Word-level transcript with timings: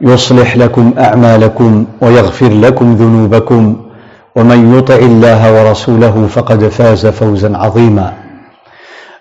يصلح 0.00 0.56
لكم 0.56 0.94
أعمالكم 0.98 1.84
ويغفر 2.00 2.48
لكم 2.48 2.94
ذنوبكم 2.94 3.76
ومن 4.36 4.78
يطع 4.78 4.94
الله 4.94 5.40
ورسوله 5.54 6.26
فقد 6.30 6.68
فاز 6.68 7.06
فوزا 7.06 7.56
عظيما. 7.56 8.12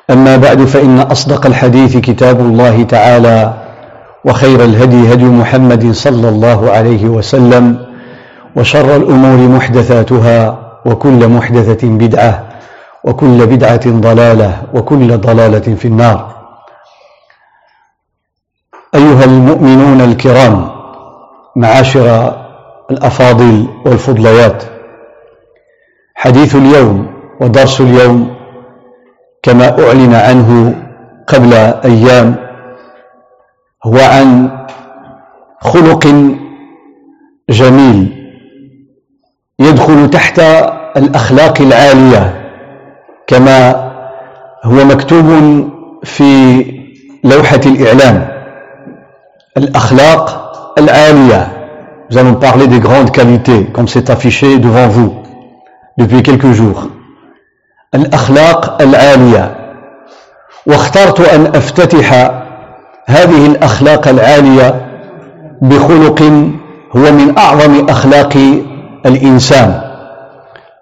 أما 0.09 0.37
بعد 0.37 0.61
فإن 0.65 0.99
أصدق 0.99 1.45
الحديث 1.45 1.97
كتاب 1.97 2.39
الله 2.39 2.83
تعالى 2.83 3.53
وخير 4.25 4.63
الهدي 4.63 5.13
هدي 5.13 5.25
محمد 5.25 5.91
صلى 5.91 6.29
الله 6.29 6.71
عليه 6.71 7.05
وسلم 7.05 7.77
وشر 8.55 8.95
الأمور 8.95 9.47
محدثاتها 9.47 10.57
وكل 10.85 11.27
محدثة 11.27 11.87
بدعة 11.87 12.43
وكل 13.03 13.45
بدعة 13.45 13.89
ضلالة 13.89 14.61
وكل 14.73 15.17
ضلالة 15.17 15.75
في 15.75 15.87
النار. 15.87 16.36
أيها 18.97 19.23
المؤمنون 19.25 20.01
الكرام 20.01 20.69
معاشر 21.55 22.33
الأفاضل 22.91 23.67
والفضليات 23.85 24.63
حديث 26.15 26.55
اليوم 26.55 27.07
ودرس 27.41 27.81
اليوم 27.81 28.35
كما 29.43 29.83
أعلن 29.87 30.13
عنه 30.13 30.75
قبل 31.27 31.53
أيام 31.85 32.35
هو 33.85 33.97
عن 33.97 34.49
خلق 35.61 36.07
جميل 37.49 38.27
يدخل 39.59 40.09
تحت 40.09 40.39
الأخلاق 40.97 41.61
العالية 41.61 42.33
كما 43.27 43.87
هو 44.63 44.85
مكتوب 44.85 45.25
في 46.03 46.63
لوحة 47.23 47.59
الإعلام. 47.65 48.36
الأخلاق 49.56 50.74
العالية 50.78 51.48
Nous 52.10 52.18
allons 52.18 52.34
parler 52.34 52.66
des 52.66 52.78
grandes 52.78 53.10
qualités, 53.10 53.64
comme 53.72 53.88
c'est 53.88 54.10
affiché 54.10 54.58
devant 54.58 54.86
vous 54.88 55.14
depuis 55.98 56.22
quelques 56.22 56.52
jours. 56.52 56.88
الأخلاق 57.94 58.82
العالية 58.82 59.54
واخترت 60.66 61.20
أن 61.20 61.46
أفتتح 61.46 62.12
هذه 63.06 63.46
الأخلاق 63.46 64.08
العالية 64.08 64.86
بخلق 65.62 66.22
هو 66.96 67.12
من 67.12 67.38
أعظم 67.38 67.86
أخلاق 67.88 68.36
الإنسان 69.06 69.80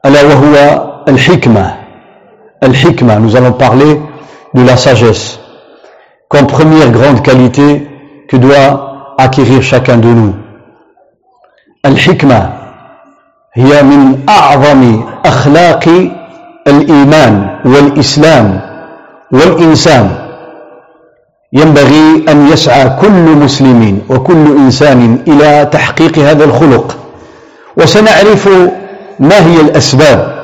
ألا 0.07 0.23
وهو 0.23 0.55
الحكمة 1.09 1.75
الحكمة 2.63 3.19
nous 3.19 3.37
allons 3.37 3.53
parler 3.53 4.01
de 4.55 4.63
la 4.63 4.77
sagesse 4.77 5.41
comme 6.29 6.47
première 6.47 6.91
grande 6.91 7.23
qualité 7.23 7.87
que 8.28 8.38
doit 8.38 9.16
acquérir 9.18 9.62
chacun 9.62 9.98
de 9.98 10.08
nous. 10.08 10.34
الحكمة 11.86 12.50
هي 13.54 13.84
من 13.84 14.20
أعظم 14.30 15.02
أخلاق 15.26 16.10
الإيمان 16.68 17.60
والإسلام 17.66 18.62
والإنسان 19.32 20.10
ينبغي 21.54 22.26
أن 22.30 22.48
يسعى 22.48 22.90
كل 23.02 23.36
مسلم 23.44 24.02
وكل 24.10 24.58
إنسان 24.58 25.20
إلى 25.28 25.70
تحقيق 25.72 26.20
هذا 26.20 26.44
الخلق 26.44 26.98
وسنعرف 27.78 28.50
ما 29.20 29.46
هي 29.46 29.62
الأسباب 29.62 30.36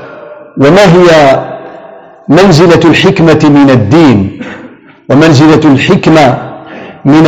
وما 0.57 0.85
هي 0.93 1.39
منزلة 2.29 2.89
الحكمة 2.89 3.39
من 3.43 3.69
الدين 3.69 4.41
ومنزلة 5.09 5.71
الحكمة 5.71 6.50
من 7.05 7.27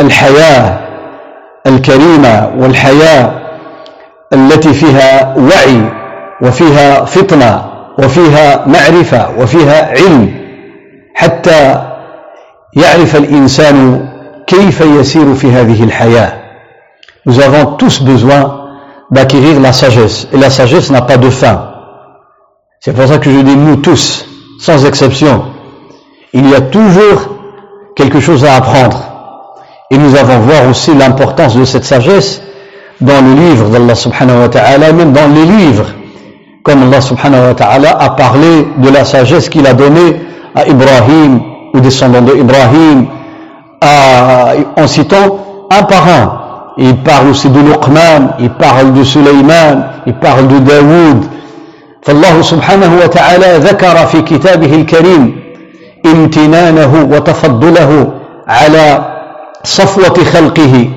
الحياة 0.00 0.78
الكريمة 1.66 2.52
والحياة 2.58 3.40
التي 4.32 4.72
فيها 4.72 5.34
وعي 5.38 5.82
وفيها 6.42 7.04
فطنة 7.04 7.64
وفيها 7.98 8.66
معرفة 8.66 9.30
وفيها 9.38 9.90
علم 9.90 10.34
حتى 11.14 11.82
يعرف 12.76 13.16
الإنسان 13.16 14.08
كيف 14.46 14.80
يسير 14.80 15.34
في 15.34 15.52
هذه 15.52 15.84
الحياة 15.84 16.40
Nous 17.26 17.38
avons 17.38 17.76
tous 17.76 18.00
besoin 18.02 18.70
d'acquérir 19.10 19.60
la 19.60 19.74
sagesse. 19.74 20.26
Et 20.32 20.38
la 20.38 20.48
sagesse 20.48 20.90
n'a 20.90 21.02
pas 21.02 21.18
de 21.18 21.28
fin. 21.28 21.70
C'est 22.80 22.94
pour 22.94 23.06
ça 23.06 23.18
que 23.18 23.30
je 23.30 23.40
dis 23.40 23.56
nous 23.56 23.76
tous, 23.76 24.24
sans 24.58 24.86
exception. 24.86 25.44
Il 26.32 26.48
y 26.48 26.54
a 26.54 26.62
toujours 26.62 27.39
quelque 28.09 28.19
chose 28.19 28.43
à 28.45 28.55
apprendre. 28.55 28.99
Et 29.91 29.97
nous 29.97 30.15
avons 30.15 30.39
voir 30.39 30.67
aussi 30.69 30.93
l'importance 30.95 31.55
de 31.55 31.65
cette 31.65 31.85
sagesse 31.85 32.41
dans 33.01 33.21
le 33.21 33.33
livre 33.33 33.69
d'Allah 33.69 33.95
subhanahu 33.95 34.41
wa 34.41 34.49
ta'ala, 34.49 34.91
même 34.93 35.11
dans 35.11 35.27
les 35.27 35.45
livres. 35.45 35.85
Comme 36.63 36.83
Allah 36.83 37.01
subhanahu 37.01 37.47
wa 37.47 37.53
ta'ala 37.53 37.97
a 37.99 38.09
parlé 38.11 38.67
de 38.77 38.89
la 38.89 39.05
sagesse 39.05 39.49
qu'il 39.49 39.67
a 39.67 39.73
donnée 39.73 40.21
à 40.55 40.67
Ibrahim, 40.67 41.41
aux 41.73 41.79
descendants 41.79 42.21
d'Ibrahim, 42.21 43.07
en 43.81 44.87
citant 44.87 45.67
un 45.69 45.83
par 45.83 46.07
un. 46.07 46.41
Il 46.77 46.97
parle 46.97 47.29
aussi 47.29 47.49
de 47.49 47.59
Luqman, 47.59 48.35
il 48.39 48.49
parle 48.49 48.93
de 48.93 49.03
Sulaiman, 49.03 49.85
il 50.07 50.13
parle 50.15 50.47
de 50.47 50.59
Daoud. 50.59 51.25
فالله 52.05 52.41
سبحانه 52.41 52.91
وتعالى 53.03 53.57
ذكر 53.57 53.95
في 54.05 54.21
كتابه 54.21 54.75
الكريم 54.75 55.38
امتنانه 56.06 57.08
وتفضله 57.12 58.12
على 58.48 59.04
صفوة 59.64 60.24
خلقه 60.24 60.90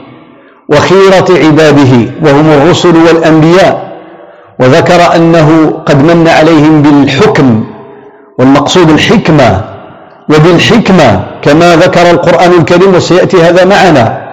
وخيرة 0.70 1.26
عباده 1.30 2.12
وهم 2.24 2.50
الرسل 2.52 2.96
والأنبياء. 2.98 3.94
وذكر 4.60 5.16
أنه 5.16 5.80
قد 5.86 6.04
من 6.04 6.28
عليهم 6.28 6.82
بالحكم 6.82 7.66
والمقصود 8.40 8.90
الحكمة 8.90 9.62
وبالحكمة 10.30 11.26
كما 11.42 11.76
ذكر 11.76 12.12
القرآن 12.12 12.52
الكريم 12.52 12.96
وسيأتي 12.96 13.42
هذا 13.44 13.66
معنا. 13.66 14.24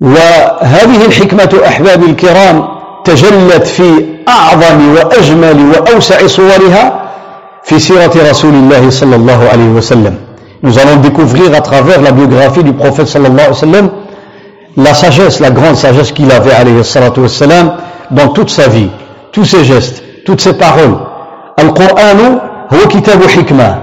وهذه 0.00 1.06
الحكمة 1.06 1.60
أحبابي 1.66 2.06
الكرام 2.06 2.68
تجلت 3.04 3.66
في 3.66 4.06
أعظم 4.28 4.94
وأجمل 4.94 5.70
وأوسع 5.70 6.26
صورها 6.26 7.05
في 7.66 7.78
سيرة 7.78 8.14
رسول 8.30 8.54
الله 8.54 8.90
صلى 8.90 9.16
الله 9.16 9.40
عليه 9.52 9.68
وسلم 9.78 10.14
Nous 10.62 10.78
allons 10.78 10.96
découvrir 10.96 11.54
à 11.54 11.60
travers 11.60 12.00
la 12.00 12.12
biographie 12.12 12.64
du 12.64 12.72
prophète 12.72 13.06
sallallahu 13.08 13.46
alayhi 13.46 13.50
wa 13.50 13.54
sallam 13.66 13.90
la 14.76 14.94
sagesse, 14.94 15.40
la 15.40 15.50
grande 15.50 15.76
sagesse 15.76 16.12
qu'il 16.12 16.30
avait 16.32 16.52
alayhi 16.52 16.82
salatu 16.84 17.20
wa 17.20 17.28
sallam 17.28 17.72
dans 18.10 18.28
toute 18.28 18.50
sa 18.50 18.68
vie, 18.68 18.90
tous 19.32 19.44
ses 19.44 19.64
gestes, 19.64 20.02
toutes 20.24 20.40
ses 20.40 20.54
paroles. 20.54 20.96
Al-Qur'an 21.58 22.40
هو 22.74 22.88
كتاب 22.88 23.22
حكمة 23.26 23.82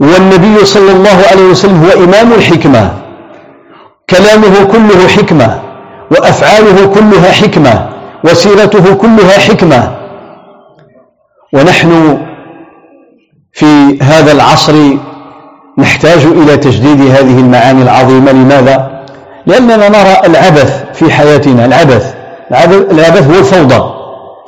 والنبي 0.00 0.64
صلى 0.64 0.92
الله 0.92 1.18
عليه 1.32 1.46
وسلم 1.50 1.84
هو 1.84 2.04
إمام 2.04 2.32
الحكمة 2.32 2.90
كلامه 4.10 4.64
كله 4.64 5.08
حكمة 5.08 5.60
وأفعاله 6.10 6.86
كلها 6.86 7.32
حكمة 7.32 7.88
وسيرته 8.24 8.94
كلها 8.94 9.38
حكمة 9.38 9.94
ونحن 11.52 12.18
في 13.52 13.98
هذا 14.02 14.32
العصر 14.32 14.74
نحتاج 15.78 16.24
إلى 16.24 16.56
تجديد 16.56 17.00
هذه 17.00 17.38
المعاني 17.38 17.82
العظيمة. 17.82 18.32
لماذا؟ 18.32 19.04
لأننا 19.46 19.88
نرى 19.88 20.16
العبث 20.24 20.84
في 20.94 21.12
حياتنا 21.12 21.64
العبث 21.64 22.14
العبث 22.90 23.30
هو 23.30 23.38
الفوضى 23.38 23.94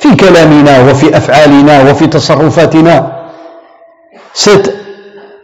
في 0.01 0.17
كلامنا 0.17 0.91
وفي 0.91 1.17
أفعالنا 1.17 1.91
وفي 1.91 2.07
تصرفاتنا. 2.07 3.13
Cette 4.35 4.73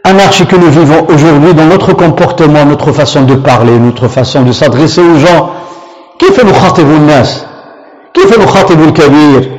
anarchie 0.03 0.45
que 0.45 0.55
nous 0.55 0.69
vivons 0.69 1.05
aujourd'hui 1.09 1.53
dans 1.53 1.65
notre 1.65 1.93
comportement, 1.93 2.65
notre 2.65 2.91
façon 2.91 3.21
de 3.21 3.35
parler, 3.35 3.77
notre 3.79 4.07
façon 4.07 4.41
de 4.43 4.51
s'adresser 4.51 5.01
aux 5.01 5.19
gens 5.19 5.49
كيف 6.19 6.45
نخاطب 6.45 6.85
الناس 6.85 7.45
كيف 8.13 8.39
نخاطب 8.39 8.81
الكبير 8.81 9.56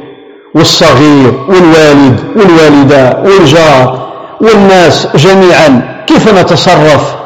والصغير 0.55 1.33
والوالد 1.49 2.21
والوالدة 2.37 3.19
والجار 3.25 4.09
والناس 4.41 5.09
جميعا. 5.17 5.99
كيف 6.07 6.35
نتصرف 6.35 7.17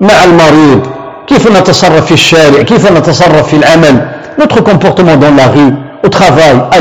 مع 0.00 0.24
المريض؟ 0.24 0.86
كيف 1.26 1.56
نتصرف 1.56 2.06
في 2.06 2.12
الشارع؟ 2.12 2.62
كيف 2.62 2.92
نتصرف 2.92 3.48
في 3.48 3.56
العمل؟ 3.56 4.08
Notre 4.38 4.60
comportement 4.62 5.16
dans 5.16 5.34
la 5.36 5.46
rue 5.46 5.72
au 6.04 6.08
travail 6.08 6.56
à 6.72 6.78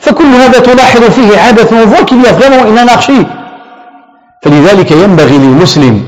فكل 0.00 0.24
هذا 0.24 0.58
تلاحظ 0.58 1.02
فيه 1.02 1.38
عبث 1.38 1.72
on 1.72 1.86
voit 1.86 2.04
qu'il 2.04 2.22
y 2.22 3.26
فلذلك 4.42 4.90
ينبغي 4.90 5.38
للمسلم 5.38 6.02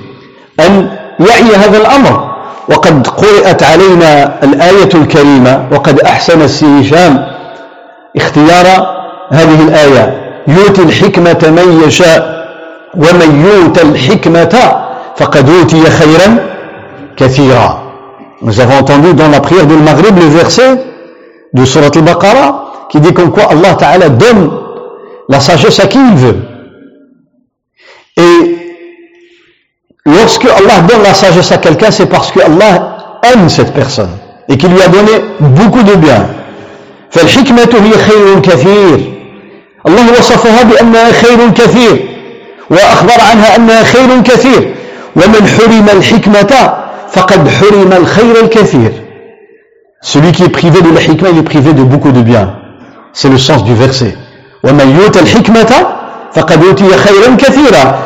أن 0.60 0.90
يعي 1.20 1.56
هذا 1.56 1.78
الأمر. 1.78 2.28
وقد 2.68 3.06
قرأت 3.06 3.62
علينا 3.62 4.38
الآية 4.42 4.90
الكريمة. 4.94 5.68
وقد 5.72 6.00
أحسن 6.00 6.42
السيشام. 6.42 7.37
اختيار 8.17 8.65
هذه 9.29 9.63
الآية 9.67 10.23
يؤتي 10.47 10.81
الحكمة 10.81 11.53
من 11.57 11.81
يشاء 11.87 12.43
ومن 12.95 13.45
يؤت 13.45 13.81
الحكمة 13.81 14.83
فقد 15.17 15.49
أوتي 15.49 15.83
خيرا 15.83 16.37
كثيرا 17.17 17.83
Nous 18.41 18.59
avons 18.59 18.79
entendu 18.79 19.13
dans 19.13 19.29
la 19.29 19.39
prière 19.39 19.65
du 19.65 19.75
Maghrib 19.75 20.17
le 20.17 20.25
verset 20.25 20.77
de 21.53 21.63
Surat 21.63 21.91
al-Baqarah 21.95 22.87
qui 22.89 22.99
dit 22.99 23.13
comme 23.13 23.31
quoi 23.31 23.45
Allah 23.45 23.73
Ta'ala 23.75 24.09
donne 24.09 24.51
la 25.29 25.39
sagesse 25.39 25.79
à 25.79 25.87
qui 25.87 25.97
il 25.97 26.15
veut. 26.15 26.37
Et 28.17 28.57
lorsque 30.05 30.45
Allah 30.45 30.81
donne 30.87 31.03
la 31.03 31.13
sagesse 31.13 31.51
à 31.53 31.57
quelqu'un, 31.57 31.89
c'est 31.89 32.07
parce 32.07 32.31
que 32.31 32.41
Allah 32.41 33.19
aime 33.23 33.47
cette 33.47 33.73
personne 33.73 34.11
et 34.49 34.57
qu'il 34.57 34.69
lui 34.71 34.81
a 34.81 34.89
donné 34.89 35.11
beaucoup 35.39 35.83
de 35.83 35.95
bien. 35.95 36.27
فالحكمة 37.10 37.72
هي 37.84 37.92
خير 37.98 38.40
كثير. 38.40 38.98
الله 39.86 40.10
وصفها 40.18 40.62
بأنها 40.62 41.12
خير 41.12 41.50
كثير 41.50 42.08
وأخبر 42.70 43.20
عنها 43.30 43.56
أنها 43.56 43.82
خير 43.82 44.20
كثير. 44.20 44.74
ومن 45.16 45.46
حرم 45.46 45.86
الحكمة 45.98 46.74
فقد 47.12 47.48
حرم 47.48 47.92
الخير 47.92 48.40
الكثير. 48.44 48.92
Celui 50.00 50.32
qui 50.32 50.44
est 50.44 50.54
privé 50.60 50.80
de 50.80 50.90
la 50.90 51.00
hikmah, 51.00 51.30
il 51.30 51.38
est 51.38 51.42
privé 51.42 51.72
de 51.72 51.82
beaucoup 51.82 52.12
de 52.12 52.22
bien. 52.22 52.54
C'est 53.12 53.28
le 53.28 53.38
sens 53.38 53.64
du 53.64 53.74
verset. 53.74 54.14
ومن 54.64 54.96
يؤت 55.00 55.16
الحكمة 55.16 55.86
فقد 56.32 56.64
أوتي 56.64 56.96
خيرا 56.96 57.36
كثيرا. 57.38 57.98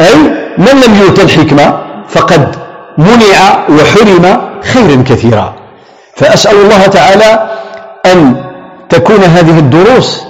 أي 0.00 0.14
من 0.58 0.80
لم 0.86 0.94
يؤت 1.00 1.20
الحكمة 1.20 1.80
فقد 2.08 2.56
منع 2.98 3.66
وحرم 3.68 4.40
خيرا 4.62 5.04
كثيرا. 5.08 5.54
فأسأل 6.16 6.56
الله 6.56 6.86
تعالى 6.86 7.50
أن 8.06 8.49
تكون 8.90 9.24
هذه 9.24 9.58
الدروس 9.58 10.22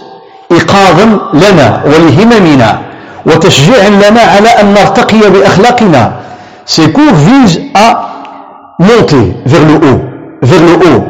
إيقاظا 0.53 1.19
لنا 1.35 1.83
ولهممنا 1.87 2.79
وتشجيعا 3.27 3.89
لنا 3.89 4.21
على 4.21 4.49
أن 4.49 4.75
نرتقي 4.75 5.31
بأخلاقنا 5.31 6.13
Ces 6.67 6.93
cours 6.93 7.15
visent 7.15 7.63
à 7.75 8.11
monter 8.79 9.35
vers 9.45 9.63
le 9.63 9.75
haut, 9.75 10.01
vers 10.41 10.61
le 10.61 10.75
haut. 10.75 11.05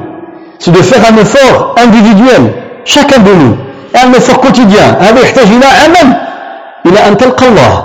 C'est 0.58 0.70
de 0.70 0.80
faire 0.80 1.02
un 1.12 1.16
effort 1.18 1.74
individuel, 1.76 2.54
chacun 2.86 3.18
de 3.18 3.30
nous, 3.30 3.56
un 3.94 4.12
effort 4.14 4.40
quotidien. 4.40 4.96
هذا 5.00 5.20
يحتاج 5.20 5.46
إلى 5.46 5.66
عمل 5.66 6.16
إلى 6.86 7.08
أن 7.08 7.16
تلقى 7.16 7.48
الله. 7.48 7.84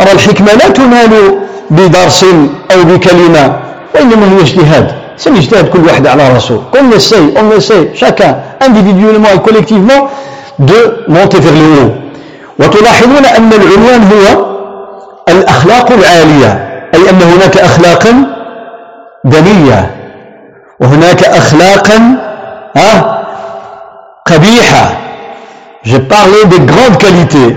أرى 0.00 0.12
الحكمة 0.12 0.52
لا 0.52 0.68
تنال 0.68 1.38
بدرس 1.70 2.24
أو 2.72 2.84
بكلمة 2.84 3.56
وإنما 3.94 4.26
هي 4.32 4.40
اجتهاد. 4.40 5.05
سمي 5.16 5.38
اجتهاد 5.38 5.68
كل 5.68 5.86
واحد 5.86 6.06
على 6.06 6.28
رسول. 6.36 6.60
كل 6.72 7.00
c'est 7.00 7.38
on 7.38 7.60
essaie 7.60 7.88
chacun 7.94 8.42
individuellement 8.62 9.19
et 9.19 9.26
collectivement 9.26 10.08
de 10.58 10.74
monter 11.08 11.40
vers 11.42 11.54
le 11.54 11.66
haut 11.66 11.90
وتلاحظون 12.58 13.24
أن 13.26 13.52
العنوان 13.52 14.02
هو 14.12 14.46
الأخلاق 15.28 15.92
العالية 15.92 16.52
أي 16.94 17.10
أن 17.10 17.22
هناك 17.22 17.56
اخلاقا 17.58 18.12
دنية 19.24 19.90
وهناك 20.80 21.24
اخلاقا 21.24 21.98
ها 22.76 23.22
قبيحة. 24.26 24.96
جي 25.84 25.98
parle 25.98 26.48
des 26.48 26.60
grandes 26.60 26.96
كاليتي 26.98 27.56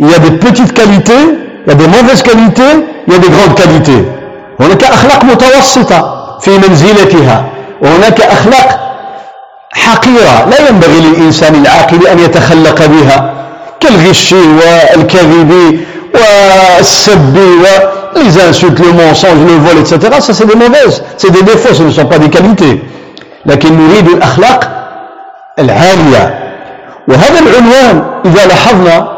il 0.00 0.10
y 0.10 0.14
a 0.14 0.18
des 0.18 0.30
petites 0.30 0.72
qualités 0.72 1.22
il 1.66 1.68
y 1.68 1.70
a 1.70 1.74
des 1.74 1.88
mauvaises 1.88 2.22
qualités 2.22 2.72
il 3.06 3.12
y 3.12 3.16
a 3.16 3.18
des 3.18 3.28
grandes 3.28 3.54
qualités. 3.54 4.04
هناك 4.60 4.84
أخلاق 4.84 5.24
متوسطة. 5.24 6.19
في 6.42 6.50
منزلتها 6.68 7.44
وهناك 7.82 8.20
أخلاق 8.20 8.96
حقيرة 9.72 10.48
لا 10.50 10.68
ينبغي 10.68 11.00
للإنسان 11.00 11.54
العاقل 11.54 12.06
أن 12.06 12.18
يتخلق 12.18 12.86
بها 12.86 13.34
كالغش 13.80 14.32
والكذب 14.32 15.80
والسب 16.14 17.38
les 18.16 18.38
insultes, 18.40 18.78
le 18.78 18.92
mensonge, 18.92 19.38
le 19.46 19.56
vol, 19.56 19.78
etc. 19.78 20.20
Ça 20.20 20.32
c'est 20.34 20.46
des 20.46 20.54
mauvaises, 20.54 21.02
c'est 21.16 21.30
des 21.30 21.42
défauts, 21.42 21.74
ce 21.74 21.82
ne 21.82 21.90
sont 21.90 22.06
pas 22.06 22.18
des 22.18 22.28
qualités. 22.28 22.80
لكن 23.46 23.88
نريد 23.88 24.08
الأخلاق 24.08 24.70
العالية 25.58 26.38
وهذا 27.08 27.38
العنوان 27.38 28.02
إذا 28.24 28.46
لاحظنا 28.46 29.08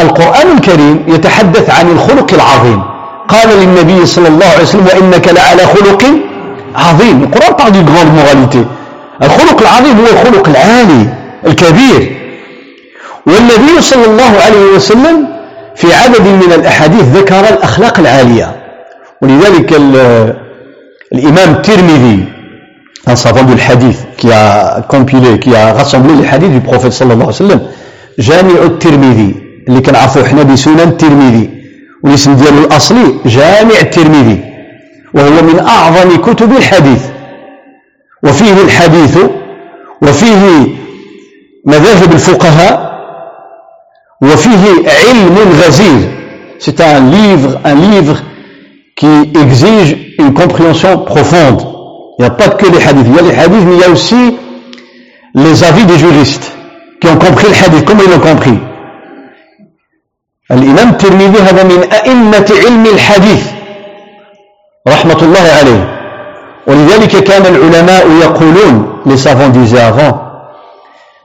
القرآن 0.00 0.56
الكريم 0.56 1.04
يتحدث 1.08 1.70
عن 1.70 1.90
الخلق 1.90 2.34
العظيم 2.34 2.82
قال 3.28 3.48
للنبي 3.48 4.06
صلى 4.06 4.28
الله 4.28 4.46
عليه 4.46 4.62
وسلم 4.62 4.86
وإنك 4.86 5.28
لعلى 5.28 5.66
خلق 5.66 6.04
عظيم. 6.74 7.24
القرآن 7.24 7.54
parle 7.56 7.72
du 7.72 7.82
moralité 8.18 8.62
الخلق 9.22 9.60
العظيم 9.60 9.96
هو 10.00 10.06
الخلق 10.12 10.48
العالي 10.48 11.06
الكبير. 11.46 12.12
والنبي 13.26 13.80
صلى 13.80 14.04
الله 14.04 14.32
عليه 14.44 14.64
وسلم 14.76 15.28
في 15.76 15.94
عدد 15.94 16.26
من 16.26 16.52
الأحاديث 16.52 17.02
ذكر 17.02 17.40
الأخلاق 17.40 17.98
العالية. 17.98 18.56
ولذلك 19.22 19.72
الإمام 21.12 21.50
الترمذي 21.54 22.24
un 23.06 23.16
savant 23.16 23.42
du 23.42 23.52
hadith 23.52 23.98
qui 24.16 24.32
a 24.32 24.82
compilé, 24.88 25.38
qui 25.38 25.54
a 25.54 25.74
rassemblé 25.74 26.14
les 26.14 26.26
hadiths 26.26 26.52
du 26.52 26.60
prophète 26.60 26.92
sallallahu 26.92 27.28
alayhi 27.28 27.42
wa 27.42 27.48
sallam 27.48 27.60
جامع 28.18 28.62
الترمذي 28.62 29.34
اللي 29.68 29.80
كنعرفوا 29.80 30.22
إحنا 30.22 30.42
بسنن 30.42 30.80
الترمذي. 30.80 31.50
والاسم 32.04 32.34
ديالو 32.34 32.58
الأصلي 32.58 33.14
جامع 33.26 33.78
الترمذي 33.80 34.53
وهو 35.14 35.42
من 35.42 35.58
اعظم 35.58 36.16
كتب 36.16 36.52
الحديث 36.52 37.02
وفيه 38.22 38.62
الحديث 38.64 39.18
وفيه 40.02 40.66
مذاهب 41.66 42.12
الفقهاء 42.12 42.94
وفيه 44.22 44.64
علم 44.86 45.36
غزير 45.64 46.14
c'est 46.58 46.80
un 46.80 47.00
livre 47.00 47.60
un 47.64 47.74
livre 47.74 48.16
qui 48.96 49.14
exige 49.42 49.96
une 50.18 50.32
compréhension 50.34 50.98
profonde 50.98 51.62
il 52.18 52.22
n'y 52.22 52.26
a 52.26 52.30
pas 52.30 52.48
que 52.48 52.66
les 52.66 52.82
hadiths 52.86 53.06
il 53.08 53.16
y 53.16 53.18
a 53.18 53.22
les 53.22 53.38
hadiths 53.38 53.66
mais 53.66 53.74
il 53.74 53.80
y 53.80 53.84
a 53.84 53.90
aussi 53.90 54.36
les 55.34 55.64
avis 55.64 55.84
des 55.84 55.98
juristes 55.98 56.52
qui 57.00 57.08
ont 57.08 57.16
compris 57.16 57.48
le 57.48 57.64
hadith 57.64 57.84
comment 57.84 58.02
ils 58.06 58.10
l'ont 58.10 58.26
compris 58.32 58.58
الإمام 60.50 60.88
الترمذي 60.88 61.38
هذا 61.38 61.62
من 61.64 61.92
أئمة 61.92 62.46
علم 62.64 62.86
الحديث 62.86 63.44
رحمة 64.88 65.22
الله 65.22 65.46
عليه 65.60 65.82
ولذلك 66.66 67.24
كان 67.24 67.54
العلماء 67.54 68.06
يقولون 68.22 68.74
les 69.06 69.16
savants 69.16 69.52
disaient 69.52 70.14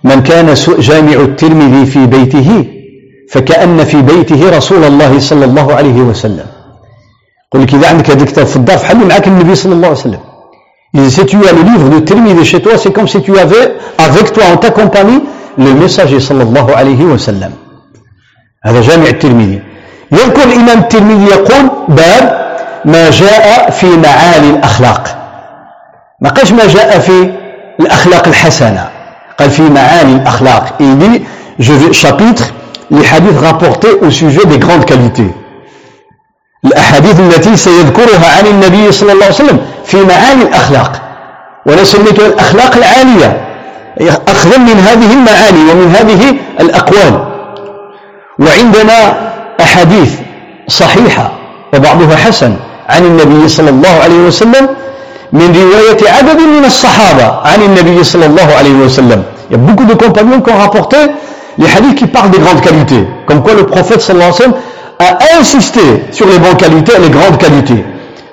من 0.04 0.24
كان 0.24 0.54
جامع 0.80 1.14
الترمذي 1.14 1.86
في 1.86 2.06
بيته 2.06 2.66
فكأن 3.32 3.84
في 3.84 4.02
بيته 4.02 4.58
رسول 4.58 4.84
الله 4.84 5.20
صلى 5.20 5.46
الله 5.46 5.74
عليه 5.76 6.02
وسلم 6.02 6.46
يقول 7.48 7.64
لك 7.64 7.74
إذا 7.74 7.90
عندك 7.90 8.10
هذا 8.10 8.24
الكتاب 8.24 8.46
في 8.46 8.56
الدار 8.56 8.78
فحل 8.78 9.08
معك 9.08 9.28
النبي 9.28 9.56
صلى 9.56 9.74
الله 9.74 9.88
عليه 9.88 9.98
وسلم 9.98 10.20
إذا 10.96 11.10
si 11.10 11.26
tu 11.26 11.38
as 11.38 11.52
le 11.52 11.62
livre 11.62 11.90
de 11.90 12.00
Tirmidhi 12.00 12.46
chez 12.46 12.62
toi, 12.62 12.78
c'est 12.78 12.92
comme 12.92 13.08
si 13.08 13.22
tu 13.22 13.38
avais 13.38 13.74
avec 13.98 14.34
toi 14.34 14.44
en 14.54 14.58
ta 14.58 14.72
compagnie 14.72 15.22
le 15.58 15.74
messager 15.74 16.20
صلى 16.20 16.44
الله 16.44 16.76
عليه 16.76 17.04
وسلم. 17.04 17.52
هذا 18.66 18.82
جامع 18.82 19.04
الترمذي. 19.04 19.60
يذكر 20.12 20.44
الإمام 20.44 20.80
الترمذي 20.80 21.26
يقول 21.26 21.70
باب 21.90 22.49
ما 22.86 23.10
جاء 23.10 23.70
في 23.70 23.98
معالي 23.98 24.50
الأخلاق. 24.50 25.18
ما 26.22 26.30
قالش 26.30 26.52
ما 26.52 26.68
جاء 26.68 27.00
في 27.00 27.34
الأخلاق 27.80 28.28
الحسنة. 28.28 28.90
قال 29.40 29.50
في 29.50 29.62
معالي 29.62 30.12
الأخلاق. 30.12 30.76
Il 30.80 30.98
dit 30.98 31.22
je 31.60 31.74
vais 31.74 31.94
chapitre 31.94 32.54
les 32.92 33.06
hadiths 33.06 33.40
rapportés 33.40 33.94
au 34.02 34.10
sujet 34.10 34.42
qualités. 34.88 35.32
الأحاديث 36.66 37.20
التي 37.20 37.58
سيذكرها 37.58 38.38
عن 38.38 38.48
النبي 38.48 38.92
صلى 38.92 39.12
الله 39.12 39.26
عليه 39.26 39.36
وسلم 39.36 39.60
في 39.86 39.98
معاني 39.98 40.42
الأخلاق 40.44 41.02
وأنا 41.66 41.84
سميتها 41.84 42.28
الأخلاق 42.28 42.76
العالية 42.76 43.42
أخذا 44.28 44.58
من 44.58 44.80
هذه 44.80 45.14
المعاني 45.14 45.72
ومن 45.72 45.96
هذه 45.96 46.36
الأقوال 46.60 47.26
وعندنا 48.40 49.30
أحاديث 49.62 50.20
صحيحة 50.68 51.32
وبعضها 51.74 52.16
حسن 52.16 52.56
عن 52.90 53.06
النبي 53.06 53.48
صلى 53.48 53.70
الله 53.70 53.90
عليه 54.04 54.20
وسلم 54.28 54.66
من 55.34 55.48
رواية 55.56 56.02
عدد 56.18 56.40
من 56.42 56.66
الصحابة 56.66 57.26
عن 57.46 57.62
النبي 57.62 58.04
صلى 58.04 58.26
الله 58.26 58.48
عليه 58.60 58.74
وسلم 58.86 59.24
Il 59.50 59.54
y 59.54 59.56
a 59.56 59.58
beaucoup 59.58 59.86
de 59.86 59.94
compagnons 59.96 60.42
qui 60.42 60.52
ont 60.52 60.58
rapporté 60.58 60.98
les 61.58 61.66
hadiths 61.66 61.96
qui 61.96 62.06
parlent 62.08 62.30
des 62.30 62.38
grandes 62.38 62.62
qualités. 62.62 63.04
Comme 63.26 63.42
quoi 63.42 63.54
le 63.56 63.66
prophète 63.66 64.00
sallallahu 64.02 64.32
alayhi 64.32 64.52
wa 64.52 64.58
sallam 65.00 65.20
a 65.34 65.40
insisté 65.40 65.82
sur 66.12 66.28
les 66.28 66.38
bonnes 66.38 66.56
qualités 66.58 66.94
et 66.98 67.02
les 67.02 67.10
grandes 67.10 67.38
qualités. 67.40 67.84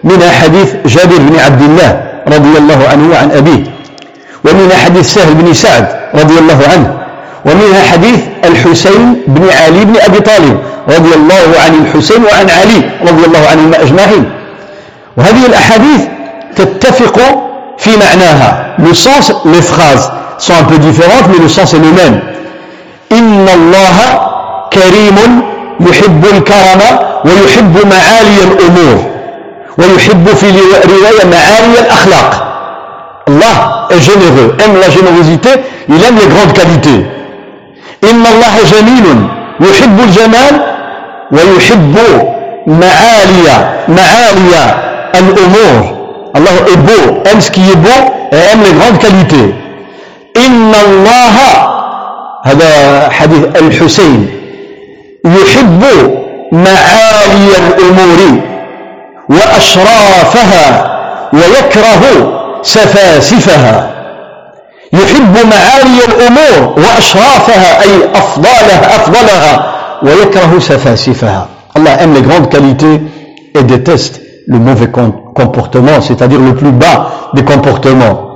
من 0.04 0.22
حديث 0.42 0.74
جابر 0.86 1.18
بن 1.18 1.38
عبد 1.38 1.62
الله 1.62 1.90
رضي 2.28 2.58
الله 2.58 2.88
عنه 2.90 3.10
وعن 3.12 3.30
أبيه 3.30 3.62
ومن 4.44 4.72
حديث 4.84 5.14
سهل 5.14 5.34
بن 5.34 5.52
سعد 5.54 5.86
رضي 6.14 6.38
الله 6.38 6.58
عنه 6.72 6.98
ومنها 7.44 7.82
حديث 7.92 8.20
الحسين 8.44 9.22
بن 9.26 9.48
علي 9.50 9.84
بن 9.84 9.94
أبي 10.00 10.20
طالب 10.20 10.58
رضي 10.88 11.14
الله 11.14 11.44
عن 11.64 11.72
الحسين 11.84 12.24
وعن 12.24 12.50
علي 12.50 12.90
رضي 13.02 13.24
الله 13.26 13.42
عنهم 13.50 13.74
أجمعين 13.74 14.24
وهذه 15.16 15.46
الأحاديث 15.46 16.02
تتفق 16.56 17.20
في 17.78 17.90
معناها. 17.96 18.76
Le 18.78 18.94
sens 18.94 19.32
les 19.44 19.62
phrases 19.62 20.12
sont 20.38 20.52
un 20.52 20.64
peu 20.64 20.78
différentes 20.78 21.28
mais 21.32 21.38
le 21.38 21.48
sens 21.48 21.74
est 21.74 21.80
إن 23.12 23.48
الله 23.48 23.96
كريم 24.72 25.42
يحب 25.80 26.24
الكرم 26.24 26.80
ويحب 27.24 27.86
معالي 27.86 28.38
الأمور 28.44 29.04
ويحب 29.78 30.28
في 30.28 30.50
رواية 30.84 31.24
معالي 31.24 31.80
الأخلاق. 31.80 32.42
Allah 33.28 33.88
est 33.90 34.00
généreux, 34.00 34.54
aime 34.64 34.76
la 34.80 34.88
générosité, 34.88 35.50
il 35.88 36.02
aime 36.04 36.16
les 36.16 36.26
grandes 36.26 36.52
qualités. 36.52 37.06
إن 38.04 38.26
الله 38.26 38.54
جميل 38.72 39.28
يحب 39.60 40.00
الجمال 40.00 40.60
ويحب 41.32 41.96
معالي 42.66 43.48
معالي 43.88 44.86
الأمور 45.18 45.96
الله 46.36 46.56
beau, 46.86 47.22
aime 47.30 47.40
ce 47.40 47.50
qui 47.50 47.60
est 47.60 47.76
beau 47.76 48.00
et 48.32 48.36
aime 48.36 48.62
les 48.62 48.72
الله 50.36 51.36
هذا 52.44 53.08
حديث 53.10 53.44
الحسين 53.56 54.28
يحب 55.24 55.84
معالي 56.52 57.50
الأمور 57.68 58.40
وأشرافها 59.28 60.96
ويكره 61.32 62.32
سفاسفها 62.62 63.90
يحب 64.92 65.36
معالي 65.50 65.98
الأمور 66.08 66.74
وأشرافها 66.78 67.82
أي 67.82 67.90
أفضلها 68.14 68.96
أفضلها 68.96 69.66
ويكره 70.02 70.58
سفاسفها 70.58 71.48
Allah 71.76 72.00
aime 72.00 72.14
les 72.14 72.22
grandes 72.22 72.48
qualités 72.48 73.00
et 73.54 73.62
déteste 73.62 74.22
le 74.47 74.59
mauvais 74.59 74.89
comportement, 74.89 76.01
c'est-à-dire 76.01 76.39
le 76.39 76.55
plus 76.55 76.71
bas 76.71 77.11
des 77.33 77.43
comportements. 77.43 78.27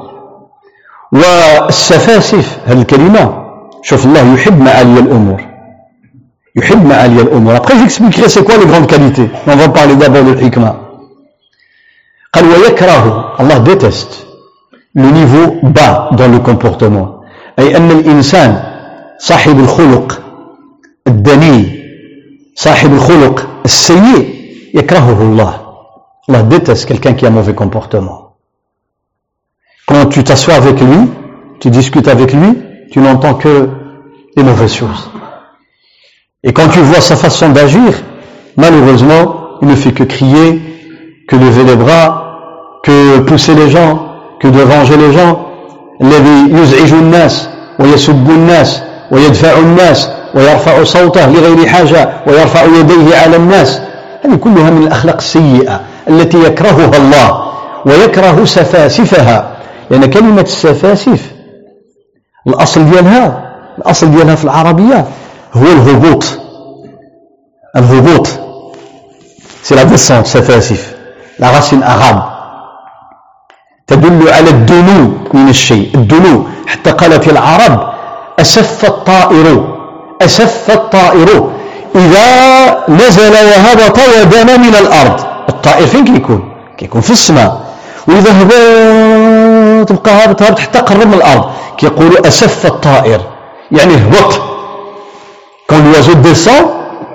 والسفاسف 1.11 2.57
هذه 2.65 2.81
الكلمة 2.81 3.45
شوف 3.81 4.05
الله 4.05 4.33
يحب 4.33 4.59
معالي 4.61 4.99
الأمور 4.99 5.41
يحب 6.55 6.85
معالي 6.85 7.21
الأمور 7.21 7.55
Après 7.55 7.77
j'expliquerai 7.77 8.27
c'est 8.29 8.43
quoi 8.43 8.57
les 8.57 8.65
grandes 8.65 8.87
qualités. 8.87 9.29
On 9.47 9.55
va 9.55 9.69
parler 9.69 9.95
d'abord 9.95 10.23
de 10.23 10.31
l'hikmah. 10.33 10.75
قال 12.33 12.45
ويكره 12.45 13.35
الله 13.39 13.63
déteste 13.63 14.25
le 14.95 15.09
niveau 15.11 15.55
bas 15.63 16.09
dans 16.13 16.27
le 16.27 16.39
comportement 16.39 17.23
أي 17.59 17.77
أن 17.77 17.91
الإنسان 17.91 18.63
صاحب 19.19 19.59
الخلق 19.59 20.21
الدني 21.07 21.85
صاحب 22.55 22.93
الخلق 22.93 23.47
السيء 23.65 24.35
يكرهه 24.73 25.21
الله 25.21 25.58
Allah 26.27 26.43
déteste 26.43 26.85
quelqu'un 26.85 27.13
qui 27.13 27.25
a 27.25 27.29
un 27.29 27.31
mauvais 27.31 27.53
comportement. 27.53 28.35
Quand 29.87 30.07
tu 30.07 30.23
t'assois 30.23 30.55
avec 30.55 30.79
lui, 30.81 31.09
tu 31.59 31.69
discutes 31.69 32.07
avec 32.07 32.33
lui, 32.33 32.57
tu 32.91 32.99
n'entends 32.99 33.35
que 33.35 33.69
les 34.35 34.43
mauvaises 34.43 34.73
choses. 34.73 35.11
Et 36.43 36.53
quand 36.53 36.67
tu 36.69 36.79
vois 36.79 37.01
sa 37.01 37.15
façon 37.15 37.49
d'agir, 37.49 37.93
malheureusement, 38.57 39.59
il 39.61 39.67
ne 39.67 39.75
fait 39.75 39.91
que 39.91 40.03
crier, 40.03 40.61
que 41.27 41.35
lever 41.35 41.63
les 41.63 41.75
bras, 41.75 42.79
que 42.83 43.19
pousser 43.19 43.55
les 43.55 43.69
gens, 43.69 44.07
que 44.39 44.47
de 44.47 44.59
venger 44.59 44.97
les 44.97 45.13
gens 45.13 45.45
الذي 46.01 46.51
يزعج 46.51 46.93
الناس 46.93 47.49
ويسب 47.79 48.29
الناس 48.29 48.81
ويدفع 49.11 49.57
الناس 49.57 50.09
ويرفع 50.35 50.83
صوته 50.83 51.27
لغير 51.31 51.65
حاجة 51.67 52.09
ويرفع 52.27 52.63
يديه 52.63 53.15
على 53.17 53.35
الناس 53.35 53.81
هذه 54.25 54.35
كلها 54.35 54.69
من 54.69 54.83
الأخلاق 54.83 55.15
السيئة 55.15 55.81
التي 56.08 56.44
يكرهها 56.44 56.96
الله 56.96 57.52
ويكره 57.86 58.44
سفاسفها. 58.44 59.56
لأن 59.90 60.02
يعني 60.02 60.14
كلمة 60.14 60.40
السفاسف 60.40 61.32
الأصل 62.46 62.90
ديالها 62.90 63.54
الأصل 63.78 64.10
ديالها 64.10 64.34
في 64.34 64.44
العربية 64.44 65.04
هو 65.54 65.62
الهبوط. 65.62 66.24
الهبوط. 67.76 68.28
سي 69.62 69.74
لا 69.74 69.96
سفاسف 70.22 71.00
la 71.40 71.48
racine 71.50 71.82
arabe. 71.82 72.22
تدل 73.86 74.28
على 74.28 74.50
الدنو 74.50 75.12
من 75.34 75.48
الشيء. 75.48 75.90
الدنو. 75.94 76.46
حتى 76.66 76.90
قالت 76.90 77.28
العرب 77.28 77.92
أسف 78.38 78.84
الطائر. 78.84 79.76
أسف 80.22 80.70
الطائر. 80.70 81.50
إذا 81.94 82.26
نزل 82.88 83.32
وهبط 83.32 83.98
ودنا 83.98 84.56
من 84.56 84.74
الأرض. 84.74 85.29
الطائر 85.48 85.86
فين 85.86 86.04
كيكون 86.04 86.52
كيكون 86.78 87.00
في 87.00 87.10
السماء. 87.10 87.60
وإذا 88.08 88.30
هبط 88.42 89.88
تبقى 89.88 90.10
هابط 90.10 90.42
هابط 90.42 90.58
حتى 90.58 90.78
قرب 90.78 91.06
من 91.06 91.14
الأرض 91.14 91.44
كيقولوا 91.78 92.28
أسف 92.28 92.66
الطائر. 92.66 93.20
يعني 93.72 93.94
هبط. 93.94 94.32
Quand 95.68 95.82
l'oiseau 95.92 96.14
descend 96.14 96.64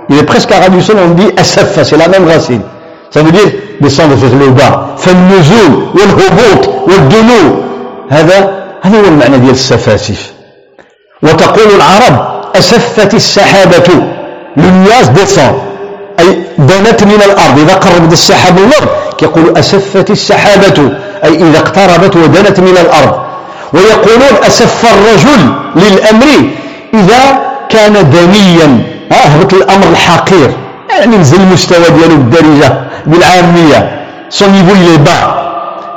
il 0.09 0.17
est 0.17 0.23
presque 0.23 0.51
ras 0.51 0.69
du 0.69 0.81
sol 0.81 0.97
on 1.05 1.13
dit 1.15 1.29
أسف 1.39 1.83
c'est 1.83 1.97
la 1.97 2.07
même 2.07 2.27
racine. 2.27 2.61
Ça 3.11 3.21
veut 3.21 3.31
dire 3.31 3.51
descendre 3.81 4.15
vers 4.15 4.75
فالنزول 4.97 5.87
والهبوط 5.95 6.67
والدنو 6.87 7.63
هذا 8.09 8.65
هذا 8.81 8.99
هو 8.99 9.05
المعنى 9.05 9.37
ديال 9.37 9.51
السفاسف. 9.51 10.33
وتقول 11.23 11.75
العرب 11.75 12.15
أسفت 12.55 13.13
السحابة. 13.13 13.89
للناس 14.57 15.07
ديسون 15.09 15.53
دنت 16.67 17.03
من 17.03 17.21
الأرض. 17.25 17.59
إذا 17.59 17.73
قربت 17.73 18.13
السحاب 18.13 18.59
من 18.59 18.67
الأرض 18.67 18.89
يقول 19.21 19.57
أسفت 19.57 20.09
السحابة. 20.09 20.91
أي 21.23 21.35
إذا 21.35 21.59
اقتربت 21.59 22.15
ودنت 22.15 22.59
من 22.59 22.77
الأرض. 22.77 23.15
ويقولون 23.73 24.33
أسف 24.47 24.85
الرجل 24.93 25.41
للأمر 25.75 26.25
إذا 26.93 27.21
كان 27.69 28.09
دنيا. 28.09 28.81
هبط 29.11 29.53
الأمر 29.53 29.87
الحقير. 29.91 30.51
يعني 30.89 31.17
نزل 31.17 31.41
المستوى 31.41 31.89
ديالو 31.89 32.15
بالدارجة 32.15 32.83
بالعامية. 33.05 34.05
est 34.31 34.97
bas 35.05 35.45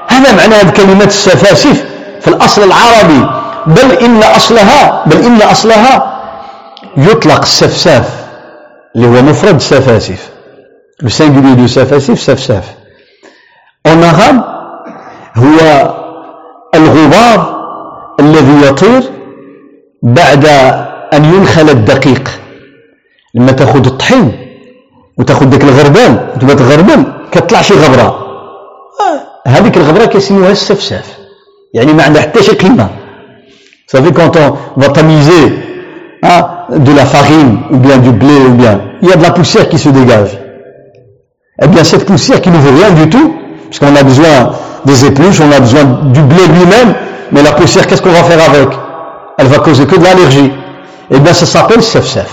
هذا 0.09 0.33
معنى 0.37 0.55
هذه 0.55 0.71
كلمة 0.71 1.05
السفاسف 1.05 1.85
في 2.21 2.29
الأصل 2.29 2.63
العربي. 2.63 3.31
بل 3.67 3.93
إن 3.93 4.23
أصلها 4.23 5.03
بل 5.07 5.17
إن 5.17 5.43
أصلها 5.43 6.21
يطلق 6.97 7.41
السفساف 7.41 8.09
اللي 8.97 9.07
هو 9.07 9.23
مفرد 9.23 9.61
سفاسف. 9.61 10.29
Le 11.01 11.09
singulier 11.09 11.55
du 11.57 11.67
سفاسف 11.67 12.19
سفساف 12.21 12.65
en 13.89 14.03
arabe 14.03 14.41
هو 15.37 15.59
الغبار 16.75 17.59
الذي 18.21 18.67
يطير 18.67 19.03
بعد 20.03 20.47
أن 21.13 21.25
ينخل 21.25 21.71
الدقيق 21.71 22.31
لما 23.35 23.53
تاخذ 23.53 23.87
الطحين 23.87 24.33
وتاخذ 25.19 25.47
داك 25.47 25.65
الغربان 25.65 26.29
وتبقى 26.37 26.57
تغربل 26.57 27.05
كتطلع 27.33 27.63
شي 27.63 27.75
غبره 27.75 28.19
هذيك 29.47 29.77
الغبره 29.77 30.05
كيسميوها 30.05 30.51
السفساف 30.51 31.19
يعني 31.75 31.93
ما 31.93 32.03
عندها 32.03 32.23
حتى 32.23 32.43
شي 32.43 32.53
قيمة. 32.53 32.89
صافي 33.87 34.11
كونت 34.11 34.39
va 34.77 34.89
tamiser 34.89 35.47
de 36.87 36.93
la 36.93 37.07
farine 37.07 37.61
ou 37.71 37.77
bien 37.77 37.99
du 37.99 38.11
blé 38.11 38.37
ou 38.49 38.55
bien 38.55 38.81
il 39.03 39.09
y 39.09 39.13
a 39.13 39.17
de 39.17 39.23
la 39.23 39.31
poussière 39.31 39.69
qui 39.69 39.79
se 39.79 39.89
dégage. 39.89 40.48
eh 41.62 41.68
bien 41.68 41.84
cette 41.84 42.06
poussière 42.06 42.42
qui 42.42 42.50
ne 42.50 42.58
vaut 42.58 42.76
rien 42.76 42.92
du 42.92 43.10
tout 43.10 43.36
puisqu'on 43.70 43.96
a 43.96 44.04
besoin 44.04 44.52
des 44.86 45.06
épluches 45.06 45.42
on 45.42 45.52
a 45.52 45.60
besoin 45.60 45.84
du 45.84 46.22
blé 46.22 46.46
lui-même 46.48 46.96
mais 47.32 47.44
la 47.44 47.52
poussière 47.52 47.88
qu'est-ce 47.88 48.02
qu'on 48.02 48.12
va 48.12 48.24
faire 48.24 48.50
avec 48.50 48.70
elle 49.38 49.48
va 49.48 49.60
causer 49.60 49.86
que 49.86 49.96
de 49.96 50.04
l'allergie 50.04 50.52
eh 51.12 51.20
bien 51.20 51.34
ça 51.34 51.46
s'appelle 51.46 51.84
sefsef 51.84 52.30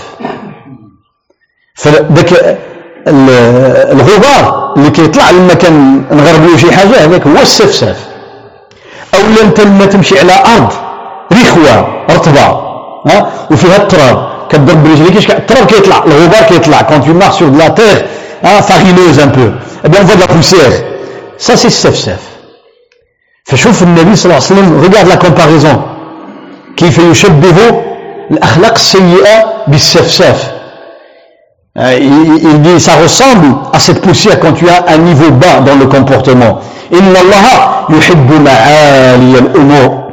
الغبار 3.07 4.73
اللي 4.77 4.89
كيطلع 4.89 5.29
لما 5.31 5.53
كنغربلو 5.53 6.57
شي 6.57 6.71
حاجه 6.71 7.05
هذاك 7.05 7.27
هو 7.27 7.41
السفساف 7.41 7.97
او 9.13 9.19
انت 9.43 9.59
لما 9.59 9.85
تمشي 9.85 10.19
على 10.19 10.33
ارض 10.33 10.71
رخوه 11.33 12.03
رطبه 12.09 12.41
ها 13.07 13.31
وفيها 13.51 13.77
التراب 13.77 14.27
كضرب 14.49 14.83
برجليك 14.83 15.31
التراب 15.31 15.65
كيطلع 15.65 16.03
الغبار 16.05 16.43
كيطلع 16.43 16.81
كون 16.81 17.01
tu 17.01 17.13
marches 17.13 17.37
sur 17.37 17.49
de 17.51 17.57
la 17.57 17.69
terre 17.69 18.01
hein, 18.43 18.61
farineuse 18.61 19.19
un 19.19 19.27
peu 19.27 19.51
eh 19.83 19.89
bien 19.89 20.01
on 20.01 20.05
voit 20.05 20.15
de 20.15 20.21
la 20.21 20.27
poussière 20.27 20.71
ça 21.37 21.55
c'est 21.55 21.67
السفساف 21.67 22.19
فشوف 23.45 23.83
النبي 23.83 24.15
صلى 24.15 24.25
الله 24.25 24.35
عليه 24.45 24.53
وسلم 24.53 24.81
regarde 24.83 25.07
la 25.07 25.17
comparaison 25.17 25.81
كيف 26.77 26.97
يشبه 26.99 27.57
الأخلاق 28.31 28.73
السيئة 28.73 29.35
بالسفساف 29.67 30.51
il 31.77 32.61
dit 32.61 32.79
ça 32.79 32.95
ressemble 32.95 33.55
à 33.73 33.79
cette 33.79 34.01
poussière 34.01 34.39
quand 34.39 34.53
tu 34.53 34.67
as 34.69 34.83
un 34.93 34.97
niveau 34.97 35.31
bas 35.31 35.59
dans 35.65 35.75
le 35.75 35.85
comportement 35.85 36.61
إن 36.93 37.15
الله 37.15 37.45
يحب 37.89 38.31
معالي 38.31 39.39
الأمور 39.39 40.03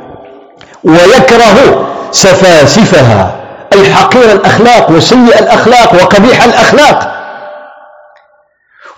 ويكره 0.85 1.87
سفاسفها 2.13 3.35
أي 3.73 3.95
حقير 3.95 4.33
الأخلاق 4.33 4.91
وسيء 4.91 5.39
الأخلاق 5.39 5.95
وقبيح 5.95 6.45
الأخلاق 6.45 7.12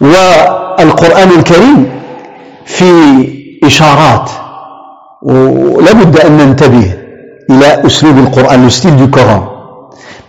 والقرآن 0.05 1.29
الكريم 1.39 1.91
في 2.65 2.91
إشارات 3.65 4.31
ولا 5.23 5.93
بد 5.93 6.21
أن 6.21 6.37
ننتبه 6.37 6.95
إلى 7.51 7.87
أسلوب 7.87 8.19
القرآن 8.19 8.65
le 8.65 8.71
style 8.71 8.97
du 8.97 9.11
Coran 9.11 9.61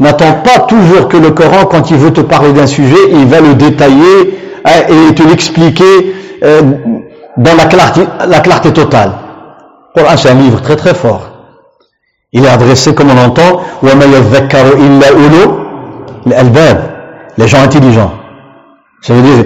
N'attends 0.01 0.41
pas 0.43 0.61
toujours 0.61 1.07
que 1.09 1.17
le 1.17 1.29
Coran, 1.29 1.65
quand 1.65 1.91
il 1.91 1.97
veut 1.97 2.11
te 2.11 2.21
parler 2.21 2.53
d'un 2.53 2.65
sujet, 2.65 2.97
il 3.11 3.27
va 3.27 3.39
le 3.39 3.53
détailler 3.53 4.39
hein, 4.65 4.71
et 4.89 5.13
te 5.13 5.21
l'expliquer 5.21 6.15
euh, 6.43 6.61
dans 7.37 7.55
la 7.55 7.65
clarté, 7.65 8.01
la 8.27 8.39
clarté 8.39 8.73
totale. 8.73 9.11
Le 9.95 10.01
Coran, 10.01 10.17
c'est 10.17 10.31
un 10.31 10.33
livre 10.33 10.59
très 10.61 10.75
très 10.75 10.95
fort. 10.95 11.29
Il 12.33 12.45
est 12.45 12.49
adressé, 12.49 12.95
comme 12.95 13.09
on 13.11 13.17
entend, 13.23 13.61
les 17.37 17.47
gens 17.47 17.61
intelligents. 17.61 18.13
Ça 19.01 19.13
veut 19.13 19.21
dire, 19.21 19.45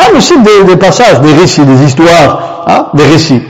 القرآن 0.00 0.16
aussi 0.16 0.34
des, 0.38 0.64
des 0.64 0.76
passages 0.76 1.20
des 1.20 1.34
récits 1.34 1.64
des 1.64 1.84
histoires 1.84 2.64
hein, 2.66 2.86
des 2.94 3.04
récits 3.06 3.42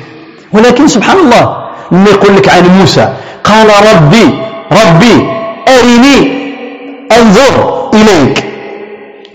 ولكن 0.52 0.88
سبحان 0.88 1.16
الله 1.18 1.56
لما 1.92 2.10
يقول 2.10 2.36
لك 2.36 2.48
عن 2.48 2.78
موسى 2.80 3.08
قال 3.44 3.66
ربي 3.94 4.26
ربي 4.72 5.14
أرني 5.68 6.16
انظر 7.12 7.54
إليك 7.94 8.46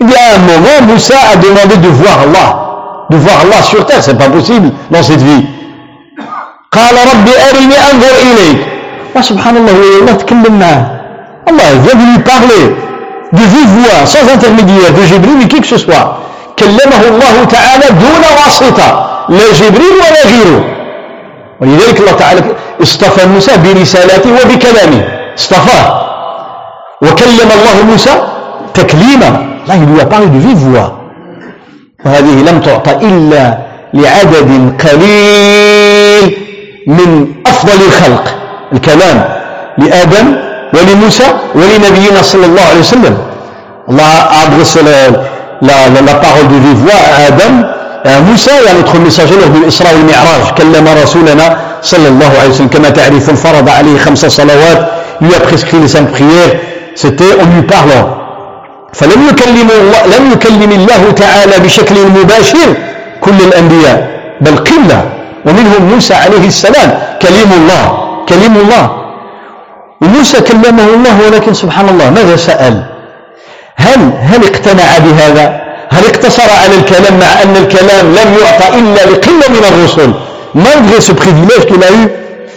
Il 0.02 0.10
y 0.10 0.14
a 0.14 0.34
un 0.34 0.38
moment, 0.40 0.92
Moussa 0.92 1.14
a 1.32 1.36
demandé 1.36 1.76
de 1.76 1.86
voir 1.88 2.22
Allah. 2.22 3.06
De 3.10 3.16
voir 3.16 3.36
Allah 3.42 3.62
sur 3.62 3.86
terre, 3.86 4.02
c'est 4.02 4.18
pas 4.18 4.28
possible 4.28 4.72
dans 4.90 5.02
cette 5.02 5.20
vie. 5.22 5.44
قال 6.72 6.94
ربي 7.12 7.30
أرني 7.50 7.76
أنظر 7.92 8.14
إليك. 8.32 8.60
سبحان 9.20 9.56
الله 9.56 9.72
الله 10.02 10.12
تكلم 10.12 10.58
معاه. 10.58 10.86
Allah 11.46 11.68
vient 11.84 11.94
de 12.00 12.04
lui 12.12 12.18
parler 12.24 12.64
de 13.32 13.38
vive 13.38 13.68
voix, 13.78 14.06
sans 14.06 14.26
intermédiaire 14.34 14.92
de 14.92 15.02
Jibril 15.02 15.38
ni 15.38 15.46
qui 15.46 15.60
que 15.60 15.66
ce 15.66 15.78
soit. 15.78 16.18
كلمه 16.59 17.01
الله 17.07 17.43
تعالى 17.43 17.85
دون 17.89 18.23
واسطة 18.37 18.87
لا 19.29 19.51
جبريل 19.53 19.93
ولا 20.03 20.23
غيره. 20.31 20.63
ولذلك 21.61 21.99
الله 21.99 22.11
تعالى 22.11 22.41
اصطفى 22.81 23.25
موسى 23.25 23.51
برسالته 23.57 24.29
وبكلامه 24.31 25.01
اصطفاه 25.37 25.87
وكلم 27.01 27.49
الله 27.57 27.85
موسى 27.91 28.13
تكليما. 28.73 29.47
lui 29.67 29.99
a 30.01 30.05
parlé. 30.05 30.91
وهذه 32.05 32.43
لم 32.49 32.61
تعطى 32.61 32.91
إلا 32.91 33.57
لعدد 33.93 34.73
قليل 34.83 36.37
من 36.87 37.27
أفضل 37.45 37.85
الخلق. 37.87 38.35
الكلام 38.73 39.29
لآدم 39.77 40.35
ولموسى 40.73 41.27
ولنبينا 41.55 42.21
صلى 42.21 42.45
الله 42.45 42.61
عليه 42.61 42.79
وسلم. 42.79 43.17
الله 43.89 44.03
a 44.03 44.45
adressé 44.45 44.79
la, 45.61 45.89
la, 45.93 46.01
la 46.01 46.15
parole 46.15 46.47
de 46.47 46.55
vive 46.55 46.77
voix 46.85 46.93
à 46.93 47.27
Adam 47.27 47.67
et 48.05 48.09
à 48.09 48.19
Moussa 48.21 48.51
et 48.63 48.69
à 48.69 48.73
notre 48.73 48.97
messager 48.99 49.35
lors 49.35 49.49
de 49.49 49.65
l'Isra 49.65 49.89
والمعراج 49.93 50.53
كلم 50.57 50.87
رسولنا 51.03 51.57
صلى 51.81 52.07
الله 52.07 52.31
عليه 52.39 52.49
وسلم 52.49 52.67
كما 52.67 52.89
تعرفون 52.89 53.35
فرض 53.35 53.69
عليه 53.69 53.97
خمس 53.97 54.25
صلوات 54.25 54.79
lui 55.21 55.33
a 55.35 55.39
prescrit 55.39 55.79
les 55.79 55.87
cinq 55.87 56.11
prières. 56.11 56.53
C'était 56.95 57.33
en 57.41 57.45
lui 57.55 57.63
parlant. 57.63 58.07
فلم 58.93 59.27
يكلم 59.29 59.69
الله 59.71 60.17
لم 60.17 60.31
يكلم 60.31 60.71
الله 60.71 61.11
تعالى 61.11 61.59
بشكل 61.65 61.95
مباشر 62.17 62.69
كل 63.21 63.37
الأنبياء. 63.47 63.97
بل 64.41 64.57
قلة 64.57 64.99
ومنهم 65.45 65.81
موسى 65.93 66.13
عليه 66.13 66.47
السلام. 66.47 66.89
كليم 67.21 67.51
الله 67.59 67.83
كليم 68.29 68.55
الله. 68.57 68.85
وموسى 70.01 70.41
كلمه 70.41 70.87
الله 70.95 71.15
ولكن 71.25 71.53
سبحان 71.53 71.89
الله 71.89 72.09
ماذا 72.09 72.35
سأل؟ 72.35 72.96
هل 73.77 74.11
هل 74.21 74.43
اقتنع 74.43 74.97
بهذا؟ 74.97 75.61
هل 75.89 76.05
اقتصر 76.05 76.49
على 76.63 76.75
الكلام 76.75 77.19
مع 77.19 77.43
أن 77.43 77.55
الكلام 77.57 78.05
لم 78.05 78.37
يعطى 78.41 78.79
إلا 78.79 79.11
لقلة 79.11 79.47
من 79.49 79.63
الرسل؟ 79.71 80.13
Malgré 80.55 81.01
ce 81.01 81.11
privilège 81.11 81.65
qu'il 81.67 81.83
a 81.83 81.91
eu 81.91 82.09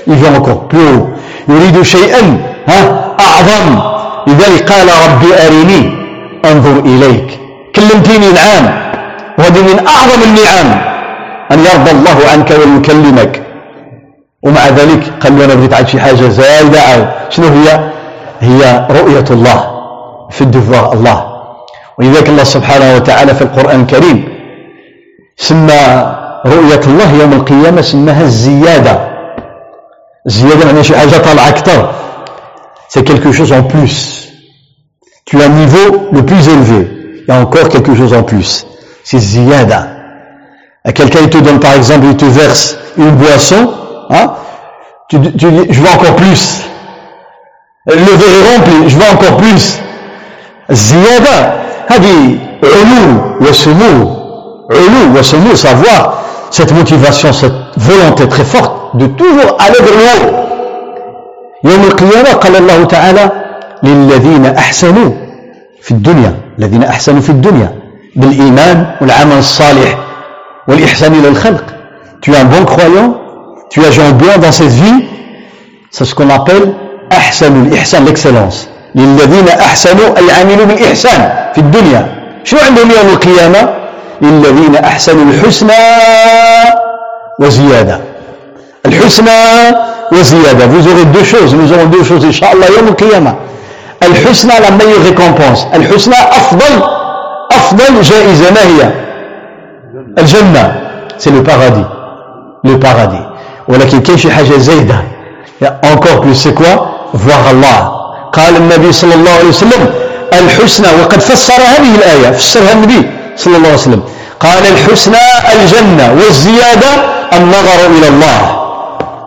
il 0.06 0.14
veut 0.14 0.36
encore 0.36 0.68
plus 0.68 0.78
haut. 0.78 1.08
يريد 1.48 1.82
شيئا 1.82 2.40
ها؟ 2.68 3.14
أعظم. 3.20 3.80
لذلك 4.26 4.72
قال 4.72 4.88
ربي 4.88 5.46
أرني 5.46 5.92
أنظر 6.44 6.80
إليك. 6.80 7.40
كلمتيني 7.76 8.32
نعم 8.32 8.70
وهذه 9.38 9.62
من 9.62 9.86
أعظم 9.86 10.22
النعم 10.22 10.80
أن 11.52 11.58
يرضى 11.58 11.90
الله 11.90 12.18
عنك 12.32 12.50
ويكلمك. 12.50 13.42
ومع 14.42 14.68
ذلك 14.68 15.12
قال 15.22 15.38
له 15.38 15.44
أنا 15.44 15.54
بديت 15.54 15.74
عاد 15.74 15.88
شي 15.88 16.00
حاجة 16.00 16.28
زايدة. 16.28 17.10
شنو 17.30 17.46
هي؟ 17.46 17.90
هي 18.40 18.86
رؤية 18.90 19.24
الله. 19.30 19.79
في 20.31 20.41
الدفوار 20.41 20.93
الله 20.93 21.35
ولذلك 21.99 22.29
الله 22.29 22.43
سبحانه 22.43 22.95
وتعالى 22.95 23.35
في 23.35 23.41
القرآن 23.41 23.81
الكريم 23.81 24.17
سمى 25.37 25.81
رؤية 26.45 26.83
الله 26.87 27.13
يوم 27.21 27.33
القيامة 27.33 27.81
سماها 27.81 28.21
الزيادة 28.21 28.95
الزيادة 30.27 30.65
معناها 30.65 30.83
شي 30.83 30.97
حاجة 30.97 31.17
طالعة 31.17 31.49
أكثر 31.49 31.91
c'est 32.89 33.03
quelque 33.03 33.31
chose 33.31 33.51
en 33.51 33.63
plus 33.63 34.25
tu 35.25 35.41
as 35.41 35.45
un 35.45 35.49
niveau 35.49 36.07
le 36.11 36.23
plus 36.23 36.47
élevé. 36.47 36.87
Il 37.21 37.25
y 37.27 37.31
a 37.31 37.41
encore 37.41 37.67
quelque 37.69 37.95
chose 37.95 38.13
en 38.13 38.21
plus. 38.23 38.65
C'est 39.03 39.17
ziyada. 39.17 39.87
Quelqu'un 40.93 41.19
il 41.23 41.29
te 41.29 41.39
donne 41.39 41.59
par 41.59 41.73
exemple, 41.73 42.05
il 42.05 42.15
te 42.15 42.25
verse 42.25 42.77
une 42.97 43.09
boisson, 43.11 43.73
hein, 44.11 44.33
tu, 45.09 45.19
tu 45.19 45.51
dis, 45.51 45.65
je 45.69 45.81
veux 45.81 45.89
encore 45.89 46.15
plus. 46.15 46.61
Le 47.87 47.95
verre 47.95 48.03
est 48.03 48.55
rempli, 48.55 48.89
je 48.89 48.95
veux 48.95 49.13
encore 49.13 49.37
plus. 49.37 49.79
Ziyada, 50.71 51.65
هذه 51.87 52.37
علو 52.63 53.37
وسمو 53.41 54.15
علو 54.71 55.19
وسمو 55.19 55.55
savoir 55.55 56.23
cette 56.51 56.71
motivation 56.71 57.31
cette 57.33 57.53
volonté 57.77 58.27
très 58.27 58.43
forte 58.43 58.97
de 58.97 59.07
toujours 59.07 59.57
aller 59.59 59.79
vers 59.79 59.97
le 59.99 60.05
haut 60.11 60.45
يوم 61.63 61.83
القيامة 61.83 62.33
قال 62.33 62.55
الله 62.55 62.83
تعالى 62.85 63.31
للذين 63.83 64.45
أحسنوا 64.45 65.11
في 65.81 65.91
الدنيا 65.91 66.33
الذين 66.59 66.83
أحسنوا 66.83 67.21
في 67.21 67.29
الدنيا 67.29 67.75
بالإيمان 68.15 68.85
والعمل 69.01 69.37
الصالح 69.37 69.97
والإحسان 70.67 71.13
إلى 71.13 71.27
الخلق 71.27 71.63
tu 72.21 72.31
es 72.33 72.37
un 72.37 72.45
bon 72.45 72.65
croyant 72.65 73.17
tu 73.69 73.85
agis 73.85 74.13
bien 74.13 74.37
dans 74.37 74.51
cette 74.51 74.67
vie 74.83 75.05
c'est 75.91 76.05
ce 76.05 76.15
qu'on 76.15 76.29
appelle 76.29 76.73
أحسن 77.11 77.65
الإحسان 77.67 78.05
l'excellence 78.07 78.67
للذين 78.94 79.48
أحسنوا 79.48 80.18
أي 80.18 80.40
عملوا 80.40 80.66
بالإحسان 80.66 81.32
في 81.54 81.60
الدنيا. 81.60 82.06
شو 82.44 82.56
عندهم 82.66 82.90
يوم 82.90 83.08
القيامة؟ 83.08 83.68
للذين 84.22 84.76
أحسنوا 84.76 85.24
الحسنى 85.32 85.72
وزيادة. 87.40 88.00
الحسنى 88.86 89.30
وزيادة. 90.12 90.66
Vous 90.66 90.88
aurez 90.88 91.04
deux 91.04 91.24
choses. 91.24 91.54
Nous 91.54 91.72
aurons 91.72 91.86
deux 91.86 92.04
choses 92.04 92.24
إن 92.24 92.32
شاء 92.32 92.52
الله 92.52 92.66
يوم 92.66 92.88
القيامة. 92.88 93.34
الحسنى 94.02 94.52
la 94.52 94.70
meilleure 94.70 95.04
récompense. 95.04 95.74
الحسنى 95.74 96.14
أفضل 96.14 96.82
أفضل 97.52 98.02
جائزة. 98.02 98.50
ما 98.50 98.60
هي؟ 98.60 98.90
الجنة. 100.18 100.72
C'est 101.18 101.30
le 101.30 101.42
paradis. 101.42 101.86
Le 102.64 102.78
paradis. 102.78 103.24
ولكن 103.68 104.00
كاين 104.00 104.18
شي 104.18 104.30
حاجة 104.30 104.58
زايدة. 104.58 104.96
Encore 105.82 106.20
plus. 106.20 106.34
C'est 106.34 106.54
quoi 106.54 107.08
voir 107.14 107.50
الله 107.50 107.99
قال 108.32 108.56
النبي 108.56 108.92
صلى 108.92 109.14
الله 109.14 109.30
عليه 109.30 109.48
وسلم 109.48 109.86
الحسنى 110.32 110.88
وقد 111.02 111.20
فسر 111.20 111.54
هذه 111.54 111.94
الآية 111.94 112.30
فسرها 112.30 112.72
النبي 112.72 113.10
صلى 113.36 113.56
الله 113.56 113.68
عليه 113.68 113.78
وسلم. 113.78 114.02
قال 114.40 114.66
الحسنى 114.66 115.26
الجنة 115.52 116.12
والزيادة 116.12 116.92
النظر 117.32 117.86
إلى 117.98 118.08
الله 118.08 118.40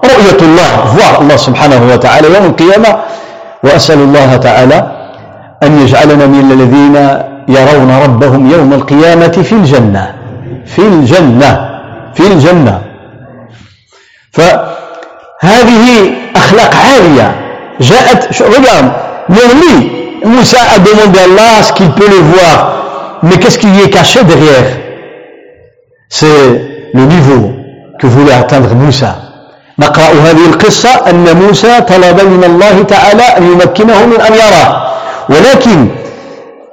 رؤية 0.06 0.42
الله 0.42 0.96
voir 0.98 1.22
الله 1.22 1.36
سبحانه 1.36 1.94
وتعالى 1.94 2.34
يوم 2.34 2.46
القيامة. 2.46 2.98
وأسأل 3.64 3.98
الله 3.98 4.38
تعالى 4.38 4.92
أن 5.64 5.82
يجعلنا 5.82 6.26
من 6.26 6.52
الذين 6.52 6.96
يرون 7.48 7.92
ربهم 8.04 8.52
يوم 8.52 8.74
القيامة 8.74 9.28
في 9.28 9.52
الجنة 9.52 10.16
في 10.66 10.80
الجنة 10.80 11.70
في 12.14 12.28
الجنة. 12.28 12.82
فهذه 14.32 16.12
أخلاق 16.36 16.76
عالية. 16.76 17.43
جاءت 17.82 18.42
regarde 18.42 18.92
Merli 19.30 19.92
Moussa 20.26 20.58
a 20.76 20.80
demandé 20.80 21.20
à 21.20 21.24
Allah 21.24 21.64
ce 21.64 21.74
qu'il 21.74 21.92
peut 21.92 22.08
le 22.08 22.22
voir. 22.34 22.58
Mais 23.24 23.38
qu'est-ce 23.38 23.58
qui 23.58 23.68
est 23.84 23.90
caché 23.90 24.24
derrière? 24.24 24.70
C'est 26.10 26.50
le 26.94 27.04
niveau 27.06 27.52
que 28.00 28.08
voulait 28.08 28.34
atteindre 28.34 28.70
نقرأ 29.80 30.04
هذه 30.04 30.46
القصة 30.50 30.90
أن 31.10 31.36
موسى 31.36 31.82
طلب 31.82 32.22
من 32.22 32.44
الله 32.44 32.84
تعالى 32.84 33.24
أن 33.38 33.44
يمكنه 33.52 34.06
من 34.06 34.22
أن 34.22 34.34
يرى. 34.34 34.94
ولكن 35.30 35.88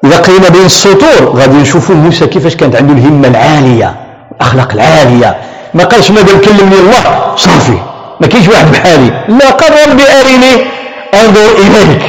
إذا 0.05 0.17
قرينا 0.17 0.49
بين 0.49 0.65
السطور 0.65 1.33
غادي 1.35 1.57
نشوفوا 1.57 1.95
موسى 1.95 2.27
كيفاش 2.27 2.57
كانت 2.57 2.77
عنده 2.77 2.93
الهمة 2.93 3.29
العالية 3.29 3.95
الأخلاق 4.37 4.73
العالية. 4.73 5.37
ما 5.75 5.85
قالش 5.85 6.11
ماذا 6.11 6.39
كلمني 6.39 6.79
الله 6.79 7.37
صافي. 7.37 7.79
ما 8.21 8.27
كاينش 8.27 8.49
واحد 8.49 8.73
بحالي. 8.73 9.11
لا 9.29 9.51
قال 9.51 9.73
ربي 9.91 10.03
أريني 10.21 10.80
انظر 11.15 11.49
إليك. 11.59 12.03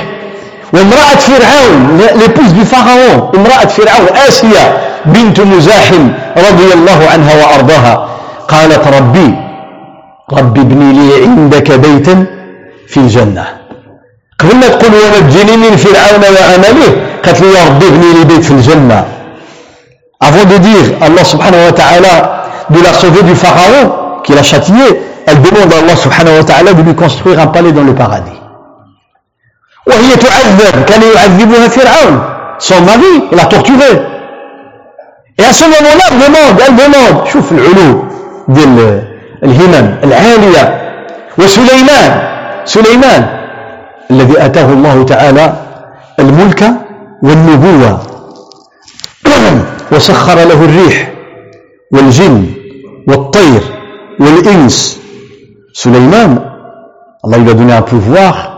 وامرأة 0.74 1.16
فرعون 1.16 2.02
لبوز 2.16 2.54
فaraon 2.72 3.36
امرأة 3.38 3.66
فرعون 3.66 4.08
آسيا 4.28 4.78
بنت 5.06 5.40
مزاحم 5.40 6.12
رضي 6.38 6.74
الله 6.74 7.00
عنها 7.14 7.34
وأرضاها. 7.42 8.08
قالت 8.48 8.88
ربي 8.88 9.36
ربي 10.34 10.62
ابني 10.62 10.94
لي 10.94 11.24
عندك 11.24 11.72
بيتا 11.72 12.26
في 12.88 12.98
الجنة. 12.98 13.46
قبل 14.40 14.56
ما 14.56 14.68
تقول 14.68 14.92
ونجني 14.94 15.58
من 15.58 15.76
فرعون 15.76 16.24
وعمله 16.36 16.92
قالت 17.26 17.42
لي 17.42 17.48
ربي 17.68 17.88
ابني 17.88 18.14
لي 18.14 18.24
بيت 18.26 18.44
في 18.44 18.52
الجنة. 18.52 19.06
Avant 20.24 20.46
de 20.46 20.58
dire 20.58 20.88
subhanahu 21.24 21.66
wa 21.66 21.72
ta'ala 21.72 22.16
de 22.70 22.80
la 22.80 22.94
sauver 22.94 23.24
du 23.24 23.36
pharaon 23.36 24.22
qui 24.24 24.34
l'a 24.34 24.44
châtié 24.44 24.86
elle 25.28 25.42
demande 25.42 25.74
à 25.90 25.96
subhanahu 25.96 26.38
wa 26.38 26.44
ta'ala 26.44 26.74
de 26.74 26.82
lui 26.82 26.96
construire 26.96 27.40
un 27.40 27.48
palais 27.48 27.72
dans 27.72 27.84
le 27.84 27.96
paradis. 27.96 28.41
وهي 29.88 30.16
تعذب 30.16 30.86
كان 30.86 31.02
يعذبها 31.02 31.68
فرعون. 31.68 32.22
Son 32.60 32.82
mari 32.82 33.28
l'a 33.32 33.46
torturé. 33.46 33.92
Et 35.40 35.44
à 35.44 35.52
ce 35.52 35.66
شوف 37.26 37.52
العلو 37.52 38.04
ديال 38.48 39.04
الهمم 39.44 39.96
العالية. 40.04 40.82
وسليمان 41.38 42.22
سليمان 42.66 43.28
الذي 44.12 44.46
آتاه 44.46 44.66
الله 44.66 45.06
تعالى 45.06 45.54
الملك 46.20 46.64
والنبوة. 47.24 48.00
وسخر 49.92 50.36
له 50.36 50.66
الريح 50.66 51.12
والجن 51.92 52.46
والطير 53.08 53.62
والإنس. 54.20 55.00
سليمان 55.74 56.40
الله 57.26 57.78
un 57.78 57.82
pouvoir 57.82 58.51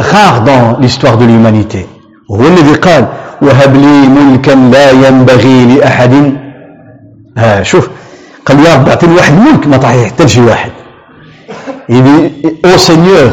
rare 0.00 0.42
dans 0.42 0.78
l'histoire 0.80 1.16
de 1.16 1.24
l'humanité. 1.24 1.86
وهو 2.28 2.46
الذي 2.46 2.74
قال 2.74 3.08
وهب 3.42 3.76
لي 3.76 4.08
ملكا 4.08 4.50
لا 4.50 4.90
ينبغي 4.90 5.64
لأحد 5.64 6.36
ها 7.38 7.62
شوف 7.62 7.90
قال 8.46 8.60
يا 8.60 8.74
رب 8.74 8.88
اعطيني 8.88 9.14
واحد 9.14 9.34
ملك 9.34 9.66
ما 9.66 9.76
تعطيه 9.76 10.06
حتى 10.06 10.24
لشي 10.24 10.40
واحد 10.40 10.70
il 11.88 12.02
dit 12.02 12.22
ô 12.64 12.78
Seigneur 12.78 13.32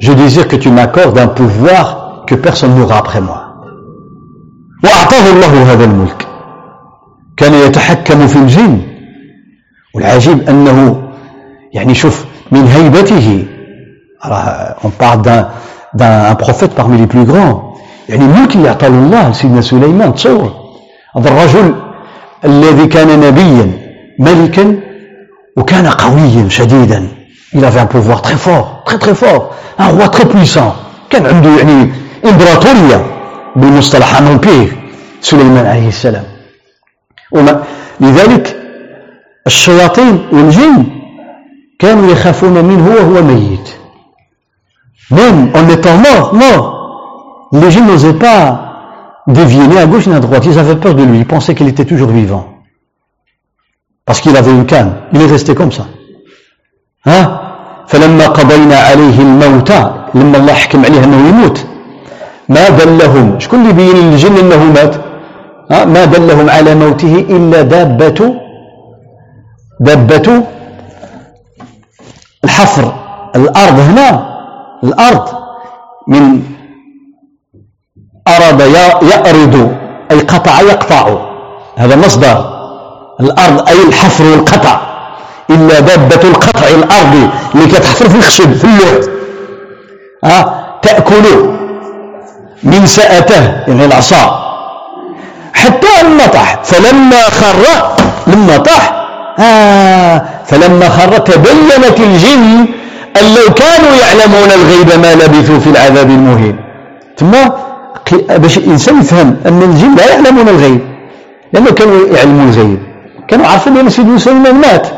je 0.00 0.12
désire 0.12 0.48
que 0.48 0.56
tu 0.56 0.70
m'accordes 0.70 1.18
un 1.18 1.28
pouvoir 1.28 2.24
que 2.26 2.34
personne 2.34 2.74
n'aura 2.74 2.98
après 2.98 3.20
moi. 3.20 3.44
وأعطاه 4.84 5.32
الله 5.32 5.72
هذا 5.72 5.84
الملك 5.84 6.26
كان 7.36 7.54
يتحكم 7.54 8.26
في 8.26 8.36
الجن 8.36 8.80
والعجيب 9.94 10.48
أنه 10.48 11.02
يعني 11.72 11.94
شوف 11.94 12.24
من 12.52 12.66
هيبته 12.66 13.46
on 14.84 14.90
parle 14.90 15.22
d'un 15.22 15.46
d'un 15.94 16.34
prophète 16.34 16.74
parmi 16.74 16.98
les 16.98 17.06
plus 17.06 17.24
grands. 17.24 17.74
يعني 18.08 18.24
الملك 18.24 18.56
اللي 18.56 18.68
عطاه 18.68 18.88
الله 18.88 19.30
لسيدنا 19.30 19.60
سليمان 19.60 20.14
تصور 20.14 20.52
هذا 21.16 21.28
الرجل 21.28 21.74
الذي 22.44 22.86
كان 22.86 23.20
نبيا 23.20 23.72
ملكا 24.18 24.80
وكان 25.56 25.86
قويا 25.86 26.48
شديدا 26.48 27.08
il 27.54 27.64
avait 27.64 27.80
un 27.80 27.86
pouvoir 27.86 28.22
très 28.22 28.36
fort 28.36 28.82
très 28.84 28.98
très 28.98 29.14
fort. 29.14 29.54
Un 29.78 29.88
roi 29.88 30.08
très 30.08 30.26
puissant. 30.26 30.74
كان 31.10 31.26
عنده 31.26 31.50
يعني 31.58 31.92
امبراطوريه 32.24 33.06
بالمصطلح 33.56 34.18
un 34.18 34.22
empire 34.38 34.72
سليمان 35.20 35.66
عليه 35.66 35.88
السلام 35.88 36.24
وما 37.32 37.62
لذلك 38.00 38.56
الشياطين 39.46 40.26
والجن 40.32 40.86
كانوا 41.78 42.10
يخافون 42.12 42.64
منه 42.64 42.88
وهو 42.88 43.22
ميت 43.22 43.68
Même 45.10 45.50
en 45.54 45.68
étant 45.68 45.96
mort, 45.96 46.34
mort, 46.34 47.48
les 47.52 47.70
gens 47.70 47.84
n'osaient 47.84 48.14
pas 48.14 48.68
dévier 49.26 49.78
à 49.78 49.86
gauche 49.86 50.06
ni 50.06 50.14
à 50.14 50.20
droite. 50.20 50.44
Ils 50.46 50.58
avaient 50.58 50.76
peur 50.76 50.94
de 50.94 51.02
lui. 51.02 51.18
Ils 51.18 51.26
pensaient 51.26 51.54
qu'il 51.54 51.68
était 51.68 51.84
toujours 51.84 52.10
vivant. 52.10 52.46
Parce 54.04 54.20
qu'il 54.20 54.36
avait 54.36 54.50
une 54.50 54.66
canne. 54.66 54.94
Il 55.12 55.22
est 55.22 55.26
resté 55.26 55.54
comme 55.54 55.72
ça. 55.72 55.86
Hein 57.06 57.40
فلما 57.88 58.26
قضينا 58.26 58.76
عليه 58.76 59.20
الموت 59.20 59.72
لما 60.14 60.36
الله 60.38 60.52
حكم 60.52 60.84
عليه 60.84 61.04
انه 61.04 61.28
يموت 61.28 61.66
ما 62.48 62.68
دلهم 62.68 63.38
شكون 63.38 63.60
اللي 63.62 63.72
بين 63.72 63.96
للجن 63.96 64.36
انه 64.36 64.64
مات 64.64 64.94
ما 65.70 66.04
دلهم 66.04 66.50
على 66.50 66.74
موته 66.74 67.14
الا 67.30 67.62
دابه 67.62 68.34
دابه 69.80 70.42
الحفر 72.44 72.94
الأرض 73.36 73.78
هنا 73.78 74.27
الأرض 74.84 75.28
من 76.08 76.42
أراد 78.28 78.60
يأرد 79.02 79.76
أي 80.10 80.20
قطع 80.20 80.60
يقطع. 80.60 81.08
هذا 81.76 81.96
مصدر. 81.96 82.58
الأرض 83.20 83.68
أي 83.68 83.82
الحفر 83.88 84.24
والقطع 84.24 84.80
إلا 85.50 85.80
دابة 85.80 86.28
القطع 86.28 86.66
الأرض 86.68 87.30
اللي 87.54 87.66
كتحفر 87.66 88.08
في 88.08 88.16
الخشب 88.16 88.52
في 88.52 88.64
اللوح. 88.64 89.04
أه 90.24 90.54
تأكل 90.82 91.54
من 92.62 92.86
سأته 92.86 93.44
يعني 93.68 93.84
العصا. 93.84 94.44
حتى 95.54 96.02
لما 96.02 96.26
طاح 96.26 96.58
فلما 96.64 97.22
خر 97.22 97.92
لما 98.26 98.56
طاح. 98.56 99.06
آه 99.38 100.24
فلما 100.46 100.88
خر 100.88 101.18
تبينت 101.18 102.00
الجن 102.00 102.68
أن 103.16 103.34
لو 103.34 103.54
كانوا 103.54 103.94
يعلمون 104.02 104.50
الغيب 104.50 105.00
ما 105.00 105.14
لبثوا 105.14 105.58
في 105.58 105.70
العذاب 105.70 106.10
المهين. 106.10 106.56
ثم 107.16 107.32
باش 108.28 108.58
الإنسان 108.58 109.00
يفهم 109.00 109.36
أن 109.46 109.62
الجن 109.62 109.94
لا 109.94 110.12
يعلمون 110.12 110.48
الغيب 110.48 110.80
لأنه 111.52 111.70
كانوا 111.70 112.08
يعلمون 112.16 112.48
الغيب. 112.48 112.82
كانوا 113.28 113.46
عارفين 113.46 113.76
أن 113.76 113.90
سيدنا 113.90 114.18
سليمان 114.18 114.54
مات. 114.54 114.88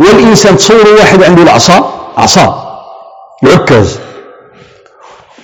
والإنسان 0.00 0.56
تصور 0.56 0.94
واحد 0.98 1.22
عنده 1.22 1.42
العصا 1.42 1.92
عصا 2.16 2.78
العكاز 3.42 3.98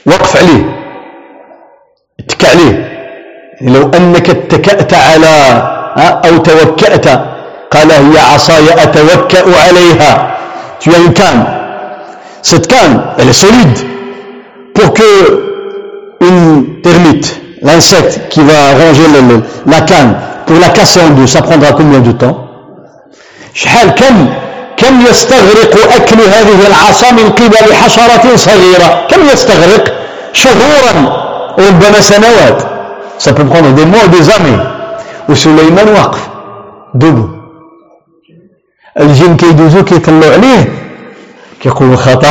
وقف 0.07 0.37
عليه. 0.37 0.62
اتكى 2.21 2.47
عليه. 2.47 2.90
لو 3.61 3.90
أنك 3.95 4.31
اتكأت 4.31 4.95
على 4.95 5.35
أو 5.99 6.37
توكأت 6.37 7.07
قال 7.71 7.93
هي 7.93 8.19
عصاي 8.19 8.83
أتوكأ 8.83 9.45
عليها. 9.69 10.31
tu 10.81 10.90
as 10.90 11.60
Cette 12.41 12.67
canne, 12.67 13.01
elle 13.17 13.30
est 13.30 13.34
solide 13.34 13.78
pour 14.73 14.93
que 14.93 15.04
une 16.21 16.82
termite, 16.82 17.41
l'insecte 17.62 18.21
qui 18.30 18.41
va 18.41 18.73
ronger 18.73 19.04
le, 19.30 19.41
la 19.71 19.82
canne, 19.82 20.15
pour 20.45 20.60
la 20.60 20.69
casser 20.69 21.01
en 21.01 21.10
deux, 21.12 21.28
ça 21.28 21.41
prendra 21.41 21.71
combien 21.71 21.99
de 21.99 22.12
temps 22.12 22.45
شحال 23.56 23.89
كم 23.89 24.30
كم 24.78 25.01
يستغرق 25.10 25.73
أكل 25.95 26.19
هذه 26.21 26.67
العصا 26.67 27.12
من 27.12 27.30
قبل 27.30 27.73
حشرة 27.73 28.36
صغيرة 28.36 29.08
كم 29.10 29.21
يستغرق 29.34 29.93
شهورا 30.34 30.93
ربما 31.60 31.99
سنوات 32.01 32.60
ça 33.17 33.32
peut 33.32 33.45
prendre 33.45 33.71
des 33.71 33.86
mois 33.86 34.08
des 34.08 34.30
années 34.30 34.60
وسليمان 35.30 35.88
واقف 35.88 36.28
دوبو 36.93 37.28
الجن 38.99 39.38
كيدوزو 39.38 39.84
كيطلعوا 39.84 40.34
عليه 40.34 40.62
كيقولوا 41.61 41.96
خطر 41.96 42.27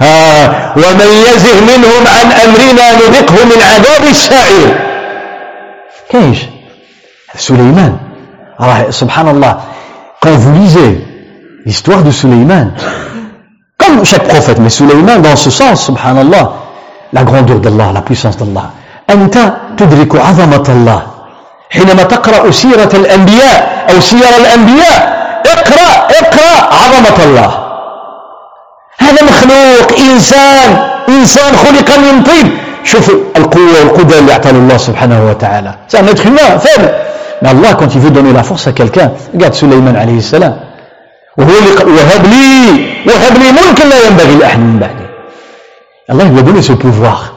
ها 0.00 0.72
ومن 0.76 1.10
يزه 1.28 1.60
منهم 1.60 2.02
عن 2.06 2.32
أمرنا 2.44 2.92
نذقه 2.92 3.44
من 3.44 3.62
عذاب 3.62 4.02
السعير 4.10 4.78
كاينش 6.10 6.38
سليمان. 7.36 7.96
راه 8.60 8.90
سبحان 8.90 9.28
الله. 9.28 9.56
Quand 10.20 10.36
vous 10.36 10.52
lisez 10.52 11.04
l'histoire 11.66 12.02
de 12.02 12.10
Suleiman 12.10 12.72
comme 13.78 14.04
chaque 14.04 14.26
prophète 14.28 14.58
mais 14.58 14.70
Suleiman 14.70 15.18
dans 15.18 15.36
ce 15.36 15.50
sens 15.50 15.84
subhanallah 15.86 16.52
la 17.12 17.24
grandeur 17.24 17.58
d'Allah 17.60 17.92
la 17.92 18.02
puissance 18.02 18.36
d'Allah. 18.36 18.70
أنت 19.10 19.36
تدرك 19.76 20.16
عظمة 20.16 20.64
الله 20.68 21.02
حينما 21.70 22.02
تقرأ 22.02 22.50
سيرة 22.50 22.88
الأنبياء 22.94 23.86
أو 23.90 24.00
سير 24.00 24.28
الأنبياء 24.40 24.98
اقرأ 25.46 25.93
عظمة 26.84 27.24
الله. 27.24 27.50
هذا 28.98 29.24
مخلوق 29.30 29.98
إنسان 29.98 30.68
إنسان 31.08 31.56
خلق 31.56 31.98
من 31.98 32.22
طين. 32.22 32.58
شوف 32.84 33.10
القوة 33.36 33.80
والقدرة 33.80 34.18
اللي 34.18 34.32
أعطاه 34.32 34.50
الله 34.50 34.76
سبحانه 34.76 35.28
وتعالى. 35.28 35.74
سأنا 35.88 36.10
ندخل 36.10 36.36
فهم 36.36 36.82
ما 37.42 37.50
الله 37.50 37.72
كنت 37.72 37.96
يفيد 37.96 38.12
دوني 38.12 38.32
لا 38.32 38.42
فرصة 38.42 38.70
كالكان 38.70 39.10
قال 39.40 39.54
سليمان 39.54 39.96
عليه 39.96 40.18
السلام 40.18 40.60
وهو 41.38 41.50
اللي 41.50 41.92
وهب 41.92 42.24
لي 42.32 42.56
وهب 43.06 43.34
لي 43.38 43.48
ملك 43.52 43.80
لا 43.90 44.06
ينبغي 44.06 44.36
لأحد 44.36 44.58
من 44.58 44.78
بعدي 44.78 45.06
الله 46.10 46.38
يقول 46.38 46.54
لي 46.54 46.62
سو 46.62 46.74
بوفوار 46.74 47.34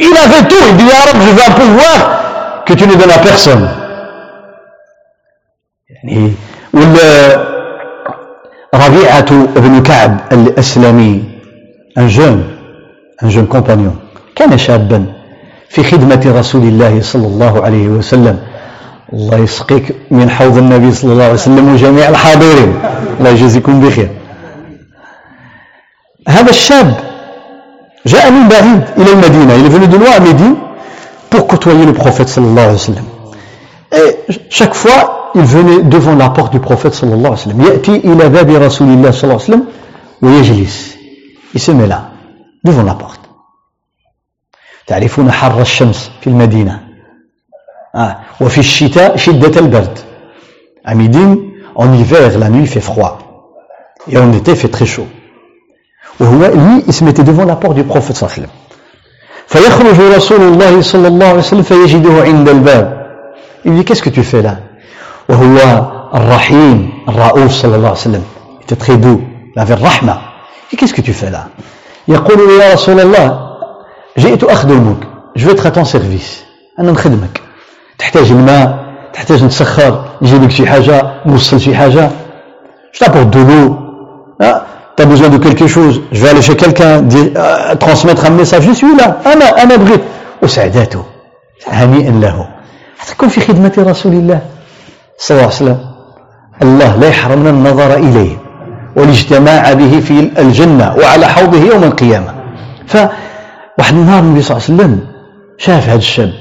إلى 0.00 0.18
avait 0.18 0.48
tout, 0.48 0.62
il 0.68 0.76
dit, 0.76 0.90
Arabe, 0.92 1.20
je 1.26 1.30
veux 1.36 1.42
un 1.42 1.52
pouvoir 1.52 1.98
que 2.66 2.72
tu 2.74 2.86
ne 2.86 2.94
donnes 2.94 3.10
à 3.10 3.18
ربيعة 8.74 9.30
بن 9.56 9.82
كعب 9.82 10.20
الأسلمي 10.32 11.22
un 11.96 12.08
jeune 12.08 12.42
un 13.22 13.28
jeune 13.28 13.46
compagnon 13.46 13.94
كان 14.36 14.58
شابا 14.58 15.04
في 15.68 15.82
خدمة 15.84 16.32
رسول 16.38 16.62
الله 16.62 17.00
صلى 17.00 17.26
الله 17.26 17.64
عليه 17.64 17.88
وسلم. 17.88 18.38
الله 19.12 19.38
يسقيك 19.38 19.96
من 20.10 20.30
حوض 20.30 20.58
النبي 20.58 20.92
صلى 20.92 21.12
الله 21.12 21.24
عليه 21.24 21.34
وسلم 21.34 21.74
وجميع 21.74 22.08
الحاضرين. 22.08 22.74
الله 23.18 23.30
يجزيكم 23.30 23.80
بخير. 23.80 24.08
هذا 26.28 26.50
الشاب 26.50 26.94
جاء 28.06 28.30
من 28.30 28.48
بعيد 28.48 28.82
إلى 28.98 29.12
المدينة 29.12 29.54
il 29.56 29.66
est 29.66 29.68
venu 29.68 29.86
de 29.86 30.56
pour 31.30 31.46
côtoyer 31.46 31.86
le 31.86 31.92
prophète 31.92 32.28
صلى 32.28 32.44
الله 32.44 32.62
عليه 32.62 32.74
وسلم. 32.74 33.04
Et 33.92 34.16
chaque 34.50 34.74
fois 34.74 35.17
il 35.35 35.41
venait 35.41 35.83
devant 35.83 36.15
la 36.15 36.29
porte 36.29 36.51
du 36.51 36.59
prophète 36.59 36.93
صلى 36.93 37.13
الله 37.13 37.29
عليه 37.29 37.41
وسلم 37.41 37.61
يأتي 37.61 37.95
إلى 37.95 38.29
باب 38.29 38.49
رسول 38.49 38.87
الله 38.87 39.11
صلى 39.11 39.23
الله 39.23 39.33
عليه 39.33 39.43
وسلم 39.43 39.63
ويجلس 40.21 40.97
il 41.55 41.59
se 41.59 41.71
met 41.71 41.87
là 41.87 42.09
devant 42.63 42.83
la 42.83 42.93
porte 42.95 43.19
تعرفون 44.87 45.31
حر 45.31 45.61
الشمس 45.61 46.11
في 46.21 46.27
المدينة 46.27 46.79
آه. 47.95 48.17
وفي 48.41 48.57
الشتاء 48.57 49.17
شدة 49.17 49.59
البرد 49.59 49.97
à 50.85 50.95
Médine 50.95 51.37
en 51.75 51.93
hiver 51.93 52.37
la 52.37 52.49
nuit 52.49 52.67
fait 52.67 52.81
froid 52.81 53.17
et 54.09 54.17
en 54.17 54.31
été 54.33 54.55
fait 54.55 54.67
très 54.69 54.85
chaud 54.85 55.07
وهو 56.19 56.39
lui 56.53 56.83
il 56.87 56.93
se 56.93 57.03
mettait 57.03 57.23
devant 57.23 57.45
la 57.45 57.55
porte 57.55 57.75
du 57.75 57.83
prophète 57.83 58.15
صلى 58.15 58.27
الله 58.27 58.33
عليه 58.33 58.43
وسلم 58.43 58.49
فيخرج 59.47 60.15
رسول 60.15 60.41
الله 60.41 60.81
صلى 60.81 61.07
الله 61.07 61.25
عليه 61.25 61.39
وسلم 61.39 61.61
فيجده 61.61 62.23
عند 62.23 62.49
الباب 62.49 63.03
il 63.65 63.75
dit 63.75 63.85
qu'est-ce 63.85 64.03
que 64.03 64.09
tu 64.09 64.23
fais 64.23 64.41
là 64.41 64.57
وهو 65.28 65.56
الرحيم 66.14 66.90
الرؤوف 67.08 67.52
صلى 67.52 67.76
الله 67.76 67.88
عليه 67.88 67.98
وسلم. 67.98 68.24
تتخيدو 68.66 69.20
لافي 69.56 69.72
الرحمة. 69.72 70.18
كيس 70.78 70.94
كو 70.94 71.02
تو 71.02 71.12
يقول 72.08 72.60
يا 72.60 72.72
رسول 72.74 73.00
الله 73.00 73.56
جئت 74.18 74.44
اخدمك 74.44 74.96
جو 75.36 75.50
اتخا 75.50 75.68
تون 75.68 75.84
سيرفيس 75.84 76.44
أنا 76.78 76.92
نخدمك. 76.92 77.40
تحتاج 77.98 78.30
الماء 78.30 78.78
تحتاج 79.12 79.44
نسخر 79.44 80.04
نجيب 80.22 80.42
لك 80.42 80.50
شي 80.50 80.66
حاجة 80.66 81.12
نوصل 81.26 81.60
شي 81.60 81.76
حاجة. 81.76 82.10
je 82.94 83.06
t'apporte 83.06 83.22
de 83.22 83.38
l'eau 83.38 83.76
t'as 84.96 85.04
besoin 85.04 85.30
de 85.30 85.38
quelque 85.40 85.68
chose 85.68 86.00
j'allais 86.12 86.42
chez 86.42 86.54
quelqu'un 86.54 87.08
transmettre 87.80 88.26
un 88.26 88.32
message 88.32 88.62
je 88.62 88.72
suis 88.74 88.96
là 88.96 89.32
أنا 89.32 89.62
أنا 89.62 89.76
بغيت 89.76 90.00
وسعداته 90.42 91.04
هنيئا 91.68 92.10
له 92.10 92.48
تكون 93.08 93.28
في 93.28 93.40
خدمه 93.40 93.72
رسول 93.78 94.12
الله 94.12 94.40
صلى 95.18 95.36
الله 95.36 95.42
عليه 95.42 95.54
وسلم. 95.54 95.80
الله 96.62 96.96
لا 96.96 97.08
يحرمنا 97.08 97.50
النظر 97.50 97.94
إليه 97.96 98.36
والاجتماع 98.96 99.72
به 99.72 100.00
في 100.00 100.30
الجنة 100.38 100.94
وعلى 100.98 101.26
حوضه 101.26 101.58
يوم 101.58 101.84
القيامة. 101.84 102.34
ف 102.86 102.96
واحد 103.78 103.94
النهار 103.94 104.22
النبي 104.22 104.42
صلى 104.42 104.56
الله 104.56 104.64
عليه 104.68 104.74
وسلم 104.74 105.06
شاف 105.58 105.88
هذا 105.88 105.98
الشاب 105.98 106.32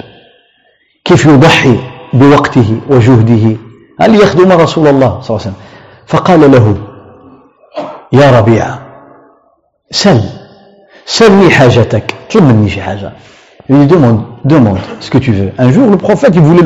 كيف 1.06 1.26
يضحي 1.26 1.78
بوقته 2.14 2.80
وجهده. 2.90 3.58
هل 4.02 4.16
يخدم 4.16 4.52
رسول 4.52 4.88
الله 4.88 5.22
صلى 5.22 5.38
الله 5.38 5.42
عليه 5.46 5.52
وسلم. 5.52 5.54
فقال 6.08 6.52
له 6.52 6.78
يا 8.14 8.40
ربيعة 8.40 8.80
سل 9.92 10.22
سلني 11.06 11.50
حاجتك. 11.50 12.16
طلب 12.34 12.44
مني 12.44 12.70
شي 12.70 12.82
حاجة؟ 12.82 13.12
Il 13.70 13.76
lui 13.76 13.86
demande, 13.86 14.22
demande 14.46 14.80
ce 15.02 15.10
que 15.10 15.18
tu 15.18 15.34
veux. 15.34 15.52
Un 15.58 15.72
jour, 15.72 15.90
le 15.90 15.98
prophète, 15.98 16.34
il 16.36 16.42
voulait. 16.42 16.64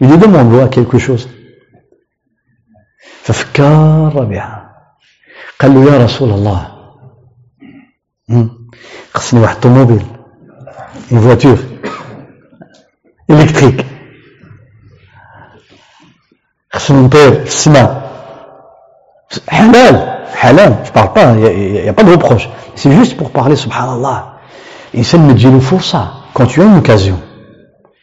Il 0.00 0.08
lui 0.08 0.18
demande 0.18 0.70
quelque 0.70 0.98
chose. 0.98 1.28
ففكر 3.22 4.12
ربيعة 4.14 4.72
قال 5.60 5.74
له 5.74 5.92
يا 5.92 6.04
رسول 6.04 6.30
الله 6.30 6.68
خصني 9.14 9.40
واحد 9.40 9.54
الطوموبيل 9.54 10.06
une 11.10 11.18
voiture 11.18 11.58
électrique 13.32 13.84
خصني 16.72 17.02
نطير 17.06 17.34
في 17.34 17.46
السماء 17.46 18.12
حلال 19.48 20.26
حلال 20.34 20.76
je 20.86 20.90
parle 20.90 21.12
pas 21.12 21.32
il 21.34 21.72
n'y 21.72 21.88
a, 21.88 21.92
pas 21.92 22.02
de 22.02 22.10
reproche 22.10 22.48
c'est 22.74 22.92
juste 22.92 23.16
pour 23.16 23.30
parler 23.30 23.56
subhanallah 23.56 24.38
الانسان 24.94 25.20
ما 25.20 25.32
تجيله 25.32 25.58
فرصه 25.60 26.12
quand 26.34 26.46
tu 26.46 26.60
as 26.60 26.64
une 26.64 26.78
occasion 26.78 27.18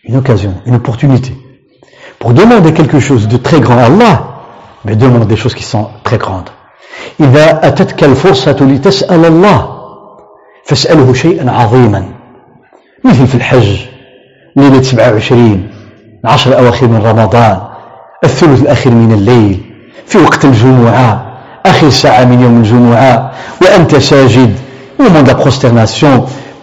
une 0.06 0.16
occasion 0.16 0.54
une 0.66 0.76
opportunité 0.76 1.43
pour 2.25 2.33
demander 2.33 2.73
quelque 2.73 3.01
chose 3.01 3.29
de 3.29 3.37
très 3.37 3.61
grand 3.61 3.77
à 3.77 3.85
Allah 3.85 4.25
mais 4.87 4.97
demande 4.97 5.27
des 5.29 5.37
choses 5.37 5.55
qui 5.55 5.63
sont 5.63 5.89
très 6.05 6.17
grandes. 6.17 6.49
إذا 7.21 7.69
أتتك 7.69 8.05
الفرصة 8.05 8.57
لتسأل 8.61 9.25
الله 9.25 9.69
فاسأله 10.65 11.13
شيئا 11.15 11.51
عظيما. 11.51 12.05
مثل 13.05 13.27
في 13.27 13.35
الحج 13.35 13.77
ليلة 14.57 14.83
27 14.83 15.69
العشر 16.25 16.51
الأواخر 16.51 16.87
من 16.87 17.03
رمضان 17.03 17.61
الثلث 18.25 18.63
الأخير 18.63 18.93
من 18.93 19.13
الليل 19.13 19.61
في 20.07 20.19
وقت 20.19 20.45
الجمعة 20.45 21.27
آخر 21.67 21.91
ساعة 21.91 22.25
من 22.25 22.41
يوم 22.41 22.57
الجمعة 22.59 23.33
وأنت 23.63 23.97
ساجد 23.97 24.55
au 24.99 25.03
moment 25.03 25.23
de 25.23 25.33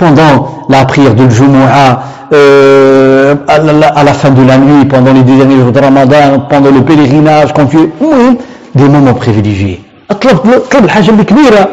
pendant 0.01 0.65
la 0.69 0.85
prière 0.85 1.15
de 1.15 1.29
Jumu'ah 1.29 2.03
euh, 2.33 3.35
à, 3.49 3.59
la, 3.59 3.89
à 3.89 4.03
la 4.05 4.13
fin 4.13 4.31
de 4.31 4.43
la 4.43 4.57
nuit 4.59 4.85
pendant 4.87 5.13
les 5.13 5.23
derniers 5.23 5.61
jours 5.61 5.73
de 5.73 5.81
Ramadan 5.81 6.41
pendant 6.51 6.71
le 6.71 6.83
pèlerinage 6.83 7.53
quand 7.55 7.67
tu 7.67 7.79
المهم 8.01 8.37
des 8.75 8.89
moments 8.89 9.15
privilégiés 9.15 9.81
اطلب 10.11 10.39
اطلب 10.55 10.85
الحاجة 10.85 11.11
الكبيرة 11.11 11.69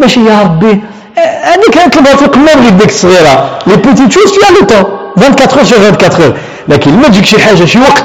ماشي 0.00 0.20
يا 0.24 0.42
ربي 0.42 0.80
هذيك 1.42 1.76
نطلبها 1.86 2.16
في 2.16 2.24
القمه 2.24 2.50
وليد 2.56 2.78
ديك 2.78 2.88
الصغيره 2.88 3.58
لي 3.66 3.76
بيتي 3.76 4.10
شوز 4.10 4.32
في 4.32 4.38
لو 4.60 4.66
طون 4.66 4.84
24 5.18 5.82
اور 5.82 5.88
24 5.88 6.26
اور 6.26 6.36
لكن 6.68 6.90
لما 6.90 7.08
تجيك 7.08 7.24
شي 7.24 7.38
حاجه 7.40 7.64
شي 7.64 7.78
وقت 7.78 8.04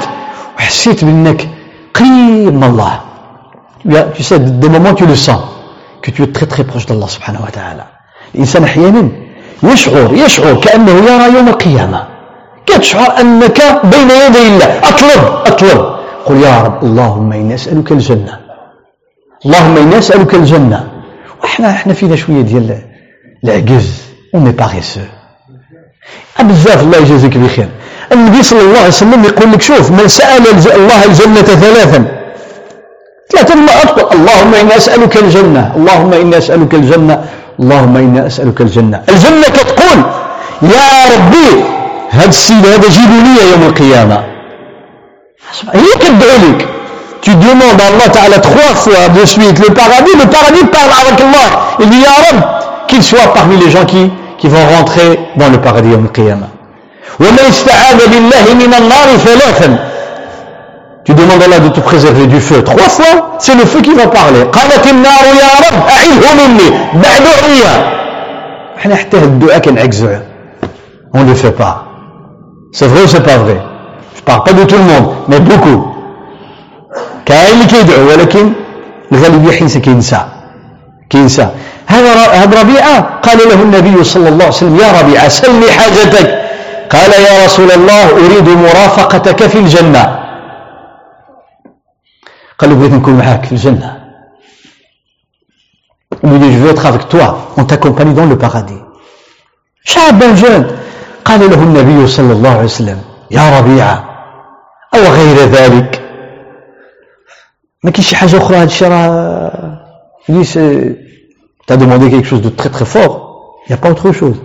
وحسيت 0.58 1.04
بانك 1.04 1.48
قريب 1.94 2.54
من 2.54 2.64
الله 2.64 3.00
tu 4.16 4.22
sais 4.22 4.38
des 4.38 4.68
moments 4.68 4.94
tu 4.94 5.06
le 5.06 5.16
sens 5.16 5.42
que 6.02 6.10
tu 6.10 6.22
es 6.22 6.30
très 6.36 6.46
très 6.46 6.64
proche 6.64 6.86
d'Allah 6.86 7.06
سبحانه 7.06 7.40
وتعالى 7.46 7.84
الانسان 8.34 8.64
احيانا 8.64 9.08
يشعر 9.63 10.13
يشعر 10.13 10.53
كأنه 10.55 10.91
يرى 10.91 11.35
يوم 11.35 11.47
القيامة. 11.47 12.07
كتشعر 12.65 13.19
أنك 13.21 13.81
بين 13.83 14.09
يدي 14.11 14.47
الله. 14.47 14.79
أطلب 14.89 15.21
أطلب. 15.45 15.97
قل 16.25 16.37
يا 16.37 16.61
رب 16.61 16.83
اللهم 16.83 17.33
إني 17.33 17.55
أسألك 17.55 17.91
الجنة. 17.91 18.39
اللهم 19.45 19.77
إني 19.77 19.97
أسألك 19.97 20.33
الجنة. 20.33 20.87
وإحنا 21.43 21.71
إحنا 21.71 21.93
فينا 21.93 22.15
شوية 22.15 22.41
ديال 22.41 22.81
العجز 23.43 24.01
ومي 24.33 24.51
باريسو 24.51 24.99
بزاف 26.39 26.81
الله 26.83 26.97
يجازيك 26.97 27.37
بخير. 27.37 27.69
النبي 28.11 28.43
صلى 28.43 28.61
الله 28.61 28.79
عليه 28.79 28.87
وسلم 28.87 29.23
يقول 29.23 29.51
لك 29.51 29.61
شوف 29.61 29.91
من 29.91 30.07
سأل 30.07 30.47
الله 30.75 31.05
الجنة 31.05 31.41
ثلاثا. 31.41 31.99
ما 33.55 33.83
أطلق 33.83 34.13
اللهم 34.13 34.53
إني 34.53 34.77
أسألك 34.77 35.17
الجنة 35.17 35.73
اللهم 35.75 36.13
إني 36.13 36.37
أسألك 36.37 36.73
الجنة. 36.73 37.25
اللهم 37.59 37.97
إني 37.97 38.27
أسألك 38.27 38.61
الجنة 38.61 39.01
الجنة 39.09 39.47
كتقول 39.57 39.99
يا 40.61 40.89
ربي 41.13 41.49
هذا 42.09 42.29
السيد 42.29 42.65
هذا 42.67 42.89
جيبوا 42.89 43.21
لي 43.25 43.51
يوم 43.51 43.63
القيامة 43.69 44.23
هي 45.73 45.91
كتدعو 45.99 46.37
لك 46.43 46.67
tu 47.21 47.31
demandes 47.35 47.81
à 47.81 47.87
Allah 47.87 48.09
Ta'ala 48.09 48.39
trois 48.39 48.73
fois 48.75 49.09
de 49.09 49.25
suite 49.25 49.59
le 49.59 49.73
paradis, 49.73 50.11
le 50.17 50.29
paradis 50.29 50.63
parle 50.71 50.91
avec 51.05 51.19
Allah. 51.19 51.47
Il 51.81 51.89
dit, 51.89 51.99
Ya 51.99 52.09
Rab, 52.23 52.87
qu'il 52.87 53.03
soit 53.03 53.33
parmi 53.33 53.57
les 53.57 53.69
gens 53.69 53.83
qui, 53.85 54.09
qui 54.37 54.47
vont 54.47 54.65
rentrer 54.77 55.19
dans 55.35 55.49
le 55.49 55.57
paradis 55.57 55.93
au 55.93 56.07
Qiyamah. 56.07 56.47
Tu 61.07 61.13
demandes 61.13 61.41
à 61.41 61.45
Allah 61.45 61.59
de 61.61 61.69
te 61.69 61.79
préserver 61.79 62.27
du 62.27 62.41
feu. 62.41 62.61
Trois 62.63 62.89
fois, 62.89 63.37
c'est 63.39 63.55
le 63.55 63.61
feu 63.61 63.79
qui 63.79 63.93
va 63.93 64.07
parler. 64.07 64.41
On 71.13 71.19
ne 71.23 71.29
le 71.29 71.33
fait 71.33 71.51
pas. 71.51 71.85
C'est 72.73 72.87
vrai 72.87 73.03
ou 73.03 73.07
c'est 73.07 73.23
pas 73.23 73.37
vrai 73.37 73.57
Je 74.17 74.21
parle 74.21 74.43
pas 74.43 74.51
de 74.51 74.65
tout 74.65 74.75
le 74.75 74.81
monde, 74.81 75.13
mais 75.29 75.39
beaucoup. 75.39 75.93
كاين 77.25 77.53
اللي 77.53 77.65
كيدعو 77.65 78.07
ولكن 78.07 78.51
الغالبية 79.11 79.51
حين 79.51 79.67
كينسى 79.67 80.19
كينسى 81.09 81.47
هذا 81.87 82.11
هذا 82.13 82.61
ربيعة 82.61 83.19
قال 83.23 83.37
له 83.37 83.61
النبي 83.63 84.03
صلى 84.03 84.29
الله 84.29 84.45
عليه 84.45 84.55
وسلم 84.55 84.75
يا 84.75 85.01
ربيعة 85.01 85.27
سلني 85.27 85.71
حاجتك 85.71 86.27
قال 86.89 87.11
يا 87.11 87.45
رسول 87.45 87.71
الله 87.71 88.03
أريد 88.11 88.49
مرافقتك 88.49 89.47
في 89.47 89.59
الجنة 89.59 90.26
قال 92.59 92.69
له 92.69 92.75
بغيت 92.75 92.91
نكون 92.91 93.13
معاك 93.13 93.45
في 93.45 93.51
الجنة. 93.51 94.07
Il 96.23 96.29
lui 96.29 96.39
dit, 96.39 96.51
je 96.51 96.57
veux 96.57 96.71
être 96.71 96.85
avec 96.85 97.09
toi, 97.09 97.49
on 97.57 97.63
t'accompagne 97.63 98.13
dans 98.13 98.25
le 98.25 98.37
paradis. 98.37 98.81
شاب 99.83 100.35
jeune 100.35 100.65
قال 101.25 101.49
له 101.49 101.63
النبي 101.63 102.07
صلى 102.07 102.33
الله 102.33 102.49
عليه 102.49 102.63
وسلم 102.63 103.01
يا 103.31 103.59
ربيعة 103.59 104.03
أو 104.93 104.99
غير 104.99 105.37
ذلك؟ 105.45 106.01
ما 107.83 107.91
كاين 107.91 108.05
شي 108.05 108.15
حاجة 108.15 108.37
أخرى؟ 108.37 108.57
هذا 108.57 108.63
الشيء 108.63 108.87
راه 108.89 109.77
demandé 111.75 112.09
quelque 112.09 112.27
chose 112.27 112.41
de 112.41 112.49
très 112.49 112.69
très 112.69 112.85
fort. 112.85 113.27
Il 113.65 113.73
n'y 113.73 113.75
a 113.75 113.77
pas 113.77 113.89
autre 113.89 114.11
chose. 114.11 114.37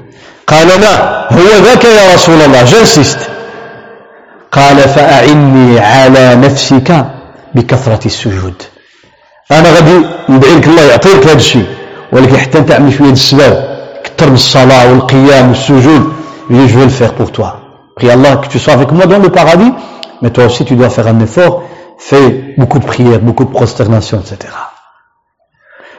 قال 0.46 0.68
لا 0.68 1.32
هو 1.32 1.64
ذاك 1.64 1.84
يا 1.84 2.14
رسول 2.14 2.34
الله 2.34 2.64
j'insiste. 2.64 3.30
قال 4.52 4.76
فأعني 4.76 5.80
على 5.80 6.36
نفسك 6.36 7.06
بكثرة 7.54 8.06
السجود. 8.06 8.62
أنا 9.52 9.70
غادي 9.70 10.06
ندعي 10.28 10.54
لك 10.56 10.66
الله 10.66 10.82
يعطيك 10.82 11.26
هذا 11.26 11.36
الشيء 11.36 11.66
ولكن 12.12 12.36
حتى 12.36 12.58
أنت 12.58 12.70
عمل 12.72 12.92
شوية 12.92 13.10
السباب 13.10 13.54
كثر 14.04 14.28
من 14.28 14.34
الصلاة 14.34 14.92
والقيام 14.92 15.48
والسجود 15.48 16.12
je 16.50 16.78
vais 16.78 16.84
le 16.84 16.90
faire 16.90 17.14
pour 17.14 17.32
toi. 17.32 17.60
Prie 17.96 18.10
Allah 18.10 18.36
que 18.36 18.48
tu 18.48 18.58
sois 18.58 18.74
avec 18.74 18.90
moi 18.92 19.06
dans 19.06 19.18
le 19.18 19.28
paradis 19.30 19.72
mais 20.20 20.30
toi 20.30 20.44
aussi 20.44 20.64
tu 20.64 20.74
dois 20.76 20.90
faire 20.90 21.06
un 21.06 21.20
effort 21.20 21.62
fais 21.98 22.54
beaucoup 22.58 22.78
de 22.78 22.86
prières 22.86 23.20
beaucoup 23.20 23.44
de 23.44 23.52
prosternation 23.52 24.20
etc 24.20 24.34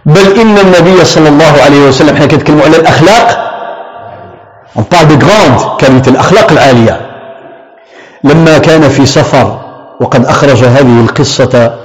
بل 0.05 0.39
إن 0.41 0.57
النبي 0.57 1.05
صلى 1.05 1.29
الله 1.29 1.53
عليه 1.65 1.87
وسلم 1.87 2.15
حين 2.15 2.27
كنتكلموا 2.27 2.63
على 2.63 2.77
الأخلاق 2.77 3.27
on 4.75 4.83
parle 4.83 5.07
de 5.07 5.15
grande 5.15 6.07
الأخلاق 6.07 6.51
العالية. 6.51 7.01
لما 8.23 8.57
كان 8.57 8.89
في 8.89 9.05
سفر 9.05 9.62
وقد 10.03 10.25
أخرج 10.25 10.63
هذه 10.63 10.99
القصة 10.99 11.79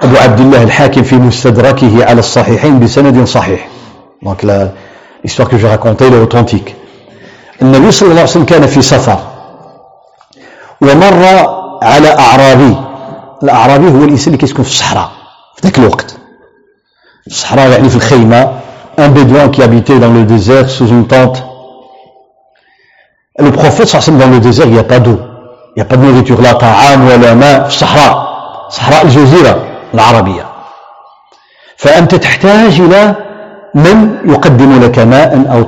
أبو 0.00 0.16
عبد 0.16 0.40
الله 0.40 0.62
الحاكم 0.62 1.02
في 1.02 1.16
مستدركه 1.16 2.04
على 2.04 2.18
الصحيحين 2.18 2.80
بسند 2.80 3.24
صحيح. 3.24 3.68
Donc 4.24 4.42
l'histoire 4.42 5.48
que 5.48 5.56
je 5.58 5.66
racontais 5.66 6.08
est 6.08 6.22
authentique. 6.26 6.74
النبي 7.62 7.90
صلى 7.90 8.08
الله 8.08 8.20
عليه 8.20 8.30
وسلم 8.30 8.44
كان 8.44 8.66
في 8.66 8.82
سفر 8.82 9.18
ومر 10.80 11.24
على 11.82 12.18
أعرابي. 12.18 12.76
الأعرابي 13.42 13.90
هو 13.90 14.04
الإنسان 14.04 14.26
اللي 14.26 14.38
كيسكن 14.38 14.62
في 14.62 14.70
الصحراء 14.70 15.10
في 15.56 15.62
ذاك 15.64 15.78
الوقت. 15.78 16.16
الصحراء 17.26 17.70
يعني 17.70 17.88
في 17.88 17.96
الخيمة 17.96 18.52
un 18.98 19.08
bédouin 19.08 19.48
qui 19.48 19.62
habitait 19.62 19.98
dans 19.98 20.12
le 20.12 20.24
désert 20.24 20.68
sous 20.68 20.88
une 20.88 21.06
tente. 21.06 21.42
Le 23.38 23.50
prophète 23.52 23.86
صلى 23.86 23.98
الله 23.98 24.02
عليه 24.02 24.08
وسلم 24.08 24.18
dans 24.18 24.30
le 24.34 24.40
désert 24.40 24.66
a 24.78 24.82
pas 24.82 24.98
d'eau. 24.98 25.31
Pas 25.76 25.96
de 25.96 26.04
nourriture 26.06 26.40
لا 26.40 26.52
طعام 26.52 27.06
ولا 27.06 27.34
ماء 27.34 27.62
في 27.62 27.68
الصحراء. 27.68 28.32
صحراء 28.70 29.02
الجزيرة 29.04 29.64
العربية. 29.94 30.46
فأنت 31.76 32.14
تحتاج 32.14 32.80
إلى 32.80 33.14
من 33.74 34.16
يقدم 34.24 34.82
لك 34.84 34.98
ماء 34.98 35.46
أو 35.52 35.64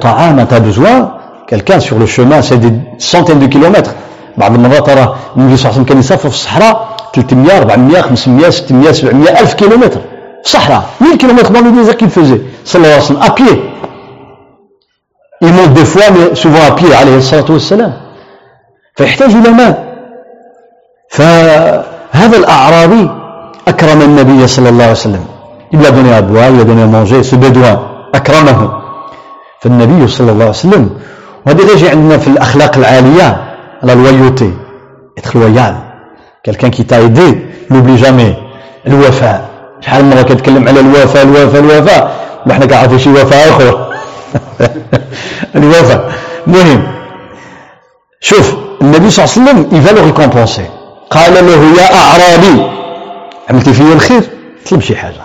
besoin 0.61 1.11
quelqu'un 1.47 1.81
sur 1.81 1.99
le 1.99 2.07
chemin 2.07 2.43
c'est 2.43 2.59
des 2.59 2.73
centaines 2.99 3.38
de 3.38 3.47
kilomètres. 3.47 3.95
بعض 4.37 4.55
المرات 4.55 4.87
ترى 4.87 5.17
النبي 5.37 5.57
صلى 5.57 5.71
الله 5.71 5.73
عليه 5.73 5.81
وسلم 5.81 5.85
كان 5.85 5.99
يسافر 5.99 6.29
في 6.29 6.35
الصحراء 6.35 6.97
300 7.14 7.59
400 7.59 8.01
500 8.03 8.51
600 8.51 8.93
700 8.93 9.40
ألف 9.40 9.55
كيلومتر. 9.55 10.01
في 10.01 10.45
الصحراء 10.45 10.83
1000 11.03 11.17
كيلومتر 11.17 11.55
dans 11.55 11.61
le 11.61 11.95
qu'il 11.95 12.11
faisait. 12.11 12.40
صلى 12.64 12.83
الله 12.83 12.95
عليه 12.95 13.05
وسلم 13.05 13.23
à 13.23 13.31
pied. 13.31 13.59
Il 15.40 15.53
mais 15.53 16.35
souvent 16.35 16.64
à 16.69 16.81
pied 16.81 16.93
عليه 16.93 17.17
الصلاة 17.17 17.51
والسلام. 17.51 17.93
فيحتاج 18.97 19.31
إلى 19.31 19.51
ماء. 19.51 19.84
فهذا 21.14 22.37
الأعرابي 22.37 23.11
أكرم 23.68 24.03
النبي 24.03 24.46
صلى 24.46 24.68
الله 24.68 24.85
عليه 24.85 24.92
وسلم. 24.92 25.24
il 25.72 25.79
lui 25.79 25.87
a 25.87 25.90
donné 25.90 26.12
à 26.12 26.22
boire 26.22 26.50
il 26.50 26.61
أكرمه. 28.14 28.70
فالنبي 29.61 30.09
صلى 30.09 30.33
الله 30.33 30.44
عليه 30.44 30.55
وسلم 30.55 30.90
وهذا 31.46 31.72
يجي 31.72 31.88
عندنا 31.88 32.18
في 32.18 32.29
الأخلاق 32.29 32.77
العالية. 32.79 33.37
la 33.83 33.94
loyauté 33.94 34.50
être 35.16 35.38
loyal 35.38 35.74
quelqu'un 36.42 36.70
qui 36.70 36.85
t'a 36.85 37.00
aidé 37.00 37.46
jamais 37.96 38.37
الوفاء. 38.87 39.50
شحال 39.81 40.05
من 40.05 40.11
مرة 40.11 40.22
كتكلم 40.22 40.68
على 40.68 40.81
الوفاء 40.81 41.22
الوفاء 41.22 41.61
الوفاء؟ 41.61 42.12
وحنا 42.46 42.66
كنعرفوا 42.66 42.98
شي 42.98 43.11
وفاء 43.11 43.48
آخر. 43.48 43.92
الوفاء. 45.57 46.12
المهم 46.46 46.83
شوف 48.20 48.55
النبي 48.83 49.11
صلى 49.11 49.24
الله 49.24 49.50
عليه 49.50 49.61
وسلم 49.61 49.96
le 49.96 50.00
récompenser. 50.12 50.74
قال 51.11 51.35
له 51.35 51.83
يا 51.83 51.95
أعرابي 51.95 52.71
عملتي 53.51 53.73
فيا 53.73 53.93
الخير 53.93 54.23
طلب 54.71 54.81
شي 54.81 54.97
حاجة. 54.97 55.23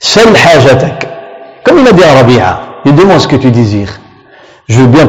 سل 0.00 0.36
حاجتك. 0.36 1.08
comme 1.64 1.78
il 1.78 1.88
a 1.88 1.92
dit 1.92 2.04
à 2.04 2.14
Rabia 2.14 2.60
il 2.84 2.94
demande 2.94 3.20
ce 3.20 3.28
que 3.28 3.36
tu 3.36 3.50
désires. 3.50 4.00
Je 4.68 4.80
veux 4.80 4.86
bien 4.86 5.06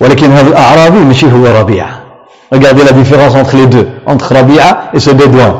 ولكن 0.00 0.32
هذا 0.32 0.48
الأعرابي 0.48 0.98
ماشي 0.98 1.26
هو 1.32 1.46
ربيعة. 1.46 2.00
regardez 2.54 2.84
la 2.84 2.92
différence 2.92 3.34
entre 3.34 3.56
les 3.56 3.66
deux 3.66 3.88
entre 4.06 4.34
ربيعة 4.34 4.90
et 4.94 5.00
ce 5.00 5.10
bédouin 5.10 5.54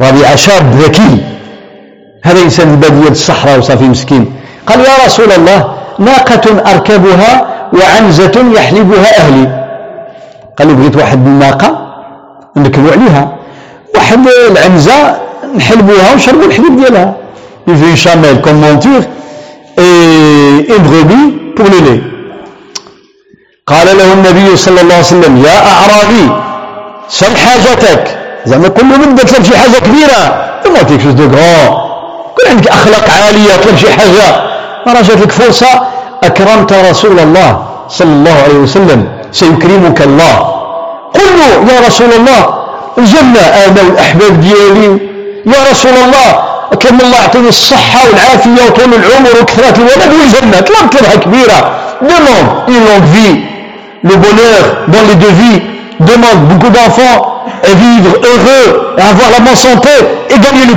ربيعة 0.00 0.36
شاب 0.36 0.72
ذكي. 0.72 1.24
هذا 2.24 2.42
إنسان 2.42 2.70
البادية 2.70 3.08
الصحراء 3.08 3.58
وصافي 3.58 3.84
مسكين. 3.84 4.32
قال 4.66 4.80
يا 4.80 5.04
رسول 5.06 5.32
الله 5.32 5.78
ناقة 5.98 6.72
أركبها 6.72 7.46
وعنزة 7.72 8.52
يحلبها 8.54 9.18
أهلي. 9.18 9.57
قال 10.58 10.68
له 10.68 10.74
بغيت 10.74 10.96
واحد 10.96 11.26
الناقة 11.26 11.68
نركبوا 12.56 12.92
عليها. 12.92 13.36
واحد 13.94 14.28
العنزة 14.50 15.16
نحلبوها 15.56 16.12
ونشربوا 16.12 16.44
الحليب 16.44 16.76
ديالها. 16.76 17.16
يجي 17.68 17.96
شامل 17.96 18.40
كوم 18.44 18.80
une 19.78 20.78
brebis 20.86 21.26
pour 21.56 21.66
le 21.66 21.80
lait 21.86 22.02
قال 23.66 23.86
له 23.98 24.12
النبي 24.12 24.56
صلى 24.56 24.80
الله 24.80 24.94
عليه 24.94 25.04
وسلم 25.04 25.44
يا 25.44 25.56
أعرابي 25.72 26.26
سل 27.08 27.36
حاجتك؟ 27.36 28.18
زعما 28.46 28.68
كل 28.68 28.84
من 28.84 29.16
طلب 29.16 29.44
شي 29.44 29.56
حاجة 29.58 29.78
كبيرة. 29.78 30.22
une 30.74 30.98
chose 31.02 31.12
de 31.12 31.24
grand 31.24 31.72
كل 32.36 32.50
عندك 32.50 32.68
أخلاق 32.68 33.10
عالية 33.10 33.56
طلب 33.64 33.76
شي 33.76 33.90
حاجة. 33.92 34.28
راه 34.86 35.02
جات 35.02 35.20
لك 35.20 35.30
فرصة. 35.30 35.72
أكرمت 36.24 36.72
رسول 36.72 37.18
الله 37.18 37.62
صلى 37.88 38.12
الله 38.12 38.36
عليه 38.44 38.54
وسلم. 38.54 39.17
سيكرمك 39.32 40.02
الله. 40.02 40.36
قل 41.14 41.28
له 41.38 41.72
يا 41.72 41.86
رسول 41.86 42.12
الله 42.12 42.40
الجنة 42.98 43.40
أنا 43.40 43.82
والأحباب 43.82 44.40
ديالي. 44.40 44.98
يا 45.46 45.60
رسول 45.70 45.92
الله 46.04 46.30
كم 46.80 47.00
الله 47.00 47.16
يعطيني 47.16 47.48
الصحة 47.48 48.00
والعافية 48.06 48.62
وطول 48.66 48.94
العمر 48.94 49.30
وكثرة 49.40 49.76
الولد 49.76 50.12
والجنة 50.18 50.60
طلب 50.60 50.88
طلبها 50.92 51.14
كبيرة. 51.14 51.60
Demande 52.00 52.48
une 52.68 52.84
longue 52.88 53.08
vie. 53.16 53.36
Le 54.04 54.14
bonheur 54.16 54.62
dans 54.88 55.04
les 55.08 55.16
deux 55.16 55.34
vies. 55.42 55.62
Demande 56.00 56.40
beaucoup 56.48 56.70
d'enfants 56.70 57.42
et 57.64 57.74
vivre 57.74 58.12
heureux 58.30 58.94
et 58.98 59.02
avoir 59.02 59.30
la 59.30 59.40
bonne 59.40 59.56
santé 59.56 59.90
et 60.30 60.38
gagner 60.38 60.68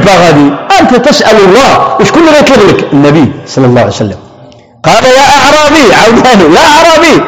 أنت 0.82 0.96
تسأل 0.96 1.38
الله 1.46 1.98
وشكون 2.00 2.22
اللي 2.22 2.32
غيطلب 2.32 2.70
لك 2.70 2.88
النبي 2.94 3.32
صلى 3.48 3.66
الله 3.66 3.82
عليه 3.82 3.92
وسلم 3.92 4.18
قال 4.84 5.04
يا 5.06 5.26
أعرابي 5.38 5.86
عوداني 6.02 6.56
يا 6.56 6.62
أعرابي 6.74 7.24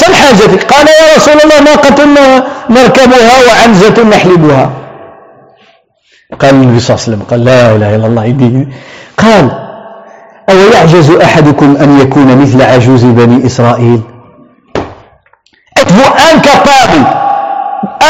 سل 0.00 0.14
حاجتك. 0.14 0.62
قال 0.72 0.86
يا 0.98 1.06
رسول 1.16 1.38
الله 1.44 1.58
ناقة 1.70 1.98
نركبها 2.70 3.34
وعنزة 3.46 3.96
نحلبها. 4.02 4.66
قال 6.40 6.50
النبي 6.54 6.80
صلى 6.80 6.90
الله 6.90 7.02
عليه 7.02 7.08
وسلم 7.08 7.22
قال 7.30 7.40
لا 7.44 7.60
إله 7.76 7.90
إلا 7.96 8.06
الله 8.10 8.24
يدي. 8.24 8.68
قال 9.22 9.46
أو 10.50 10.56
يعجز 10.74 11.10
أحدكم 11.10 11.76
أن 11.76 12.00
يكون 12.00 12.28
مثل 12.42 12.62
عجوز 12.62 13.04
بني 13.04 13.46
إسرائيل؟ 13.46 14.00
Êtes-vous 15.80 16.10
incapable 16.30 17.02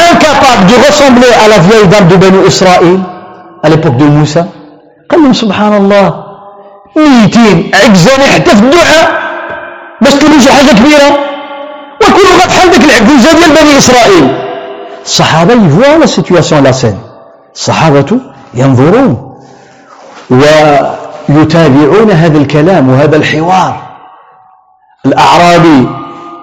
incapable 0.09 0.63
de 0.71 0.75
ressembler 0.87 1.31
à 1.43 1.47
la 1.47 1.57
vieille 1.59 1.87
dame 1.87 2.07
de 2.07 2.15
Banu 2.15 2.39
Israël 2.47 2.99
à 3.63 3.69
l'époque 3.69 3.97
de 3.97 4.05
Moussa? 4.05 4.45
قال 5.09 5.19
لهم 5.23 5.33
سبحان 5.33 5.73
الله 5.73 6.23
ميتين 6.97 7.71
عجزاني 7.73 8.25
حتى 8.33 8.51
في 8.55 8.61
الدعاء 8.63 9.05
باش 10.01 10.13
تلوجوا 10.13 10.51
حاجة 10.51 10.71
كبيره 10.79 11.09
وكل 12.15 12.41
غا 12.41 12.47
بحال 12.47 12.71
ديك 12.71 12.83
العجوزه 12.83 13.31
ديال 13.31 13.49
بني 13.49 13.77
إسرائيل. 13.77 14.37
الصحابة 15.05 15.53
يفوا 15.53 15.97
لا 15.97 16.05
سيتوياسيون 16.05 16.63
لا 16.63 16.71
سين. 16.71 16.99
الصحابة 17.55 18.19
ينظرون 18.53 19.35
ويتابعون 20.29 22.11
هذا 22.11 22.37
الكلام 22.37 22.89
وهذا 22.89 23.15
الحوار. 23.17 23.81
الأعرابي 25.05 25.89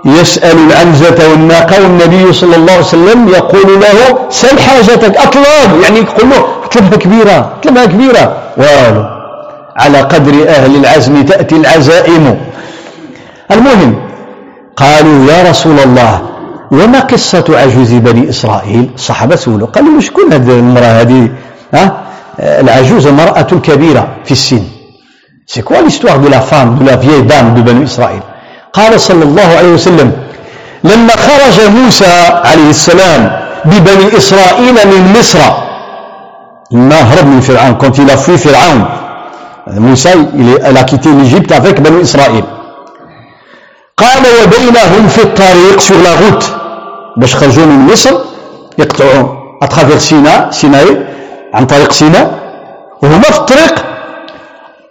يسأل 0.05 0.59
العنزة 0.59 1.31
والناقة 1.31 1.83
والنبي 1.83 2.33
صلى 2.33 2.57
الله 2.57 2.73
عليه 2.73 2.83
وسلم 2.83 3.29
يقول 3.29 3.81
له 3.81 4.19
سل 4.31 4.61
حاجتك 4.61 5.17
أطلب 5.17 5.83
يعني 5.83 5.99
يقول 5.99 6.31
له 6.31 6.47
اطلبها 6.65 6.99
كبيرة 6.99 7.53
اطلبها 7.59 7.85
كبيرة. 7.85 8.37
والو 8.57 9.05
على 9.77 10.01
قدر 10.01 10.49
أهل 10.49 10.77
العزم 10.77 11.25
تأتي 11.25 11.57
العزائم. 11.57 12.41
المهم 13.51 14.12
قالوا 14.77 15.33
يا 15.33 15.51
رسول 15.51 15.79
الله 15.79 16.23
وما 16.73 17.01
قصة 17.01 17.45
عجوز 17.49 17.93
بني 17.93 18.29
إسرائيل؟ 18.29 18.91
الصحابة 18.95 19.37
سولوا 19.37 19.67
قالوا 19.67 20.01
شكون 20.01 20.33
هذه 20.33 20.59
المرأة 20.59 21.01
هذه؟ 21.01 21.31
ها؟ 21.75 22.03
العجوز 22.39 23.07
المرأة 23.07 23.47
الكبيرة 23.53 24.09
في 24.25 24.33
السن. 24.33 24.63
C'est 25.47 25.63
quoi 25.63 25.83
l'histoire 25.83 26.19
de 26.19 26.29
la 26.29 26.41
femme, 26.41 26.79
de 26.79 26.87
la 26.87 26.97
vieille 26.97 27.25
dame 27.25 27.55
de 27.55 27.63
Banu 27.63 27.85
Israël؟ 27.85 28.23
قال 28.73 29.01
صلى 29.01 29.25
الله 29.25 29.49
عليه 29.59 29.73
وسلم 29.73 30.13
لما 30.85 31.17
خرج 31.17 31.61
موسى 31.71 32.31
عليه 32.45 32.71
السلام 32.71 33.31
ببني 33.65 34.17
إسرائيل 34.17 34.75
من 34.75 35.15
مصر 35.19 35.39
لما 36.73 37.01
هرب 37.01 37.27
من 37.27 37.41
فرعون 37.41 37.79
quand 37.79 37.99
il 37.99 38.09
Pharaon 38.39 38.81
موسى 39.67 40.15
il 40.35 40.77
a 40.77 40.85
quitté 40.85 41.09
l'Égypte 41.09 41.53
بني 41.81 42.03
إسرائيل 42.03 42.45
قال 44.03 44.23
وبينهم 44.43 45.09
في 45.09 45.23
الطريق 45.23 45.81
sur 45.81 45.99
la 46.07 46.15
route. 46.23 46.45
باش 47.17 47.37
خرجوا 47.37 47.67
من 47.67 47.93
مصر 47.93 48.15
يقطعوا 48.79 49.29
اترافير 49.63 49.99
سيناء 49.99 50.51
سيناء 50.51 50.87
عن 51.55 51.67
طريق 51.67 51.93
سيناء 51.93 52.27
وهما 53.03 53.23
في 53.23 53.39
الطريق 53.39 53.85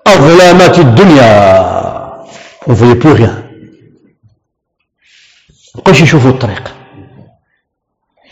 أظلامات 0.08 0.80
الدنيا. 0.80 1.32
Ne 2.68 2.74
voyait 2.74 2.96
plus 2.96 3.14
rien. 3.14 3.34
بقاوش 5.76 6.02
يشوفوا 6.02 6.32
الطريق. 6.32 6.74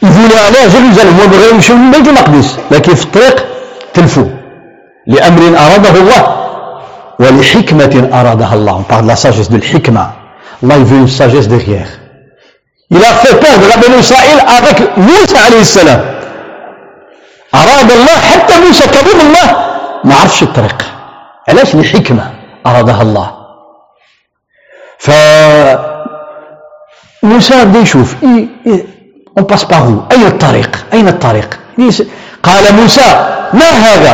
يقولوا 0.04 0.40
على 0.46 0.70
جيروزاليم 0.70 1.20
وبغيو 1.20 1.50
يمشيو 1.54 1.76
من 1.76 1.92
بيت 1.92 2.08
المقدس 2.08 2.58
لكن 2.72 2.96
في 2.96 3.04
الطريق 3.04 3.46
تلفوا. 3.94 4.30
لأمر 5.08 5.58
أراده 5.58 6.02
الله 6.02 6.24
ولحكمة 7.20 8.10
أرادها 8.14 8.54
الله. 8.54 8.84
On 8.90 9.02
la 9.06 9.16
sagesse 9.16 9.50
de 9.50 9.58
l'hikma. 9.58 10.19
Allah 10.64 10.78
il 10.78 10.84
veut 10.84 10.98
une 10.98 11.08
sagesse 11.08 11.48
derrière. 11.48 11.88
Il 12.92 13.04
a 13.04 13.14
fait 13.22 13.36
peur 13.40 13.58
de 13.60 13.68
la 13.72 13.78
Béni 13.78 14.00
Israël 14.00 14.40
avec 14.58 14.98
Moussa 14.98 15.38
عليه 15.46 15.62
السلام 15.62 16.02
أراد 17.56 17.92
الله 17.92 18.20
حتى 18.32 18.54
موسى 18.60 18.88
كلم 18.88 19.20
الله. 19.22 19.48
ما 20.04 20.16
عرفش 20.16 20.44
الطريق. 20.44 20.86
علاش 21.50 21.76
لحكمة 21.76 22.32
أرادها 22.66 23.02
الله. 23.02 23.32
ف 25.00 25.12
موسى 27.24 27.66
بدا 27.66 27.80
يشوف. 27.80 28.16
on 29.38 29.46
passe 29.50 29.64
par 29.64 29.88
où 29.88 30.04
أين 30.12 30.26
الطريق؟ 30.28 30.86
أين 30.94 31.08
الطريق؟ 31.08 31.60
قال 32.44 32.76
موسى 32.76 33.08
ما 33.54 33.70
هذا؟ 33.70 34.14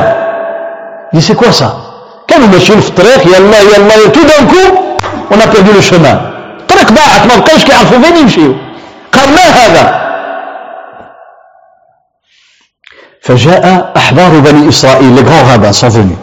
dit 1.13 1.21
c'est 1.21 1.33
quoi 1.33 1.51
ça 1.51 1.69
كانوا 2.27 2.47
ماشيين 2.47 2.79
في 2.79 2.89
الطريق. 2.89 3.27
يلا 3.27 3.59
يلا 3.61 4.07
tout 4.07 4.21
d'un 4.21 4.42
coup 4.42 4.63
on 5.31 5.41
a 5.41 5.45
perdu 5.45 5.71
le 5.71 5.81
chemin 5.81 6.34
الطريق 6.75 6.91
ضاعت 6.91 7.25
ما 7.27 7.35
بقاش 7.35 7.65
كيعرفوا 7.65 8.01
فين 8.01 8.17
يمشيو. 8.17 8.55
قال 9.13 9.29
ما 9.29 9.41
هذا؟ 9.41 10.05
فجاء 13.21 13.93
أحبار 13.97 14.39
بني 14.39 14.69
إسرائيل 14.69 15.15
ils 15.15 15.73
sont 15.73 15.89
venus 15.89 16.17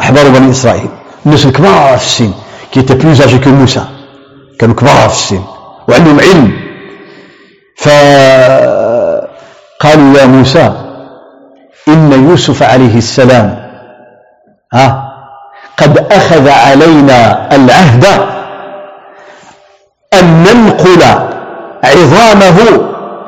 أحبار 0.00 0.28
بني 0.28 0.50
إسرائيل 0.50 0.88
الناس 1.26 1.46
الكبار 1.46 1.98
في 1.98 2.04
السن 2.06 2.32
qui 2.72 2.80
étaient 2.80 2.98
plus 3.02 3.20
âgés 3.20 3.40
que 3.44 3.48
موسى 3.48 3.84
كانوا 4.58 4.74
كبار 4.74 5.08
في 5.08 5.14
السن 5.14 5.42
وعندهم 5.88 6.20
علم. 6.20 6.52
فقالوا 7.76 8.78
يا 10.18 10.26
موسى 10.26 10.72
إن 11.88 12.12
يوسف 12.12 12.62
عليه 12.62 12.98
السلام 12.98 13.70
ها 14.72 15.10
قد 15.76 15.98
أخذ 16.12 16.48
علينا 16.48 17.48
العهد 17.56 18.04
أن 20.14 20.42
ننقل 20.42 21.02
عظامه 21.84 22.58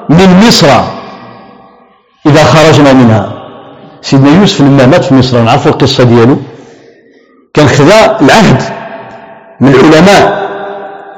من 0.08 0.46
مصر. 0.46 0.68
إذا 2.26 2.44
خرجنا 2.44 2.92
منها. 2.92 3.32
سيدنا 4.02 4.40
يوسف 4.40 4.60
لما 4.60 4.86
مات 4.86 5.04
في 5.04 5.14
مصر 5.14 5.42
نعرفوا 5.42 5.72
القصة 5.72 6.04
ديالو؟ 6.04 6.36
كان 7.54 7.68
خذا 7.68 8.18
العهد 8.20 8.62
من 9.60 9.68
العلماء 9.68 10.42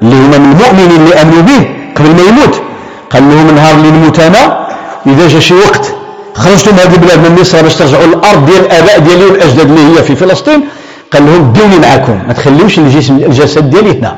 اللي 0.01 0.15
هما 0.15 0.37
من 0.37 0.51
المؤمنين 0.51 1.01
اللي 1.01 1.21
آمنوا 1.21 1.41
به 1.41 1.67
قبل 1.95 2.09
ما 2.09 2.21
يموت. 2.29 2.61
قال 3.09 3.23
لهم 3.29 3.55
نهار 3.55 3.75
اللي 3.75 3.91
نموت 3.91 4.19
أنا 4.19 4.67
إذا 5.07 5.27
جا 5.27 5.39
شي 5.39 5.53
وقت 5.53 5.93
خرجتم 6.33 6.75
هذه 6.75 6.93
البلاد 6.93 7.19
من 7.19 7.41
مصر 7.41 7.61
باش 7.61 7.75
ترجعوا 7.75 8.05
للأرض 8.05 8.45
ديال 8.45 8.65
الآباء 8.65 8.99
ديالي 8.99 9.25
والأجداد 9.25 9.69
اللي 9.69 9.99
هي 9.99 10.03
في 10.03 10.15
فلسطين. 10.15 10.67
قال 11.11 11.25
لهم 11.25 11.53
دوني 11.53 11.79
معكم. 11.79 12.23
ما 12.27 12.33
تخليوش 12.33 12.79
الجسد 12.79 13.69
ديالي 13.69 13.99
هنا. 13.99 14.15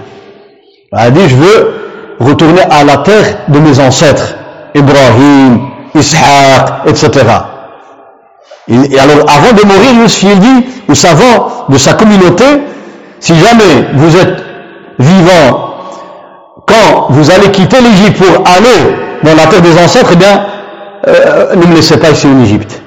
هذه 0.95 1.27
جو 1.27 1.53
retourner 2.21 2.63
à 2.71 2.85
la 2.85 2.99
terre 2.99 3.39
de 3.49 3.59
mes 3.59 3.81
ancêtres 3.81 4.37
Ibrahim, 4.75 5.69
Ishaq, 5.95 6.87
etc. 6.87 7.11
Et 8.69 8.99
alors 8.99 9.27
avant 9.29 9.53
de 9.53 9.63
mourir, 9.67 9.93
Youssef 10.03 10.23
il 10.23 10.39
dit 10.39 10.67
aux 10.89 10.95
savants 10.95 11.67
de 11.69 11.79
sa 11.79 11.95
communauté, 11.95 12.45
si 13.21 13.35
jamais 13.35 13.89
vous 13.95 14.17
êtes 14.17 14.39
vivant 14.99 15.75
quand 16.67 17.07
vous 17.11 17.31
allez 17.31 17.51
quitter 17.51 17.81
l'Égypte 17.81 18.23
pour 18.23 18.45
aller 18.47 18.97
dans 19.23 19.35
la 19.35 19.47
terre 19.47 19.63
des 19.63 19.77
ancêtres, 19.83 20.11
eh 20.13 20.17
bien, 20.17 20.47
euh, 21.09 21.57
ne 21.57 21.67
me 21.67 21.75
laissez 21.75 21.97
pas 21.99 22.11
ici 22.11 22.27
en 22.27 22.43
Égypte. 22.43 22.79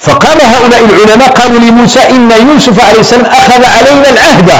فقال 0.00 0.38
هؤلاء 0.40 0.84
العلماء 0.84 1.28
قالوا 1.28 1.58
لموسى 1.60 2.00
إن 2.00 2.30
يوسف 2.30 2.88
عليه 2.88 3.00
السلام 3.00 3.26
أخذ 3.26 3.64
علينا 3.64 4.10
العهد 4.10 4.50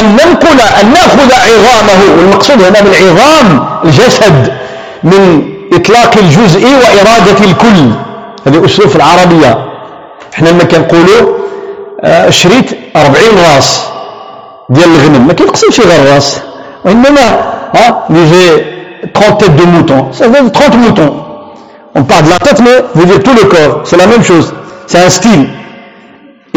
أن 0.00 0.12
ننقل 0.12 0.60
أن 0.80 0.92
نأخذ 0.92 1.32
عظامه 1.32 2.16
والمقصود 2.16 2.62
هنا 2.62 2.80
بالعظام 2.80 3.66
الجسد 3.84 4.52
من 5.02 5.48
إطلاق 5.72 6.16
الجزء 6.18 6.64
وإرادة 6.64 7.44
الكل. 7.44 7.90
هذه 8.46 8.64
أسلوب 8.64 8.96
العربية. 8.96 9.66
إحنا 10.34 10.48
لما 10.48 10.64
كنقولوا 10.64 11.36
شريت 12.30 12.70
40 12.96 13.16
راس 13.44 13.80
ديال 14.70 14.88
الغنم 14.94 15.26
ما 15.26 15.32
كينقسمش 15.32 15.80
غير 15.80 16.02
الراس 16.02 16.40
وإنما 16.84 17.24
ها 17.74 18.06
j'ai 18.10 18.64
30 19.14 19.38
têtes 19.38 19.56
de 19.56 19.64
moutons. 19.64 20.12
Ça 20.12 20.28
veut 20.28 20.40
dire 20.40 20.52
30 20.52 20.74
moutons. 20.74 21.14
On 21.94 22.02
parle 22.04 22.24
de 22.24 22.30
la 22.30 22.38
tête 22.38 22.60
mais 22.60 22.84
veut 22.94 23.06
dire 23.06 23.22
tout 23.22 23.34
le 23.34 23.44
corps. 23.44 23.80
C'est 23.84 23.96
la 23.96 24.06
même 24.06 24.22
chose. 24.22 24.52
C'est 24.86 25.04
un 25.06 25.10
style. 25.10 25.46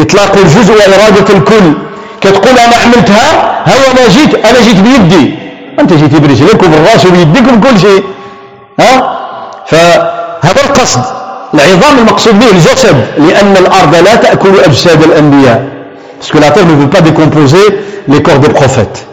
إطلاق 0.00 0.32
الجزء 0.36 0.74
وإرادة 0.74 1.34
الكل 1.34 1.74
كتقول 2.20 2.58
أنا 2.58 2.76
عملتها 2.76 3.30
ها 3.66 3.90
أنا 3.92 4.08
جيت 4.08 4.34
أنا 4.34 4.60
جيت 4.60 4.80
بيدي. 4.80 5.34
أنت 5.80 5.92
جيت 5.92 6.14
برجليك 6.16 6.62
وبالراس 6.62 7.06
وبيديك 7.06 7.48
وبكل 7.52 7.80
شيء. 7.80 8.04
ها؟ 8.80 9.20
فهذا 9.66 10.60
القصد. 10.64 11.04
العظام 11.54 11.98
المقصود 11.98 12.38
به 12.38 12.50
الجسد 12.50 12.96
لأن 13.18 13.56
الأرض 13.56 13.94
لا 13.94 14.14
تأكل 14.14 14.60
أجساد 14.60 15.02
الأنبياء. 15.02 15.80
Parce 16.18 16.32
que 16.32 16.38
la 16.38 16.50
terre 16.50 16.66
ne 16.66 16.74
veut 16.74 16.90
pas 16.90 17.00
décomposer 17.00 17.64
les 18.08 18.22
corps 18.22 18.38
des 18.38 18.50
prophètes. 18.50 19.06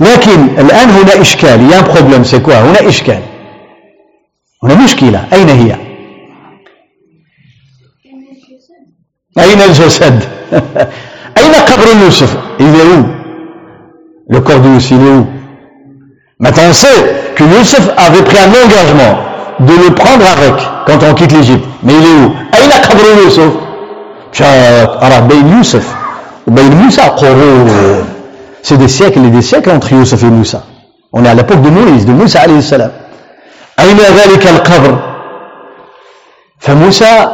لكن 0.00 0.48
الآن 0.58 0.90
هنا 0.90 1.20
إشكال. 1.20 1.60
Il 1.60 1.70
y 1.70 1.74
a 1.74 1.78
un 1.78 1.82
problème. 1.82 2.24
C'est 2.24 2.42
quoi 2.42 2.54
هنا 2.54 2.88
إشكال. 2.88 3.22
هنا 4.62 4.74
مشكلة. 4.74 5.24
أين 5.32 5.48
هي؟ 5.48 5.76
أين 9.38 9.60
الجسد؟ 9.60 10.22
أين 11.37 11.53
قبر 11.53 12.03
يوسف 12.05 12.35
il 12.59 12.65
est 12.65 12.97
où 12.97 13.05
le 14.29 14.39
corps 14.41 14.59
de 14.59 14.69
Youssef 14.69 14.91
il 14.91 14.97
est 15.07 15.09
où 15.09 15.27
maintenant 16.39 16.63
on 16.69 16.73
sait 16.73 17.01
que 17.35 17.43
Youssef 17.43 17.89
avait 17.97 18.23
pris 18.23 18.37
un 18.37 18.49
engagement 18.49 19.19
de 19.59 19.73
le 19.83 19.93
prendre 19.95 20.25
avec 20.35 20.55
quand 20.85 20.99
on 21.09 21.13
quitte 21.13 21.31
l'Égypte 21.33 21.65
mais 21.83 21.93
il 21.93 22.05
est 22.05 22.25
où 22.25 22.31
أين 22.55 22.71
قبر 22.71 23.23
يوسف 23.23 23.49
راه 24.41 25.19
بين 25.19 25.57
يوسف 25.57 25.95
وبين 26.47 26.71
موسى 26.75 27.01
قرون 27.01 27.67
C'est 28.63 28.77
des 28.77 28.89
siècles 28.89 29.23
et 29.25 29.29
des 29.29 29.41
siècles 29.41 29.69
entre 29.71 29.93
Youssef 29.93 30.21
et 30.23 30.25
Moussa. 30.25 30.63
On 31.13 31.23
est 31.23 31.29
à 31.29 31.33
l'époque 31.35 31.61
de 31.61 31.69
Moïse, 31.69 32.05
de 32.05 32.11
Moussa 32.11 32.41
alayhi 32.41 32.61
salam. 32.61 32.91
أين 33.79 33.97
ذلك 33.97 34.47
القبر 34.47 34.97
فموسى 36.59 37.27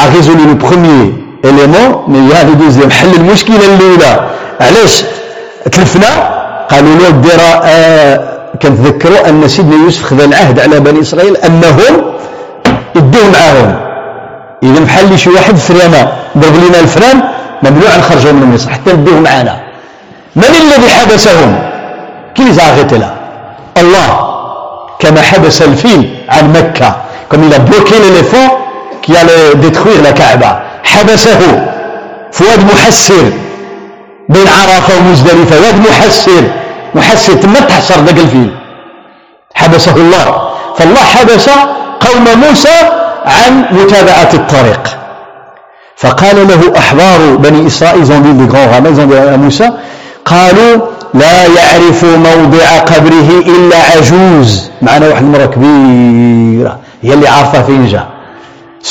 a 0.00 0.04
résolu 0.14 0.46
le 0.46 0.56
premier 0.56 1.21
a 1.43 2.43
le 2.43 2.55
deuxième 2.55 2.91
حل 2.91 3.13
المشكلة 3.15 3.65
الأولى. 3.65 4.29
علاش؟ 4.61 5.03
تلفنا 5.71 6.07
قالوا 6.71 6.95
له 6.95 7.09
دير 7.09 7.39
كنتذكروا 8.61 9.29
أن 9.29 9.47
سيدنا 9.47 9.75
يوسف 9.75 10.03
خذ 10.03 10.21
العهد 10.21 10.59
على 10.59 10.79
بني 10.79 11.01
إسرائيل 11.01 11.37
أنهم 11.37 11.93
يدوه 12.95 13.29
معاهم. 13.33 13.75
إذا 14.63 14.83
بحال 14.83 15.19
شي 15.19 15.29
واحد 15.29 15.55
فرينا 15.55 16.11
ضرب 16.37 16.55
لنا 16.55 16.79
الفران 16.79 17.23
ممنوع 17.63 17.97
نخرجوا 17.99 18.31
من 18.31 18.53
مصر 18.53 18.69
حتى 18.69 18.93
ندوه 18.93 19.19
معنا 19.19 19.59
من 20.35 20.43
الذي 20.43 20.89
حبسهم؟ 20.89 21.55
كي 22.35 22.51
زاغت 22.51 22.93
له 22.93 23.13
الله. 23.77 24.33
كما 24.99 25.21
حبس 25.21 25.61
الفيل 25.61 26.15
عن 26.29 26.53
مكة. 26.53 26.95
comme 27.29 27.43
il 27.47 27.53
a 27.53 27.59
bloqué 27.59 27.95
l'éléphant 28.03 28.57
qui 29.01 29.17
allait 29.17 29.55
détruire 29.55 30.13
Kaaba 30.13 30.61
حبسه 30.83 31.39
فؤاد 32.31 32.63
محسر 32.63 33.31
بين 34.29 34.47
عرفة 34.47 34.97
ومزدلفة. 34.97 35.55
واد 35.61 35.79
محسر 35.79 36.43
محسر 36.95 37.33
تما 37.33 37.59
تحصر 37.59 37.95
ذاك 37.95 38.17
الفيل. 38.17 38.51
حبسه 39.55 39.95
الله. 39.95 40.49
فالله 40.77 40.99
حبس 40.99 41.49
قوم 41.99 42.25
موسى 42.47 42.77
عن 43.25 43.65
متابعة 43.71 44.29
الطريق. 44.33 44.97
فقال 45.97 46.47
له 46.47 46.79
أحبار 46.79 47.35
بني 47.35 47.67
إسرائيل 47.67 48.03
زون 48.03 48.37
دي 48.37 49.37
موسى 49.37 49.69
قالوا 50.25 50.77
لا 51.13 51.43
يعرف 51.43 52.03
موضع 52.03 52.77
قبره 52.77 53.29
إلا 53.45 53.77
عجوز. 53.77 54.69
معنا 54.81 55.07
واحد 55.07 55.23
المرة 55.23 55.45
كبيرة. 55.45 56.79
هي 57.03 57.13
اللي 57.13 57.27
عارفة 57.27 57.63
فين 57.63 57.87
جا 57.87 58.12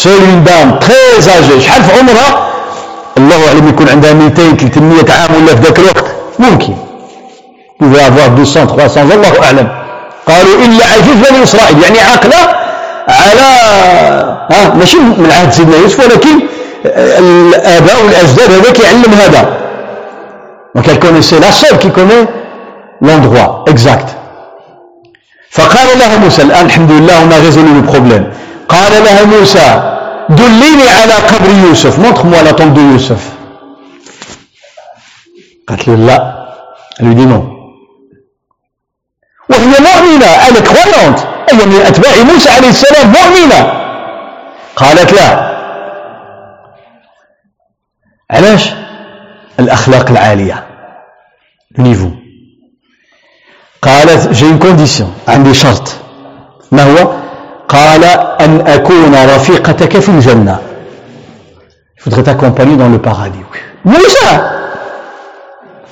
une 0.07 0.45
dame 0.45 0.79
très 0.79 1.39
âgée 1.39 1.61
شحال 1.61 1.83
في 1.83 1.99
عمرها؟ 1.99 2.49
الله 3.19 3.49
أعلم 3.49 3.69
يكون 3.69 3.89
عندها 3.89 4.13
200 4.13 4.57
300 4.57 5.13
عام 5.13 5.35
ولا 5.35 5.55
في 5.55 5.63
ذاك 5.63 5.79
الوقت. 5.79 6.05
ممكن. 6.39 6.75
يبغى 7.83 8.09
avoir 8.09 8.31
200 8.31 8.67
300 8.67 9.15
الله 9.15 9.45
أعلم. 9.45 9.69
قالوا 10.27 10.65
إلا 10.65 10.85
عجوز 10.87 11.29
بني 11.31 11.43
إسرائيل. 11.43 11.83
يعني 11.83 12.01
عاقلة 12.01 12.43
على 13.09 13.49
ها 14.51 14.75
ماشي 14.75 14.99
من 14.99 15.31
عهد 15.33 15.53
سيدنا 15.53 15.77
يوسف 15.77 16.01
ولكن 16.01 16.41
الآباء 17.19 18.05
والأجداد 18.05 18.51
هذا. 18.51 18.73
كيعلم 18.73 19.15
هذا 19.15 19.63
connaissait 21.03 21.41
la 21.41 21.53
seule 21.53 21.79
qui 21.79 21.91
connaît 21.91 22.27
l'endroit 23.01 23.65
exact. 23.69 24.09
فقال 25.51 25.99
لها 25.99 26.17
موسى 26.17 26.43
الآن 26.43 26.67
الحمد 26.67 26.91
لله 26.91 27.29
a 27.31 27.39
résolu 27.41 27.75
le 27.75 27.83
problème. 27.83 28.25
قال 28.73 29.05
لها 29.05 29.25
موسى 29.25 29.99
دليني 30.29 30.89
على 30.89 31.15
قبر 31.15 31.51
يوسف. 31.69 31.99
montre-moi 31.99 32.43
la 32.43 32.53
tombe 32.53 32.75
de 32.75 32.81
يوسف؟ 32.81 33.33
قالت 35.69 35.89
له 35.89 35.95
لا. 35.95 36.47
lui 37.01 37.15
dit 37.15 37.27
non 37.27 37.45
وهي 39.51 39.67
مؤمنة. 39.67 40.27
elle 40.47 40.57
est 40.57 40.67
croyante 40.67 41.21
هي 41.51 41.67
من 41.67 41.83
أتباع 41.87 42.23
موسى 42.23 42.51
عليه 42.51 42.69
السلام 42.69 43.13
مؤمنة. 43.13 43.83
قالت 44.77 45.13
لا. 45.13 45.53
علاش؟ 48.31 48.71
الأخلاق 49.61 50.11
العالية. 50.11 50.67
نيفو 51.79 52.11
قالت 53.83 54.37
une 54.43 54.59
condition. 54.65 55.29
عندي 55.29 55.55
شرط. 55.55 55.89
ما 56.73 56.83
هو؟ 56.83 57.22
قال 57.73 58.05
أن 58.41 58.61
أكون 58.67 59.15
رفيقتك 59.15 59.99
في 59.99 60.09
الجنة. 60.09 60.59
Je 61.97 62.11
voudrais 62.11 62.23
t'accompagner 62.23 62.77
dans 62.77 62.89
le 62.89 62.99
paradis 62.99 63.45
موسى! 63.85 64.41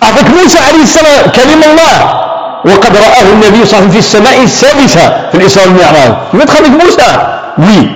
avec 0.03 0.25
موسى 0.31 0.59
عليه 0.59 0.83
السلام 0.83 1.31
كلم 1.31 1.63
الله. 1.71 2.21
وقد 2.65 2.97
رآه 2.97 3.23
النبي 3.33 3.67
صلى 3.67 3.79
الله 3.79 3.89
عليه 3.89 3.89
وسلم 3.89 3.91
في 3.91 3.99
السماء 3.99 4.43
السادسة 4.43 5.31
في 5.31 5.35
الإسراء 5.35 5.69
والمعراج. 5.69 6.13
يبغى 6.35 6.47
تخليك 6.47 6.71
موسى. 6.85 7.37
وي 7.59 7.91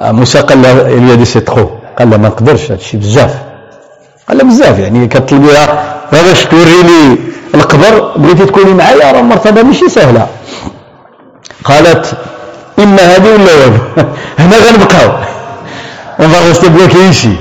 موسى 0.00 0.40
قال 0.40 0.62
له 0.62 0.72
il 0.88 1.08
y 1.08 1.36
a 1.36 1.60
قال 1.98 2.10
له 2.10 2.16
ما 2.16 2.28
نقدرش 2.28 2.70
هادشي 2.70 2.96
بزاف. 2.96 3.34
قال 4.28 4.38
له 4.38 4.44
بزاف 4.44 4.78
يعني 4.78 5.06
كطلبيها 5.06 5.94
باش 6.12 6.44
توريني 6.44 7.18
القبر؟ 7.54 8.12
بغيتي 8.16 8.46
تكوني 8.46 8.74
معايا؟ 8.74 9.12
راه 9.12 9.22
مرتبه 9.22 9.62
ماشي 9.62 9.88
سهلة. 9.88 10.26
قالت 11.66 12.14
اما 12.78 13.02
هذه 13.02 13.34
ولا 13.34 13.66
هذه 13.66 13.80
هنا 14.38 14.56
غنبقاو. 14.56 15.10
restez 16.48 16.68
bloqués 16.68 17.06
ici 17.06 17.32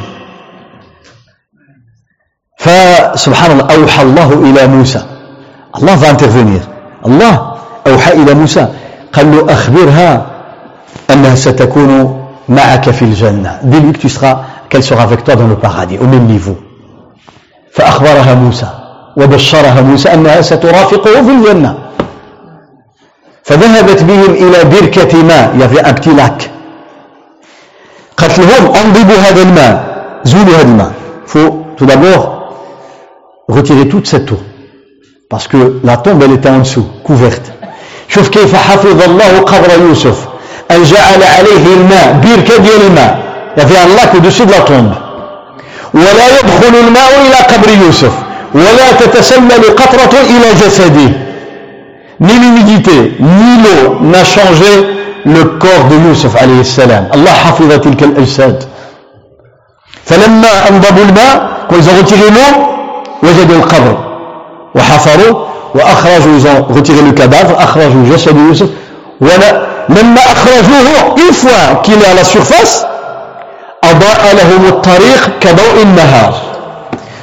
فسبحان 2.58 3.52
الله 3.52 3.76
أوحى 3.76 4.04
الله 4.04 4.34
إلى 4.34 4.68
موسى. 4.68 5.02
الله 5.78 5.96
va 6.02 6.06
الله 7.06 7.56
أوحى 7.88 8.14
إلى 8.14 8.34
موسى. 8.34 8.68
قال 9.14 9.32
له 9.32 9.54
أخبرها 9.54 10.26
أنها 11.10 11.36
ستكون 11.36 12.22
معك 12.50 12.90
في 12.90 13.02
الجنة. 13.06 13.60
Dis-lui 13.64 13.94
que 13.94 14.00
tu 14.00 14.10
seras 14.10 14.38
qu'elle 14.70 14.84
sera 14.84 15.04
avec 15.04 15.24
toi 15.24 15.36
dans 15.36 15.48
le 15.48 15.56
au 16.02 16.08
même 16.08 16.26
niveau. 16.26 16.56
فأخبرها 17.74 18.34
موسى 18.34 18.68
وبشرها 19.18 19.82
موسى 19.82 20.14
أنها 20.14 20.42
سترافقه 20.42 21.24
في 21.24 21.32
الجنة. 21.32 21.85
فذهبت 23.46 24.04
بهم 24.04 24.32
إلى 24.44 24.64
بركة 24.64 25.24
ماء 25.24 25.56
يافي 25.60 25.80
ان 25.80 25.92
بتي 25.92 26.10
لاك 26.10 26.52
قالت 28.18 28.40
لهم 28.40 28.76
أنضبوا 28.76 29.16
هذا 29.16 29.42
الماء 29.42 29.76
زولوا 30.24 30.56
هذا 30.56 30.62
الماء. 30.62 30.92
faut 31.28 31.66
tout 31.78 31.86
d'abord 31.86 32.24
retirer 33.50 33.88
toute 33.88 34.08
cette 34.08 34.32
eau. 34.32 34.40
Parce 35.30 35.48
que 35.48 35.58
la 35.84 35.98
tombe 35.98 36.24
elle 36.24 36.34
était 36.34 36.50
en 36.50 36.60
dessous 36.60 36.88
couverte. 37.04 37.52
شوف 38.08 38.30
كيف 38.30 38.56
حفظ 38.56 39.04
الله 39.04 39.40
قبر 39.40 39.70
يوسف. 39.88 40.18
أن 40.72 40.84
جعل 40.84 41.24
عليه 41.24 41.66
الماء 41.78 42.22
بركة 42.24 42.58
ديال 42.58 42.82
الماء. 42.88 43.20
يافي 43.58 43.84
ان 43.84 43.96
لاك 43.96 44.12
au-dessus 44.14 44.46
de 44.46 44.52
la 44.52 44.62
tombe. 44.62 44.96
ولا 45.94 46.40
يدخل 46.40 46.76
الماء 46.88 47.12
إلى 47.28 47.36
قبر 47.36 47.86
يوسف. 47.86 48.14
ولا 48.54 48.92
تتسلل 49.00 49.76
قطرة 49.76 50.14
إلى 50.22 50.54
جسده. 50.62 51.25
ni 52.21 52.33
l'humidité 52.35 53.15
ni 53.19 53.63
l'eau 53.63 53.99
n'a 54.03 54.25
changé 54.25 54.73
le 55.25 55.45
corps 55.45 55.85
de 55.91 55.97
Youssef 56.09 56.37
عليه 56.37 56.61
السلام 56.61 57.09
الله 57.15 57.31
حفظ 57.33 57.69
تلك 57.81 58.03
الأجساد 58.03 58.65
فلما 60.05 60.69
أنضبوا 60.71 61.05
الماء 61.05 61.51
quand 61.69 61.77
ils 61.77 61.89
ont 61.89 61.99
retiré 61.99 62.31
l'eau 62.31 62.61
وجدوا 63.23 63.57
القبر 63.57 63.97
وحفروا 64.75 65.47
وأخرجوا 65.75 66.39
ils 66.39 66.47
ont 66.47 66.75
retiré 66.75 67.03
le 67.03 67.13
cadavre 67.13 67.63
أخرجوا 67.63 68.05
جسد 68.15 68.37
يوسف 68.37 68.69
ولما 69.21 70.21
أخرجوه 70.33 71.17
une 71.17 71.33
fois 71.35 71.81
qu'il 71.83 71.95
est 71.95 72.07
à 72.07 72.15
la 72.15 72.25
surface 72.25 72.85
أضاء 73.85 74.35
لهم 74.37 74.67
الطريق 74.69 75.31
كضوء 75.41 75.83
النهار 75.83 76.35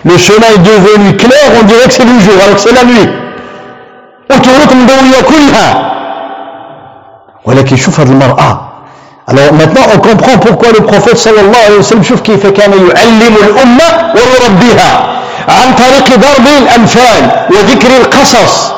le 0.05 0.17
chemin 0.17 0.47
est 0.55 0.59
devenu 0.63 1.15
clair 1.17 1.51
on 1.59 1.63
dirait 1.65 1.87
que 1.87 1.93
c'est 1.93 2.05
le 2.05 2.19
jour 2.19 2.33
alors 2.43 2.55
que 2.55 2.61
c'est 2.61 2.73
la 2.73 2.83
nuit 2.85 3.09
وطرق 4.34 4.72
مضوية 4.72 5.20
كلها 5.28 5.92
ولكن 7.44 7.76
شوف 7.76 8.00
هذه 8.00 8.08
المرأة. 8.08 8.68
Alors 9.28 9.52
maintenant 9.52 9.86
on 9.94 9.98
comprend 9.98 10.36
pourquoi 10.38 10.72
le 10.72 10.80
prophète 10.80 11.16
صلى 11.16 11.40
الله 11.40 11.58
عليه 11.66 11.78
وسلم 11.78 12.02
شوف 12.02 12.20
كيف 12.20 12.46
كان 12.46 12.72
يعلم 12.72 13.34
الأمة 13.44 14.12
ويربيها. 14.14 14.90
عن 15.48 15.74
طريق 15.74 16.06
ضرب 16.18 16.46
الأمثال 16.62 17.30
وذكر 17.50 17.88
القصص. 18.00 18.72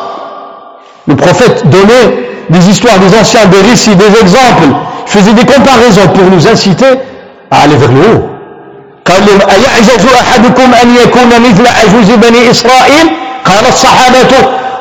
Le 1.08 1.16
prophète 1.16 1.66
donnait 1.68 2.08
des 2.50 2.70
histoires 2.70 2.98
des 2.98 3.18
anciens 3.20 3.46
des 3.46 3.60
récits 3.70 3.96
des 3.96 4.20
exemples. 4.20 4.68
Faisait 5.06 5.34
des 5.34 5.44
comparaisons 5.44 6.08
pour 6.14 6.24
nous 6.24 6.48
inciter 6.48 6.98
على 7.52 7.74
ذغلوه 7.74 8.30
قال 9.04 9.26
لهم 9.26 9.40
أيعجز 9.40 10.06
أحدكم 10.20 10.74
أن 10.82 10.96
يكون 10.96 11.28
مثل 11.28 11.66
عجوز 11.66 12.10
بني 12.10 12.50
إسرائيل؟ 12.50 13.06
قال 13.44 13.68
الصحابة 13.68 14.32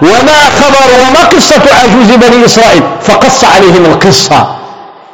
وما 0.01 0.39
خبر 0.59 0.87
وما 1.01 1.23
قصة 1.33 1.61
عجوز 1.83 2.09
بني 2.15 2.45
إسرائيل. 2.45 2.83
فقص 3.01 3.43
عليهم 3.43 3.85
القصة. 3.85 4.55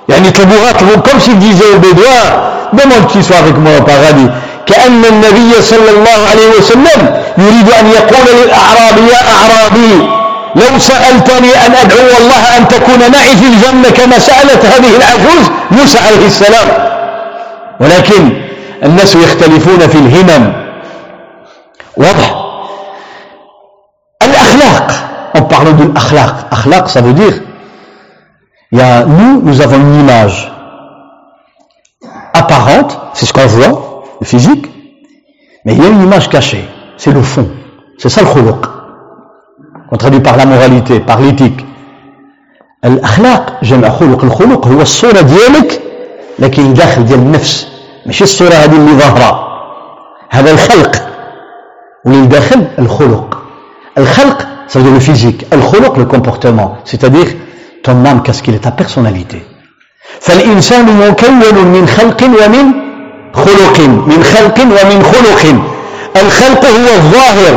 يعني 0.10 0.32
طلبوا 0.32 0.72
comme 1.06 1.20
s'il 1.20 1.40
disait 1.40 1.70
aux 1.76 1.80
Bédouins 1.80 2.28
demande 2.74 3.08
qu'il 3.12 3.24
soit 3.24 3.44
paradis 3.86 4.30
كأن 4.70 5.06
النبي 5.06 5.62
صلى 5.62 5.92
الله 5.92 6.20
عليه 6.32 6.50
وسلم 6.58 7.00
يريد 7.38 7.70
أن 7.80 7.88
يقول 7.88 8.26
للأعرابي 8.38 9.02
يا 9.12 9.22
أعرابي 9.36 10.10
لو 10.56 10.80
سألتني 10.80 11.66
أن 11.66 11.72
أدعو 11.76 12.08
الله 12.22 12.58
أن 12.58 12.68
تكون 12.68 13.00
معي 13.12 13.36
في 13.38 13.46
الجنة 13.46 13.90
كما 13.90 14.20
سألت 14.20 14.66
هذه 14.66 14.96
العجوز 14.98 15.46
موسى 15.72 16.00
عليه 16.00 16.26
السلام. 16.26 16.68
ولكن 17.80 18.42
الناس 18.84 19.16
يختلفون 19.16 19.88
في 19.88 19.96
الهمم. 19.98 20.54
واضح؟ 21.98 22.39
en 25.39 25.43
parlant 25.43 25.73
de 25.73 25.85
l'akhlaq. 25.93 26.35
Akhlaq, 26.51 26.89
ça 26.89 27.01
veut 27.01 27.13
dire, 27.13 27.35
il 28.73 28.79
y 28.79 28.83
a, 28.83 29.05
nous, 29.05 29.43
nous 29.43 29.61
avons 29.61 29.77
une 29.77 30.01
image 30.01 30.53
apparente, 32.33 33.01
c'est 33.15 33.27
ce 33.27 33.33
qu'on 33.33 33.47
voit, 33.47 34.03
le 34.21 34.27
physique, 34.27 34.71
mais 35.65 35.75
il 35.75 35.83
y 35.83 35.87
a 35.87 35.89
une 35.89 36.03
image 36.03 36.29
cachée, 36.29 36.69
c'est 36.97 37.13
le 37.13 37.23
fond. 37.23 37.49
C'est 37.99 38.09
ça 38.09 38.23
le 38.23 38.29
khuluq. 38.29 38.67
On 39.91 39.97
traduit 39.97 40.21
par 40.21 40.37
la 40.37 40.47
moralité, 40.47 41.01
par 41.01 41.21
l'éthique. 41.21 41.65
الأخلاق 42.85 43.61
جمع 43.63 43.89
خلق 43.89 44.25
الخلق 44.25 44.67
هو 44.67 44.81
الصورة 44.81 45.21
ديالك 45.21 45.83
لكن 46.39 46.75
داخل 46.75 47.05
ديال 47.05 47.19
النفس 47.19 47.69
ماشي 48.07 48.25
الصورة 48.25 48.55
هذه 48.55 48.77
اللي 48.77 48.93
ظاهرة 48.93 49.47
هذا 50.31 50.51
الخلق 50.51 51.09
واللي 52.05 52.27
داخل 52.27 52.67
الخلق 52.79 53.39
الخلق 53.99 54.47
ça 54.70 54.80
veut 54.80 54.86
dire 54.86 54.94
le 54.94 55.00
physique 55.00 55.46
الخلق 55.54 55.98
le 55.98 56.06
comportement 56.06 56.78
c'est-à-dire 56.86 57.28
ton 57.84 58.06
âme 58.06 58.22
qu'est-ce 58.24 58.42
qu'il 58.44 58.56
est 58.56 58.60
ta 58.68 58.72
personnalité 58.72 59.42
فالإنسان 60.22 60.86
مكون 60.86 61.42
من 61.76 61.88
خلق 61.88 62.24
ومن 62.24 62.66
خلق 63.34 63.80
من 64.12 64.24
خلق 64.24 64.58
ومن 64.60 65.04
خلق 65.04 65.44
الخلق 66.16 66.66
هو 66.66 66.88
الظاهر 66.98 67.56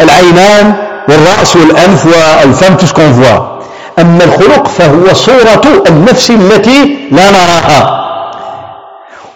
العينان 0.00 0.74
والرأس 1.08 1.56
والأنف 1.56 2.06
والفم 2.06 2.76
tout 2.76 2.86
ce 2.86 2.92
qu'on 2.94 3.10
voit 3.10 3.52
أما 3.98 4.24
الخلق 4.24 4.68
فهو 4.68 5.14
صورة 5.14 5.62
النفس 5.88 6.30
التي 6.30 7.08
لا 7.10 7.30
نراها 7.30 8.02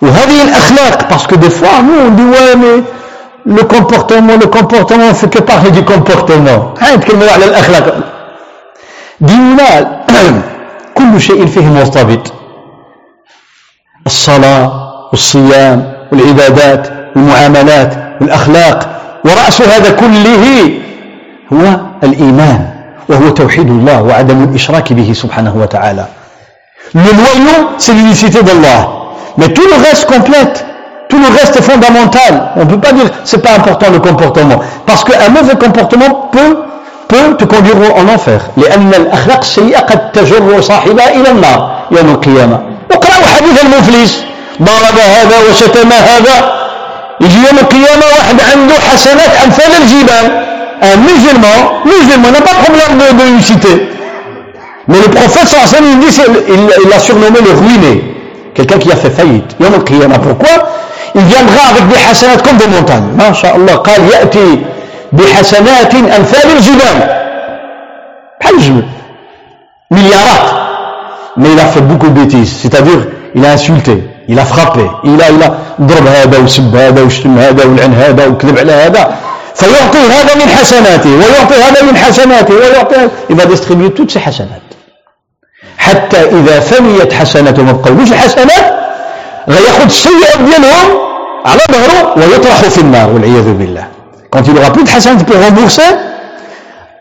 وهذه 0.03 0.43
الأخلاق 0.45 1.09
parce 1.09 1.27
que 1.27 1.35
des 1.37 1.51
fois 1.51 1.83
nous 1.83 2.07
on 2.07 2.11
dit 2.11 2.23
ouais 2.25 2.57
mais 2.57 2.83
le 3.47 3.63
comportement 3.63 4.37
le 4.37 4.47
comportement 4.47 5.15
fait 5.15 5.29
que 5.29 5.39
parler 5.39 5.71
du 5.71 5.85
comportement. 5.85 6.75
نتكلموا 6.97 7.31
على 7.31 7.45
الأخلاق. 7.45 7.95
ديننا 9.21 10.03
كل 10.99 11.21
شيء 11.21 11.47
فيه 11.47 11.67
مرتبط. 11.67 12.33
الصلاة 14.07 14.73
والصيام 15.11 15.93
والعبادات 16.13 16.89
والمعاملات 17.17 17.95
والأخلاق. 18.21 18.79
ورأس 19.25 19.63
هذا 19.63 19.91
كله 19.91 20.45
هو 21.53 21.81
الإيمان 22.05 22.71
وهو 23.09 23.29
توحيد 23.31 23.69
الله 23.71 24.03
وعدم 24.03 24.45
الإشراك 24.45 24.93
به 24.93 25.13
سبحانه 25.13 25.57
وتعالى. 25.57 26.05
Le 26.95 27.01
noyau, 27.01 27.69
c'est 27.79 27.93
l'unicité 27.93 28.43
d'Allah. 28.43 28.89
Mais 29.39 29.49
tout 29.49 29.67
le 29.73 29.89
reste 29.89 30.07
complète. 30.07 30.65
Tout 31.16 31.18
le 31.18 31.28
reste 31.40 31.58
est 31.58 31.62
fondamental. 31.62 32.52
On 32.56 32.62
ne 32.62 32.66
peut 32.66 32.80
pas 32.80 32.94
dire 32.94 33.06
c'est 33.24 33.42
pas 33.42 33.52
important 33.52 33.88
le 33.92 34.00
comportement. 34.00 34.60
Parce 34.86 35.04
qu'un 35.04 35.30
mauvais 35.30 35.56
comportement 35.56 36.30
peut, 36.32 36.58
peut 37.08 37.36
te 37.38 37.44
conduire 37.46 37.76
en 37.96 38.08
enfer. 38.14 38.40
لأن 38.58 38.94
الأخلاق 38.94 39.40
السيئة 39.40 39.80
قد 39.80 40.12
تجر 40.12 40.62
صاحبها 40.62 41.10
إلى 41.16 41.30
النار 41.32 41.88
يوم 41.92 42.10
القيامة. 42.10 42.60
اقرأوا 42.92 43.26
حديث 43.38 43.64
المفلس 43.64 44.24
ضرب 44.62 44.98
هذا 44.98 45.38
وشتم 45.50 45.92
هذا 45.92 46.54
يجي 47.22 47.38
يوم 47.38 47.60
القيامة 47.60 48.06
واحد 48.18 48.42
عنده 48.52 48.74
حسنات 48.74 49.32
أمثال 49.46 49.72
الجبال 49.82 50.42
un 50.82 50.98
musulman, 50.98 51.84
musulman 51.86 52.32
n'a 52.32 52.42
pas 52.42 52.54
de 52.54 52.64
problème 52.64 52.98
de, 52.98 53.24
de 53.24 53.38
lucidité. 53.38 53.88
Mais 54.88 54.98
le 54.98 55.10
prophète 55.12 55.48
sallallahu 55.48 55.94
il, 55.94 56.00
dit, 56.00 56.22
il, 56.50 56.88
il 56.88 56.94
a 56.94 57.00
surnommé 57.00 57.40
le 57.40 57.52
ruiné, 57.52 58.16
quelqu'un 58.56 58.80
qui 58.80 58.92
a 58.92 58.96
fait 58.96 59.12
faillite. 59.12 59.56
Yom 59.60 59.74
al 59.74 60.20
Pourquoi 60.20 60.70
ينغاضك 61.17 61.83
بحسنات 61.83 62.21
comme 62.21 62.59
les 62.59 62.73
montagnes 62.73 63.17
ما 63.19 63.33
شاء 63.33 63.57
الله 63.57 63.75
قال 63.75 64.01
يأتي 64.13 64.65
بحسنات 65.13 65.95
أمثال 65.95 66.51
الجبال. 66.57 66.99
بحال 68.41 68.55
الجبال. 68.55 68.89
مليارات. 69.91 70.47
مي 71.37 71.55
لا 71.55 71.67
في 71.67 71.81
بوكو 71.81 72.09
بيتيز 72.09 72.49
سيتادير 72.63 73.05
إلى 73.37 73.53
انسولتي 73.53 74.03
إلى 74.29 74.45
فخابي 74.45 74.91
إلى 75.05 75.29
إلى 75.29 75.59
ضرب 75.81 76.07
هذا 76.07 76.39
وسب 76.39 76.77
هذا 76.77 77.03
وشتم 77.03 77.39
هذا 77.39 77.65
ولعن 77.65 77.95
هذا 77.95 78.27
وكذب 78.27 78.59
على 78.59 78.73
هذا. 78.73 79.15
فيعطي 79.55 79.99
هذا 79.99 80.35
من 80.35 80.49
حسناته 80.49 81.11
ويعطي 81.11 81.55
هذا 81.55 81.83
من 81.83 81.97
حسناته 81.97 82.55
ويعطي 82.55 83.09
il 83.31 83.45
a 83.45 83.50
distribué 83.50 83.97
toutes 83.97 84.13
ses 84.13 84.21
حسنات. 84.21 84.63
حتى 85.79 86.17
إذا 86.17 86.61
فنيت 86.61 87.13
حسناته 87.13 87.63
ما 87.63 87.73
بقاوش 87.73 88.13
الحسنات؟ 88.13 88.86
غياخذ 89.49 89.85
السيئات 89.85 90.39
ديالهم 90.39 90.89
على 91.47 91.61
ظهره 91.73 92.15
ويطرح 92.17 92.61
في 92.61 92.81
النار 92.81 93.09
والعياذ 93.11 93.53
بالله 93.55 93.85
quand 94.37 94.43
il 94.49 94.59
aura 94.59 94.71
plus 94.71 94.85
de 94.85 94.89
حسنات 94.91 95.23
pour 95.27 95.37
rembourser 95.45 95.91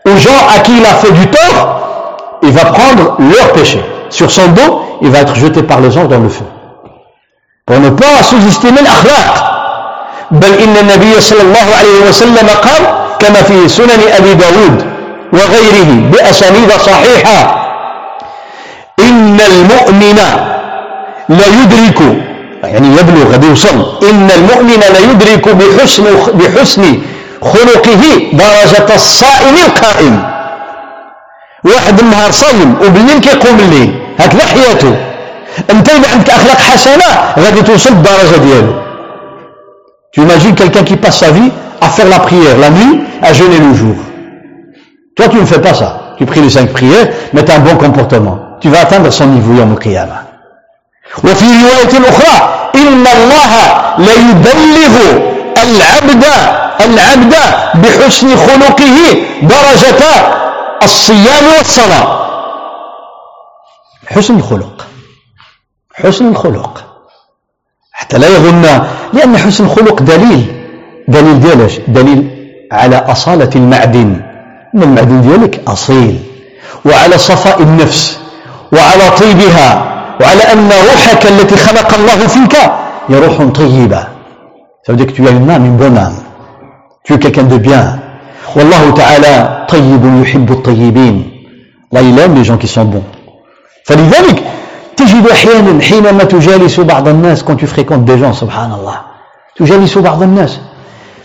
aux 0.08 0.16
gens 0.16 0.40
à 0.56 0.60
qui 0.60 0.72
il 0.78 0.84
a 0.86 0.94
fait 1.02 1.12
du 1.12 1.26
tort 1.26 1.58
il 2.42 2.50
va 2.52 2.64
prendre 2.66 3.16
leur 3.18 3.52
péché 3.52 3.80
sur 4.10 4.30
son 4.30 4.46
dos 4.48 4.82
il 5.02 5.10
va 5.10 5.18
être 5.20 5.34
jeté 5.34 5.62
par 5.62 5.80
les 5.80 5.96
anges 5.98 6.08
dans 6.08 6.20
le 6.20 6.28
feu 6.28 6.44
pour 7.66 7.78
ne 7.80 7.90
pas 7.90 8.22
sous-estimer 8.22 8.82
l'akhlaq 8.82 9.56
بل 10.30 10.52
إن 10.54 10.76
النبي 10.76 11.20
صلى 11.20 11.42
الله 11.42 11.66
عليه 11.78 12.08
وسلم 12.08 12.48
قال 12.48 12.82
كما 13.18 13.42
في 13.42 13.68
سنن 13.68 14.00
أبي 14.18 14.34
داود 14.34 14.86
وغيره 15.32 16.10
بأسانيد 16.12 16.70
صحيحة 16.72 17.38
إن 19.00 19.38
المؤمن 19.40 20.18
لا 21.28 21.46
يدرك 21.46 21.98
يعني 22.63 22.87
يبلغ 22.87 23.31
غادي 23.31 23.47
يوصل 23.47 24.07
إن 24.09 24.29
المؤمن 24.37 24.79
لا 24.93 24.99
يدرك 24.99 25.49
بحسن 25.49 26.03
بحسن 26.33 26.83
خلقه 27.41 28.03
درجة 28.33 28.95
الصائم 28.95 29.55
القائم 29.65 30.23
واحد 31.63 31.99
النهار 31.99 32.31
صايم 32.31 32.75
وبالليل 32.85 33.19
كيقوم 33.19 33.59
الليل 33.59 34.01
هكذا 34.19 34.45
حياته 34.45 34.95
انت 35.69 35.89
اذا 35.89 36.11
عندك 36.11 36.29
اخلاق 36.29 36.57
حسنه 36.57 37.09
غادي 37.39 37.61
توصل 37.61 37.89
للدرجه 37.89 38.37
ديالو 38.37 38.73
Tu 40.13 40.19
imagines 40.19 40.55
quelqu'un 40.55 40.83
qui 40.83 40.97
passe 40.97 41.19
sa 41.19 41.31
vie 41.31 41.51
à 41.79 41.87
faire 41.87 42.07
la 42.07 42.19
prière 42.19 42.57
la 42.57 42.69
nuit, 42.69 43.01
à 43.21 43.31
jeûner 43.31 43.59
le 43.59 43.73
jour. 43.73 43.95
Toi, 45.15 45.29
tu 45.29 45.37
ne 45.37 45.45
fais 45.45 45.61
pas 45.61 45.73
ça. 45.73 46.15
Tu 46.17 46.25
pries 46.25 46.41
les 46.41 46.49
cinq 46.49 46.69
prières, 46.73 47.07
mais 47.31 47.45
tu 47.45 47.51
as 47.51 47.55
un 47.55 47.59
bon 47.59 47.75
comportement. 47.77 48.57
Tu 48.59 48.67
vas 48.69 48.81
atteindre 48.81 49.09
son 49.09 49.27
niveau 49.27 49.53
يوم 49.53 49.71
القيامة. 49.71 50.24
وفي 51.24 51.44
رواية 51.44 52.08
أخرى 52.08 52.70
إن 52.74 53.06
الله 53.06 53.52
ليبلغ 53.98 54.94
العبد 55.62 56.24
العبد 56.80 57.34
بحسن 57.74 58.36
خلقه 58.36 58.96
درجة 59.42 60.02
الصيام 60.82 61.44
والصلاة. 61.58 62.26
حسن 64.06 64.36
الخلق. 64.36 64.86
حسن 65.94 66.28
الخلق. 66.28 66.84
حتى 67.92 68.18
لا 68.18 68.28
يظن 68.28 68.62
لأن 69.12 69.38
حسن 69.38 69.64
الخلق 69.64 70.02
دليل 70.02 70.66
دليل 71.08 71.40
ديالاش 71.40 71.78
دليل 71.88 72.30
على 72.72 72.96
أصالة 72.96 73.50
المعدن 73.56 74.20
أن 74.74 74.82
المعدن 74.82 75.20
ديالك 75.20 75.68
أصيل 75.68 76.20
وعلى 76.84 77.18
صفاء 77.18 77.62
النفس 77.62 78.18
وعلى 78.72 79.10
طيبها 79.10 79.95
وعلى 80.20 80.42
أن 80.52 80.68
روحك 80.68 81.26
التي 81.26 81.56
خلق 81.56 81.94
الله 81.94 82.26
فيك 82.26 82.56
هي 83.08 83.18
روح 83.26 83.42
طيبة 83.42 84.06
Ça 84.86 84.92
veut 84.92 84.98
dire 84.98 85.08
que 85.08 85.12
tu 85.12 85.26
as 85.26 85.32
une 85.32 85.50
âme, 85.50 85.66
une 85.66 85.76
bonne. 85.76 85.98
Tu. 87.02 87.14
Wallahu 88.54 88.94
ta'ala 88.94 89.66
tayyibun 89.68 90.18
yuhibbu 90.18 90.62
tayyibin. 90.62 91.24
Là, 91.90 92.02
il 92.02 92.14
les 92.14 92.44
gens 92.44 92.56
qui 92.56 92.68
sont 92.68 92.84
bons. 92.84 93.02
فلذلك 93.84 94.42
تجد 94.96 95.26
أحيانا 95.26 95.82
حينما 95.82 96.24
تجالس 96.24 96.80
بعض 96.80 97.08
الناس 97.08 97.42
quand 97.42 97.58
tu 97.58 97.64
fréquentes 97.64 98.10
des 98.10 98.16
gens 98.16 98.32
سبحان 98.32 98.72
الله 98.72 99.00
تجالس 99.56 99.98
بعض 99.98 100.22
الناس 100.22 100.60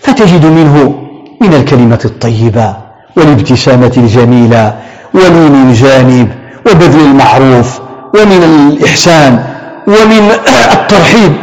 فتجد 0.01 0.45
منه 0.45 0.95
من 1.41 1.53
الكلمة 1.53 1.99
الطيبة 2.05 2.75
والابتسامة 3.17 3.93
الجميلة 3.97 4.75
ولين 5.13 5.69
الجانب 5.69 6.31
وبذل 6.67 7.01
المعروف 7.01 7.79
ومن 8.13 8.43
الإحسان 8.43 9.43
ومن 9.87 10.31
الترحيب. 10.77 11.33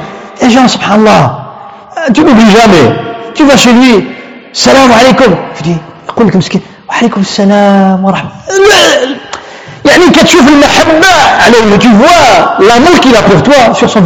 y 0.42 0.48
a 0.48 0.51
des 0.51 0.58
gens 0.58 0.68
سبحان 0.68 1.00
الله. 1.00 1.38
tu 2.14 2.20
n'oublies 2.20 2.50
jamais 2.56 2.88
tu 3.34 3.42
السلام 4.52 4.92
عليكم. 4.92 5.34
يقول 6.08 6.26
لك 6.28 6.36
مسكين 6.36 6.60
وعليكم 6.88 7.20
السلام 7.20 8.04
ورحمة 8.04 8.30
يعني 9.84 10.10
كتشوف 10.10 10.48
المحبة 10.48 11.12
عليه 11.44 11.78
tu 11.78 11.88
vois 12.02 12.58
l'amour 12.60 13.00
qu'il 13.00 13.16
a 13.16 13.22
pour 13.22 13.42
toi 13.42 13.74
sur 13.74 13.88
son 13.90 14.00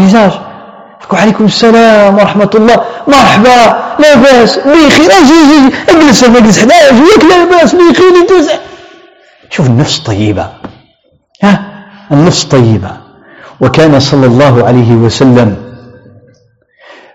وعليكم 1.12 1.44
السلام 1.44 2.14
ورحمة 2.14 2.50
الله. 2.54 2.80
مرحبا. 3.08 3.82
لاباس. 3.98 4.58
بخير. 4.58 5.10
أجي 5.12 5.74
اجلس 5.88 6.24
اجلس. 6.24 6.58
حدايا 6.60 6.92
وياك 6.92 7.24
لاباس؟ 7.24 7.74
بخير 7.74 8.14
شوف 9.50 9.66
النفس 9.66 9.98
طيبة 9.98 10.46
ها؟ 11.42 11.71
النفس 12.12 12.44
طيبة. 12.44 12.90
وكان 13.60 14.00
صلى 14.00 14.26
الله 14.26 14.66
عليه 14.66 14.94
وسلم 14.94 15.56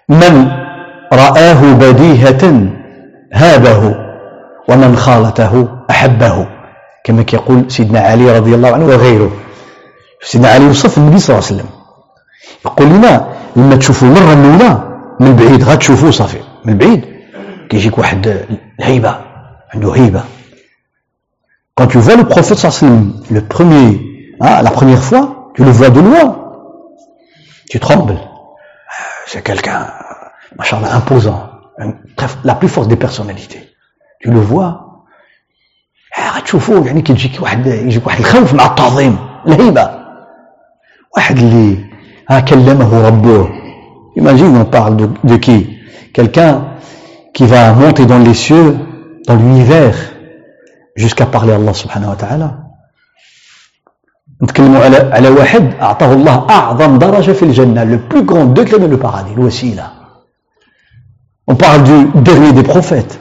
من 0.09 0.47
رآه 1.13 1.73
بديهة 1.73 2.69
هابه 3.33 3.95
ومن 4.69 4.95
خالته 4.95 5.67
أحبه 5.89 6.47
كما 7.03 7.23
كيقول 7.23 7.71
سيدنا 7.71 7.99
علي 7.99 8.37
رضي 8.39 8.55
الله 8.55 8.73
عنه 8.73 8.85
وغيره. 8.85 9.31
سيدنا 10.23 10.49
علي 10.49 10.65
وصف 10.65 10.97
النبي 10.97 11.19
صلى 11.19 11.35
الله 11.35 11.47
عليه 11.47 11.55
وسلم 11.55 11.69
يقول 12.65 12.87
لنا 12.87 13.27
لما 13.55 13.75
تشوفوا 13.75 14.07
مرة 14.07 14.33
الأولى 14.33 14.83
من 15.19 15.35
بعيد 15.35 15.63
غتشوفوا 15.63 16.11
صافي 16.11 16.39
من 16.65 16.77
بعيد 16.77 17.05
كيجيك 17.69 17.97
واحد 17.97 18.45
الهيبة 18.79 19.17
عنده 19.73 19.95
هيبة. 19.95 20.23
Quand 21.75 21.87
tu 21.87 21.99
vois 21.99 22.15
le 22.15 22.23
prophète 22.23 22.57
sallam, 22.57 23.13
le 23.29 23.41
premier, 23.41 23.99
hein, 24.40 24.62
la 24.62 24.70
première 24.70 25.02
fois, 25.02 25.50
tu 25.54 25.64
le 25.64 25.70
vois 25.70 25.90
de 25.90 26.00
loin, 26.00 26.52
tu 27.70 27.78
trembles. 27.80 28.18
C'est 29.26 29.42
quelqu'un, 29.42 29.86
machallah, 30.56 30.94
imposant, 30.94 31.50
la 32.44 32.54
plus 32.54 32.68
forte 32.68 32.88
des 32.88 32.96
personnalités. 32.96 33.62
Tu 34.20 34.30
le 34.30 34.40
vois, 34.40 34.92
غتشوفوه 36.36 36.86
يعني 36.86 37.02
كيجيك 37.02 37.42
واحد 37.42 37.66
يجيك 37.66 38.06
واحد 38.06 38.18
الخوف 38.18 38.54
مع 38.54 38.66
التعظيم 38.66 39.18
الهيبه 39.48 39.90
واحد 41.16 41.38
اللي 41.38 41.76
ها 42.30 42.40
كلمه 42.40 43.06
ربه 43.06 43.48
imagine 44.20 44.56
on 44.56 44.64
parle 44.64 44.96
de, 44.96 45.08
de 45.24 45.36
qui 45.36 45.78
quelqu'un 46.12 46.52
qui 47.34 47.46
va 47.46 47.72
monter 47.72 48.04
dans 48.06 48.18
les 48.18 48.34
cieux 48.34 48.76
dans 49.26 49.36
l'univers 49.36 49.96
jusqu'à 50.96 51.26
parler 51.26 51.52
à 51.52 51.56
Allah 51.56 51.74
subhanahu 51.74 52.10
wa 52.10 52.16
ta'ala 52.16 52.48
نتكلموا 54.43 54.83
على 54.85 55.09
على 55.13 55.29
واحد 55.29 55.73
أعطاه 55.81 56.13
الله 56.13 56.45
أعظم 56.49 56.97
درجة 56.97 57.31
في 57.31 57.43
الجنة 57.43 57.83
le 57.83 57.97
plus 57.97 58.23
grand 58.23 58.45
degré 58.45 58.77
dans 58.79 58.87
le 58.87 58.97
paradis 58.97 59.33
الوسيله 59.37 59.83
on 61.51 61.55
parle 61.55 61.83
du 61.83 61.97
dernier 62.15 62.51
des 62.53 62.63
prophètes 62.63 63.19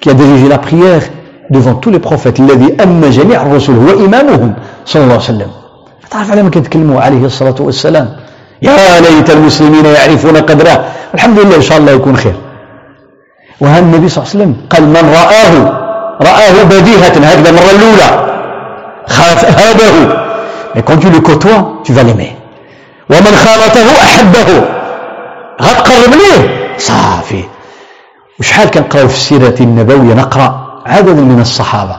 qui 0.00 0.10
a 0.10 0.14
dirigé 0.14 0.48
la 0.48 0.58
prière 0.58 1.02
devant 1.50 1.74
tous 1.74 1.90
les 1.90 1.98
prophètes 1.98 2.40
الذي 2.40 2.76
أما 2.82 3.10
جميع 3.10 3.42
الرسل 3.42 3.72
هو 3.72 4.04
إمامهم 4.06 4.54
صلى 4.84 5.02
الله 5.02 5.14
عليه 5.14 5.24
وسلم. 5.24 5.50
تعرف 6.10 6.30
على 6.30 6.42
ما 6.42 6.50
كنتكلموا 6.50 7.00
عليه 7.00 7.24
الصلاة 7.26 7.54
والسلام. 7.60 8.16
يا 8.62 9.00
ليت 9.00 9.30
المسلمين 9.30 9.84
يعرفون 9.84 10.36
قدره. 10.36 10.84
الحمد 11.14 11.38
لله 11.38 11.56
إن 11.56 11.62
شاء 11.62 11.78
الله 11.78 11.92
يكون 11.92 12.16
خير. 12.16 12.36
وها 13.60 13.78
النبي 13.78 14.08
صلى 14.08 14.24
الله 14.24 14.30
عليه 14.34 14.38
وسلم 14.38 14.56
قال 14.70 14.82
من 14.82 15.10
رآه 15.20 15.54
رآه 16.22 16.64
بديهة 16.64 17.16
هكذا 17.28 17.50
المرة 17.50 17.70
الأولى 17.76 18.10
خاف 19.08 19.44
هابه 19.60 20.25
Mais 20.76 20.82
quand 20.82 20.98
tu 20.98 21.08
le 21.10 21.20
côtoies, 21.20 21.80
tu 21.84 21.92
vas 21.92 22.02
l'aimer. 22.02 22.36
ومن 23.10 23.36
خالطه 23.36 23.88
احبه. 24.02 24.64
غتقرب 25.62 26.12
ليه 26.14 26.78
صافي. 26.78 27.44
وشحال 28.40 28.70
كنقراو 28.70 29.08
في 29.08 29.14
السيرة 29.14 29.54
النبوية؟ 29.60 30.14
نقرأ 30.14 30.82
عدد 30.86 31.18
من 31.18 31.40
الصحابة. 31.40 31.96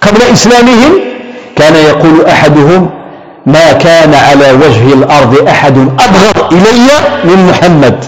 قبل 0.00 0.22
إسلامهم 0.22 0.92
كان 1.56 1.74
يقول 1.74 2.26
أحدهم 2.26 2.90
ما 3.46 3.72
كان 3.72 4.14
على 4.14 4.52
وجه 4.52 4.94
الأرض 4.94 5.48
أحد 5.48 5.78
أبغض 5.78 6.52
إلي 6.52 6.88
من 7.24 7.46
محمد. 7.46 8.04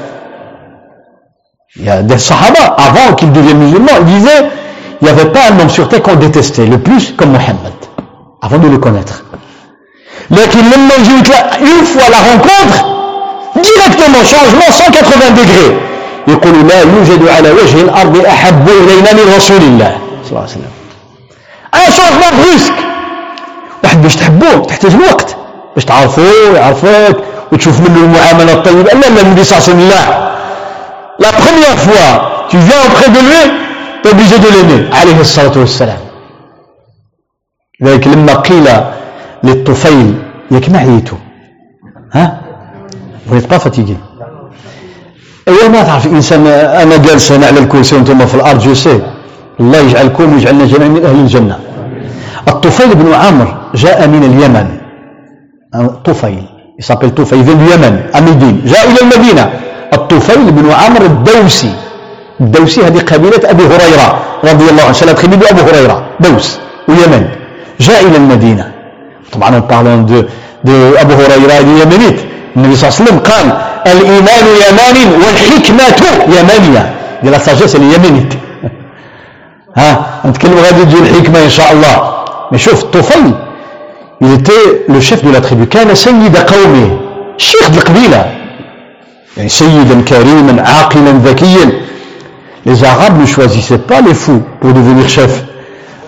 y 1.77 2.01
a 2.01 2.15
des 2.15 2.41
صحابة 2.41 2.77
avant 2.77 3.15
qu'il 3.15 3.33
devienne 3.33 3.59
musulman 3.59 3.93
il 4.01 4.05
disait 4.05 4.45
il 5.01 5.07
y 5.07 5.11
avait 5.11 5.31
pas 5.33 5.41
un 5.51 5.61
homme 5.61 5.71
sur 5.71 5.89
terre 5.89 6.03
qu'on 6.03 7.27
محمد 7.27 7.73
avant 8.43 8.59
de 8.59 8.69
le 8.69 8.79
connaître. 8.79 9.25
لكن 10.31 10.61
لما 10.61 10.97
جيت 11.03 11.29
une 11.61 11.85
fois 11.87 12.09
la 12.11 12.21
rencontre, 12.31 12.79
directement 13.57 14.25
changement 14.25 14.71
180 14.71 15.31
degrés. 15.35 15.93
يقول 16.29 16.69
لا 16.69 16.81
يوجد 16.81 17.29
على 17.29 17.51
وجه 17.51 17.81
الأرض 17.81 18.27
أحب 18.27 18.69
إلينا 18.69 19.13
من 19.13 19.35
رسول 19.37 19.57
الله 19.57 19.99
صلى 20.25 20.31
الله 20.31 20.41
عليه 20.41 20.51
وسلم 20.51 20.71
un 21.75 21.91
changement 21.91 22.45
parce 22.45 22.63
que 22.63 22.75
واحد 23.85 24.03
باش 24.03 24.17
تحبوه 24.17 24.65
تحتاج 24.65 24.95
الوقت 24.95 25.37
باش 25.75 25.85
تعرفوه 25.85 26.57
يعرفوك 26.57 27.17
وتشوف 27.53 27.81
منه 27.81 27.97
المعاملة 27.97 28.53
الطيبة 28.53 28.83
لا 28.83 29.09
لا 29.09 29.21
النبي 29.21 29.45
صلى 29.45 29.59
الله 29.59 29.69
عليه 29.69 29.73
وسلم 29.73 29.89
لا 29.89 30.33
لا 31.19 31.31
fois 31.77 32.49
tu 32.49 32.57
viens 32.59 32.81
auprès 32.87 33.11
de 33.11 33.21
lui 33.29 33.45
tu 34.03 34.09
es 34.09 34.13
obligé 34.13 34.95
عليه 34.95 35.21
الصلاة 35.21 35.59
والسلام 35.59 35.99
لذلك 37.81 38.07
لما 38.07 38.35
قيل 38.35 38.69
للطفيل 39.45 40.15
عييتوا 40.75 41.19
ها؟ 42.13 42.41
pas 43.51 43.59
fatigué 43.59 43.97
ايوا 45.49 45.69
ما 45.69 45.83
تعرف 45.83 46.07
إنسان 46.07 46.47
أنا 46.47 46.97
جالس 46.97 47.33
أنا 47.33 47.47
على 47.47 47.59
الكرسي 47.59 47.97
وأنتم 47.97 48.27
في 48.27 48.35
الأرض 48.35 48.59
جو 48.59 48.75
سي. 48.75 49.03
الله 49.61 49.79
يجعلكم 49.79 50.33
ويجعلنا 50.33 50.67
جميعا 50.67 50.89
من 50.89 51.05
أهل 51.05 51.15
الجنة. 51.15 51.59
الطفيل 52.49 52.95
بن 52.95 53.13
عمرو 53.13 53.53
جاء 53.75 54.09
من 54.09 54.23
اليمن. 54.25 54.69
طفيل. 56.05 56.45
يسابيل 56.79 57.11
طفيل 57.11 57.45
في 57.45 57.53
اليمن 57.53 57.95
اميدين 58.19 58.63
جاء 58.65 58.91
إلى 58.91 59.01
المدينة. 59.03 59.53
الطفيل 59.93 60.53
بن 60.53 60.71
عمرو 60.71 61.07
الدوسي. 61.07 61.75
الدوسي 62.41 62.81
هذه 62.87 63.01
قبيلة 63.01 63.51
أبي 63.51 63.65
هريرة. 63.67 64.09
رضي 64.45 64.71
الله 64.71 64.83
عنه. 64.83 64.93
سلام 64.93 65.17
خبيب 65.17 65.43
ابو 65.45 65.61
هريرة. 65.61 66.07
دوس. 66.21 66.59
واليمن 66.89 67.29
جاء 67.81 68.07
إلى 68.07 68.17
المدينة. 68.17 68.72
طبعا 69.33 69.59
دو 70.09 70.23
دو 70.65 70.95
أبو 70.97 71.15
هريرة 71.15 71.59
اليمنيت 71.59 72.19
النبي 72.57 72.77
صلى 72.77 72.89
الله 72.89 72.97
عليه 72.99 73.03
وسلم 73.03 73.19
قال 73.19 73.47
الإيمان 73.87 74.45
يمان 74.65 74.97
والحكمة 75.23 75.85
يمانية. 76.39 76.95
دي 77.23 77.31
لا 77.31 77.39
ساجيس 77.39 77.77
اليمنيت 77.77 78.35
ها 79.77 80.07
نتكلم 80.27 80.59
غادي 80.59 80.85
تجي 80.85 80.99
الحكمة 80.99 81.45
إن 81.45 81.51
شاء 81.51 81.73
الله. 81.73 82.13
mais 82.53 82.57
شوف 82.57 82.83
الطفيل 82.83 83.35
il 84.25 84.33
était 84.35 84.85
le 84.89 85.01
chef 85.01 85.25
de 85.25 85.31
la 85.31 85.41
tribu 85.41 85.65
كان 85.65 85.95
سيد 85.95 86.37
قومه. 86.37 86.99
الشيخ 87.37 87.71
القبيلة 87.71 88.27
يعني 89.37 89.49
سيدا 89.49 90.03
كريما 90.09 90.63
عاقلا 90.63 91.13
ذكيا. 91.25 91.73
Les 92.67 92.85
arabes 92.85 93.19
ne 93.21 93.27
choisissaient 93.27 93.85
pas 93.91 94.01
les 94.01 94.15
fous 94.15 94.43
pour 94.61 94.73
devenir 94.73 95.09
chef. 95.09 95.33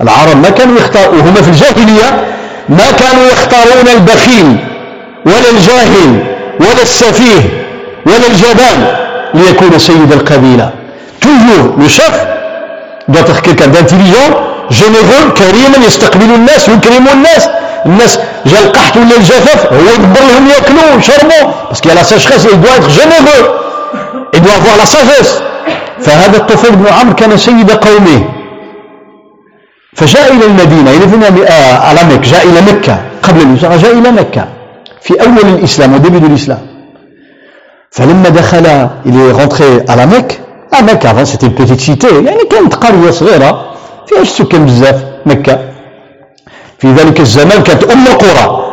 العرب 0.01 0.37
ما 0.43 0.51
كانوا 0.51 0.77
يختاروا 0.79 1.15
وهما 1.15 1.43
في 1.43 1.49
الجاهلية 1.49 2.25
ما 2.69 2.91
كانوا 2.91 3.27
يختارون 3.33 3.89
البخيل 3.97 4.57
ولا 5.27 5.51
الجاهل 5.51 6.25
ولا 6.61 6.83
السفيه 6.83 7.43
ولا 8.07 8.27
الجبان 8.27 8.97
ليكون 9.35 9.79
سيد 9.79 10.13
القبيلة. 10.13 10.71
Toujours 11.21 11.67
le 11.79 11.89
chef 11.89 12.15
doit 13.09 13.23
être 13.23 13.43
quelqu'un 13.43 13.69
d'intelligent 13.69 14.29
généreux 14.71 15.33
كريما 15.39 15.87
يستقبل 15.87 16.35
الناس 16.35 16.69
ويكرم 16.69 17.09
الناس. 17.13 17.49
الناس 17.87 18.19
جا 18.47 18.59
القحط 18.59 18.97
ولا 18.97 19.17
الجفاف 19.17 19.73
هو 19.73 19.95
يدبر 19.95 20.21
لهم 20.21 20.49
ياكلوا 20.49 20.95
ويشربوا 20.95 21.53
باسكو 21.71 21.89
la 21.89 22.05
sécheresse 22.05 22.47
il 22.53 22.61
doit 22.61 22.77
être 22.77 22.91
généreux. 22.91 23.45
Il 24.35 24.41
doit 24.41 24.53
avoir 24.53 24.77
la 24.79 24.87
sagesse. 24.87 25.43
فهذا 26.01 26.37
الطفيل 26.37 26.77
بن 26.77 26.87
عمرو 26.93 27.15
كان 27.15 27.37
سيد 27.37 27.71
قومه. 27.71 28.34
فجاء 29.95 30.33
إلى 30.33 30.47
المدينة 30.47 30.91
إلى 30.91 31.47
على 31.89 32.01
مكة 32.05 32.31
جاء 32.31 32.47
إلى 32.47 32.61
مكة. 32.73 33.03
قبل 33.23 33.41
الهجرة 33.41 33.77
جاء 33.77 33.99
إلى 33.99 34.11
مكة 34.11 34.49
في 35.01 35.15
أول 35.23 35.49
الإسلام 35.55 36.03
de 36.03 36.09
l'islam. 36.09 36.59
فلما 37.91 38.29
دخل 38.29 38.67
est 39.07 39.33
rentré 39.33 39.65
la 39.87 40.07
Mecque. 40.07 40.41
À 40.73 40.83
Mecque 40.83 41.05
avant 41.05 41.25
c'était 41.25 41.47
une 41.47 41.55
petite 41.55 41.81
cité. 41.81 42.07
يعني 42.13 42.45
كانت 42.51 42.75
قرية 42.75 43.11
صغيرة 43.11 43.75
فيها 44.07 44.25
سكان 44.25 44.67
بزاف 44.67 45.05
مكة. 45.27 45.59
في 46.79 46.93
ذلك 46.93 47.21
الزمان 47.21 47.63
كانت 47.63 47.85
أم 47.85 48.07
القرى 48.07 48.65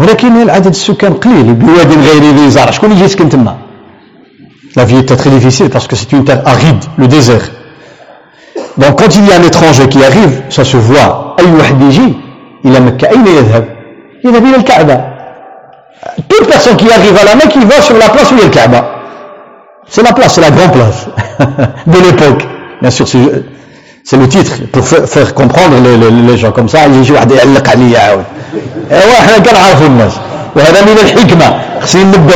ولكن 0.00 0.42
العدد 0.42 0.66
السكان 0.66 1.14
قليل 1.14 1.54
بواد 1.54 1.92
غير 1.92 2.34
ذي 2.34 2.50
زرع. 2.50 2.70
شكون 2.70 2.92
يجي 2.92 3.04
يسكن 3.04 3.28
تما؟ 3.28 3.56
Était 4.76 5.16
très 5.16 5.30
difficile 5.30 5.70
parce 5.70 5.88
que 5.88 5.96
c'est 5.96 6.12
une 6.12 6.24
terre 6.24 6.42
aride, 6.46 6.84
le 6.98 7.08
désert. 7.08 7.50
Donc 8.77 8.99
quand 8.99 9.15
il 9.15 9.27
y 9.27 9.31
a 9.31 9.35
un 9.37 9.43
étranger 9.43 9.87
qui 9.87 10.03
arrive, 10.03 10.43
ça 10.49 10.63
se 10.63 10.77
voit. 10.77 11.35
أي 11.39 11.51
واحد 11.59 11.81
يجي 11.81 12.13
إلى 12.65 12.79
مكة 12.79 13.09
أين 13.09 13.27
يذهب؟ 13.27 13.65
يذهب 14.25 14.45
إلى 14.45 14.55
الكعبة 14.55 15.13
toute 16.29 16.47
personne 16.47 16.75
qui 16.75 16.91
arrive 16.91 17.17
à 17.17 17.23
la 17.23 17.35
Mecque, 17.35 17.55
il 17.55 17.65
va 17.65 17.81
sur 17.81 17.97
la 17.97 18.09
place 18.09 18.31
où 18.31 18.35
il 18.35 18.39
y 18.39 18.41
a 18.41 18.45
le 18.45 18.51
Kaaba. 18.51 18.85
C'est 19.87 20.03
la 20.03 20.13
place, 20.13 20.33
c'est 20.33 20.41
la 20.41 20.51
grande 20.51 20.73
place 20.73 21.07
de 21.87 21.97
l'époque. 21.97 22.45
Bien 22.81 22.89
sûr, 22.89 23.07
c'est 23.07 24.17
le 24.17 24.27
titre 24.27 24.51
pour 24.71 24.85
faire 24.85 25.33
comprendre 25.33 25.75
les, 25.83 25.97
les, 25.97 26.11
les 26.11 26.37
gens 26.37 26.51
comme 26.51 26.67
ça 26.67 26.79
يجي 26.87 27.13
واحد 27.13 27.31
يعلق 27.31 27.69
عليا 27.69 27.99
عاود 27.99 28.23
ايوا 28.91 29.13
حنا 29.13 29.37
كنعرفوا 29.37 29.87
الناس 29.87 30.13
وهذا 30.55 30.81
من 30.81 30.97
الحكمه 31.03 31.61
خصني 31.81 32.03
ننبه 32.03 32.33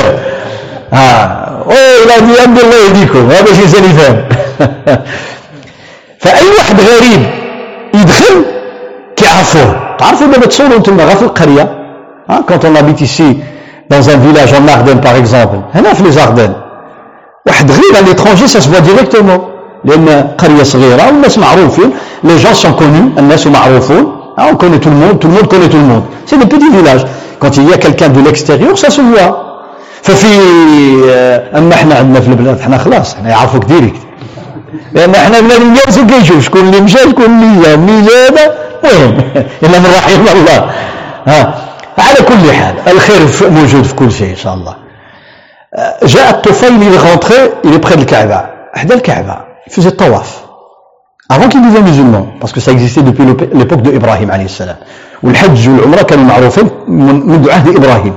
ها 0.93 1.33
اوه 1.65 2.07
لا 2.07 2.19
دي 2.19 2.41
عند 2.41 2.59
الله 2.59 2.75
يهديكم 2.87 3.31
هذا 3.31 3.53
شي 3.53 3.63
انسان 3.63 3.83
يفهم 3.83 4.23
فأي 6.22 6.46
واحد 6.58 6.80
غريب 6.80 7.22
يدخل 7.94 8.44
كيعرفوه. 9.16 9.96
تعرفوا 9.98 10.26
دابا 10.26 10.46
تصوروا 10.46 10.76
أنتم 10.76 11.00
غير 11.00 11.16
في 11.16 11.22
القرية؟ 11.22 11.64
ها 12.30 12.40
quand 12.48 12.64
on 12.64 12.76
habite 12.76 13.00
ici 13.00 13.36
dans 13.90 14.00
un 14.00 14.20
village 14.22 14.54
en 14.54 14.68
Ardennes 14.68 14.94
par 14.94 15.18
exemple 15.18 15.60
هنا 15.74 15.94
في 15.94 16.02
les 16.02 16.10
Ardennes 16.12 16.52
واحد 17.46 17.70
غريب 17.70 17.96
على 17.96 18.06
l'étranger 18.06 18.46
ça 18.46 18.60
se 18.60 18.78
voit 18.78 18.95
directement 18.95 19.40
لأن 19.84 20.08
قرية 20.38 20.62
صغيرة 20.62 21.06
والناس 21.06 21.38
معروفين. 21.38 21.90
les 22.24 22.36
gens 22.36 22.54
sont 22.54 22.72
connus 22.72 23.02
الناس 23.18 23.46
معروفون. 23.46 24.04
on 24.38 24.54
connaît 24.54 24.78
tout 24.78 24.90
le 24.90 24.98
monde 24.98 25.18
tout 25.18 25.28
le 25.28 25.34
monde 25.34 25.46
connaît 25.46 25.68
tout 25.68 25.76
le 25.76 25.84
monde 25.84 26.04
c'est 26.26 26.36
des 26.36 26.44
petits 26.44 26.70
villages 26.76 27.00
quand 27.40 27.58
y 27.58 27.76
a 27.76 27.80
quelqu'un 27.80 28.12
de 28.12 28.20
l'extérieur 28.20 28.74
ça 28.74 28.88
se 28.88 29.01
voit 29.01 29.26
ففي 30.02 30.26
آه، 31.10 31.58
أما 31.58 31.74
إحنا 31.74 31.94
عندنا 31.94 32.20
في 32.20 32.28
البلاد 32.28 32.60
إحنا 32.60 32.78
خلاص 32.78 33.14
إحنا 33.14 33.30
يعرفوك 33.30 33.64
direct 33.64 33.96
لأن 34.92 35.14
إحنا 35.14 35.40
بنادم 35.40 35.74
جالس 35.74 35.98
كيشوف 35.98 36.44
شكون 36.44 36.60
اللي 36.60 36.80
مشى 36.80 36.98
شكون 36.98 37.24
اللي 37.24 37.62
جا 37.62 37.76
مين 37.76 38.02
جا 38.02 38.30
وين؟ 38.84 39.18
إلا 39.62 39.78
من 39.78 39.86
رحم 39.96 40.38
الله. 40.38 40.70
ها. 41.26 41.54
على 41.98 42.26
كل 42.28 42.52
حال 42.52 42.74
الخير 42.88 43.50
موجود 43.50 43.82
في 43.82 43.94
كل 43.94 44.12
شيء 44.12 44.30
إن 44.30 44.36
شاء 44.36 44.54
الله. 44.54 44.76
جاء 46.02 46.30
الطفيل 46.30 46.70
il 46.70 46.94
est 46.94 46.98
rentré 46.98 47.34
il 47.64 47.98
الكعبة 47.98 48.44
حدا 48.74 48.94
الكعبة. 48.94 49.36
Faisait 49.70 49.86
الطواف 49.86 50.42
avant 51.32 51.48
qu'il 51.48 51.62
devienne 51.62 51.84
musulman. 51.84 52.26
Parce 52.40 52.52
que 52.52 52.60
ça 52.60 52.72
existait 52.72 53.02
de 53.02 53.90
Ibrahim 53.90 54.30
عليه 54.30 54.44
السلام 54.44 54.76
والحج 55.22 55.68
والعمرة 55.68 56.02
كانوا 56.02 56.24
معروفين 56.24 56.70
منذ 56.88 57.50
عهد 57.50 57.76
إبراهيم. 57.76 58.14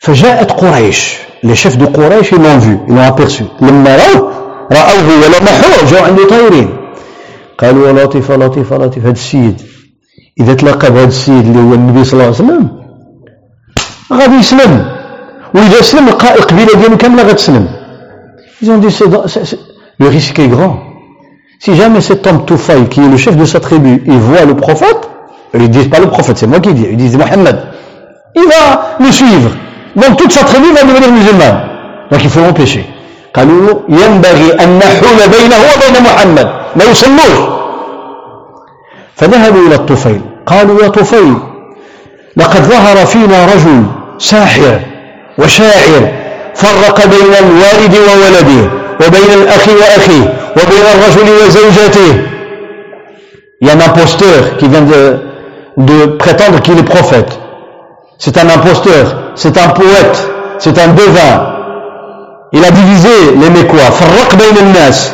فجاءت 0.00 0.52
قريش. 0.52 1.18
Les 1.44 1.54
chefs 1.54 1.76
de 1.76 1.86
قريش 1.86 2.32
ils 2.32 2.42
l'ont 2.42 2.58
vu. 2.58 2.78
Ils 2.88 2.94
l'ont 2.94 3.02
aperçu. 3.02 3.44
لما 3.60 3.96
رأوه 3.96 4.32
رأوه 4.72 5.08
ولمحوه 5.22 5.90
جاو 5.90 6.04
عنده 6.04 6.28
طايرين 6.28 6.68
قالوا 7.58 7.92
لطيف 7.92 8.32
لطيف 8.32 8.72
لطيف 8.72 9.02
هذا 9.02 9.12
السيد 9.12 9.62
إذا 10.40 10.54
تلاقى 10.54 10.90
بهذا 10.90 11.08
السيد 11.08 11.46
اللي 11.46 11.58
هو 11.58 11.74
النبي 11.74 12.04
صلى 12.04 12.12
الله 12.12 12.24
عليه 12.24 12.34
وسلم 12.34 12.70
غادي 14.12 14.34
يسلم. 14.34 14.98
وإذا 15.54 15.80
سلم 15.80 16.08
لقى 16.08 16.28
قبيلة 16.34 16.72
ديالو 16.80 16.96
كاملة 16.96 17.22
غتسلم. 17.22 17.68
ils 18.62 18.71
ont 18.71 18.80
dit 18.80 18.90
ça 18.90 19.24
le 20.00 20.08
risque 20.08 20.46
est 20.46 20.57
grand 20.57 20.74
si 21.60 21.74
jamais 21.74 22.14
cet 22.14 22.23
homme 22.23 22.38
طفيل 22.38 22.84
qui 22.84 23.00
est 23.00 23.10
le 23.10 23.16
chef 23.16 23.34
de 23.34 23.44
sa 23.44 23.58
tribu 23.58 23.92
il 24.12 24.20
voit 24.20 24.44
le 24.44 24.54
prophète 24.54 25.06
ils 25.54 25.66
disent 25.66 25.86
pas 25.86 25.96
le 25.96 26.06
prophète 26.06 26.36
c'est 26.38 26.46
moi 26.46 26.60
qui 26.60 26.72
dis 26.72 26.94
disent 26.94 27.16
محمد 27.16 27.56
il 28.36 28.42
va 28.50 28.60
le 29.00 29.10
suivre 29.10 29.54
donc 29.96 30.18
toute 30.18 30.32
sa 30.32 30.42
tribu 30.42 30.74
va 30.76 30.82
devenir 30.86 31.10
musulmane 31.10 31.54
donc 32.10 32.24
il 32.24 32.40
faut 32.40 32.46
l'empêcher 32.46 32.82
قالوا 33.38 33.80
ينبغي 33.88 34.52
أن 34.64 34.78
نحول 34.78 35.18
بينه 35.38 35.56
وبين 35.56 36.02
محمد 36.02 36.46
ما 36.76 36.84
يصلوش 36.90 37.38
فذهبوا 39.16 39.66
إلى 39.66 39.74
الطفيل 39.74 40.20
قالوا 40.46 40.82
يا 40.82 40.88
طفيل 40.88 41.34
لقد 42.36 42.62
ظهر 42.62 42.96
فينا 43.06 43.46
رجل 43.46 43.82
ساحر 44.18 44.80
وشاعر 45.38 46.12
فرق 46.54 47.06
بين 47.06 47.34
الوالد 47.46 47.96
وولده 47.96 48.70
وبين 49.06 49.42
الأخ 49.42 49.68
وأخيه 49.68 50.34
وبين 50.56 50.84
الرجل 50.94 51.46
وزوجته 51.46 52.22
Il 53.60 53.66
y 53.66 53.70
a 53.70 53.74
un 53.74 53.80
imposteur 53.80 54.56
qui 54.56 54.68
vient 54.68 54.82
de, 54.82 55.18
de 55.78 56.06
prétendre 56.16 56.60
qu'il 56.62 56.78
est 56.78 56.84
prophète. 56.84 57.36
C'est 58.16 58.38
un 58.38 58.48
imposteur, 58.48 59.32
c'est 59.34 59.58
un 59.58 59.70
poète, 59.70 60.30
c'est 60.60 60.78
un 60.78 60.88
devin. 60.88 61.57
A 62.54 62.70
divisé 62.70 63.34
les 63.40 63.50
Mécois. 63.50 63.90
فرق 63.90 64.34
بين 64.34 64.66
الناس. 64.66 65.12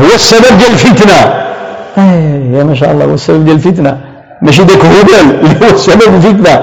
هو 0.00 0.14
السبب 0.14 0.58
ديال 0.58 0.70
الفتنة. 0.72 1.42
يا 2.58 2.64
ما 2.64 2.74
شاء 2.74 2.92
الله 2.92 3.04
هو 3.04 3.14
السبب 3.14 3.44
ديال 3.44 3.56
الفتنة. 3.56 4.00
ماشي 4.42 4.64
داك 4.64 4.84
هبل 4.84 5.14
اللي 5.14 5.66
هو 5.66 5.70
السبب 5.74 6.14
الفتنة 6.14 6.62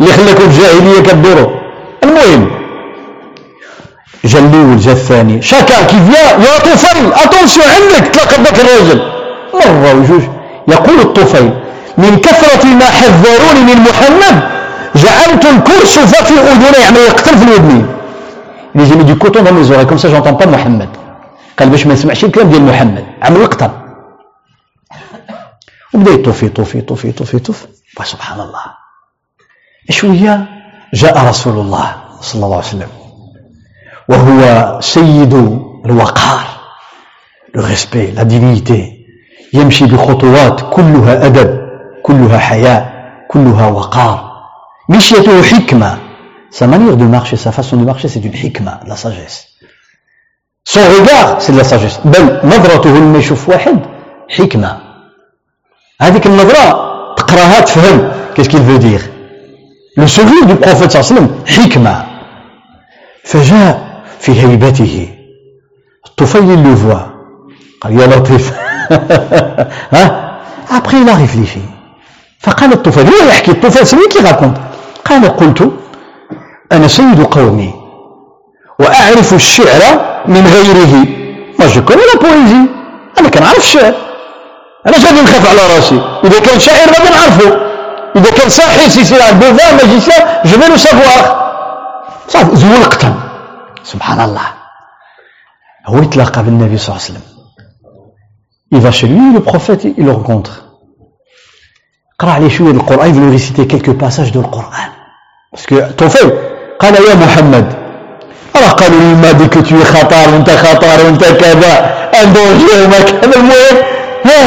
اللي 0.00 0.12
خلاكم 0.12 0.44
الجاهلية 0.44 1.00
كديروا. 1.00 1.50
المهم 2.04 2.50
جا 4.24 4.38
الأول 4.38 4.78
جا 4.78 4.92
الثاني 4.92 5.42
شكا 5.42 5.82
كي 5.88 5.96
فيا 6.06 6.24
يا 6.44 6.58
طفيل 6.58 7.12
اتونسيون 7.12 7.66
عندك 7.76 8.08
تلاقى 8.08 8.42
بك 8.42 8.60
الراجل 8.60 9.00
مره 9.54 9.94
وجوج 9.94 10.22
يقول 10.68 11.00
الطفيل 11.00 11.50
من 11.98 12.16
كثرة 12.16 12.64
ما 12.64 12.84
حذروني 12.84 13.62
من 13.68 13.78
محمد 13.88 14.36
جعلت 14.96 15.44
الكرسف 15.44 16.22
في 16.22 16.34
اذني 16.34 16.78
يعني 16.82 16.98
يقتل 16.98 17.38
في 17.38 17.44
الودنين 17.44 17.86
اللي 18.76 18.86
j'ai 18.88 19.02
des 19.02 19.14
cotons 19.14 19.44
dans 19.44 19.54
mes 19.54 19.62
oreilles 19.62 19.84
comme 19.84 19.98
ça 19.98 20.08
j'entends 20.08 20.32
pas 20.32 20.46
محمد 20.46 20.88
قال 21.58 21.68
باش 21.70 21.86
ما 21.86 21.94
نسمعش 21.94 22.24
الكلام 22.24 22.50
ديال 22.50 22.62
محمد 22.62 23.06
عمل 23.22 23.40
القتل 23.40 23.70
وبدا 25.94 26.10
يطوفي 26.10 26.46
يطوفي 26.46 26.78
يطوفي 26.78 27.08
يطوفي 27.08 27.36
يطوف 27.36 27.66
سبحان 28.04 28.40
الله 28.40 28.64
شوية 29.90 30.46
جاء 30.94 31.28
رسول 31.28 31.58
الله 31.58 31.96
صلى 32.20 32.44
الله 32.44 32.56
عليه 32.56 32.66
وسلم 32.66 32.88
وهو 34.08 34.40
سيد 34.80 35.34
الوقار 35.86 36.54
le 37.54 37.60
respect, 37.60 38.12
la 38.16 38.24
dignité. 38.24 39.04
يمشي 39.52 39.86
بخطوات 39.86 40.60
كلها 40.74 41.26
أدب 41.26 41.60
كلها 42.02 42.38
حياء 42.38 42.92
كلها 43.30 43.66
وقار 43.66 44.30
مشيته 44.88 45.42
حكمة 45.42 45.98
sa 46.58 46.68
manière 46.68 46.96
de 46.96 47.04
marcher 47.04 47.36
sa 47.36 47.50
façon 47.50 47.76
de 47.76 47.84
marcher 47.84 48.08
c'est 48.08 48.24
une 48.28 48.36
حكمة 48.42 48.80
la 48.86 48.96
sagesse 48.96 49.38
son 50.64 50.80
regard 50.96 51.42
c'est 51.42 51.52
de 51.52 51.58
la 51.58 51.64
sagesse 51.64 51.98
بل 52.04 52.40
نظرته 52.44 52.90
لما 52.90 53.18
يشوف 53.18 53.48
واحد 53.48 53.80
حكمة 54.28 54.78
هذيك 56.00 56.26
النظرة 56.26 56.64
تقراها 57.16 57.60
تفهم 57.60 58.12
qu'est-ce 58.34 58.48
qu'il 58.48 58.62
veut 58.62 58.78
dire 58.78 59.00
le 59.96 60.06
sourire 60.06 60.46
du 60.46 60.54
prophète 60.54 60.90
صلى 60.90 61.00
الله 61.00 61.10
عليه 61.10 61.14
وسلم 61.14 61.30
حكمة 61.46 62.06
فجاء 63.24 64.02
في 64.20 64.32
هيبته 64.40 65.08
الطفيل 66.06 66.64
le 66.64 66.76
voit 66.76 67.06
قال 67.80 68.00
يا 68.00 68.06
لطيف 68.06 68.52
ها 69.92 70.24
il 70.70 71.08
a 71.08 71.14
réfléchi 71.14 71.64
فقال 72.40 72.72
الطفيل 72.72 73.06
هو 73.06 73.28
يحكي 73.28 73.50
الطفيل 73.50 73.86
c'est 73.86 74.08
lui 74.10 74.14
qui 74.14 74.18
raconte 74.18 74.56
قال 75.04 75.36
قلت 75.36 75.72
أنا 76.72 76.88
سيد 76.88 77.22
قومي 77.22 77.74
وأعرف 78.78 79.34
الشعر 79.34 79.82
من 80.28 80.46
غيره. 80.46 81.06
moi 81.58 81.66
je 81.66 81.84
connais 81.84 82.00
la 82.00 82.20
poésie 82.20 82.62
أنا 83.18 83.28
كنعرف 83.28 83.58
الشعر. 83.58 83.94
أنا 84.86 84.96
غادي 84.96 85.20
نخاف 85.22 85.50
على 85.50 85.74
راسي. 85.74 86.00
إذا 86.24 86.40
كان 86.40 86.60
شاعر 86.60 86.88
غادي 86.88 87.10
نعرفه 87.10 87.64
إذا 88.16 88.30
كان 88.30 88.48
ساحر 88.48 88.88
سي 88.88 89.04
سي 89.04 89.16
ان 89.16 89.38
بوفان 89.38 89.76
ماجيسيان 89.76 90.22
لو 90.70 90.76
سافوار 90.76 91.44
صافي 92.28 92.56
زول 92.56 92.84
قتل 92.84 93.14
سبحان 93.82 94.20
الله 94.20 94.46
هو 95.86 95.98
يتلاقى 95.98 96.42
بالنبي 96.42 96.78
صلى 96.78 96.96
الله 96.96 97.04
عليه 97.04 97.12
وسلم. 97.12 97.34
Va 98.72 98.90
chez 98.90 99.06
lui 99.06 99.32
le 99.32 99.40
prophète 99.40 99.84
il 99.84 100.08
قرأ 102.18 102.30
عليه 102.30 102.48
il 102.48 103.12
veut 103.12 103.30
réciter 103.30 103.66
quelques 103.66 103.92
passages 103.92 104.32
de 104.32 104.38
القرآن 104.38 104.90
parce 105.52 105.66
que 105.66 105.92
طفل 105.92 106.53
قال 106.80 106.94
يا 106.94 107.14
محمد 107.14 107.72
راه 108.56 108.70
قالوا 108.70 109.00
لي 109.00 109.14
ما 109.14 109.32
ديك 109.32 109.54
tu 109.54 109.74
خطر 109.74 110.34
وانت 110.34 110.50
خطر 110.50 111.04
وانت 111.04 111.24
كذا 111.24 111.74
ان 112.22 112.32
دونجي 112.32 112.84
وما 112.84 113.00
كذا 113.00 113.36
المهم 113.36 113.76
ها؟ 114.24 114.40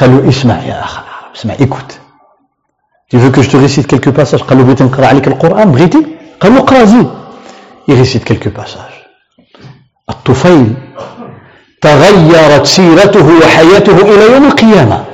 قال 0.00 0.10
له 0.16 0.28
اسمع 0.28 0.54
يا 0.54 0.84
أخ 0.84 0.98
العرب 0.98 1.34
اسمع 1.36 1.54
écoute 1.54 1.92
tu 3.10 3.16
veux 3.18 3.30
que 3.30 3.42
je 3.42 3.50
te 3.50 3.56
récite 3.56 3.86
quelques 3.86 4.10
passages 4.10 4.42
قال 4.42 4.58
له 4.58 4.64
بغيت 4.64 4.82
نقرأ 4.82 5.06
عليك 5.06 5.28
القرآن 5.28 5.72
بغيتي؟ 5.72 6.06
قال 6.40 6.54
له 6.54 6.58
اقرا 6.60 6.84
زيد 6.84 7.08
récite 7.90 8.24
quelques 8.24 8.48
passages. 8.48 9.04
الطفيل 10.10 10.74
تغيرت 11.80 12.66
سيرته 12.66 13.26
وحياته 13.42 13.96
إلى 13.96 14.32
يوم 14.32 14.44
القيامة. 14.44 15.04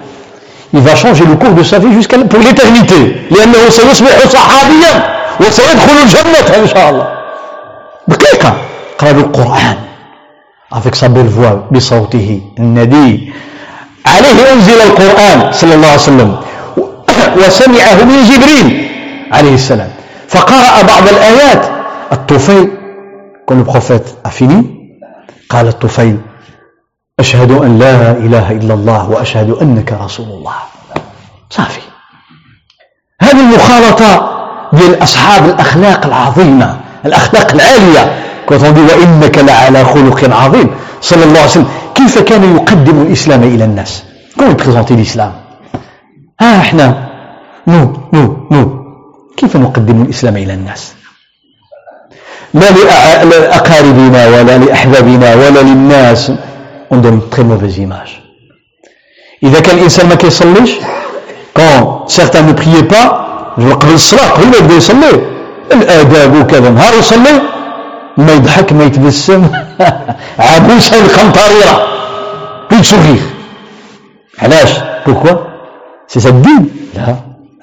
Il 0.72 0.80
va 0.80 0.94
changer 0.94 1.24
le 1.26 1.34
cours 1.34 1.54
de 1.54 1.64
sa 1.64 1.78
vie 1.78 1.92
jusqu'à 1.92 2.18
pour 2.18 2.40
l'éternité. 2.40 3.26
لأنه 3.30 3.68
سيصبح 3.68 4.28
صحابيا. 4.28 5.19
وسيدخل 5.40 5.96
الجنة 6.02 6.62
إن 6.62 6.66
شاء 6.68 6.90
الله. 6.90 7.08
دقيقة. 8.08 8.52
قرأ 8.98 9.18
القرآن 9.18 9.76
avec 10.72 10.94
sa 10.94 11.08
belle 11.08 11.28
بصوته. 11.72 12.40
الندي 12.58 13.32
عليه 14.06 14.52
أنزل 14.52 14.80
القرآن 14.80 15.52
صلى 15.52 15.74
الله 15.74 15.86
عليه 15.88 16.02
وسلم. 16.02 16.36
وسمعه 17.36 18.04
من 18.04 18.24
جبريل 18.24 18.88
عليه 19.32 19.54
السلام. 19.54 19.90
فقرأ 20.28 20.82
بعض 20.82 21.08
الآيات. 21.08 21.62
الطفيل. 22.12 22.68
Quand 23.46 23.56
le 23.56 23.64
fini 24.30 24.64
قال 25.50 25.68
الطفيل 25.68 26.18
أشهد 27.20 27.50
أن 27.50 27.78
لا 27.78 28.12
إله 28.12 28.52
إلا 28.52 28.74
الله 28.74 29.10
وأشهد 29.10 29.50
أنك 29.50 29.92
رسول 29.92 30.26
الله. 30.26 30.54
صافي 31.50 31.80
هذه 33.22 33.40
المخالطة 33.40 34.39
ديال 34.72 35.02
أصحاب 35.02 35.44
الأخلاق 35.44 36.06
العظيمة 36.06 36.80
الأخلاق 37.06 37.52
العالية. 37.52 38.12
كنت 38.46 38.62
وإنك 38.62 39.38
لعلى 39.38 39.84
خلق 39.84 40.34
عظيم. 40.34 40.70
صلى 41.00 41.24
الله 41.24 41.40
عليه 41.40 41.50
وسلم. 41.50 41.68
كيف 41.94 42.18
كان 42.18 42.56
يقدم 42.56 43.02
الإسلام 43.02 43.42
إلى 43.42 43.64
الناس؟ 43.64 44.02
comment 44.38 44.50
il 44.50 44.57
présentait 44.57 44.94
الإسلام؟ 44.94 45.32
ها 46.40 46.60
إحنا. 46.60 47.08
نو 47.66 47.92
نو 48.12 48.48
نو. 48.50 48.84
كيف 49.36 49.56
نقدم 49.56 50.02
الإسلام 50.02 50.36
إلى 50.36 50.54
الناس؟ 50.54 50.92
لا 52.54 52.70
لأقاربنا 53.24 54.26
ولا 54.28 54.58
لأحبابنا 54.58 55.34
ولا 55.34 55.60
للناس. 55.60 56.32
On 56.92 56.96
donne 56.96 57.20
une 57.20 57.30
très 57.30 57.44
إذا 59.42 59.60
كان 59.60 59.78
الإنسان 59.78 60.08
ما 60.08 60.14
كيصليش 60.14 60.70
quand 61.56 62.04
certains 62.06 62.48
ne 62.48 62.52
priaient 62.52 62.84
pas 62.84 63.29
قبل 63.56 63.94
الصلاة 63.94 64.28
قبل 64.28 64.46
ما 64.46 64.56
يبدأ 64.56 64.74
يصلي. 64.74 65.26
الآداب 65.72 66.34
وكذا. 66.34 66.70
نهار 66.70 66.94
يصلي 66.98 67.42
ما 68.16 68.32
يضحك 68.32 68.72
ما 68.72 68.84
يتبسم. 68.84 69.46
عبوسا 70.38 71.04
قمطريرا 71.04 71.86
plus 72.70 72.84
de 72.84 72.92
sourire 72.92 73.20
علاش؟ 74.38 74.72
pourquoi 75.06 75.36
c'est 76.08 76.28
الدين؟ 76.28 76.70
لا. 76.94 77.16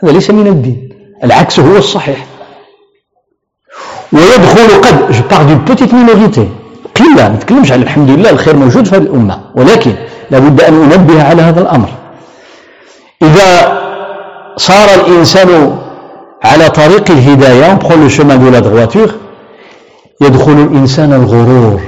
هذا 0.03 0.11
ليس 0.11 0.29
من 0.29 0.47
الدين. 0.47 0.89
العكس 1.23 1.59
هو 1.59 1.77
الصحيح. 1.77 2.25
ويدخل 4.13 4.81
قد 4.81 5.11
je 5.11 5.21
parle 5.31 5.43
d'une 5.43 5.57
petite 5.57 5.93
minorité 5.93 6.49
قلة 6.95 7.29
ما 7.29 7.35
نتكلمش 7.35 7.71
على 7.71 7.81
الحمد 7.81 8.09
لله 8.09 8.29
الخير 8.29 8.55
موجود 8.55 8.85
في 8.85 8.95
هذه 8.95 9.01
الأمة. 9.01 9.41
ولكن 9.55 9.93
لابد 10.31 10.61
أن 10.61 10.91
أنبه 10.91 11.23
على 11.23 11.41
هذا 11.41 11.61
الأمر. 11.61 11.89
إذا 13.21 13.76
صار 14.57 14.95
الإنسان 14.95 15.79
على 16.43 16.69
طريق 16.69 17.11
الهداية. 17.11 17.73
on 17.73 17.77
prend 17.77 17.95
le 17.95 18.09
chemin 18.09 18.37
de 18.37 18.49
la 18.49 18.61
يدخل 20.21 20.51
الإنسان 20.51 21.13
الغرور. 21.13 21.81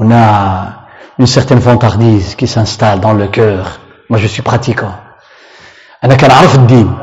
هنا 0.00 0.72
une 1.20 1.26
certaine 1.26 1.58
vantardise 1.58 2.36
qui 2.36 2.46
s'installe 2.46 3.00
dans 3.00 3.12
le 3.12 3.26
cœur. 3.26 3.80
Moi 4.08 4.18
je 4.18 4.26
suis 4.26 4.42
pratiquant. 4.42 4.94
أنا 6.04 6.14
كنعرف 6.14 6.54
الدين. 6.54 6.98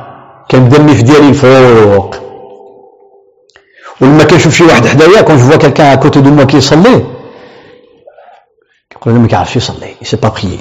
كنبدا 0.52 0.78
النف 0.78 1.02
ديالي 1.02 1.30
الفوق. 1.30 2.16
ولما 4.02 4.24
كنشوف 4.24 4.54
شي 4.54 4.64
واحد 4.64 4.88
حدايا 4.88 5.22
quand 5.22 5.38
j'ai 5.38 5.58
quelqu'un 5.58 5.88
à 5.92 5.96
côté 5.96 6.22
de 6.22 6.30
moi 6.30 6.44
كيصلي 6.44 7.06
كيقول 8.90 9.14
لي 9.14 9.20
ما 9.20 9.28
كيعرفش 9.28 9.56
يصلي 9.56 9.96
سي 10.04 10.18
با 10.18 10.30
بخيي 10.30 10.60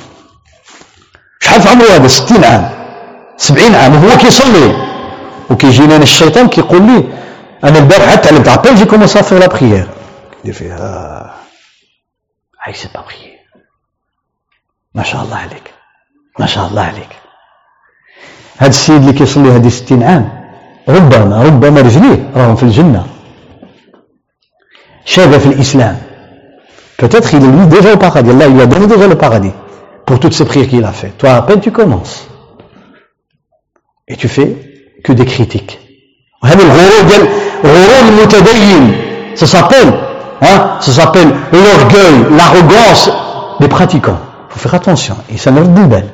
شحال 1.40 1.60
في 1.62 1.68
عمره 1.68 1.86
هذا؟ 1.86 2.08
60 2.08 2.44
عام. 2.44 2.83
70 3.36 3.74
عام 3.74 3.94
وهو 3.94 4.16
كيصلي. 4.18 4.94
وكيجيني 5.50 5.96
أنا 5.96 6.02
الشيطان 6.02 6.48
كيقول 6.48 6.82
لي 6.82 7.04
أنا 7.64 7.78
البارح 7.78 8.14
تعلمت 8.14 8.48
hier 8.48 8.74
j'ai 8.74 8.84
commencé 8.84 9.22
à 9.22 9.25
faire 9.25 9.38
la 9.38 9.46
prière 9.46 9.88
يدير 10.40 10.54
فيها 10.54 11.34
هاي 12.62 12.72
سي 12.72 12.88
با 12.94 13.00
بخيي 13.00 13.38
ما 14.94 15.02
شاء 15.02 15.22
الله 15.22 15.36
عليك. 15.36 15.74
ما 16.40 16.46
شاء 16.46 16.66
الله 16.66 16.82
عليك. 16.82 17.08
هذا 18.56 18.70
السيد 18.70 18.96
اللي 18.96 19.12
كيصلي 19.12 19.50
هذه 19.50 19.68
60 19.68 20.02
عام 20.02 20.28
ربما 20.88 21.42
ربما 21.42 21.80
رجليه 21.80 22.30
راهم 22.36 22.56
في 22.56 22.62
الجنة. 22.62 23.06
شاب 25.04 25.38
في 25.38 25.46
الإسلام. 25.46 25.96
Peut-être 26.96 27.34
il 27.34 27.44
est 27.44 27.66
déjà 27.66 27.94
au 27.94 27.98
paradis. 27.98 28.30
Allah 28.30 28.46
il 28.46 28.60
a 28.60 28.66
donné 28.66 28.86
déjà 28.86 29.06
le 29.08 29.18
paradis. 29.18 29.52
Pour 30.06 30.20
toutes 30.20 30.32
ces 30.32 30.44
prières 30.44 30.68
qu'il 30.68 30.84
a 30.84 30.92
fait 30.92 31.12
toi 31.18 31.30
à 31.34 31.42
peine 31.42 31.60
tu 31.60 31.70
commences. 31.70 32.33
Et 34.08 34.16
tu 34.16 34.28
fais 34.28 34.56
que 35.02 35.12
des 35.12 35.24
critiques. 35.24 35.78
Ça 39.34 39.46
s'appelle 39.46 39.92
hein 40.42 40.76
ça 40.80 40.92
s'appelle 40.92 41.28
l'orgueil 41.52 42.36
l'arrogance 42.36 43.10
des 43.60 43.68
pratiquants. 43.68 44.18
Faut 44.50 44.58
faire 44.58 44.74
attention. 44.74 45.16
Et 45.32 45.38
ça 45.38 45.50
نرد 45.50 45.78
البال 45.78 46.04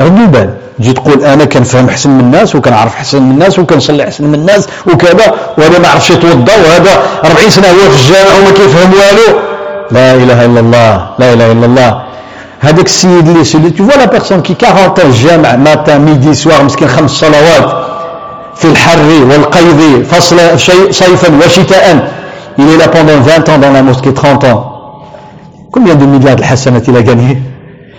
رد 0.00 0.18
البال 0.18 0.54
تجي 0.78 0.92
تقول 0.92 1.24
أنا 1.24 1.44
كنفهم 1.44 1.88
احسن 1.88 2.10
من 2.10 2.20
الناس 2.20 2.54
وكنعرف 2.54 2.94
احسن 2.94 3.22
من 3.22 3.30
الناس 3.30 3.58
وكنصلي 3.58 4.04
احسن 4.04 4.24
من 4.24 4.34
الناس 4.34 4.68
وكذا 4.86 5.34
وهذا 5.58 5.78
ما 5.78 5.88
عرفش 5.88 6.10
يتوضا 6.10 6.52
وهذا 6.56 7.02
40 7.24 7.50
سنه 7.50 7.68
هو 7.68 7.90
في 7.90 7.96
الجامع 8.00 8.38
وما 8.38 8.50
كيفهم 8.50 8.90
والو 8.92 9.40
لا 9.90 10.14
اله 10.14 10.44
الا 10.44 10.60
الله 10.60 11.10
لا 11.18 11.32
اله 11.32 11.52
الا 11.52 11.66
الله 11.66 12.02
هذاك 12.66 12.86
السيد 12.86 13.28
اللي 13.28 13.44
c'est-à-dire 13.44 13.70
tu 13.70 13.84
vois 13.86 13.96
la 13.96 14.04
personne 14.04 14.40
qui 14.42 14.56
40 14.66 14.92
الجامع 15.04 15.56
matin 15.56 15.98
midi 15.98 16.34
soir 16.34 16.64
مسكين 16.64 16.88
خمس 16.88 17.10
صلوات 17.10 17.68
في 18.58 18.64
الحر 18.64 19.08
والقيظ 19.30 19.80
فصل 20.10 20.38
صيفا 20.90 21.28
وشتاء. 21.40 21.86
Il 22.58 22.68
est 22.72 22.78
là 22.78 22.88
pendant 22.88 23.20
20 23.20 23.48
ans 23.50 23.58
dans 23.58 23.72
la 23.72 23.82
mosquée 23.82 24.14
30 24.14 24.44
ans. 24.44 24.60
combien 25.70 25.94
de 25.94 26.06
milliards 26.06 26.38
الحسنات 26.38 26.88
il 26.88 26.96
a 26.96 27.02
gagné 27.02 27.36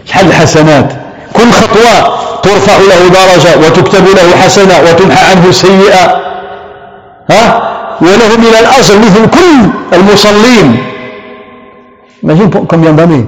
شحال 0.06 0.28
الحسنات؟ 0.28 0.94
كل 1.34 1.52
خطوة 1.52 2.18
ترفع 2.44 2.78
له 2.78 3.08
درجة 3.08 3.58
وتكتب 3.58 4.06
له 4.08 4.36
حسنة 4.44 4.76
وتمحى 4.86 5.32
عنه 5.32 5.52
سيئة. 5.52 6.06
ها؟ 7.32 7.44
وله 8.02 8.38
من 8.38 8.54
الأجر 8.62 8.96
مثل 9.00 9.24
كل 9.30 9.54
المصلين. 9.94 10.78
Imagine 12.24 12.50
combien 12.68 12.94
d'années, 12.94 13.28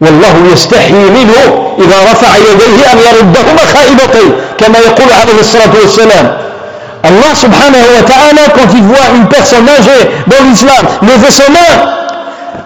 والله 0.00 0.52
يستحي 0.52 0.92
منه 0.92 1.38
إذا 1.78 1.98
رفع 2.12 2.36
يديه 2.36 2.92
أن 2.92 2.98
يردهما 2.98 3.64
خائبتين 3.74 4.32
كما 4.58 4.78
يقول 4.78 5.12
عليه 5.12 5.40
الصلاة 5.40 5.74
والسلام. 5.82 6.36
الله 7.04 7.34
سبحانه 7.34 7.78
وتعالى 7.98 8.42
كان 8.56 8.68
في 8.68 8.82
فواه 8.82 9.28
personnage 9.30 9.90
dans 10.26 10.42
l'islam 10.48 10.84
le 11.02 11.14
vaisseau 11.24 11.50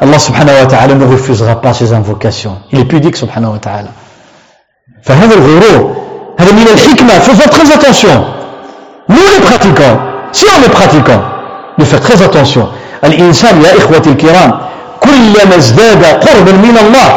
الله 0.02 0.18
سبحانه 0.18 0.52
وتعالى 0.62 0.94
ne 0.94 1.04
refusera 1.04 1.60
pas 1.60 1.72
ses 1.72 1.92
invocations. 1.92 2.56
Il 2.72 2.80
est 2.80 2.84
pudique 2.84 3.16
سبحانه 3.16 3.50
وتعالى. 3.52 3.88
فهذا 5.02 5.34
الغرور 5.34 5.96
هذا 6.40 6.52
من 6.52 6.68
الحكمة. 6.74 7.18
Faut 7.20 7.34
faire 7.34 7.50
très 7.50 7.72
attention. 7.72 8.24
Nous 9.08 9.16
les 9.16 9.42
pratiquants 9.44 9.98
si 10.32 10.44
on 10.56 10.60
les 10.62 10.68
pratiquants 10.68 11.22
mais 11.78 11.84
faites 11.84 12.02
très 12.02 12.22
الإنسان 13.04 13.62
يا 13.62 13.78
إخوتي 13.78 14.10
الكرام 14.10 14.60
كلما 15.08 15.56
ازداد 15.56 16.02
قربا 16.04 16.52
من 16.66 16.76
الله 16.84 17.10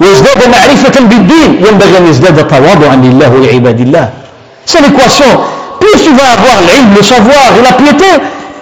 وازداد 0.00 0.40
معرفة 0.54 0.96
بالدين 1.10 1.50
ينبغي 1.66 1.98
أن 1.98 2.06
يزداد 2.10 2.38
تواضعا 2.48 2.96
لله 3.06 3.28
ولعباد 3.34 3.80
الله. 3.86 4.06
c'est 4.66 4.78
l'équation 4.80 5.36
plus 5.80 6.04
tu 6.04 6.24
vas 6.34 6.43
avoir 6.43 6.58
العلم 6.64 6.88
le 6.96 7.02
savoir 7.02 7.52
la 7.64 7.70
piété 7.84 8.12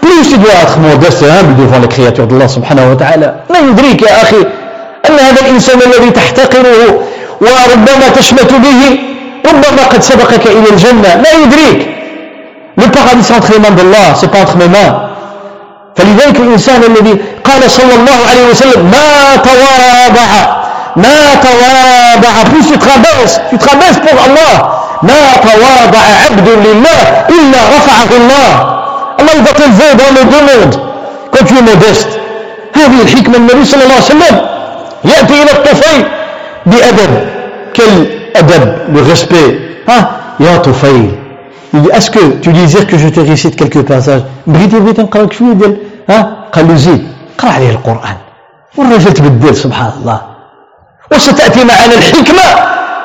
plus 0.03 0.31
tu 0.31 0.37
dois 0.37 0.63
être 0.63 0.79
modeste 0.79 1.25
humble 1.25 1.57
devant 1.57 1.81
le 1.81 1.87
Créateur 1.87 2.27
الله 2.27 2.47
سبحانه 2.47 2.85
وتعالى 2.91 3.29
ما 3.51 3.59
يدريك 3.59 4.03
يا 4.03 4.23
أخي 4.23 4.41
أن 5.09 5.17
هذا 5.27 5.41
الإنسان 5.45 5.79
الذي 5.89 6.11
تحتقره 6.11 6.83
وربما 7.41 8.09
تشمت 8.17 8.53
به 8.65 8.81
ربما 9.51 9.83
قد 9.93 10.03
سبقك 10.03 10.45
إلى 10.47 10.69
الجنة. 10.73 11.11
ما 11.25 11.31
يدريك 11.43 11.81
le 12.79 12.87
paradis 12.95 13.33
entre 13.33 13.49
les 13.49 13.59
mains 13.59 13.77
d'Allah 13.77 14.15
c'est 14.21 14.27
pas 14.27 14.41
entre 14.41 14.57
mes 14.57 14.71
mains 14.71 14.95
فلذلك 15.97 16.37
الإنسان 16.37 16.83
الذي 16.83 17.15
قال 17.45 17.71
صلى 17.71 17.95
الله 17.95 18.19
عليه 18.31 18.51
وسلم 18.51 18.91
ما 18.91 19.37
تواضع 19.37 20.31
ما 20.97 21.35
تواضع. 21.35 22.35
Tu 22.71 23.59
te 23.59 23.69
rabaisses 23.69 23.99
pour 23.99 24.19
Allah. 24.27 24.55
ما 25.03 25.37
تواضع 25.43 26.05
عبد 26.25 26.49
لله 26.49 27.01
إلا 27.29 27.61
رفعه 27.77 28.11
الله. 28.17 28.75
الله 29.21 30.25
te 30.33 30.43
monte 30.51 30.81
quand 31.33 31.45
tu 31.45 31.55
es 31.55 31.63
modeste 31.63 32.09
هذه 32.75 33.03
الحكمة 33.03 33.37
النبي 33.37 33.65
صلى 33.65 33.83
الله 33.85 33.95
عليه 33.95 34.05
وسلم 34.05 34.41
يأتي 35.05 35.43
إلى 35.43 35.51
الطفيل 35.51 36.05
بأدب 36.67 37.13
quel 37.77 37.95
أدب 38.37 38.97
respect. 39.11 39.55
ها 39.91 40.11
يا 40.41 40.57
طفيل 40.57 41.11
il 41.75 41.83
dit 41.83 41.89
est-ce 41.93 42.11
que 42.11 42.21
tu 42.43 42.53
désires 42.53 42.87
que 42.87 42.99
je 42.99 43.09
te 43.09 43.21
récite 43.21 43.57
quelques 43.57 43.83
passages 43.83 44.23
بغيتي 44.47 44.79
بغيتي 44.79 45.03
نقرا 45.03 45.23
لك 45.23 45.33
شوية 45.33 45.53
ديال 45.53 45.77
ها؟ 46.11 46.49
قال 46.53 46.69
له 46.69 46.77
زيد 46.77 47.09
قرا 47.39 47.51
عليه 47.51 47.71
القرآن. 47.71 48.17
والرجل 48.77 49.13
تبدل 49.13 49.57
سبحان 49.57 49.93
الله 49.99 50.21
وستأتي 51.13 51.65
معنا 51.65 51.95
الحكمة 51.95 52.49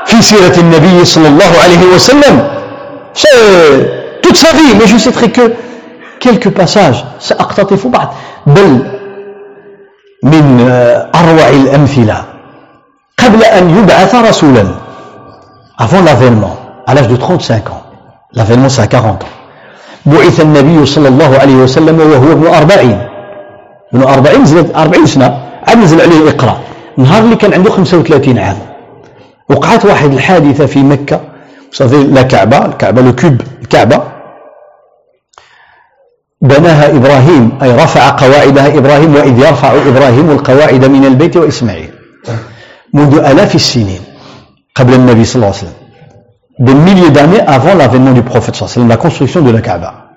في 0.06 0.22
سيرة 0.22 0.60
النبي 0.60 1.06
صلى 1.06 1.28
الله 1.28 1.52
عليه 1.64 1.84
وسلم. 1.96 2.36
toute 4.24 4.38
sa 4.38 4.52
vie. 4.54 4.76
Mais 4.80 4.88
je 4.88 4.98
citerai 4.98 5.32
que 5.32 5.54
quelques 6.20 6.50
passages 6.50 7.06
سأقتطف 7.20 7.88
بعض 7.88 8.14
بل 8.48 8.72
من 10.24 10.46
أروع 11.16 11.50
الأمثلة. 11.50 12.24
قبل 13.20 13.44
أن 13.44 13.70
يبعث 13.78 14.16
رسولا. 14.16 14.66
L'avènement. 15.80 16.56
À 16.88 16.94
l'âge 16.96 17.08
de 17.08 17.16
35 17.16 17.70
ans. 17.70 17.84
C'est 18.68 18.82
à 18.82 18.88
40 18.88 19.24
ans. 19.24 19.28
بعث 20.06 20.40
النبي 20.40 20.86
صلى 20.86 21.08
الله 21.08 21.38
عليه 21.38 21.56
وسلم 21.56 22.00
وهو 22.00 22.32
ابن 22.32 22.48
أربعين. 22.48 23.08
ابن 23.94 24.04
أربعين 24.04 24.46
زاد 24.46 24.72
أربعين 24.76 25.06
سنة. 25.06 25.40
عاد 25.68 25.78
نزل 25.78 26.02
عليه 26.02 26.30
إقرأ. 26.30 26.60
نهار 26.98 27.24
اللي 27.24 27.36
كان 27.36 27.54
عنده 27.54 27.72
35 27.72 28.40
عام. 28.40 28.58
وقعت 29.50 29.86
واحد 29.86 30.14
الحادثة 30.14 30.66
في 30.66 30.80
مكة. 30.80 31.20
لا 31.92 32.22
كعبة 32.22 32.66
الكعبة 32.66 33.02
لو 33.02 33.16
كوب 33.16 33.42
الكعبة 33.62 34.04
بناها 36.42 36.96
إبراهيم 36.98 37.58
أي 37.64 37.76
رفع 37.76 38.10
قواعدها 38.10 38.78
إبراهيم 38.78 39.16
وإذ 39.16 39.40
يرفع 39.40 39.72
إبراهيم 39.88 40.30
القواعد 40.32 40.86
من 40.86 41.06
البيت 41.06 41.38
وإسماعيل. 41.38 41.92
منذ 42.94 43.18
آلاف 43.18 43.56
السنين 43.56 44.02
قبل 44.76 44.94
النبي 44.94 45.26
صلى 45.26 45.36
الله 45.36 45.48
عليه 45.48 45.58
وسلم. 45.58 45.79
Des 46.60 46.74
milliers 46.74 47.12
d'années 47.12 47.42
avant 47.48 47.74
l'avènement 47.76 48.12
du 48.12 48.22
prophète 48.22 48.56
عليه 48.56 48.64
وسلم 48.64 48.90
la 48.90 48.98
construction 48.98 49.42
de 49.42 49.52
la 49.52 49.62
Kaaba. 49.62 50.10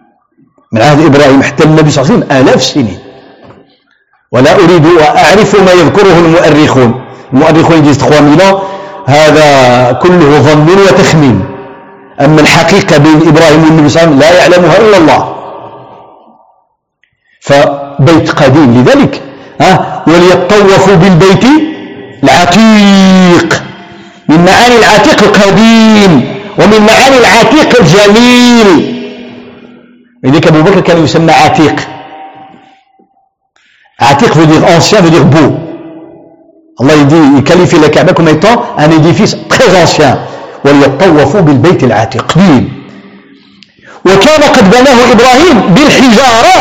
من 0.72 0.82
عهد 0.82 1.00
إبراهيم 1.04 1.42
حتى 1.42 1.64
النبي 1.64 1.90
صلى 1.90 2.02
الله 2.02 2.14
عليه 2.14 2.24
وسلم 2.26 2.36
آلاف 2.38 2.56
السنين 2.56 2.98
ولا 4.32 4.54
أريد 4.54 4.86
وأعرف 4.86 5.60
ما 5.60 5.72
يذكره 5.72 6.18
المؤرخون 6.18 7.04
المؤرخون 7.32 7.78
يجيز 7.78 7.96
3000 7.98 8.54
هذا 9.06 9.92
كله 9.92 10.40
ظن 10.40 10.66
وتخمين 10.70 11.44
أما 12.20 12.40
الحقيقة 12.40 12.98
بين 12.98 13.28
إبراهيم 13.28 13.64
والنبي 13.64 13.88
صلى 13.88 14.02
الله 14.04 14.14
عليه 14.14 14.16
وسلم 14.16 14.18
لا 14.18 14.38
يعلمها 14.38 14.78
إلا 14.78 14.96
الله 14.98 15.34
فبيت 17.40 18.30
قديم 18.30 18.74
لذلك 18.80 19.22
ها 19.60 20.02
وليطوفوا 20.06 20.94
بالبيت 20.94 21.44
العتيق 22.24 23.62
من 24.28 24.44
معاني 24.44 24.76
العتيق 24.78 25.22
القديم 25.22 26.31
ومن 26.58 26.80
معاني 26.86 27.18
العتيق 27.18 27.80
الجميل. 27.80 29.02
لذلك 30.24 30.46
أبو 30.46 30.62
بكر 30.62 30.80
كان 30.80 31.04
يسمى 31.04 31.32
عتيق. 31.32 31.76
عتيق 34.00 34.32
veut 34.34 34.46
dire 34.46 34.64
ancien 34.76 35.00
veut 35.00 35.10
dire 35.10 35.24
beau. 35.24 35.50
Allah 36.80 36.94
il 36.96 37.06
dit 37.06 37.22
il 37.36 37.44
qualifie 37.44 37.78
la 37.78 37.88
Kaaba 37.88 38.12
comme 38.12 38.28
très 39.48 39.82
ancien. 39.82 40.18
وليطوفوا 40.64 41.40
بالبيت 41.40 41.84
العتيق. 41.84 42.34
وكان 44.06 44.42
قد 44.42 44.70
بناه 44.70 45.12
إبراهيم 45.12 45.74
بالحجارة 45.74 46.58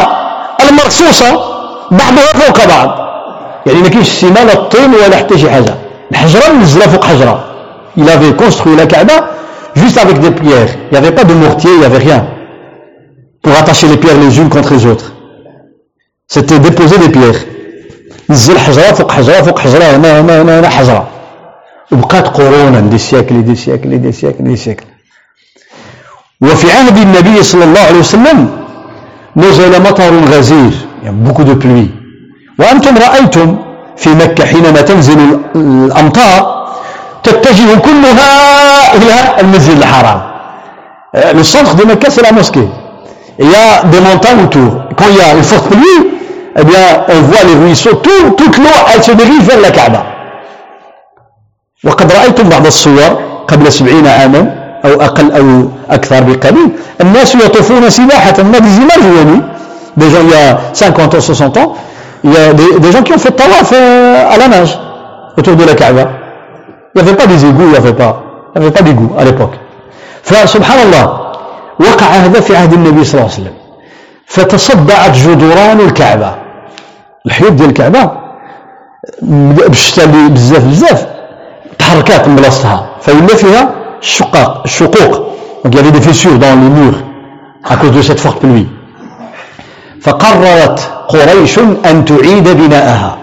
المرصوصة 0.69 1.31
بعضها 1.91 2.33
فوق 2.33 2.65
بعض. 2.65 2.89
يعني 3.65 3.81
ما 3.81 3.89
كاينش 3.89 4.25
لا 4.25 4.53
الطين 4.53 4.93
ولا 4.93 5.17
حتى 5.17 5.37
شي 5.37 5.49
حاجة. 5.49 5.75
الحجرة 6.11 6.53
منزلة 6.53 6.87
فوق 6.87 7.05
حجرة. 7.05 7.43
Il 7.97 8.09
avait 8.09 8.33
construit 8.33 8.75
la 8.75 8.85
Kaaba 8.85 9.29
juste 9.75 9.97
avec 9.97 10.19
des 10.19 10.31
pierres. 10.31 10.69
Il 10.85 10.91
n'y 10.91 10.97
avait 10.97 11.15
pas 11.15 11.23
de 11.23 11.33
mortier 11.33 11.71
il 11.73 11.79
n'y 11.79 11.85
avait 11.85 11.97
rien. 11.97 12.27
Pour 13.41 13.53
attacher 13.53 13.87
les 13.87 13.97
pierres 13.97 14.17
les 14.17 14.39
unes 14.39 14.49
contre 14.49 14.73
les 14.73 14.85
autres. 14.85 15.13
C'était 16.27 16.59
déposer 16.59 16.97
des 16.97 17.09
pierres. 17.09 17.45
نزل 18.29 18.59
حجرة 18.59 18.91
فوق 18.93 19.11
حجرة 19.11 19.41
فوق 19.41 19.59
حجرة 19.59 19.83
هنا 19.83 20.21
هنا 20.21 20.41
هنا, 20.41 20.59
هنا 20.59 20.69
حجرة 20.69 21.07
وبقات 21.91 22.27
قرونا 22.27 22.79
دي 22.79 22.97
سياكل 22.97 23.43
دي 23.43 23.55
سياكل 23.55 24.01
دي 24.01 24.11
سياكل 24.11 24.43
دي 24.43 24.55
سياكل 24.55 24.85
وفي 26.41 26.71
عهد 26.71 26.97
النبي 26.97 27.43
صلى 27.43 27.63
الله 27.63 27.79
عليه 27.79 27.99
وسلم 27.99 28.49
نزل 29.37 29.81
مطر 29.81 30.13
غزير 30.33 30.71
يعني 31.03 31.29
beaucoup 31.29 31.43
de 31.43 31.55
pluie. 31.63 31.89
وأنتم 32.59 32.97
رأيتم 32.97 33.57
في 33.97 34.09
مكة 34.09 34.45
حينما 34.45 34.81
تنزل 34.81 35.39
الأمطار 35.55 36.60
تتجه 37.23 37.75
كلها 37.79 38.31
إلى 38.95 39.41
المسجد 39.41 39.77
الحرام 39.77 40.21
le 41.13 41.43
centre 41.43 41.75
de 41.75 41.83
Mecca 41.83 42.09
c'est 42.09 42.21
la 42.21 42.31
mosquée 42.31 42.67
il 43.39 43.49
y 43.49 43.55
a 43.55 43.83
des 43.83 43.99
montagnes 43.99 44.43
autour 44.45 44.71
quand 44.97 45.05
il 45.09 45.17
y 45.17 45.21
a 45.21 45.33
une 45.35 45.43
forte 45.43 45.67
pluie 45.67 46.01
eh 46.57 46.63
bien 46.63 46.85
on 47.09 47.21
voit 47.21 47.43
les 47.47 47.55
ruisseaux 47.55 47.95
tout, 47.95 48.29
toute 48.37 48.57
l'eau 48.57 48.77
elle 48.93 49.03
se 49.03 49.11
dérive 49.11 49.43
vers 49.43 49.59
la 49.59 49.71
Kaaba 49.71 50.03
وقد 51.83 52.11
رأيتم 52.11 52.49
بعض 52.49 52.65
الصور 52.65 53.19
قبل 53.47 53.71
سبعين 53.71 54.07
عاما 54.07 54.41
أو 54.85 55.01
أقل 55.01 55.31
أو 55.31 55.69
أكثر 55.89 56.23
بقليل 56.23 56.69
الناس 57.01 57.35
يطوفون 57.35 57.89
سباحة 57.89 58.43
ما 58.43 58.57
des 58.59 58.77
images 58.83 59.05
يعني 59.17 59.41
des 59.97 60.09
gens 60.09 60.21
il 60.23 60.29
y 60.29 60.33
a 60.35 60.59
50 60.73 61.15
ans 61.15 61.19
60 61.19 61.57
ans 61.57 61.73
il 62.23 62.33
y 62.33 62.37
a 62.37 62.53
des, 62.53 62.79
des 62.79 62.91
gens 62.91 63.01
qui 63.01 63.13
ont 63.13 63.17
fait 63.17 63.31
tawaf 63.31 63.73
à 63.73 64.37
la 64.37 64.47
nage 64.47 64.79
autour 65.37 65.55
de 65.55 65.63
la 65.65 65.73
Kaaba 65.73 66.20
il 66.95 67.01
n'y 67.01 67.07
avait 67.09 67.17
pas 67.17 67.27
des 67.27 67.45
égouts 67.45 67.63
il 67.63 67.69
n'y 67.69 67.77
avait 67.77 67.93
pas 67.93 68.23
il 68.55 68.61
n'y 68.61 68.67
avait 68.67 68.75
pas 68.75 68.83
d'égouts 68.83 69.13
à 69.17 69.23
l'époque. 69.23 69.55
فسبحان 70.23 70.79
الله 70.87 71.05
وقع 71.79 72.05
هذا 72.05 72.39
في 72.39 72.55
عهد 72.55 72.73
النبي 72.73 73.03
صلى 73.03 73.21
الله 73.21 73.31
عليه 73.33 73.41
وسلم 73.41 73.53
فتصدعت 74.25 75.11
جدران 75.11 75.79
الكعبة 75.79 76.35
الحيوط 77.25 77.51
ديال 77.51 77.69
الكعبة 77.69 78.11
بالشتاء 79.21 80.05
بزاف 80.27 80.65
بزاف 80.65 81.07
تحركات 81.79 82.27
من 82.27 82.35
بلاصتها 82.35 82.89
فولا 83.01 83.35
فيها 83.35 83.69
الشقاق 84.01 84.61
الشقوق 84.65 85.31
donc 85.63 85.73
il 85.73 85.75
y 85.75 85.79
avait 85.79 85.91
des 85.91 86.01
fissures 86.01 86.39
dans 86.39 86.59
les 86.59 86.69
murs 86.69 86.99
à 87.63 87.77
cause 87.77 87.91
de 87.91 88.01
cette 88.01 88.19
forte 88.19 88.39
pluie. 88.39 88.67
فقررت 90.01 90.79
قريش 91.07 91.59
أن 91.59 92.05
تعيد 92.05 92.49
بناءها 92.49 93.17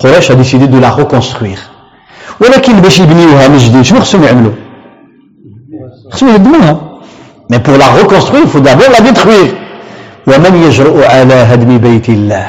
قريش 0.00 0.32
a 0.32 0.34
décidé 0.34 0.66
de 0.66 0.78
la 0.80 0.90
reconstruire. 0.90 1.69
ولكن 2.40 2.80
باش 2.80 2.98
يبنيوها 2.98 3.48
من 3.48 3.58
جديد 3.58 3.82
شنو 3.82 4.00
خصهم 4.00 4.24
يعملوا؟ 4.24 4.52
خصهم 6.10 6.28
يهدموها 6.28 6.90
pour 7.64 7.76
la 7.76 7.88
reconstruire 8.00 8.42
il 8.44 8.48
faut 8.48 8.60
d'abord 8.60 8.90
la 8.92 9.00
détruire. 9.00 9.54
ومن 10.26 10.62
يجرؤ 10.62 11.04
على 11.04 11.34
هدم 11.34 11.78
بيت 11.78 12.08
الله؟ 12.08 12.46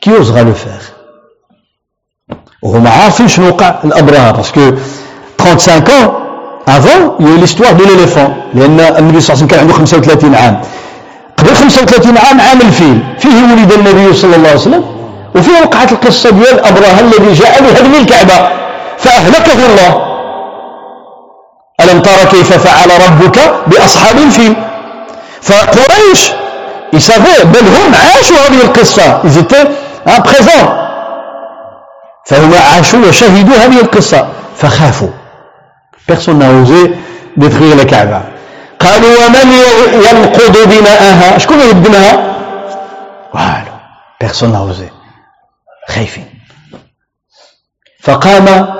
Qui 0.00 0.10
osera 0.10 0.42
le 0.42 0.54
faire? 0.54 0.84
وهم 2.62 2.86
عارفين 2.86 3.28
شنو 3.28 3.48
وقع 3.48 3.82
parce 4.32 4.50
que 4.52 4.74
35 5.38 5.88
ans 5.88 6.14
a 6.66 6.78
eu 7.20 7.36
l'histoire 7.38 7.74
de 7.74 7.84
l'éléphant. 7.84 8.30
لأن 8.54 8.80
النبي 8.80 9.20
صلى 9.20 9.34
الله 9.34 9.44
عليه 9.44 9.44
وسلم 9.44 9.46
كان 9.46 9.60
عنده 9.60 9.72
35 9.72 10.34
عام 10.34 10.60
قبل 11.36 11.54
35 11.54 12.18
عام 12.18 12.40
عام 12.40 12.60
الفيل. 12.60 12.98
فيه 13.18 13.28
ولد 13.28 13.72
النبي 13.72 14.14
صلى 14.14 14.36
الله 14.36 14.48
عليه 14.48 14.60
وسلم 14.60 14.84
وفيه 15.34 15.60
وقعت 15.62 15.92
القصة 15.92 16.30
ديال 16.30 16.60
أبرهة 16.60 17.00
الذي 17.00 17.32
جاء 17.32 17.62
لهدم 17.62 17.94
الكعبة. 18.00 18.60
فأهلكه 19.00 19.66
الله. 19.66 20.10
ألم 21.80 22.02
ترى 22.02 22.26
كيف 22.26 22.52
فعل 22.52 22.90
ربك 23.08 23.38
بأصحاب 23.66 24.18
الفيل؟ 24.18 24.54
فقريش 25.42 26.32
ils 26.92 27.44
بل 27.44 27.66
هم 27.68 27.94
عاشوا 27.94 28.36
هذه 28.36 28.62
القصة. 28.62 29.22
Ils 29.22 29.38
étaient 29.38 29.68
فهم 32.26 32.54
عاشوا 32.54 33.08
وشهدوا 33.08 33.56
هذه 33.56 33.80
القصة. 33.80 34.28
فخافوا. 34.56 35.10
Personne 36.06 36.38
n'a 36.38 36.50
osé 36.50 36.92
Kaaba. 37.84 38.22
قالوا 38.80 39.26
ومن 39.26 39.52
ينقض 39.92 40.58
بناءها؟ 40.68 41.38
شكون 41.38 41.60
يهدمها 41.60 42.12
والو 43.34 43.72
personne 44.24 44.52
n'a 44.52 44.60
خايفين. 45.88 46.40
فقام 48.02 48.74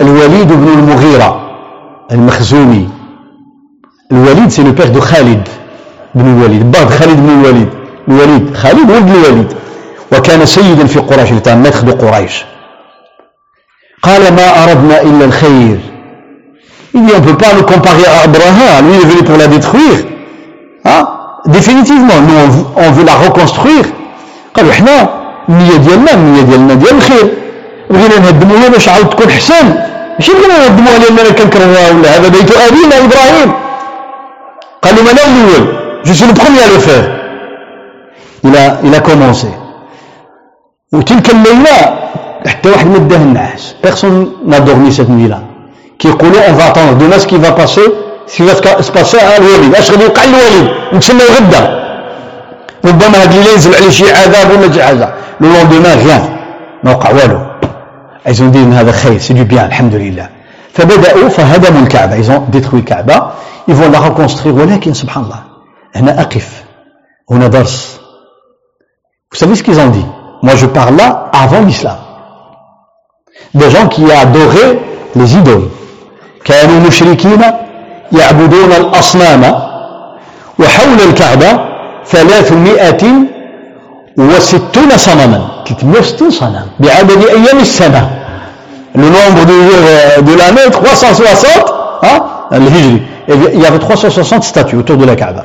الوليد 0.00 0.52
بن 0.52 0.68
المغيرة 0.68 1.40
المخزومي. 2.12 2.88
الوليد 4.12 4.48
c'est 4.48 4.62
le 4.62 4.72
père 4.72 4.88
de 4.88 5.00
خالد 5.00 5.48
بن 6.14 6.38
الوليد. 6.38 6.70
بعض 6.70 6.88
خالد 6.90 7.16
بن 7.16 7.30
الوليد. 7.30 7.68
الوليد 8.08 8.56
خالد 8.56 8.90
ولد 8.90 9.10
الوليد. 9.10 9.52
وكان 10.12 10.46
سيدا 10.46 10.86
في 10.86 10.98
قريش 10.98 11.30
كان 11.44 11.62
maître 11.62 11.84
de 11.84 11.92
قريش. 11.92 12.44
قال 14.02 14.34
ما 14.34 14.64
أردنا 14.64 15.02
إلا 15.02 15.24
الخير. 15.24 15.78
Il 16.94 17.00
on 17.00 17.02
ne 17.02 17.20
peut 17.20 17.36
pas 17.36 17.52
le 17.52 17.62
comparer 17.62 18.06
à 18.06 18.24
Abraham. 18.24 18.88
Lui, 18.88 18.94
il 18.94 19.02
est 19.02 19.10
venu 19.12 19.22
pour 19.22 19.36
la 19.36 19.48
détruire. 19.48 19.98
Hein? 20.86 21.02
Définitivement, 21.46 22.20
nous, 22.26 22.64
on, 22.76 22.90
veut 22.92 23.04
la 23.04 23.14
reconstruire. 23.14 23.86
قالوا 24.54 24.70
إحنا 24.70 25.08
النية 25.48 25.76
ديالنا 25.76 26.14
النية 26.14 26.42
ديالنا 26.42 26.74
ديال 26.74 26.94
الخير 26.96 27.34
بغينا 27.90 28.18
نهدموها 28.18 28.68
باش 28.68 28.88
عاود 28.88 29.08
تكون 29.10 29.30
حسن. 29.30 29.66
ماشي 30.18 30.32
بغينا 30.32 30.58
نهدموها 30.58 30.98
لاننا 30.98 31.30
كنكرهوها 31.30 31.90
ولا 31.90 32.16
هذا 32.16 32.28
بيت 32.28 32.50
ابينا 32.50 32.96
إبراهيم. 33.04 33.52
قالوا 34.82 35.02
ما 35.04 35.10
أنا 35.10 35.22
الأول؟ 35.22 35.64
je 36.06 36.14
vais 36.14 36.26
le 36.26 36.34
faire 36.86 37.06
il 38.44 38.54
a 38.56 38.64
il 38.86 38.94
a 38.94 39.00
commencé 39.00 39.50
وتلك 40.92 41.30
الليلة 41.30 41.98
حتى 42.46 42.70
واحد 42.70 42.86
ما 42.86 42.98
داه 42.98 43.16
النعاس. 43.16 43.74
personne 43.84 44.32
dormi 44.46 44.92
cette 44.92 45.08
nuit 45.08 45.28
là 45.28 45.40
كيقولوا 45.98 46.46
on 46.46 46.54
va 46.54 46.68
attendre 46.68 46.92
demain 46.92 47.18
ce 47.18 47.26
qui 47.26 47.38
va 47.38 47.50
passer 47.50 47.80
ce 48.26 48.34
qui 48.34 48.46
va 48.46 48.82
se 48.82 48.91
passer 48.91 49.20
على 49.20 49.36
الوليد 49.36 49.74
اش 49.74 49.90
غادي 49.90 50.04
يوقع 50.04 50.24
للوليد 50.24 50.68
نتسناو 50.92 51.26
غدا 51.36 51.62
ربما 52.84 53.22
هاد 53.22 53.32
الليلة 53.32 53.52
ينزل 53.52 53.74
عليه 53.74 53.90
شي 53.90 54.12
عذاب 54.12 54.50
ولا 54.50 54.72
شي 54.72 54.82
حاجة 54.82 55.08
le 55.40 55.48
lendemain 55.48 55.98
rien 55.98 56.36
ما 56.84 56.90
وقع 56.92 57.10
والو 57.10 57.38
ils 58.26 58.38
ont 58.38 58.50
dit 58.50 58.58
هذا 58.58 58.92
خير 58.92 59.18
c'est 59.18 59.34
du 59.34 59.44
bien 59.44 59.64
الحمد 59.64 59.94
لله 59.94 60.28
فبداوا 60.72 61.28
فهدموا 61.28 61.82
الكعبه 61.82 62.14
ils 62.14 62.30
ont 62.30 62.46
détruit 62.50 62.80
الكعبه 62.80 63.30
ils 63.68 63.78
vont 63.78 63.92
la 63.92 64.00
reconstruire 64.00 64.62
ولكن 64.62 64.92
سبحان 64.92 65.24
الله 65.24 65.42
هنا 65.96 66.20
اقف 66.20 66.64
هنا 67.30 67.46
درس 67.46 67.96
Vous 69.32 69.38
savez 69.40 69.56
ce 69.56 69.62
qu'ils 69.62 69.80
ont 69.80 69.88
dit? 69.88 70.06
Moi 70.42 70.54
je 70.56 70.66
parle 70.66 70.96
là 70.96 71.30
avant 71.32 71.60
l'islam. 71.60 71.98
Des 73.54 73.70
gens 73.70 73.86
qui 73.88 74.04
adoraient 74.10 74.78
les 75.14 75.34
idoles. 75.36 75.68
كانوا 76.44 76.80
مشركين 76.80 77.42
يعبدون 78.12 78.72
الأصنام 78.72 79.42
وحول 80.58 81.00
الكعبة 81.08 81.60
ثلاثمائة 82.06 83.02
وستون 84.18 84.96
صنما 84.96 85.48
360 85.66 86.30
صنم 86.30 86.66
بعدد 86.80 87.24
أيام 87.24 87.58
السنة 87.60 88.15
le 88.96 89.04
nombre 89.04 89.44
de 89.44 89.52
jours 89.52 90.22
de 90.22 90.38
l'année 90.38 90.70
360 90.70 91.74
hein, 92.02 92.22
الهجري 92.52 93.02
il 93.28 93.60
y 93.60 93.66
avait 93.66 93.78
360 93.78 94.44
statues 94.44 94.76
autour 94.76 94.96
de 94.96 95.04
la 95.04 95.16
Kaaba. 95.16 95.44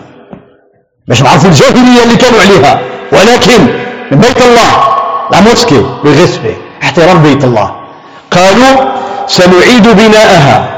باش 1.08 1.22
نعرفوا 1.22 1.50
الجاهلية 1.50 2.04
اللي 2.04 2.16
كانوا 2.16 2.42
عليها 2.42 2.80
ولكن 3.12 3.68
بيت 4.12 4.42
الله 4.42 4.72
لا 5.32 5.42
موسكي 5.42 5.86
بالريسبي 6.04 6.56
احترام 6.84 7.24
بيت 7.24 7.44
الله. 7.44 7.72
قالوا 8.32 8.92
سنعيد 9.28 9.88
بناءها 9.88 10.70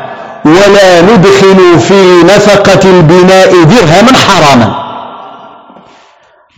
ولا 0.45 1.01
ندخل 1.01 1.79
في 1.79 2.23
نفقة 2.23 2.89
البناء 2.89 3.63
درهما 3.63 4.13
حراما. 4.27 4.83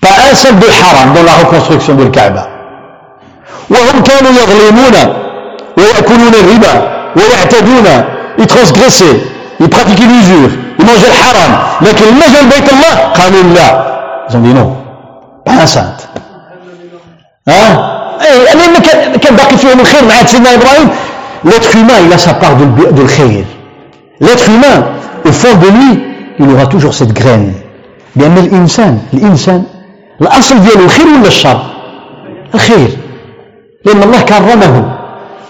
pas 0.02 0.16
haram 0.82 1.14
dans 1.16 1.24
la 1.24 1.34
reconstruction 1.42 1.96
de 1.96 2.04
وهم 3.70 4.04
كانوا 4.04 4.32
يظلمون 4.32 5.25
ويأكلون 5.78 6.34
الربا 6.34 6.74
ويعتدون 7.16 7.88
يترانسغريسي 8.40 9.22
يبراتيكي 9.60 10.04
l'usure 10.04 10.52
يمانجي 10.80 11.08
الحرام 11.08 11.52
لكن 11.82 12.06
لما 12.06 12.50
بيت 12.56 12.74
الله 12.74 12.96
قالوا 12.96 13.44
لا. 13.56 13.96
Ont 14.34 14.40
dit 14.40 14.54
non. 14.54 14.76
Pas 15.46 15.54
enceinte. 15.64 16.10
ها 17.48 17.96
لأن 18.56 19.18
كان 19.18 19.36
باقي 19.36 19.58
فيهم 19.58 19.80
الخير 19.80 20.04
مع 20.06 20.26
سيدنا 20.26 20.54
إبراهيم 20.54 20.90
l'être 21.46 21.76
humain 21.76 22.00
il 22.06 22.14
a 22.14 22.18
sa 22.18 22.32
de 22.34 23.02
الخير. 23.02 23.46
L'être 24.20 24.50
humain 24.50 24.88
au 25.26 25.32
fond 25.32 25.56
de 25.56 25.68
lui 25.68 26.04
il 26.40 26.50
aura 26.50 26.66
toujours 26.66 26.94
cette 26.94 27.14
graine. 27.14 27.54
لأن 28.16 28.38
الانسان 28.38 29.00
الإنسان 29.14 29.64
الأصل 30.22 30.60
ديالو 30.60 30.86
الخير 30.86 31.08
ولا 31.08 31.28
الشر؟ 31.28 31.62
الخير. 32.54 32.90
لأن 33.86 34.04
الله 34.04 34.22
كرمه. 34.22 34.95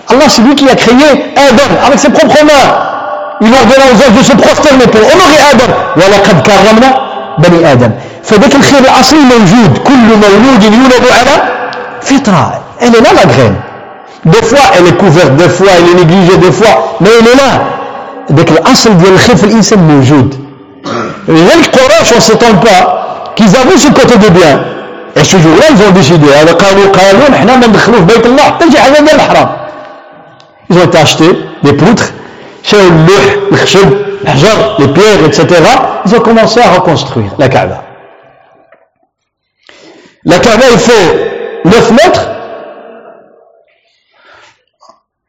Allah, 0.10 0.26
c'est 0.27 0.41
lui 0.41 0.56
qui 0.56 0.69
a 0.69 0.76
créé 0.76 1.34
Adam 1.36 1.69
avec 1.86 1.99
ses 1.99 2.10
propres 2.10 2.44
mains. 2.44 2.68
Il 3.41 3.48
a 3.48 3.57
ordonné 3.57 3.86
aux 3.91 3.95
anges 3.95 4.18
de 4.18 4.23
se 4.23 4.34
prosterner 4.34 4.88
pour 4.88 5.02
honorer 5.02 5.40
Adam. 5.52 5.73
وَلَقَدْ 5.98 6.41
كَرَّمْنَا 6.48 7.06
بني 7.38 7.72
آدم 7.72 7.91
فذاك 8.23 8.56
الخير 8.56 8.80
الأصلي 8.80 9.19
موجود 9.19 9.77
كل 9.77 10.07
مولود 10.23 10.64
يولد 10.64 11.06
على 11.19 11.36
فطرة 12.02 12.61
elle 12.82 12.95
est 12.95 13.02
là 13.02 13.10
la 13.15 13.26
graine 13.26 13.56
des 14.26 14.41
fois 14.41 14.60
elle 14.77 14.88
est 14.88 14.98
couverte 14.98 15.36
des 15.36 15.49
fois 15.49 15.68
elle 15.77 15.90
est 15.91 16.06
négligée 16.06 16.38
des 16.38 16.52
fois 16.52 16.98
mais 17.02 17.10
elle 17.19 17.27
est 17.27 17.36
là 17.36 17.61
ذاك 18.32 18.52
الأصل 18.52 18.98
ديال 18.98 19.14
الخير 19.14 19.36
في 19.36 19.44
الإنسان 19.44 19.80
موجود 19.80 20.36
لذلك 21.27 21.76
قراش 21.76 22.14
on 22.14 22.15
ne 22.15 22.22
s'étonne 22.22 22.60
pas 22.60 23.34
qu'ils 23.36 23.56
avouent 23.56 23.77
ce 23.77 23.88
côté 23.88 24.18
de 24.18 24.30
bien 24.30 24.60
et 25.15 25.23
ce 25.23 25.38
jour-là 25.38 25.65
ils 25.72 25.88
ont 25.88 25.91
décidé 25.91 26.27
هذا 26.41 26.52
قالوا 26.53 26.88
قالوا 26.88 27.30
نحن 27.32 27.48
ما 27.48 27.68
ندخلوه 27.68 27.99
في 27.99 28.06
بيت 28.06 28.26
الله 28.26 28.44
حتى 28.44 28.72
شي 28.72 28.80
حاجة 28.80 28.99
ديال 28.99 29.15
الحرام 29.15 29.49
Ils 30.68 30.78
ont 30.78 30.85
été 30.85 30.98
achetés, 30.98 31.31
des 31.62 31.72
poutres, 31.72 32.12
chez 32.62 32.77
le 32.77 33.56
l'khshab, 33.56 33.90
l'hajar, 34.22 34.77
les 34.78 34.89
pierres, 34.89 35.24
etc. 35.27 35.47
Ils 36.06 36.14
ont 36.14 36.20
commencé 36.20 36.60
à 36.60 36.70
reconstruire 36.70 37.32
la 37.39 37.48
Kaaba. 37.48 37.85
La 40.24 40.39
Kaaba, 40.39 40.64
il 40.72 40.78
fait 40.78 41.62
9 41.64 41.90
mètres, 41.93 42.28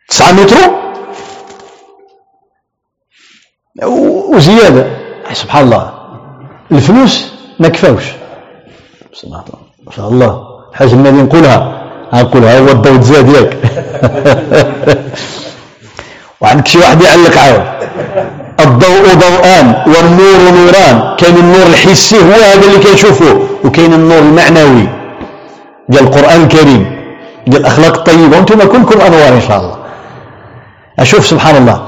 9 0.09 0.33
متر 0.33 0.81
وزيادة 4.35 4.85
سبحان 5.33 5.63
الله 5.63 5.93
الفلوس 6.71 7.33
ما 7.59 7.67
كفاوش 7.67 8.03
ما 9.27 9.43
شاء 9.91 10.09
الله 10.09 10.47
الحاج 10.71 10.93
النبي 10.93 11.21
نقولها 11.21 11.74
نقولها 12.14 12.58
هو 12.58 12.68
الضوء 12.68 13.00
زاد 13.00 13.28
ياك. 13.28 13.56
وعندك 16.40 16.68
شي 16.68 16.78
واحد 16.78 17.02
يعلق 17.02 17.38
عاود. 17.38 17.62
الضوء 18.60 19.14
ضوءان 19.14 19.74
والنور 19.86 20.50
نوران. 20.58 21.16
كاين 21.18 21.36
النور 21.36 21.66
الحسي 21.66 22.18
هو 22.18 22.32
هذا 22.32 22.66
اللي 22.66 22.78
كنشوفوه 22.78 23.40
وكاين 23.64 23.94
النور 23.94 24.18
المعنوي. 24.18 24.88
ديال 25.88 26.04
القرآن 26.04 26.42
الكريم 26.42 26.96
ديال 27.46 27.60
الأخلاق 27.60 27.96
الطيبة. 27.96 28.36
وأنتم 28.36 28.58
كلكم 28.58 29.00
أنوار 29.00 29.32
إن 29.32 29.40
شاء 29.48 29.58
الله. 29.58 29.76
أشوف 30.98 31.26
سبحان 31.26 31.56
الله. 31.56 31.80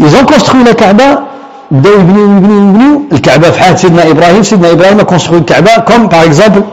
ils 0.00 0.11
ont 0.11 0.22
construit 0.22 0.64
la 0.64 0.72
كعبه 0.72 1.18
بداو 1.70 1.92
يبنيو 1.92 2.24
يبنيو 2.24 2.58
يبنيو 2.58 3.02
الكعبة 3.12 3.50
في 3.50 3.60
حال 3.60 3.78
سيدنا 3.78 4.10
إبراهيم. 4.10 4.42
سيدنا 4.42 4.70
إبراهيم 4.70 5.02
construit 5.02 5.38
الكعبه 5.38 5.78
comme 5.78 6.06
par 6.06 6.24
exemple 6.24 6.64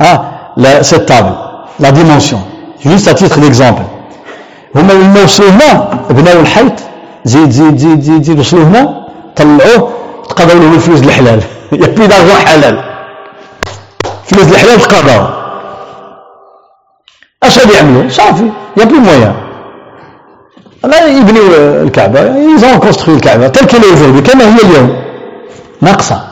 آه 0.00 0.24
là 0.56 0.82
cette 0.82 1.08
table 1.08 1.51
la 1.82 1.90
dimension 1.90 2.42
juste 2.84 3.08
à 3.08 3.12
titre 3.12 3.40
d'exemple 3.40 3.86
هما 4.76 4.92
لما 4.92 5.22
وصلوا 5.24 5.50
هنا 5.50 5.98
بناو 6.10 6.40
الحيط 6.40 6.72
زيد 7.24 7.50
زيد 7.50 7.76
زيد 7.76 8.00
زيد 8.00 8.22
زيد 8.22 8.38
وصلوا 8.38 8.64
هنا 8.64 9.06
طلعوه 9.36 9.92
تقضوا 10.28 10.60
لهم 10.60 10.74
الفلوس 10.74 11.02
الحلال 11.02 11.40
y 11.72 11.86
a 11.86 11.90
plus 11.90 12.06
d'argent 12.06 12.36
حلال 12.46 12.84
فلوس 14.24 14.52
الحلال 14.52 14.80
تقضاو 14.80 15.26
اش 17.42 17.58
غادي 17.58 17.72
يعملوا 17.72 18.08
صافي 18.08 18.50
y 18.76 18.84
a 18.84 18.86
plus 18.86 18.94
moyen 18.94 19.34
لا 20.84 21.06
يبنيو 21.06 21.46
الكعبه 21.82 22.20
ils 22.36 22.57
ont 22.57 22.78
construit 22.78 23.16
الكعبه 23.16 23.48
telle 23.48 23.66
qu'elle 23.66 23.84
aujourd'hui 23.84 24.20
كما 24.30 24.44
هي 24.54 24.60
اليوم 24.62 25.02
ناقصه 25.80 26.22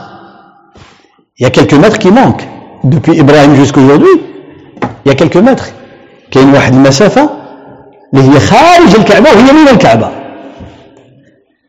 يا 1.39 1.49
كيلكو 1.49 1.75
متر 1.75 1.97
كي 1.97 2.09
مونك 2.09 2.49
دوبي 2.83 3.21
إبراهيم 3.21 3.65
جوسكو 5.00 5.00
aujourd'hui 5.00 5.06
يا 5.06 5.12
كيلكو 5.12 5.40
متر 5.40 5.64
كاين 6.30 6.54
واحد 6.54 6.74
المسافه 6.74 7.30
اللي 8.14 8.34
هي 8.34 8.40
خارج 8.40 8.94
الكعبة 8.96 9.30
وهي 9.30 9.52
من 9.52 9.68
الكعبة 9.68 10.08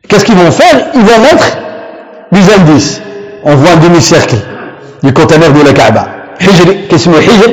Qu'est-ce 0.08 0.24
qu'ils 0.24 0.36
vont 0.36 0.50
faire 0.50 0.76
Ils 0.94 1.02
vont 1.02 1.20
mettre 1.20 1.48
des 2.32 2.54
indices. 2.54 3.02
On 3.44 3.54
voit 3.56 3.72
un 3.72 3.76
demi-cercle 3.76 4.36
du 5.02 5.12
conteneur 5.12 5.52
de 5.52 5.60
la 5.60 5.72
Kaaba. 5.72 6.04
حجر 6.40 6.76
كاسمه 6.90 7.20
حجر 7.20 7.50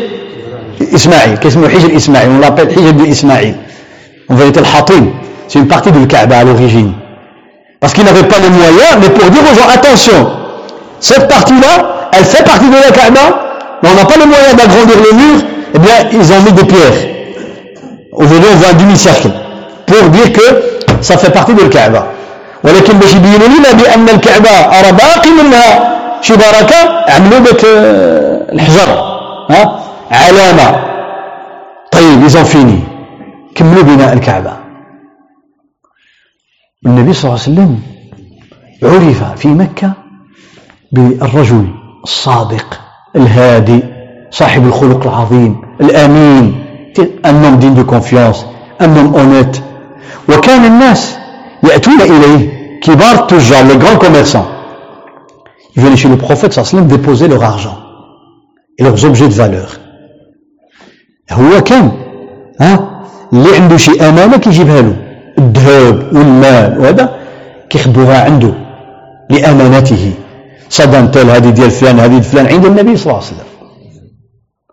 إسماعيل 0.95 1.37
كاسمه 1.37 1.69
حجر 1.69 1.95
إسماعيل 1.95 2.29
on 2.29 2.39
l'appelle 2.45 2.69
حجر 2.75 2.91
de 2.99 3.05
Ismaïl 3.13 3.55
en 4.29 4.35
vérité 4.35 4.59
le 4.59 4.65
Hatim 4.77 5.05
c'est 5.47 5.59
une 5.59 5.67
partie 5.67 5.91
de 5.91 6.05
Kaaba 6.05 6.37
à 6.37 6.43
l'origine 6.43 6.93
parce 7.79 7.93
qu'ils 7.93 8.05
n'avaient 8.05 8.27
pas 8.33 8.39
les 8.45 8.49
moyens 8.49 8.93
mais 9.01 9.09
pour 9.09 9.29
dire 9.31 9.41
aux 9.51 9.55
gens 9.59 9.69
attention 9.77 10.19
cette 10.99 11.27
partie 11.27 11.59
là 11.65 12.09
elle 12.13 12.25
fait 12.25 12.43
partie 12.43 12.69
de 12.69 12.75
la 12.85 12.91
Kaaba 12.91 13.25
mais 13.81 13.89
on 13.91 13.95
n'a 13.95 14.05
pas 14.05 14.17
les 14.21 14.27
moyens 14.33 14.55
d'agrandir 14.55 14.97
le 15.07 15.11
mur 15.21 15.37
eh 15.74 15.78
bien 15.78 16.08
ils 16.12 16.32
ont 16.32 16.42
mis 16.42 16.52
des 16.52 16.64
pierres 16.64 17.10
Aujourd'hui, 18.12 18.48
on 18.52 18.56
voit 18.56 18.68
un 18.68 18.74
demi-cercle 18.74 19.30
pour 19.86 20.10
dire 20.10 20.32
que 20.32 20.46
ça 21.00 21.16
fait 21.16 21.30
partie 21.32 21.54
de 21.54 21.60
الكعبة 21.62 22.02
ولكن 22.64 22.98
باش 22.98 23.14
يبينوا 23.14 23.48
لنا 23.48 23.72
بأن 23.72 24.08
الكعبة 24.08 24.50
راه 24.50 24.90
باقي 24.90 25.30
منها 25.30 26.20
شي 26.20 26.34
بركة 26.36 26.80
عملوا 27.08 27.38
داك 27.38 27.64
الحجر 28.52 28.90
ها 29.50 29.80
علامة 30.10 30.84
طيب 31.92 32.28
ont 32.28 32.44
fini. 32.44 32.80
كملوا 33.54 33.82
بناء 33.82 34.12
الكعبة 34.12 34.56
النبي 36.86 37.12
صلى 37.12 37.30
الله 37.30 37.42
عليه 37.42 37.52
وسلم 37.52 37.80
عرف 38.82 39.40
في 39.40 39.48
مكة 39.48 39.92
بالرجل 40.92 41.66
الصادق 42.04 42.80
الهادي 43.16 43.99
صاحب 44.30 44.66
الخلق 44.66 45.06
العظيم 45.06 45.56
الأمين 45.80 46.54
un 47.24 47.44
homme 47.44 47.58
digne 47.58 47.74
de 47.74 47.82
homme 48.98 49.14
honnête. 49.14 49.62
وكان 50.28 50.64
الناس 50.64 51.16
يأتون 51.62 52.00
إليه 52.00 52.50
كبار 52.82 53.14
التجار 53.14 53.64
les 53.68 53.76
grands 53.76 53.98
commerçants. 53.98 54.46
Ils 55.76 55.82
venaient 55.82 55.96
chez 55.96 56.08
le 56.08 56.16
prophète 56.16 56.52
صلى 56.52 56.62
الله 56.62 56.68
عليه 56.68 56.74
وسلم 56.74 56.88
déposer 56.88 57.28
leur 57.28 57.44
argent 57.44 57.76
et 58.78 58.82
leurs 58.82 59.04
objets 59.04 59.28
de 59.28 59.34
valeur. 59.34 59.78
هو 61.32 61.60
كان 61.60 61.92
ها 62.60 63.02
اللي 63.32 63.56
عنده 63.56 63.76
شي 63.76 64.08
أمانة 64.08 64.36
كيجيبها 64.36 64.82
له 64.82 64.96
الذهب 65.38 66.16
والمال 66.16 66.78
وهذا 66.80 67.16
كيخبوها 67.70 68.24
عنده 68.24 68.54
لأمانته. 69.30 70.12
صدنتل 70.70 71.30
هذه 71.30 71.50
ديال 71.50 71.70
فلان 71.70 71.98
هذه 72.00 72.08
ديال 72.08 72.22
فلان 72.22 72.46
عند 72.46 72.66
النبي 72.66 72.96
صلى 72.96 73.12
الله 73.12 73.24
عليه 73.24 73.34
وسلم. 73.34 73.49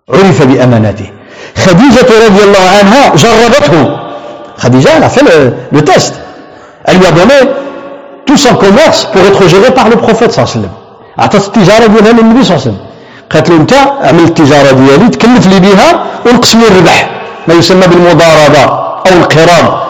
عرف 0.10 0.44
بأمانته 0.44 1.10
Khadija 1.56 2.02
radiallahu 2.26 2.68
anha 2.82 3.02
jarrabathu. 3.24 3.80
Khadija, 4.62 4.90
elle 4.98 5.04
a 5.04 5.10
fait 5.10 5.24
le, 5.24 5.54
le, 5.72 5.82
test. 5.84 6.14
Elle 6.86 6.98
lui 6.98 7.06
a 7.06 7.12
donné 7.12 7.34
tout 8.26 8.38
son 8.38 8.56
commerce 8.56 9.06
pour 9.06 9.22
être 9.22 9.48
géré 9.48 9.72
par 9.72 9.90
le 9.90 9.96
prophète 9.96 10.32
صلى 10.32 10.44
الله 10.44 10.52
عليه 10.52 10.60
وسلم. 10.60 10.70
أعطت 11.20 11.36
التجارة 11.48 11.86
ديالها 11.88 12.12
للنبي 12.12 12.44
صلى 12.44 12.56
الله 12.56 12.62
عليه 12.62 12.72
وسلم. 12.72 12.78
قالت 13.32 13.50
له 13.50 13.56
أنت 13.56 13.74
اعمل 13.74 14.24
التجارة 14.24 14.72
ديالي 14.72 15.10
تكلف 15.10 15.48
لي 15.48 15.60
بها 15.60 16.04
ونقسم 16.26 16.60
لي 16.60 16.68
الربح 16.68 17.10
ما 17.48 17.54
يسمى 17.54 17.88
بالمضاربة 17.88 18.64
أو 19.08 19.14
القراض. 19.22 19.88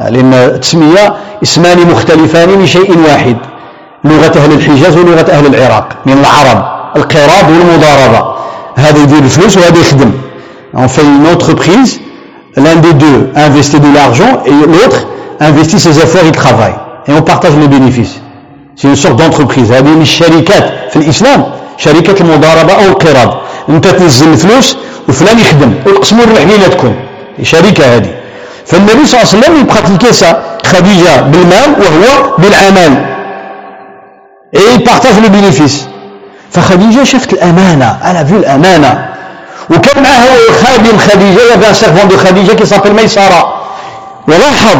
لأن 0.00 0.34
التسمية 0.34 1.14
اسمان 1.42 1.78
مختلفان 1.90 2.48
من 2.48 2.66
شيء 2.66 2.98
واحد 3.08 3.36
لغة 4.04 4.38
أهل 4.38 4.52
الحجاز 4.52 4.96
ولغة 4.96 5.30
أهل 5.30 5.46
العراق 5.46 5.88
من 6.06 6.12
العرب 6.12 6.58
القراض 6.96 7.50
والمضاربة 7.50 8.25
هذا 8.76 9.02
يدير 9.02 9.18
الفلوس 9.18 9.56
وهذا 9.56 9.78
يخدم 9.80 10.12
On 10.74 10.88
fait 10.88 11.02
une 11.02 11.26
entreprise, 11.26 12.00
l'un 12.56 12.76
des 12.76 12.92
deux 12.92 13.30
investit 13.34 13.80
de 13.80 13.94
l'argent 13.94 14.42
et 14.44 14.50
l'autre 14.50 15.06
investit 15.40 15.80
ses 15.80 15.98
efforts 15.98 16.26
et 16.26 16.32
travaille. 16.32 16.74
Et 17.06 17.12
on 17.12 17.22
partage 17.22 17.56
les 17.56 17.68
bénéfices. 17.68 18.20
C'est 18.76 18.88
une 18.88 18.96
sorte 18.96 19.16
d'entreprise. 19.16 19.72
هذه 19.72 19.88
من 19.88 20.02
الشركات 20.02 20.90
في 20.90 20.96
الإسلام 20.96 21.44
شركة 21.78 22.22
المضاربة 22.22 22.72
أو 22.72 22.84
القراض. 22.88 23.34
أنت 23.68 23.86
تنزل 23.88 24.28
الفلوس 24.32 24.76
وفلان 25.08 25.38
يخدم 25.38 25.74
وتقسموا 25.86 26.24
الربح 26.24 26.42
بيناتكم. 26.42 26.94
شركة 27.42 27.96
هذه. 27.96 28.14
فالنبي 28.66 29.06
صلى 29.06 29.20
الله 29.22 29.32
عليه 29.32 29.38
وسلم 29.38 29.60
يبقى 29.60 29.82
تلك 29.82 30.36
خديجة 30.66 31.20
بالمال 31.20 31.70
وهو 31.80 32.36
بالعمل. 32.38 33.06
Et 34.52 34.60
il 34.74 34.82
partage 34.82 35.20
le 35.22 35.28
bénéfice. 35.28 35.88
فخديجة 36.50 37.04
شفت 37.04 37.32
الأمانة 37.32 38.10
أنا 38.10 38.24
في 38.24 38.34
الأمانة. 38.34 39.14
وكان 39.70 40.02
معها 40.02 40.36
خادم 40.62 40.98
خديجة 40.98 41.66
y 41.66 41.72
a 41.72 41.77
servant 41.77 42.08
de 42.08 42.16
خديجة 42.16 42.52
qui 42.52 42.66
s'appelle 42.66 42.92
ميسرة 42.92 43.66
ولاحظ 44.28 44.76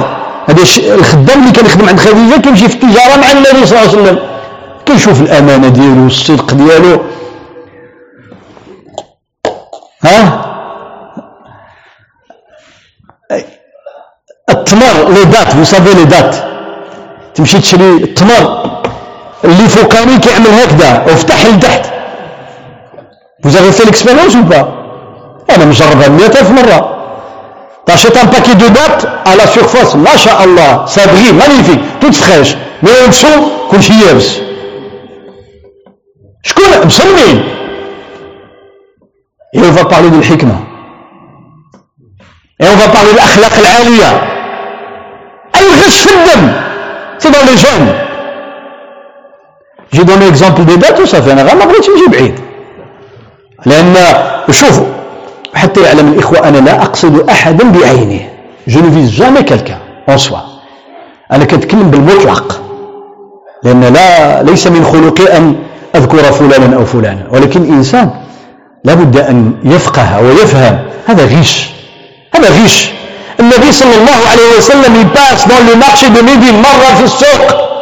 هذا 0.49 0.63
الخدام 0.95 1.41
اللي 1.41 1.53
كان 1.53 1.67
يخدم 1.67 1.89
عند 1.89 2.01
خديجة 2.01 2.41
كيمشي 2.41 2.69
في 2.69 2.75
التجارة 2.75 3.17
مع 3.17 3.33
النبي 3.33 3.67
صلى 3.67 3.79
الله 3.79 3.91
عليه 3.91 4.03
وسلم. 4.03 4.19
كنشوف 4.89 5.21
الأمانة 5.21 5.69
ديالو 5.69 6.03
والصدق 6.03 6.55
ديالو. 6.55 7.03
ها؟ 10.05 10.43
التمر 14.51 15.09
لي 15.09 15.25
دات 15.25 15.53
فو 15.53 15.65
سافي 15.65 15.95
لي 15.95 16.05
دات. 16.05 16.37
تمشي 17.35 17.59
تشري 17.59 17.91
التمر. 17.91 18.66
اللي 19.47 19.69
فوقاني 19.69 20.19
كيعمل 20.19 20.47
هكذا 20.47 21.05
وفتح 21.07 21.47
لتحت 21.47 21.87
Vous 23.45 23.57
avez 23.57 23.71
fait 23.71 23.85
l'expérience 23.85 24.35
ou 24.35 24.45
pas 24.53 24.67
أنا 25.51 25.65
مجربها 25.65 26.09
مئة 26.09 26.41
ألف 26.41 26.51
مرة 26.51 26.97
T'achètes 27.87 28.17
un 28.17 28.27
paquet 28.27 28.57
de 28.57 28.67
dates 28.67 29.07
à 29.25 29.37
la 29.37 29.47
surface, 29.47 29.95
Allah, 29.95 30.85
ça 30.89 31.07
brille, 31.07 31.33
magnifique, 31.33 31.81
toute 32.01 32.17
fraîche. 32.17 32.57
Mais 32.83 32.91
en 33.05 33.09
dessous, 33.09 33.71
كلشي 33.71 33.93
يابس. 34.07 34.41
شكون 36.43 36.87
مسمين؟ 36.87 37.45
Et 39.55 39.61
on 39.61 39.71
va 39.71 39.85
parler 39.85 40.11
de 40.11 40.17
l'hikmah. 40.17 40.63
Et 42.61 42.67
on 42.67 42.77
va 42.77 42.89
parler 42.89 43.13
de 43.13 43.17
l'akhlaq. 43.17 43.57
الغش 45.55 46.01
في 46.01 46.11
الدم. 46.15 46.53
C'est 47.19 47.31
dans 47.31 47.47
les 47.51 47.57
jeunes. 47.57 48.16
J'ai 49.93 50.05
donné 50.05 50.27
l'exemple 50.27 50.65
des 50.65 50.77
dates 50.77 51.01
وصافي 51.01 51.33
أنا 51.33 51.43
غير 51.43 51.55
ما 51.55 51.65
بغيتش 51.65 51.87
نجي 51.91 52.07
بعيد. 52.13 52.35
لأن 53.67 53.95
شوفوا 54.51 54.87
حتى 55.55 55.81
يعلم 55.81 56.13
الإخوة 56.13 56.49
أنا 56.49 56.59
لا 56.59 56.83
أقصد 56.83 57.31
أحدا 57.31 57.73
بعينه 57.73 58.21
je 58.69 58.79
ne 58.79 58.89
vise 58.89 59.13
jamais 59.13 59.45
quelqu'un 59.45 59.79
en 60.09 60.19
soi. 60.19 60.39
أنا 61.33 61.45
كنتكلم 61.45 61.91
بالمطلق. 61.91 62.61
لأن 63.63 63.85
لا 63.85 64.43
ليس 64.43 64.67
من 64.67 64.85
خلقي 64.85 65.37
أن 65.37 65.57
أذكر 65.95 66.33
فلانا 66.33 66.77
أو 66.77 66.85
فلانا. 66.85 67.27
ولكن 67.31 67.63
الإنسان 67.63 68.11
لابد 68.85 69.17
أن 69.17 69.53
يفقه 69.65 70.21
ويفهم. 70.23 70.79
هذا 71.07 71.25
غش. 71.27 71.71
هذا 72.35 72.65
غش. 72.65 72.91
النبي 73.41 73.73
صلى 73.73 73.95
الله 74.01 74.21
عليه 74.31 74.59
وسلم 74.59 75.01
il 75.01 75.14
passe 75.14 75.49
dans 75.49 75.67
le 75.69 75.77
marché 75.77 76.09
de 76.09 76.23
Médine 76.23 76.55
مرة 76.63 76.95
في 76.99 77.05
السوق 77.05 77.76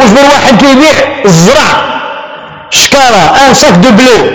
وجبر 0.00 0.24
واحد 0.24 0.56
كيبيع 0.60 1.24
الزرع؟ 1.24 1.88
شكارة 2.70 3.48
un 3.48 3.54
sac 3.54 3.74
de 3.74 3.90
blé. 3.90 4.30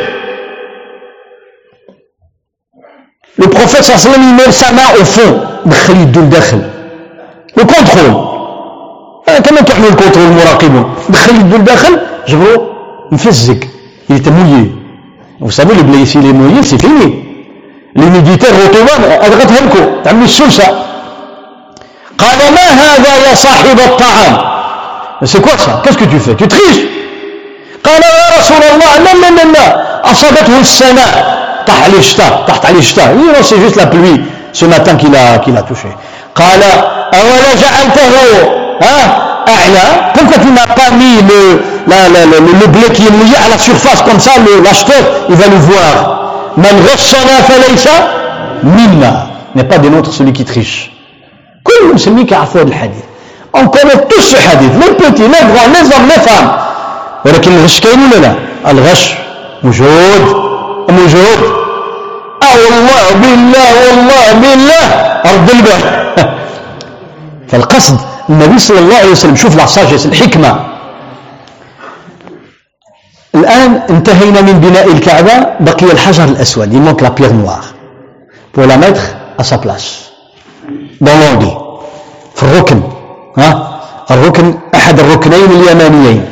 Le 3.42 3.48
prophète 3.48 3.84
sallam 3.84 4.22
il 4.22 4.36
met 4.36 4.52
sa 4.52 4.72
main 4.72 4.90
au 5.00 5.06
fond 5.06 5.34
دخل 5.66 5.98
يده 5.98 6.22
لداخل 6.22 6.62
le 7.58 7.64
contrôle. 7.64 8.34
كما 9.44 9.62
كيعملوا 9.62 9.90
ال 9.90 9.94
contrôle 9.94 10.26
المراقبون 10.26 10.94
دخل 11.10 11.36
يده 11.36 11.58
لداخل 11.58 12.00
جبرو 12.28 12.74
était 14.10 14.32
mouillé. 14.32 14.72
Vous 15.40 15.52
savez 15.52 15.76
le 15.76 15.84
blé 15.84 16.06
s'il 16.06 16.26
est 16.26 16.34
mouillé 16.34 16.64
c'est 16.64 16.82
fini. 16.82 17.24
Les 17.96 18.10
militaires 18.10 18.56
ottomans 18.66 19.04
هذا 19.06 19.36
غتهلكوا 19.36 20.02
تعملوا 20.04 20.26
السلسة 20.26 20.68
قال 22.18 22.40
ما 22.56 22.68
هذا 22.82 23.30
يا 23.30 23.36
صاحب 23.36 23.80
الطعام? 23.80 24.53
c'est 25.25 25.41
quoi 25.41 25.57
ça 25.59 25.81
qu'est-ce 25.83 25.99
que 25.99 26.05
tu 26.05 26.19
fais 26.19 26.35
tu 26.35 26.47
triches 26.49 26.85
قال 27.85 28.03
يا 28.03 28.29
رسول 28.41 28.63
الله 28.73 28.93
لا 29.05 29.13
لا 29.23 29.31
لا 29.37 29.45
لا 29.55 29.67
أصابته 30.11 30.61
السماء 30.61 31.13
طاح 31.67 31.85
عليه 31.85 31.99
الشتاء 31.99 32.45
طاحت 32.49 32.67
عليه 32.67 32.79
الشتاء 32.79 33.09
oui 33.19 33.27
c'est 33.43 33.61
juste 33.61 33.77
la 33.77 33.87
pluie 33.87 34.21
ce 34.53 34.65
matin 34.65 34.95
qu'il 34.97 35.15
a 35.15 35.39
qu'il 35.39 35.57
a 35.57 35.63
touché 35.63 35.89
قال 36.35 36.63
أولا 37.15 37.51
جعلته 37.63 38.13
ها 38.83 38.99
أعلى 39.49 40.13
pourquoi 40.15 40.39
tu 40.45 40.51
n'as 40.51 40.67
pas 40.81 40.91
mis 41.01 41.17
le, 41.31 41.41
la, 41.87 42.09
la, 42.15 42.27
le, 42.27 42.39
le 42.61 42.67
blé 42.67 42.87
qui 42.95 43.07
est 43.07 43.11
mouillé 43.11 43.37
à 43.47 43.49
la 43.49 43.59
surface 43.59 44.03
comme 44.03 44.21
ça 44.21 44.33
l'acheteur 44.65 45.03
il 45.29 45.37
va 45.37 45.47
le 45.47 45.57
voir 45.57 45.95
من 46.57 46.87
غشنا 46.93 47.41
فليس 47.49 47.89
منا 48.63 49.27
n'est 49.57 49.65
pas 49.73 49.79
des 49.79 49.91
nôtres 49.91 50.13
celui 50.13 50.33
qui 50.33 50.45
triche 50.45 50.91
كل 51.65 51.95
مسلمين 51.95 52.27
كيعرفوا 52.27 52.61
هذا 52.61 52.69
الحديث 52.69 53.05
on 53.54 53.68
connaît 53.68 54.06
tous 54.10 54.22
ce 54.22 54.36
hadith 54.36 54.72
les 54.82 54.94
petits 54.96 55.22
les 55.22 55.28
grands 55.28 55.72
les 55.76 55.96
hommes 55.96 56.08
les 56.08 56.22
femmes 56.22 56.52
ولكن 57.26 57.52
الغش 57.52 57.80
كاين 57.80 58.00
ولا 58.00 58.16
لا؟ 58.20 58.36
الغش 58.72 59.16
موجود 59.64 60.44
موجود 60.90 61.40
آه 62.44 62.56
والله 62.56 63.04
بالله 63.22 63.72
والله 63.88 64.34
بالله. 64.34 64.86
رد 65.26 65.50
البال 65.50 65.82
فالقصد 67.50 67.98
النبي 68.30 68.60
صلى 68.60 68.80
الله 68.80 68.96
عليه 68.96 69.12
وسلم 69.12 69.36
شوف 69.36 69.56
العصاجس 69.56 70.06
الحكمة. 70.06 70.66
الآن 73.36 73.82
انتهينا 73.90 74.42
من 74.42 74.60
بناء 74.60 74.88
الكعبة 74.92 75.34
بقي 75.60 75.92
الحجر 75.92 76.28
manque 76.86 77.02
la 77.02 77.12
pierre 77.12 77.34
noire. 77.34 77.74
Pour 78.54 78.66
la 78.66 78.78
mettre 78.78 79.02
à 79.38 79.44
sa 79.44 79.58
place. 79.58 80.12
Dans 81.02 81.18
l'angle 81.18 81.58
في 82.36 82.44
الركن. 82.44 82.93
ها 83.38 83.80
الركن 84.12 84.54
أحد 84.76 85.00
الركنين 85.00 85.52
اليمانيين 85.52 86.26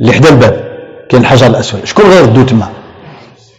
اللي 0.00 0.12
حدا 0.12 0.28
الباب 0.28 0.68
كاين 1.08 1.22
الحجر 1.22 1.46
الأسود 1.46 1.84
شكون 1.84 2.04
غير 2.04 2.22
ردو 2.22 2.42
تما 2.42 2.68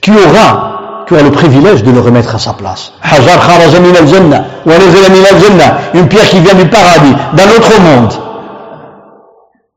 qui 0.01 0.11
aura, 0.11 1.05
qui 1.07 1.15
a 1.15 1.21
le 1.21 1.31
privilège 1.31 1.83
de 1.83 1.91
le 1.91 1.99
remettre 1.99 2.35
à 2.35 2.39
sa 2.39 2.53
place. 2.53 2.93
Hajar 3.03 3.39
kharaja 3.45 3.79
min 3.79 3.95
al-jannah, 3.95 4.43
wa 4.65 4.73
nazala 4.77 5.09
min 5.09 5.23
al-jannah, 5.33 5.77
une 5.93 6.07
pierre 6.07 6.27
qui 6.29 6.39
vient 6.39 6.53
du 6.53 6.65
paradis, 6.67 7.13
d'un 7.33 7.43
autre 7.43 7.81
monde. 7.81 8.13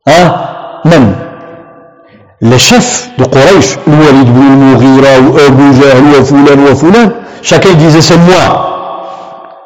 Hein 0.07 0.35
Même 0.85 1.15
les 2.41 2.59
chefs 2.59 3.11
de 3.19 3.25
Quraysh, 3.25 3.79
Walid 3.87 4.29
ibn 4.29 4.43
al-Mughira, 4.43 5.21
ou 5.21 5.37
Abu 5.39 5.75
Jahl, 5.81 6.21
ou 6.21 6.25
Fulan, 6.25 6.71
ou 6.71 6.77
Fulan, 6.77 7.11
chacun 7.43 7.75
disait 7.75 8.01
c'est 8.01 8.17
moi. 8.17 8.69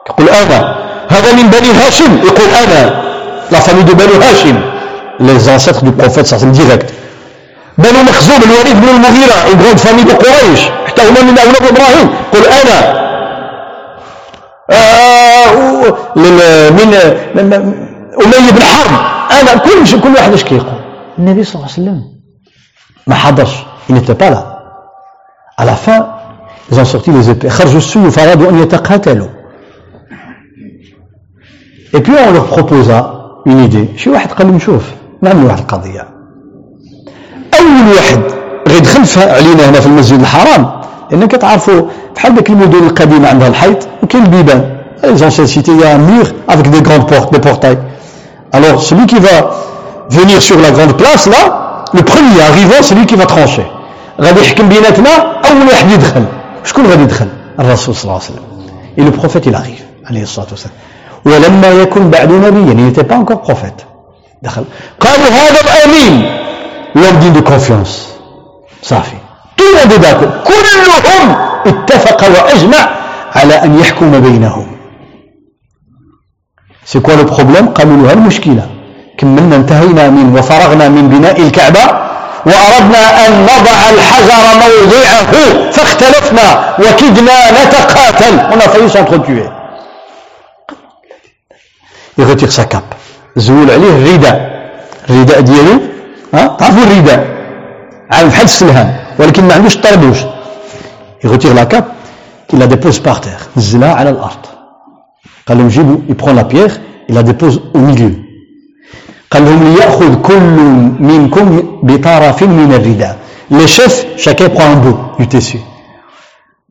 يقول 0.09 0.29
أنا 0.29 0.86
هذا 1.09 1.33
من 1.33 1.51
بني 1.51 1.71
هاشم. 1.73 2.19
يقول 2.25 2.49
أنا 2.65 3.07
la 3.51 3.61
famille 3.61 3.85
de 3.85 3.95
Bani 3.95 4.17
Hashim 4.25 4.57
les 5.21 5.49
ancêtres 5.49 5.85
du 5.85 5.93
prophète 5.93 6.27
alayhi 6.33 6.35
wa 6.35 6.39
sallam 6.39 6.53
direct. 6.53 6.93
بنو 7.79 8.03
مخزوم 8.03 8.43
الوليد 8.43 8.81
بن 8.81 8.89
المغيرة 8.89 9.37
une 9.53 9.59
grande 9.63 9.81
famille 9.81 10.05
de 10.05 10.15
قريش. 10.15 10.61
حتى 10.87 11.03
هما 11.03 11.23
من 11.23 11.39
أولاد 11.39 11.67
إبراهيم. 11.67 12.09
قل 12.33 12.45
أنا. 12.47 13.07
آه 14.71 15.53
من 17.37 17.53
أمية 18.25 18.51
بن 18.51 18.63
حرب. 18.63 18.93
أنا 19.31 19.57
كل 19.57 20.01
كل 20.01 20.15
واحد 20.15 20.33
إيش 20.33 20.45
كيقول؟ 20.45 20.81
النبي 21.19 21.45
صلى 21.45 21.55
الله 21.55 21.65
عليه 21.73 21.83
وسلم 21.83 22.03
ما 23.07 23.15
حضرش. 23.15 23.55
Il 23.89 23.95
n'était 23.95 24.15
pas 24.15 24.31
là. 24.31 24.43
À 25.57 25.65
la 25.65 25.77
fin 25.77 26.07
ils 26.73 26.81
ont 26.81 26.85
sorti 26.85 27.11
les 27.11 27.31
épées. 27.31 27.49
خرجوا 27.49 27.79
السيوف 27.79 28.17
فأرادوا 28.17 28.51
أن 28.51 28.59
يتقاتلوا. 28.59 29.36
Et 31.93 32.01
puis 32.01 32.13
on 32.13 32.41
proposa 32.43 33.13
une 33.47 33.65
idée. 33.65 33.89
شي 33.97 34.11
واحد 34.11 34.33
قال 34.33 34.47
لهم 34.47 34.59
شوف 34.59 34.83
نعمل 35.23 35.45
واحد 35.45 35.59
القضية 35.59 36.09
أول 37.61 37.95
واحد 37.97 38.21
غيدخل 38.69 39.21
علينا 39.21 39.71
هنا 39.71 39.81
في 39.81 39.87
المسجد 39.87 40.21
الحرام 40.21 40.71
لأن 41.11 41.27
كتعرفوا 41.27 41.83
بحال 42.17 42.35
ديك 42.35 42.51
المدن 42.51 42.87
القديمة 42.87 43.29
عندها 43.29 43.49
الحيط 43.49 43.89
وكاين 44.03 44.25
البيبان 44.25 44.77
les 45.03 45.23
anciennes 45.23 45.47
cités 45.47 45.73
il 45.73 45.81
y 45.81 45.85
a 45.85 45.95
un 45.95 45.99
mur 45.99 46.27
avec 46.49 46.71
des 46.71 46.81
grandes 46.81 47.07
portes 47.07 47.33
des 47.33 47.39
portails. 47.39 47.79
Alors 48.53 48.83
celui 48.83 49.07
qui 49.07 49.19
va 49.29 49.37
venir 50.11 50.43
sur 50.43 50.59
la 50.59 50.71
grande 50.71 50.97
place 50.97 51.27
là 51.27 51.85
le 51.93 52.03
premier 52.03 52.41
arrivant 52.51 52.83
c'est 52.83 52.97
غادي 54.21 54.41
يحكم 54.41 54.69
بيناتنا 54.69 55.11
أول 55.51 55.69
واحد 55.69 55.91
يدخل 55.91 56.25
شكون 56.65 56.87
غادي 56.87 57.03
يدخل 57.03 57.27
الرسول 57.61 57.95
صلى 57.95 58.03
الله 58.05 58.15
عليه 58.15 58.25
وسلم 58.25 58.45
et 58.99 59.03
le 59.05 59.11
prophète 59.11 59.47
il 59.47 59.55
arrive 59.55 59.83
عليه 60.07 60.23
الصلاة 60.23 60.47
والسلام 60.51 60.75
ولما 61.27 61.69
يكن 61.69 62.11
بعد 62.11 62.33
نبي 62.33 62.69
يعني 62.69 62.93
n'était 62.93 63.05
pas 63.05 63.37
prophète. 63.47 63.85
دخل. 64.43 64.65
قالوا 65.01 65.27
هذا 65.27 65.61
الأمين. 65.61 66.27
L'homme 66.95 67.33
de 67.33 67.41
confiance. 67.41 67.95
صافي. 68.83 69.17
كلهم 70.45 71.37
اتفق 71.67 72.25
وأجمع 72.25 72.89
على 73.35 73.55
أن 73.55 73.79
يحكم 73.81 74.21
بينهم. 74.21 74.67
c'est 76.85 77.01
quoi 77.01 77.15
le 77.15 77.25
problème 77.25 77.67
قالوا 77.69 77.97
له 77.97 78.13
المشكلة 78.13 78.67
كملنا 79.19 79.57
انتهينا 79.57 80.11
من 80.11 80.39
وفرغنا 80.39 80.89
من 80.89 81.09
بناء 81.09 81.41
الكعبة 81.43 81.81
وأردنا 82.47 83.27
أن 83.27 83.43
نضع 83.43 83.79
الحجر 83.95 84.45
موضعه 84.63 85.33
فاختلفنا 85.71 86.75
وكدنا 86.79 87.37
نتقاتل. 87.51 88.35
on 88.53 88.61
a 88.61 88.69
failli 88.69 89.56
sa 92.49 92.65
cape 92.65 92.95
زول 93.37 93.71
عليه 93.71 93.97
الرداء 93.97 94.39
الرداء 95.11 95.41
ديالو 95.41 95.81
ها؟ 96.35 96.57
تعرفوا 96.59 96.83
الرداء 96.83 97.27
عام 98.11 98.29
بحال 98.29 98.45
السلهام 98.45 98.97
ولكن 99.19 99.45
ما 99.45 99.55
عندوش 99.55 99.77
retire 101.25 101.55
la 101.55 101.67
cape 101.67 101.87
il 102.53 102.59
la 102.59 102.67
dépose 102.67 103.01
par 103.01 103.21
terre. 103.21 103.49
نزلها 103.57 103.95
على 103.95 104.11
الأرض. 104.11 104.47
قال 105.49 105.59
لهم 105.59 105.69
جيبوا 105.69 106.35
la 106.35 106.45
pierre 106.45 106.81
il 107.09 107.15
la 107.15 107.23
dépose 107.23 107.61
au 107.75 107.79
milieu. 107.79 108.15
قال 109.31 109.45
لهم 109.45 109.75
ليأخذ 109.75 110.23
كل 110.23 110.41
منكم 111.01 111.79
بطرف 111.83 112.43
من 112.43 112.73
الرداء 112.73 113.17
لي 113.51 113.67
شيف 113.67 114.05
شاكي 114.17 114.49
prend 114.49 114.61
un 114.61 114.77
bout 114.85 115.23
du 115.23 115.57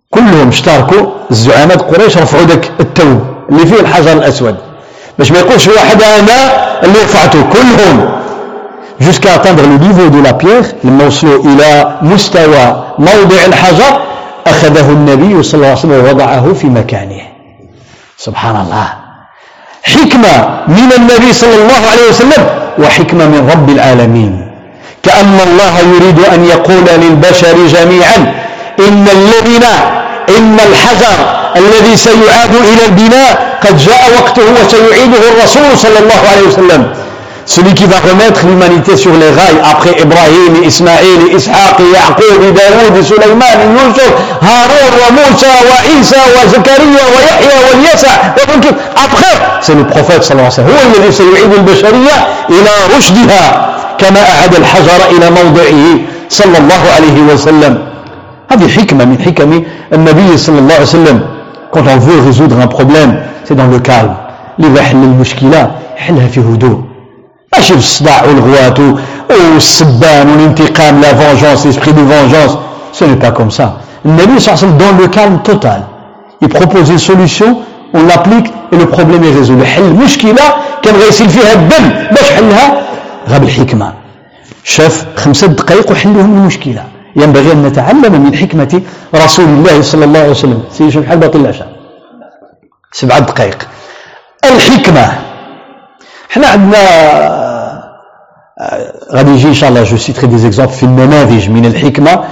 كلهم 0.09 0.47
اشتركوا 0.47 1.11
الزعماء 1.31 1.77
قريش 1.77 2.17
رفعوا 2.17 2.45
ذاك 2.45 2.71
التوب 2.79 3.21
اللي 3.49 3.65
فيه 3.65 3.79
الحجر 3.79 4.13
الأسود. 4.13 4.57
باش 5.19 5.31
ما 5.31 5.39
يقولش 5.39 5.67
واحد 5.67 6.03
أنا 6.03 6.39
اللي 6.83 6.99
رفعته 6.99 7.41
كلهم. 7.53 8.15
Jusqu'à 8.99 9.33
atteindre 9.33 9.63
le 9.63 9.77
niveau 9.77 10.09
de 10.09 10.21
la 10.23 10.33
pierre 10.33 10.73
لما 10.83 11.05
وصلوا 11.05 11.43
إلى 11.43 11.97
مستوى 12.01 12.83
موضع 12.99 13.45
الحجر 13.45 14.01
أخذه 14.47 14.89
النبي 14.89 15.43
صلى 15.43 15.57
الله 15.57 15.67
عليه 15.67 15.79
وسلم 15.79 16.05
ووضعه 16.05 16.53
في 16.53 16.67
مكانه. 16.67 17.21
سبحان 18.17 18.55
الله. 18.55 18.87
حكمة 19.83 20.49
من 20.67 20.89
النبي 20.97 21.33
صلى 21.33 21.55
الله 21.55 21.81
عليه 21.91 22.09
وسلم 22.09 22.45
وحكمة 22.79 23.25
من 23.25 23.49
رب 23.51 23.69
العالمين. 23.69 24.51
كأن 25.03 25.39
الله 25.47 25.79
يريد 25.79 26.19
أن 26.19 26.45
يقول 26.45 26.85
للبشر 27.01 27.67
جميعا 27.67 28.33
إن 28.79 29.07
الذين 29.17 29.63
إن 30.37 30.57
الحجر 30.59 31.17
الذي 31.55 31.97
سيعاد 31.97 32.55
إلى 32.55 32.85
البناء 32.85 33.44
قد 33.63 33.77
جاء 33.77 34.01
وقته 34.17 34.43
وسيعيده 34.57 35.21
الرسول 35.31 35.69
صلى 35.77 35.99
الله 35.99 36.21
عليه 36.31 36.47
وسلم. 36.47 36.83
Celui 37.47 37.75
qui 37.75 37.85
va 37.85 37.99
remettre 37.99 38.41
l'humanité 38.47 38.97
sur 38.97 39.13
les 39.13 39.29
rails 39.29 39.61
après 39.63 39.93
Ibrahim, 40.01 40.63
Ismaïl, 40.63 41.21
Ishaq, 41.37 41.77
Yaqub, 41.93 42.41
Daoud, 42.57 43.03
Sulaiman, 43.03 43.57
Yusuf, 43.77 44.11
Haroun, 44.41 44.95
Moussa, 45.13 45.53
Isa, 45.99 46.21
Zakaria, 46.49 47.05
Yahya, 47.15 47.55
Yasa, 47.85 48.33
après 49.05 49.35
c'est 49.61 49.75
le 49.75 49.85
prophète 49.85 50.23
صلى 50.23 50.31
الله 50.31 50.43
عليه 50.43 50.53
وسلم 50.53 50.67
هو 50.67 50.79
الذي 50.95 51.11
سيعيد 51.11 51.53
البشرية 51.53 52.15
إلى 52.49 52.97
رشدها 52.97 53.75
كما 53.97 54.19
أعاد 54.19 54.55
الحجر 54.55 54.99
إلى 55.11 55.29
موضعه 55.29 55.99
صلى 56.29 56.57
الله 56.57 56.81
عليه 56.95 57.33
وسلم 57.33 57.77
هذه 58.51 58.67
حكمة 58.77 59.05
من 59.05 59.17
حكم 59.25 59.63
النبي 59.93 60.37
صلى 60.37 60.59
الله 60.59 60.73
عليه 60.73 60.83
وسلم 60.83 61.34
quand 61.75 61.87
on 61.95 61.99
veut 62.07 62.19
résoudre 62.29 62.55
un 62.65 62.67
problème 62.77 63.11
c'est 63.45 63.55
dans 63.55 63.67
le 63.67 63.79
calme. 63.79 64.15
اللي 64.59 64.79
يحل 64.79 65.03
المشكلة 65.03 65.71
حلها 65.97 66.27
في 66.27 66.39
هدوء. 66.39 66.81
ماشي 67.53 67.73
بالصداع 67.73 68.23
والغوات 68.27 68.79
والسبان 69.29 70.29
والانتقام 70.29 71.01
لا 71.01 71.13
فونجونس 71.13 71.67
l'esprit 71.67 71.93
de 71.93 72.03
vengeance. 72.13 72.57
Ce 72.93 73.03
n'est 73.05 73.21
pas 73.25 73.31
comme 73.31 73.51
ça. 73.51 73.67
النبي 74.05 74.39
صلى 74.39 74.53
الله 74.53 74.57
عليه 74.57 74.67
وسلم 74.67 74.77
dans 74.77 75.01
le 75.01 75.07
calme 75.07 75.39
total. 75.43 75.81
Il 76.41 76.49
propose 76.49 76.89
une 76.89 76.99
solution 76.99 77.57
on 77.93 78.03
l'applique 78.07 78.53
et 78.71 78.77
le 78.77 78.85
problème 78.85 79.23
est 79.23 79.35
résolu. 79.39 79.63
حل 79.63 79.93
مشكلة 79.93 80.43
كان 80.81 80.95
غيسيل 80.95 81.29
فيها 81.29 81.53
الدم. 81.53 81.89
باش 82.11 82.31
حلها؟ 82.31 82.81
غير 83.27 83.39
بالحكمة 83.39 83.93
شاف 84.63 85.05
خمسة 85.15 85.47
دقائق 85.47 85.91
وحلهم 85.91 86.37
المشكلة. 86.37 86.83
ينبغي 87.15 87.51
أن 87.51 87.63
نتعلم 87.63 88.21
من 88.21 88.35
حكمة 88.35 88.81
رسول 89.15 89.45
الله 89.45 89.81
صلى 89.81 90.05
الله 90.05 90.19
عليه 90.19 90.29
وسلم. 90.29 90.63
سيدي 90.71 90.91
شو 90.91 91.01
بحال 91.01 91.17
باطل 91.17 91.39
العشاء. 91.39 91.67
سبعة 92.91 93.19
دقائق. 93.19 93.67
الحكمة. 94.45 95.13
إحنا 96.31 96.47
عندنا 96.47 96.81
غادي 99.13 99.31
يجي 99.31 99.47
إن 99.47 99.53
شاء 99.53 99.69
الله 99.69 99.83
je 99.83 99.97
citerai 99.97 100.27
des 100.27 100.37
exemples 100.37 100.73
في 100.73 100.83
النماذج 100.83 101.49
من 101.49 101.65
الحكمة 101.65 102.23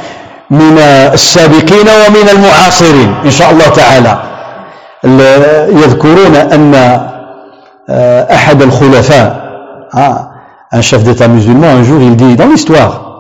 من 0.50 0.78
السابقين 1.14 1.88
ومن 1.88 2.30
المعاصرين 2.32 3.16
إن 3.26 3.32
شاء 3.32 3.52
الله 3.52 3.68
تعالى. 3.68 4.14
يذكرون 5.84 6.36
أن 6.36 6.74
أحد 8.32 8.62
الخلفاء 8.62 9.44
un 10.74 10.82
chef 10.82 11.04
d'état 11.04 11.28
musulman 11.28 11.68
un 11.68 11.84
jour 11.84 12.02
il 12.02 12.16
dit 12.16 12.36
dans 12.36 12.48
l'histoire 12.48 13.13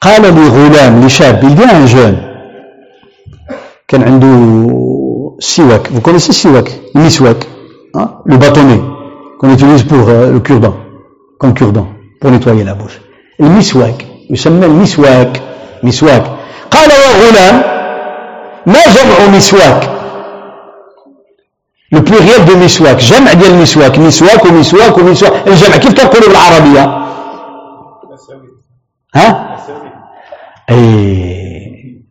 قال 0.00 0.22
لغلام 0.22 1.06
لشاب 1.06 1.40
il 1.42 1.54
dit 1.54 1.62
à 1.64 1.76
un 1.76 1.86
jeune 1.86 2.16
كان 3.88 4.02
عنده 4.02 5.36
سواك 5.40 5.88
vous 5.88 6.00
connaissez 6.00 6.28
السواك 6.30 6.68
المسواك 6.96 7.46
le 8.26 8.36
bâtonnet 8.36 8.80
qu'on 9.40 9.50
utilise 9.52 9.82
pour 9.84 10.08
euh, 10.08 10.32
le 10.32 10.40
cure-dent, 10.40 10.76
comme 11.38 11.54
cure-dent, 11.54 11.88
pour 12.20 12.30
nettoyer 12.30 12.62
la 12.64 12.74
bouche. 12.74 13.00
المسواك 13.40 14.06
يسمى 14.30 14.66
المسواك 14.66 15.42
مسواك 15.82 16.24
قال 16.70 16.90
يا 16.90 17.28
غلام 17.28 17.62
ما 18.66 18.80
جمع 18.94 19.36
مسواك 19.36 19.90
لو 21.92 22.00
بلوريال 22.00 22.44
دو 22.44 22.56
مسواك 22.56 22.96
جمع 22.96 23.32
ديال 23.32 23.50
المسواك 23.50 23.98
مسواك 23.98 24.44
ومسواك 24.44 24.98
ومسواك 24.98 25.48
الجمع. 25.48 25.76
كيف 25.76 25.92
تنقولوا 25.92 26.28
بالعربية؟ 26.28 27.00
ها؟ 29.14 29.49
اي 30.69 32.01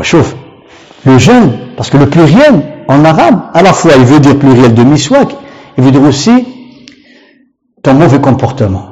شوف 0.00 0.34
le 1.06 1.18
jeune 1.18 1.50
parce 1.76 1.90
que 1.90 1.96
le 1.96 2.08
pluriel 2.08 2.54
en 2.88 3.04
arabe 3.04 3.38
à 3.54 3.62
la 3.62 3.72
fois 3.72 3.92
il 3.96 4.04
veut 4.04 4.20
dire 4.20 4.38
pluriel 4.38 4.72
de 4.74 4.82
miswak 4.82 5.30
Il 5.78 5.84
veut 5.84 5.90
dire 5.90 6.02
aussi 6.02 6.46
ton 7.82 7.94
mauvais 7.94 8.20
comportement. 8.20 8.88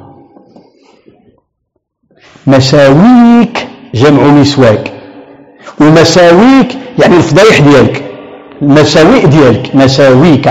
مساويك 2.47 3.67
جمع 3.93 4.23
مسواك 4.23 4.91
ومساويك 5.81 6.77
يعني 6.99 7.15
الفضايح 7.17 7.59
ديالك 7.59 8.03
المساوئ 8.61 9.25
ديالك 9.27 9.75
مساويك 9.75 10.45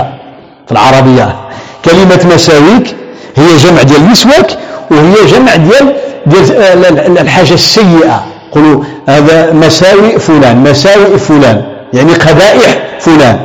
في 0.65 0.71
العربية 0.71 1.49
كلمة 1.85 2.33
مساويك 2.35 2.95
هي 3.35 3.57
جمع 3.57 3.81
ديال 3.81 4.03
مسواك 4.03 4.57
وهي 4.90 5.26
جمع 5.26 5.56
ديال 5.56 5.94
ديال 6.26 7.18
الحاجة 7.18 7.54
السيئة. 7.54 8.24
قولوا 8.52 8.84
هذا 9.08 9.52
مساوئ 9.52 10.18
فلان 10.18 10.56
مساوئ 10.56 11.18
فلان. 11.18 11.62
يعني 11.92 12.14
قبائح 12.14 12.78
فلان. 13.00 13.38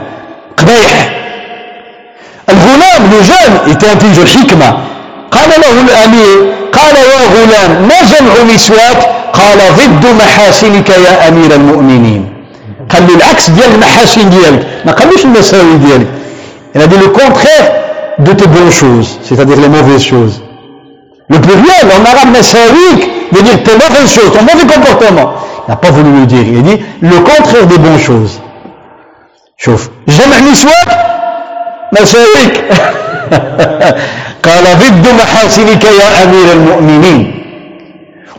قبائح. 0.57 1.09
الغلام 2.49 3.03
était 3.67 3.85
intelligent 3.85 4.21
الحكمة. 4.21 4.77
قال 5.31 5.49
له 5.49 5.81
الأمير 5.81 6.53
قال 6.71 6.95
يا 6.95 7.21
غلام 7.35 7.87
ما 7.87 7.95
جمع 8.11 8.53
مسواك؟ 8.53 9.09
قال 9.33 9.57
ضد 9.77 10.05
محاسنك 10.19 10.89
يا 10.89 11.27
أمير 11.27 11.55
المؤمنين. 11.55 12.33
قال 12.89 13.07
له 13.07 13.15
العكس 13.15 13.49
ديال 13.49 13.75
المحاسن 13.75 14.29
ديالك. 14.29 14.67
ما 14.85 14.91
قالوش 14.91 15.25
المساوي 15.25 15.77
ديالك. 15.77 16.07
a 16.75 16.87
dit 16.87 16.97
le 16.97 17.09
contraire 17.09 17.71
de 18.19 18.31
tes 18.33 18.47
bonnes 18.47 18.71
choses. 18.71 19.19
C'est-à-dire 19.23 19.57
les 19.57 19.67
mauvaises 19.67 20.03
choses. 20.03 20.41
Le 21.31 21.37
pluriel 21.39 21.87
en 21.97 22.05
arabe 22.11 22.37
مساويك 22.37 23.09
veut 23.31 23.43
dire 23.43 23.63
tes 23.63 23.75
mauvaises 23.83 24.11
choses 24.15 24.31
ton 24.33 24.43
mauvais 24.43 24.67
comportement. 24.73 25.33
Il 25.67 25.71
n'a 25.71 25.77
pas 25.77 25.91
voulu 25.91 26.11
le 26.19 26.25
dire. 26.25 26.45
Il 26.53 26.59
a 26.59 26.61
dit 26.61 26.83
le 27.01 27.17
contraire 27.19 27.65
des 27.65 27.77
bonnes 27.77 27.99
choses. 27.99 28.39
شوف 29.57 29.89
جمع 30.07 30.39
مسواك 30.51 30.89
مساويك 31.93 32.63
قال 34.43 34.63
ضد 34.79 35.07
محاسنك 35.19 35.83
يا 35.83 36.23
أمير 36.23 36.51
المؤمنين 36.53 37.21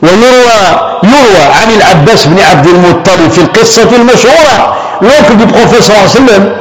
ويروى 0.02 0.59
يروى 1.05 1.44
عن 1.62 1.70
العباس 1.77 2.27
بن 2.27 2.40
عبد 2.40 2.66
المطلب 2.66 3.31
في 3.31 3.39
القصة 3.39 3.97
المشهورة 3.97 4.77
وقت 5.02 5.32
prophète 5.32 5.84
صلى 5.85 5.97
الله 5.97 6.09
عليه 6.10 6.20
وسلم 6.20 6.52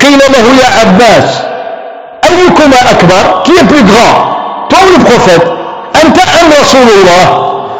قيل 0.00 0.18
له 0.18 0.46
يا 0.62 0.68
عباس 0.80 1.28
أيكما 2.24 2.90
أكبر 2.90 3.42
qui 3.44 3.52
plus 3.62 3.80
grand 3.92 4.34
toi 4.70 4.76
ou 4.96 5.04
le 5.04 5.11
prophète 5.11 5.42
أنت 6.02 6.18
أم 6.18 6.46
رسول 6.60 6.88
الله 7.00 7.24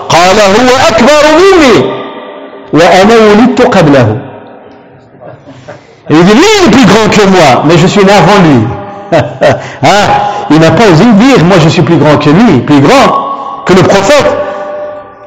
قال 0.08 0.40
هو 0.40 0.88
أكبر 0.88 1.22
مني 1.40 1.76
وأنا 2.72 3.14
ولدت 3.16 3.62
قبله 3.62 4.24
il 6.10 6.22
dit, 6.22 6.34
lui, 6.34 6.42
il 6.60 6.68
est 6.68 6.70
plus 6.70 6.84
grand 6.84 7.08
que 7.08 7.26
moi, 7.30 7.62
mais 7.64 7.78
je 7.78 7.86
suis 7.86 8.04
né 8.04 8.12
avant 8.12 8.42
lui. 8.42 8.60
hein? 9.82 10.06
Il 10.50 10.58
n'a 10.58 10.70
pas 10.72 10.84
osé 10.92 11.04
dire, 11.14 11.42
moi 11.42 11.56
je 11.58 11.70
suis 11.70 11.80
plus 11.80 11.96
grand 11.96 12.18
que 12.18 12.28
lui, 12.28 12.60
plus 12.60 12.80
grand 12.80 13.64
que 13.64 13.72
le 13.72 13.82
prophète. 13.82 14.36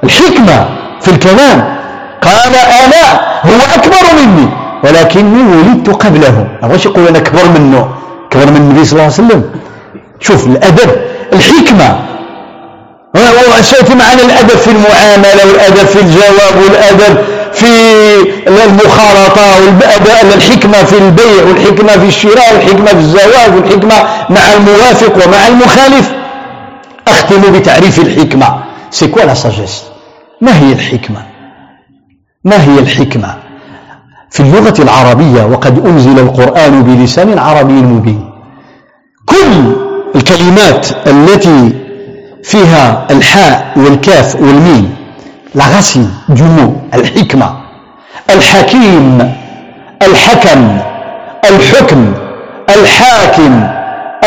الحكمة 0.03 0.65
في 1.01 1.11
الكلام 1.11 1.77
قال 2.21 2.55
أنا 2.55 3.21
هو 3.45 3.59
أكبر 3.75 4.05
مني 4.21 4.49
ولكني 4.83 5.43
ولدت 5.43 5.89
قبله 5.89 6.47
واش 6.63 6.85
يقول 6.85 7.07
أنا 7.07 7.17
أكبر 7.17 7.45
منه 7.59 7.87
أكبر 8.31 8.51
من 8.51 8.57
النبي 8.57 8.85
صلى 8.85 8.93
الله 8.93 9.03
عليه 9.03 9.13
وسلم 9.13 9.43
شوف 10.19 10.47
الأدب 10.47 10.89
الحكمة 11.33 11.99
وسيأتي 13.15 13.95
معنا 13.95 14.21
الأدب 14.25 14.49
في 14.57 14.67
المعاملة 14.71 15.45
والأدب 15.47 15.85
في 15.87 15.99
الجواب 16.01 16.55
والأدب 16.63 17.17
في 17.53 17.67
المخالطة 18.47 19.61
والأدب 19.65 20.33
الحكمة 20.35 20.83
في 20.83 20.97
البيع 20.97 21.43
والحكمة 21.47 21.91
في 21.91 22.05
الشراء 22.07 22.53
والحكمة 22.53 22.85
في 22.85 22.97
الزواج 22.97 23.53
والحكمة 23.55 23.95
مع 24.29 24.53
الموافق 24.57 25.25
ومع 25.27 25.47
المخالف. 25.47 26.11
أختم 27.07 27.41
بتعريف 27.59 27.99
الحكمة. 27.99 28.63
سي 28.91 29.07
كوا 29.07 29.21
لا 29.21 29.33
ساجيس 29.33 29.83
ما 30.41 30.59
هي 30.59 30.71
الحكمة؟ 30.73 31.25
ما 32.43 32.63
هي 32.63 32.79
الحكمة؟ 32.79 33.35
في 34.31 34.39
اللغة 34.39 34.81
العربية 34.81 35.43
وقد 35.43 35.85
أنزل 35.85 36.19
القرآن 36.19 36.83
بلسان 36.83 37.39
عربي 37.39 37.73
مبين. 37.73 38.29
كل 39.25 39.75
الكلمات 40.15 40.87
التي 41.07 41.86
فيها 42.47 43.07
الحاء 43.11 43.73
والكاف 43.75 44.35
والميم 44.35 44.95
la 45.55 45.63
racine 45.63 46.31
الحكمة 46.93 47.57
الحكيم 48.29 49.33
الحكم 50.01 50.77
الحكم 51.49 52.13
الحاكم 52.69 53.67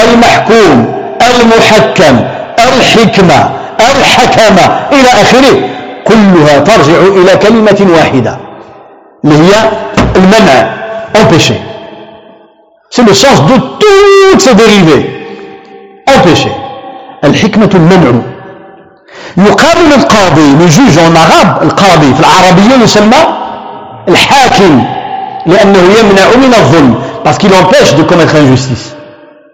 المحكوم 0.04 0.94
المحكم 1.30 2.20
الحكمة 2.58 3.50
الحكمة 3.80 4.64
إلى 4.92 5.08
آخره. 5.22 5.70
كلها 6.04 6.58
ترجع 6.58 6.98
إلى 6.98 7.36
كلمة 7.36 7.86
واحدة 7.96 8.38
اللي 9.24 9.34
هي 9.36 9.70
المنع 10.16 10.70
empêcher. 11.14 11.60
C'est 12.90 13.02
le 13.02 13.14
sens 13.14 13.38
de 13.46 13.56
toutes 13.80 14.40
ces 14.40 14.54
dérivées 14.54 15.10
empêcher. 16.06 16.52
الحكمة 17.24 17.70
المنع 17.74 18.20
يقابل 19.36 19.92
القاضي 19.96 20.56
le 20.60 20.68
juge 20.70 20.98
en 20.98 21.16
arabe 21.16 21.62
القاضي 21.62 22.14
في 22.14 22.20
العربية 22.20 22.84
يسمى 22.84 23.16
الحاكم 24.08 24.84
لأنه 25.46 25.78
يمنع 25.78 26.26
من 26.46 26.54
الظلم 26.58 26.94
parce 27.24 27.38
qu'il 27.38 27.52
empêche 27.54 27.94
de 27.94 28.02
commettre 28.02 28.34
injustice 28.36 28.94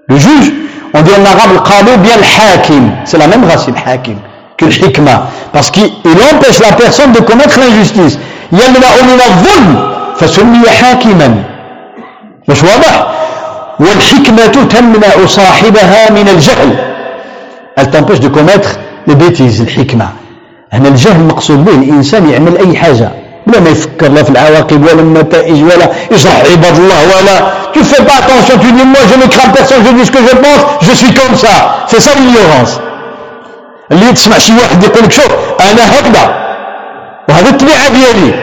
le 0.08 0.16
juge 0.18 0.52
on 0.94 1.02
dit 1.02 1.10
en 1.20 1.24
arabe 1.24 1.52
القاضي 1.52 1.96
bien 1.96 2.16
الحاكم 2.18 2.90
c'est 3.04 3.18
la 3.18 3.26
même 3.26 3.44
racine 3.44 3.76
حاكم 3.76 4.16
que 4.58 4.64
الحكمة 4.66 5.20
parce 5.52 5.70
qu'il 5.70 6.18
empêche 6.32 6.60
la 6.60 6.72
personne 6.72 7.12
de 7.12 7.20
commettre 7.20 7.58
l'injustice 7.58 8.18
يمنع 8.52 8.90
من 9.02 9.20
الظلم 9.26 9.92
فسمي 10.16 10.70
حاكما 10.70 11.34
مش 12.48 12.62
واضح 12.62 13.06
والحكمة 13.80 14.46
تمنع 14.46 15.26
صاحبها 15.26 16.10
من 16.10 16.28
الجهل 16.28 16.95
elle 17.76 17.90
t'empêche 17.90 18.20
de 18.20 18.28
commettre 18.28 18.70
les 19.06 19.14
bêtises 19.14 19.60
الحكمة. 19.60 20.08
هنا 20.72 20.88
الجهل 20.88 21.20
مقصود 21.20 21.64
به 21.64 21.72
الإنسان 21.72 22.30
يعمل 22.30 22.58
أي 22.58 22.76
حاجة. 22.76 23.08
بلا 23.46 23.60
ما 23.60 23.70
يفكر 23.70 24.08
لا 24.08 24.22
في 24.22 24.30
العواقب 24.30 24.82
ولا 24.82 25.00
النتائج 25.00 25.62
ولا 25.62 25.90
يشرح 26.12 26.36
عباد 26.52 26.76
الله 26.76 27.00
ولا 27.16 27.36
tu 27.72 27.84
fais 27.84 28.02
pas 28.02 28.16
attention 28.22 28.58
tu 28.62 28.72
dis 28.72 28.84
moi 28.84 29.02
je 29.10 29.16
ne 29.22 29.26
crains 29.34 29.50
personne 29.58 29.82
je 29.86 29.92
dis 29.92 30.04
ce 30.06 30.10
que 30.10 30.18
je 30.18 30.36
pense 30.44 30.62
je 30.86 30.92
suis 31.00 31.12
comme 31.18 31.36
ça. 31.36 31.54
C'est 31.86 32.00
ça 32.00 32.10
l'ignorance. 32.18 32.80
اللي 33.92 34.12
تسمع 34.12 34.38
شي 34.38 34.52
واحد 34.52 34.84
يقول 34.84 35.04
لك 35.04 35.12
شوف 35.12 35.28
أنا 35.60 35.98
هكذا. 35.98 36.34
وهذه 37.28 37.48
الطبيعة 37.48 37.88
ديالي. 37.88 38.34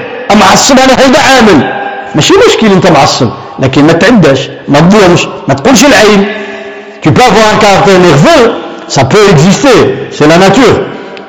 معصب 0.42 0.80
أنا 0.80 0.94
هيدا 1.00 1.20
عامل. 1.20 1.74
ماشي 2.16 2.34
مشكل 2.48 2.68
أنت 2.72 2.88
معصب 2.88 3.30
لكن 3.60 3.84
ما 3.84 3.94
تعداش 3.94 4.50
ما 4.68 4.80
تظلمش 4.80 5.28
ما 5.48 5.54
تقولش 5.54 5.86
العين. 5.86 6.28
Tu 7.04 7.12
peux 7.12 7.26
avoir 7.32 7.46
un 7.54 7.58
caractère 7.66 8.00
nerveux. 8.00 8.46
ça 8.93 9.05
peut 9.05 9.27
exister 9.31 10.09
c'est 10.11 10.27
la 10.27 10.39
nature 10.39 10.81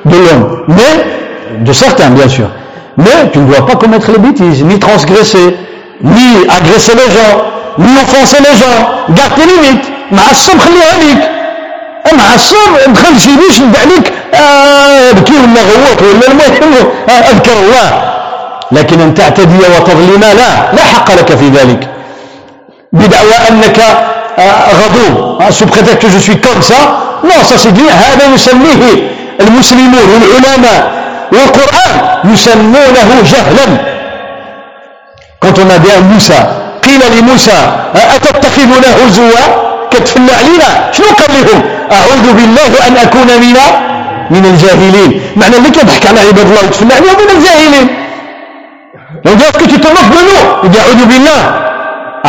de 0.04 0.16
l'homme 0.16 0.64
mais 0.68 1.64
de 1.64 1.72
certains 1.72 2.10
bien 2.10 2.28
sûr 2.28 2.48
mais 2.96 3.30
tu 3.32 3.38
ne 3.38 3.46
dois 3.52 3.66
pas 3.66 3.76
commettre 3.76 4.10
les 4.12 4.18
bêtises 4.18 4.62
ni 4.64 4.78
transgresser 4.78 5.56
ni 6.02 6.28
agresser 6.58 6.92
les 6.94 7.10
gens 7.16 7.34
ni 7.78 7.92
offenser 8.02 8.38
les 8.38 8.56
gens 8.58 9.14
garde 9.14 9.34
tes 9.34 9.46
limites 9.46 9.86
معصب 10.12 10.58
خليها 10.58 10.98
ليك 11.04 11.30
معصب 12.12 12.92
دخل 12.92 13.20
شي 13.20 13.36
بيش 13.36 13.60
نبع 13.60 13.78
عليك 13.78 14.12
آه 14.34 15.12
بكي 15.12 15.32
ولا 15.32 15.62
غوط 15.62 16.02
ولا 16.02 16.26
المهم 16.32 16.86
آه 17.08 17.12
اذكر 17.12 17.52
الله 17.52 18.02
لكن 18.72 19.00
ان 19.00 19.14
تعتدي 19.14 19.58
وتظلم 19.58 20.20
لا 20.20 20.72
لا 20.72 20.82
حق 20.82 21.10
لك 21.14 21.36
في 21.36 21.48
ذلك 21.48 21.88
بدعوى 22.92 23.34
انك 23.50 23.78
آه 23.78 24.13
غضوب. 24.79 25.41
que 26.01 26.07
je 26.07 26.19
suis 26.19 26.35
comme 26.35 26.61
ça 26.61 26.79
non 27.23 27.43
ça 27.43 27.57
c'est 27.57 27.69
هذا 28.03 28.25
يسميه 28.33 28.81
المسلمون 29.41 30.05
والعلماء 30.11 30.81
والقرآن 31.31 31.93
يسمونه 32.33 33.09
جهلا. 33.31 33.67
dit 35.41 35.91
à 35.91 35.99
Moussa 36.01 36.65
قيل 36.85 37.01
لموسى 37.17 37.59
أتتخذنا 38.15 38.89
هزوا 38.99 39.45
كتفلى 39.91 40.31
علينا 40.39 40.91
شنو 40.91 41.07
قال 41.07 41.31
لهم؟ 41.33 41.61
أعوذ 41.91 42.33
بالله 42.33 42.87
أن 42.87 42.97
أكون 42.97 43.27
من 43.41 43.57
من 44.29 44.45
الجاهلين. 44.45 45.21
معنى 45.35 45.57
اللي 45.57 45.69
كيضحك 45.69 46.07
على 46.07 46.19
عباد 46.19 46.47
الله 46.49 46.63
وتفلى 46.63 46.93
عليهم 46.93 47.17
من 47.23 47.29
الجاهلين. 47.37 47.87
لو 49.25 49.31
nous 49.33 49.65
il 50.63 50.69
dit 50.69 50.79
أعوذ 50.79 51.05
بالله. 51.05 51.64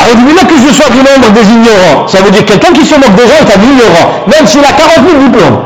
بالله 0.04 0.42
que 0.50 0.56
je 0.66 0.74
sois 0.74 0.90
du 0.90 0.98
nombre 0.98 1.30
des 1.32 1.46
ignorants. 1.56 2.08
Ça 2.08 2.18
veut 2.22 2.30
dire 2.30 2.44
quelqu'un 2.44 2.72
qui 2.72 2.84
se 2.84 2.94
moque 2.94 3.14
des 3.14 3.26
gens 3.30 3.40
est 3.44 3.52
un 3.56 3.62
ignorant. 3.70 4.08
Même 4.32 4.46
s'il 4.46 4.64
a 4.64 4.72
40 4.72 5.08
000 5.08 5.22
diplômes. 5.26 5.58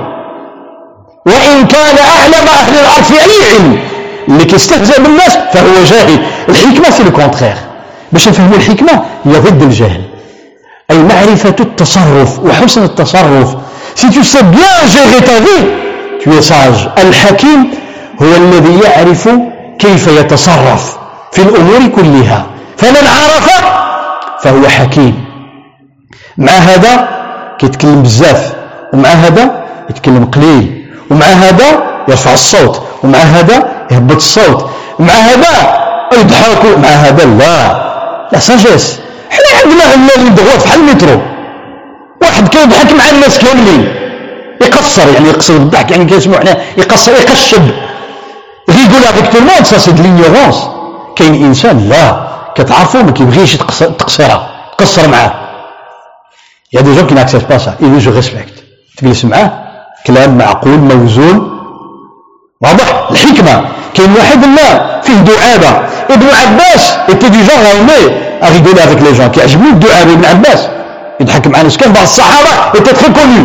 وإن 1.27 1.67
كان 1.67 1.97
أعلم 1.99 2.49
أهل 2.49 2.75
الأرض 2.75 3.05
في 3.05 3.15
أي 3.15 3.55
علم 3.55 3.79
اللي 4.29 4.45
كيستهزئ 4.45 5.03
بالناس 5.03 5.39
فهو 5.53 5.85
جاهل 5.91 6.19
الحكمة 6.49 6.91
c'est 6.91 7.03
le 7.03 7.13
contraire 7.13 7.55
باش 8.13 8.29
نفهموا 8.29 8.57
الحكمة 8.57 8.93
هي 9.25 9.33
ضد 9.39 9.63
الجهل 9.63 10.03
أي 10.91 10.99
معرفة 10.99 11.57
التصرف 11.61 12.39
وحسن 12.39 12.83
التصرف 12.85 13.57
si 13.95 14.09
tu 14.11 14.23
sais 14.25 14.43
bien 14.57 14.77
gérer 14.95 15.23
ta 15.29 15.39
vie 15.47 15.65
tu 16.23 16.31
es 16.39 16.43
sage. 16.43 16.89
الحكيم 16.99 17.71
هو 18.23 18.37
الذي 18.37 18.81
يعرف 18.85 19.29
كيف 19.79 20.07
يتصرف 20.07 20.97
في 21.33 21.43
الأمور 21.43 21.87
كلها 21.97 22.47
فمن 22.77 23.07
عرف 23.07 23.49
فهو 24.43 24.69
حكيم. 24.69 25.25
مع 26.39 26.53
هذا 26.53 27.09
كيتكلم 27.59 28.03
بزاف 28.03 28.55
ومع 28.93 29.09
هذا 29.09 29.65
يتكلم 29.91 30.25
قليل 30.25 30.87
ومع 31.11 31.27
هذا 31.27 31.83
يرفع 32.09 32.33
الصوت 32.33 32.83
ومع 33.05 33.19
هذا 33.19 33.87
يهبط 33.91 34.15
الصوت 34.15 34.71
مع 34.99 35.13
هذا 35.13 35.81
يضحك 36.13 36.79
مع 36.79 36.89
هذا 36.89 37.25
لا. 37.25 37.91
لا 38.33 38.39
ساجيس 38.39 39.01
حنا 39.31 39.51
عندنا 39.65 39.85
علماني 39.85 40.31
دغوات 40.31 40.65
بحال 40.65 40.81
المترو. 40.81 41.21
واحد 42.23 42.49
كيضحك 42.49 42.93
مع 42.93 43.11
الناس 43.11 43.39
كاملين 43.39 43.95
يقصر 44.63 45.09
يعني 45.15 45.29
يقصر 45.29 45.59
بالضحك 45.59 45.91
يعني 45.91 46.05
كيسمعوا 46.05 46.41
حنا 46.41 46.57
يقصر 46.77 47.13
يقشب. 47.13 47.71
يقول 48.69 49.05
avec 49.05 49.33
tout 49.33 49.39
le 49.39 49.46
monde 49.46 49.65
ça 49.65 49.79
c'est 49.79 49.93
de 49.93 50.03
كاين 51.17 51.35
إنسان 51.45 51.89
لا 51.89 52.31
كتعرفو 52.55 53.03
ما 53.03 53.11
كيبغيش 53.11 53.57
تقصرها 53.99 54.51
تقصر 54.79 55.09
معاه. 55.09 55.33
y 56.73 56.81
a 56.81 56.84
des 56.84 56.95
gens 56.95 57.07
qui 57.07 57.15
n'acceptent 57.15 57.49
pas 57.49 57.75
ça. 57.83 57.99
et 57.99 58.05
je 58.05 58.11
respecte. 58.13 58.65
تجلس 58.97 59.25
معاه 59.25 59.51
كلام 60.07 60.39
معقول 60.39 60.79
موزون. 60.79 61.61
واضح؟ 62.63 63.11
الحكمة. 63.11 63.65
كاين 63.95 64.15
واحد 64.17 64.45
لا 64.45 65.01
فيه 65.01 65.15
دعابه 65.15 65.89
ابن 66.11 66.27
عباس 66.41 66.95
genre 67.49 67.65
à 67.69 67.73
aimer 67.79 68.05
à 68.43 68.47
rigoler 68.47 68.83
avec 68.83 69.01
les 69.01 69.15
gens. 69.15 69.29
كيعجبني 69.29 69.71
الدعابه 69.71 70.13
ابن 70.13 70.25
عباس. 70.25 70.69
يضحك 71.21 71.47
مع 71.47 71.63
ناس 71.63 71.77
كان 71.77 71.93
بعض 71.93 72.03
الصحابة 72.03 72.79
était 72.79 72.95
très 72.95 73.13
connu. 73.19 73.45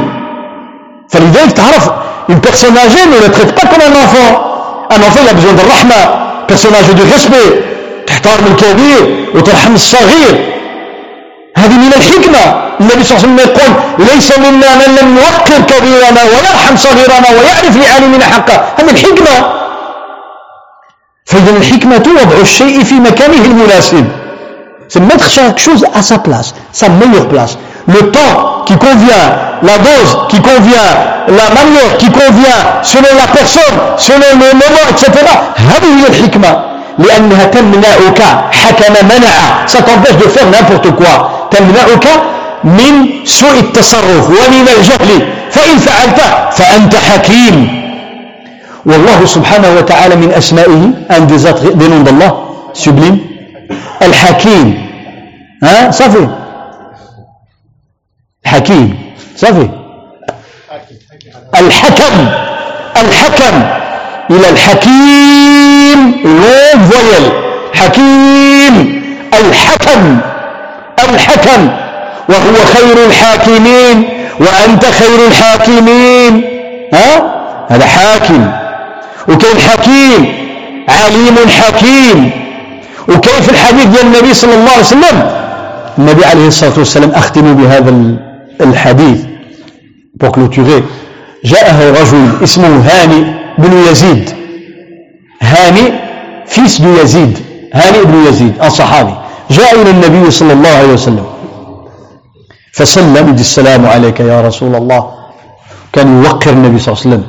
فلذلك 1.09 1.51
تعرف 1.51 1.89
une 2.29 2.41
personne 2.41 2.77
âgée 2.77 3.05
ne 3.05 3.19
le 3.25 3.31
traite 3.31 3.53
pas 3.55 3.67
comme 3.67 3.81
un 3.81 3.95
enfant. 4.03 4.31
Un 4.91 5.01
enfant 5.07 5.21
il 5.23 5.29
a 5.29 5.63
الرحمه 5.63 6.25
personnage 6.47 6.89
de 6.99 7.03
respect. 7.13 7.74
تحترم 8.07 8.45
الكبير 8.51 9.29
وترحم 9.35 9.73
الصغير. 9.73 10.33
هذه 11.57 11.77
من 11.77 11.93
الحكمة. 11.97 12.65
النبي 12.81 13.03
صلى 13.03 13.17
الله 13.17 13.23
عليه 13.23 13.27
وسلم 13.27 13.39
يقول 13.39 13.71
ليس 14.09 14.37
منا 14.37 14.75
من 14.75 14.89
لم 15.01 15.17
يوقر 15.17 15.61
كبيرنا 15.71 16.23
ويرحم 16.23 16.75
صغيرنا 16.75 17.29
ويعرف 17.29 17.77
لعالمنا 17.77 18.25
حقه. 18.25 18.63
هذه 18.79 18.91
الحكمة. 18.91 19.35
فإذا 21.25 21.51
الحكمة 21.57 22.05
وضع 22.21 22.37
الشيء 22.41 22.83
في 22.83 22.95
مكانه 22.95 23.45
المناسب. 23.45 24.05
C'est 24.87 24.99
mettre 24.99 25.27
chaque 25.29 25.57
chose 25.57 25.83
à 25.99 26.01
sa 26.03 26.17
place, 26.19 26.53
sa 26.71 26.89
meilleure 26.89 27.27
place. 27.27 27.57
Le 27.87 28.11
temps 28.11 28.63
qui 28.67 28.75
convient, 28.77 29.27
la 29.63 29.77
dose 29.77 30.11
qui 30.29 30.39
convient, 30.49 30.91
la 31.27 31.47
manière 31.57 31.97
qui 31.97 32.09
convient, 32.21 32.61
selon 32.83 33.11
la 33.21 33.27
personne, 33.37 33.75
selon 33.97 34.29
le 34.41 34.53
moment, 34.61 34.85
etc. 34.91 35.05
هذه 35.55 35.89
هي 35.99 36.07
الحكمة 36.07 36.74
لأنها 36.97 37.45
تمنعك. 37.45 38.21
حكم 38.51 38.93
منع. 39.07 39.67
ça 39.67 39.81
t'empêche 39.81 40.17
de 40.17 40.27
faire 40.29 40.49
تمنعك 41.51 42.07
من 42.63 43.25
سوء 43.25 43.59
التصرف 43.59 44.29
ومن 44.29 44.67
الجهل. 44.77 45.27
فإن 45.51 45.77
فعلت 45.77 46.19
فأنت 46.51 46.95
حكيم. 46.95 47.85
والله 48.85 49.25
سبحانه 49.25 49.69
وتعالى 49.77 50.15
من 50.15 50.33
أسمائه 50.33 50.91
un 51.09 51.21
des, 51.25 51.43
des 51.75 51.87
noms 51.87 52.03
d'Allah 52.03 52.45
الحكيم. 54.01 54.87
ها؟ 55.63 55.91
صافي. 55.91 56.27
حكيم 58.45 59.13
صافي. 59.37 59.69
الحكم. 61.59 62.27
الحكم. 62.97 63.55
إلى 64.31 64.49
الحكيم. 64.49 65.74
فويل 66.91 67.31
حكيم. 67.73 69.01
الحكم. 69.33 70.17
الحكم. 71.09 71.69
وهو 72.29 72.55
خير 72.73 73.05
الحاكمين. 73.07 74.09
وأنت 74.39 74.85
خير 74.85 75.27
الحاكمين. 75.27 76.43
ها؟ 76.93 77.35
هذا 77.69 77.85
حاكم. 77.85 78.51
وكيف 79.27 79.69
حكيم؟ 79.69 80.35
عليم 80.89 81.35
حكيم. 81.61 82.31
وكيف 83.07 83.49
الحديث 83.49 83.85
ديال 83.85 84.05
النبي 84.05 84.33
صلى 84.33 84.53
الله 84.53 84.71
عليه 84.71 84.81
وسلم؟ 84.81 85.31
النبي 85.97 86.25
عليه 86.25 86.47
الصلاة 86.47 86.73
والسلام 86.77 87.11
أختم 87.11 87.53
بهذا 87.53 87.93
الحديث. 88.61 89.19
Pour 90.23 90.39
جاءه 91.45 92.01
رجل 92.01 92.43
اسمه 92.43 92.83
هاني 92.87 93.33
بن 93.57 93.77
يزيد. 93.91 94.44
هاني 95.41 95.93
فيس 96.47 96.77
بن 96.81 96.95
يزيد. 97.01 97.39
هاني 97.73 98.01
بن 98.03 98.27
يزيد 98.27 98.53
الصحابي 98.63 99.13
جاء 99.51 99.81
إلى 99.81 99.89
النبي 99.89 100.31
صلى 100.31 100.53
الله 100.53 100.69
عليه 100.69 100.93
وسلم. 100.93 101.25
فسلم 102.73 103.29
السلام 103.29 103.85
عليك 103.85 104.19
يا 104.19 104.41
رسول 104.41 104.75
الله. 104.75 105.11
كان 105.93 106.23
يوقر 106.23 106.49
النبي 106.49 106.79
صلى 106.79 106.93
الله 106.93 107.01
عليه 107.05 107.09
وسلم. 107.09 107.23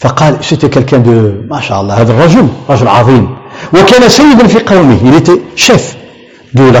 فقال 0.00 0.32
c'était 0.42 0.68
quelqu'un 0.68 0.98
de 0.98 1.46
ما 1.50 1.60
شاء 1.60 1.80
الله 1.80 1.94
هذا 2.00 2.12
الرجل 2.12 2.48
رجل 2.70 2.88
عظيم. 2.88 3.36
وكان 3.74 4.08
سيدا 4.08 4.46
في 4.46 4.58
قومه 4.58 4.98
il 5.08 5.14
était 5.20 5.40
chef 5.56 5.82
de 6.54 6.64
la 6.72 6.80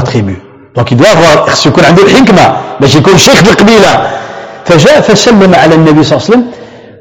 doit 0.80 1.12
avoir 1.14 1.50
خصو 1.50 1.68
يكون 1.68 1.84
عنده 1.84 2.02
الحكمة 2.02 2.56
باش 2.80 2.94
يكون 2.96 3.18
شيخ 3.18 3.42
القبيلة. 3.42 4.10
فجاء 4.64 5.00
فسلم 5.00 5.54
على 5.54 5.74
النبي 5.74 6.02
صلى 6.02 6.16
الله 6.16 6.24
عليه 6.24 6.32
وسلم. 6.32 6.44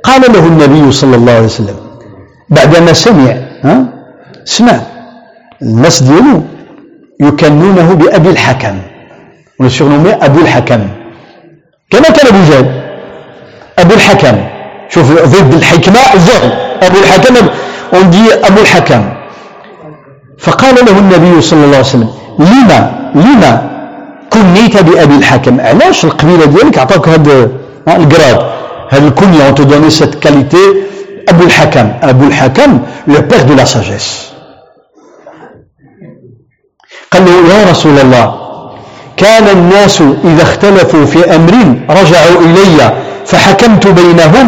قال 0.03 0.21
له 0.33 0.47
النبي 0.47 0.91
صلى 0.91 1.15
الله 1.15 1.31
عليه 1.31 1.45
وسلم 1.45 1.75
بعدما 2.51 2.93
سمع 2.93 3.33
ها؟ 3.63 3.75
سمع. 4.45 4.79
الناس 5.61 6.03
ديالو 6.03 6.41
يكنونه 7.19 7.93
بأبي 7.93 8.29
الحكم. 8.29 8.75
ونسيغنومي 9.59 10.11
أبو 10.25 10.39
الحكم. 10.39 10.81
كما 11.91 12.09
كان 12.15 12.27
أبو 12.27 12.41
جهل. 12.49 12.67
أبو 13.79 13.93
الحكم. 13.93 14.37
شوف 14.89 15.07
ضد 15.11 15.53
الحكمة 15.53 15.99
الجهل 16.15 16.51
أبو 16.83 16.97
الحكم 17.03 17.35
dit 17.93 18.45
أبو 18.45 18.61
الحكم. 18.61 19.03
فقال 20.39 20.75
له 20.85 20.99
النبي 20.99 21.41
صلى 21.41 21.65
الله 21.65 21.77
عليه 21.77 21.85
وسلم 21.85 22.09
لما 22.39 22.79
لما 23.15 23.71
كنيت 24.29 24.77
بأبي 24.77 25.15
الحكم؟ 25.15 25.61
علاش 25.61 26.05
القبيلة 26.05 26.45
ديالك 26.45 26.77
عطاوك 26.79 27.09
هذا 27.09 27.49
الجراد 27.87 28.39
هذه 28.89 29.07
الكنية 29.07 29.51
on 29.51 29.53
te 29.53 29.61
donne 29.61 29.89
أبو 31.31 31.43
الحكم 31.43 31.87
أبو 32.03 32.23
الحكم 32.27 32.79
le 33.07 33.19
père 33.29 33.45
de 33.45 33.53
la 33.53 33.65
sagesse 33.65 34.31
قال 37.11 37.25
له 37.25 37.53
يا 37.53 37.71
رسول 37.71 37.99
الله 37.99 38.27
كان 39.17 39.47
الناس 39.47 40.01
إذا 40.23 40.43
اختلفوا 40.43 41.05
في 41.05 41.35
أمر 41.35 41.53
رجعوا 41.89 42.41
إلي 42.45 42.91
فحكمت 43.25 43.87
بينهم 43.87 44.47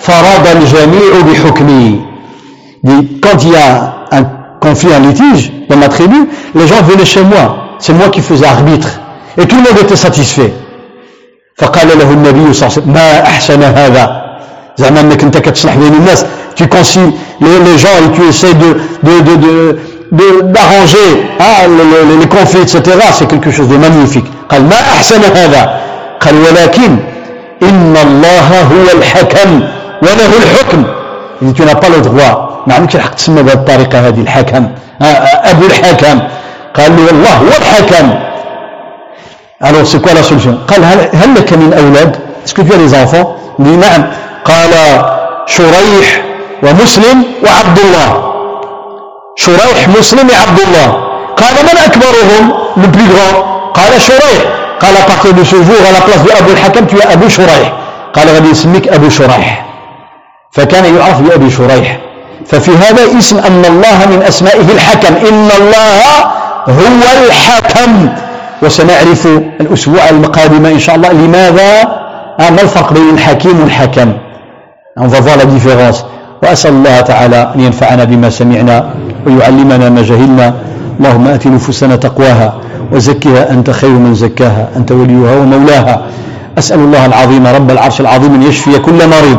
فرض 0.00 0.46
الجميع 0.56 1.20
بحكمي 1.26 2.08
quand 3.22 3.42
il 3.42 3.52
y 3.52 3.56
a 3.56 4.06
un 4.12 4.22
conflit, 4.60 4.92
un 4.94 5.00
litige 5.00 5.52
dans 5.68 5.76
ma 5.76 5.88
tribu, 5.88 6.28
les 6.54 6.66
gens 6.66 6.82
venaient 6.82 7.04
chez 7.04 7.22
moi. 7.22 7.76
C'est 7.78 7.92
moi 7.92 8.08
qui 8.08 8.20
faisais 8.20 8.46
arbitre. 8.46 9.00
Et 9.36 9.46
tout 9.46 9.56
le 9.56 9.62
monde 9.62 9.78
était 9.82 9.96
satisfait. 9.96 10.52
فقال 11.58 11.88
له 11.98 12.10
النبي 12.12 12.52
صلى 12.52 12.68
الله 12.68 12.72
عليه 12.72 12.78
وسلم 12.78 12.92
ما 12.92 13.22
أحسن 13.22 13.62
هذا 13.62 14.27
زعما 14.78 15.00
انك 15.00 15.22
انت 15.22 15.38
كتصلح 15.38 15.74
بين 15.74 15.94
الناس 15.94 16.24
tu 16.58 16.66
concilies 16.66 17.14
les, 17.40 17.58
les 17.66 17.78
gens 17.78 17.96
et 18.04 18.10
tu 18.16 18.22
essaies 18.28 18.54
de, 18.54 18.70
de, 19.08 19.14
de, 19.30 19.78
de 20.12 20.26
d'arranger 20.52 21.08
hein, 21.38 21.68
les, 21.78 22.16
les, 22.20 22.26
conflits 22.26 22.62
etc 22.62 22.80
c'est 23.12 23.28
quelque 23.28 23.50
chose 23.50 23.68
de 23.68 23.76
magnifique 23.76 24.26
قال 24.50 24.62
ما 24.64 24.76
أحسن 24.96 25.20
هذا 25.36 25.80
قال 26.20 26.34
ولكن 26.34 26.96
إن 27.62 27.96
الله 28.06 28.48
هو 28.62 28.98
الحكم 28.98 29.50
وله 30.02 30.30
الحكم 30.42 30.84
tu 31.56 31.62
n'as 31.64 31.74
pas 31.74 31.88
le 31.88 32.00
droit 32.00 32.48
ما 32.66 32.74
عندكش 32.74 32.96
الحق 32.96 33.14
تسمى 33.14 33.42
بهذه 33.42 33.54
الطريقة 33.54 34.08
هذه 34.08 34.20
الحكم 34.20 34.68
أبو 35.44 35.66
الحكم 35.66 36.18
قال 36.76 36.96
له 36.96 37.10
الله 37.10 37.34
هو 37.36 37.52
الحكم 37.58 38.06
alors 39.60 39.84
c'est 39.86 40.00
quoi 40.00 40.12
la 40.14 40.22
solution 40.22 40.54
قال 40.68 40.84
هل, 40.84 40.98
هل 41.14 41.34
لك 41.34 41.52
من 41.52 41.72
أولاد 41.72 42.16
est-ce 42.46 42.54
que 42.54 42.62
tu 42.62 42.72
as 42.72 42.76
des 42.76 42.94
enfants 42.94 43.36
dit 43.58 43.76
نعم 43.76 44.06
قال 44.48 44.72
شريح 45.46 46.22
ومسلم 46.62 47.24
وعبد 47.44 47.78
الله 47.78 48.10
شريح 49.36 49.88
مسلم 49.98 50.28
وعبد 50.30 50.60
الله 50.60 50.88
قال 51.36 51.54
من 51.64 51.78
أكبرهم؟ 51.86 52.52
Le 52.76 52.86
قال 53.74 54.00
شريح. 54.00 54.42
قال 54.80 54.96
à 54.96 55.02
partir 55.02 55.34
de 55.34 55.44
ce 55.44 55.56
jour 55.56 55.80
à 55.88 55.92
la 55.92 56.00
الحكم 56.52 56.86
es 56.86 57.12
Abu 57.12 57.28
شريح 57.28 57.72
قال 58.14 58.28
غادي 58.28 58.50
يسميك 58.50 58.88
أبو 58.88 59.08
شريح 59.08 59.66
فكان 60.52 60.96
يعرف 60.96 61.20
بأبي 61.20 61.50
شريح. 61.50 61.98
ففي 62.46 62.70
هذا 62.70 63.18
اسم 63.18 63.38
أن 63.38 63.64
الله 63.64 64.06
من 64.10 64.22
أسمائه 64.22 64.72
الحكم. 64.72 65.14
إن 65.28 65.50
الله 65.60 66.00
هو 66.68 67.26
الحكم. 67.26 68.08
وسنعرف 68.62 69.26
الأسبوع 69.60 70.08
القادم 70.08 70.66
إن 70.66 70.78
شاء 70.78 70.96
الله 70.96 71.12
لماذا؟ 71.12 71.98
ما 72.38 72.62
الفرق 72.62 72.92
بين 72.92 73.14
الحكيم 73.14 73.60
والحكم 73.60 74.12
On 75.00 75.06
va 75.06 75.20
voir 75.20 75.36
la 75.36 75.44
différence. 75.44 76.04
وأسأل 76.42 76.70
الله 76.72 77.00
تعالى 77.00 77.52
أن 77.54 77.60
ينفعنا 77.60 78.04
بما 78.04 78.30
سمعنا 78.30 78.90
ويعلمنا 79.26 79.88
ما 79.90 80.02
جهلنا 80.02 80.54
اللهم 81.00 81.26
آت 81.28 81.46
نفوسنا 81.46 81.96
تقواها 81.96 82.54
وزكها 82.92 83.50
أنت 83.50 83.70
خير 83.70 83.90
من 83.90 84.14
زكاها 84.14 84.68
أنت 84.76 84.92
وليها 84.92 85.36
ومولاها 85.36 86.02
أسأل 86.58 86.78
الله 86.78 87.06
العظيم 87.06 87.46
رب 87.46 87.70
العرش 87.70 88.00
العظيم 88.00 88.34
أن 88.34 88.42
يشفي 88.42 88.78
كل 88.78 88.92
مريض 88.92 89.38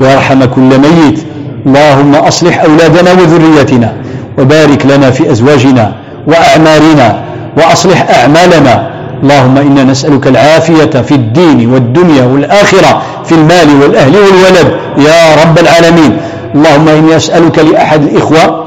ويرحم 0.00 0.44
كل 0.44 0.70
ميت 0.78 1.18
اللهم 1.66 2.14
أصلح 2.14 2.62
أولادنا 2.62 3.12
وذريتنا 3.12 3.92
وبارك 4.38 4.86
لنا 4.86 5.10
في 5.10 5.30
أزواجنا 5.30 5.92
وأعمارنا 6.26 7.20
وأصلح 7.58 8.06
أعمالنا 8.10 8.90
اللهم 9.22 9.58
إنا 9.58 9.84
نسألك 9.84 10.26
العافية 10.26 11.00
في 11.02 11.14
الدين 11.14 11.72
والدنيا 11.72 12.24
والآخرة 12.24 13.02
في 13.24 13.32
المال 13.32 13.82
والأهل 13.82 14.14
والولد. 14.16 14.68
يا 14.98 15.42
رب 15.42 15.58
العالمين. 15.58 16.16
اللهم 16.54 16.88
إني 16.88 17.16
أسألك 17.16 17.58
لأحد 17.58 18.02
الإخوة 18.02 18.64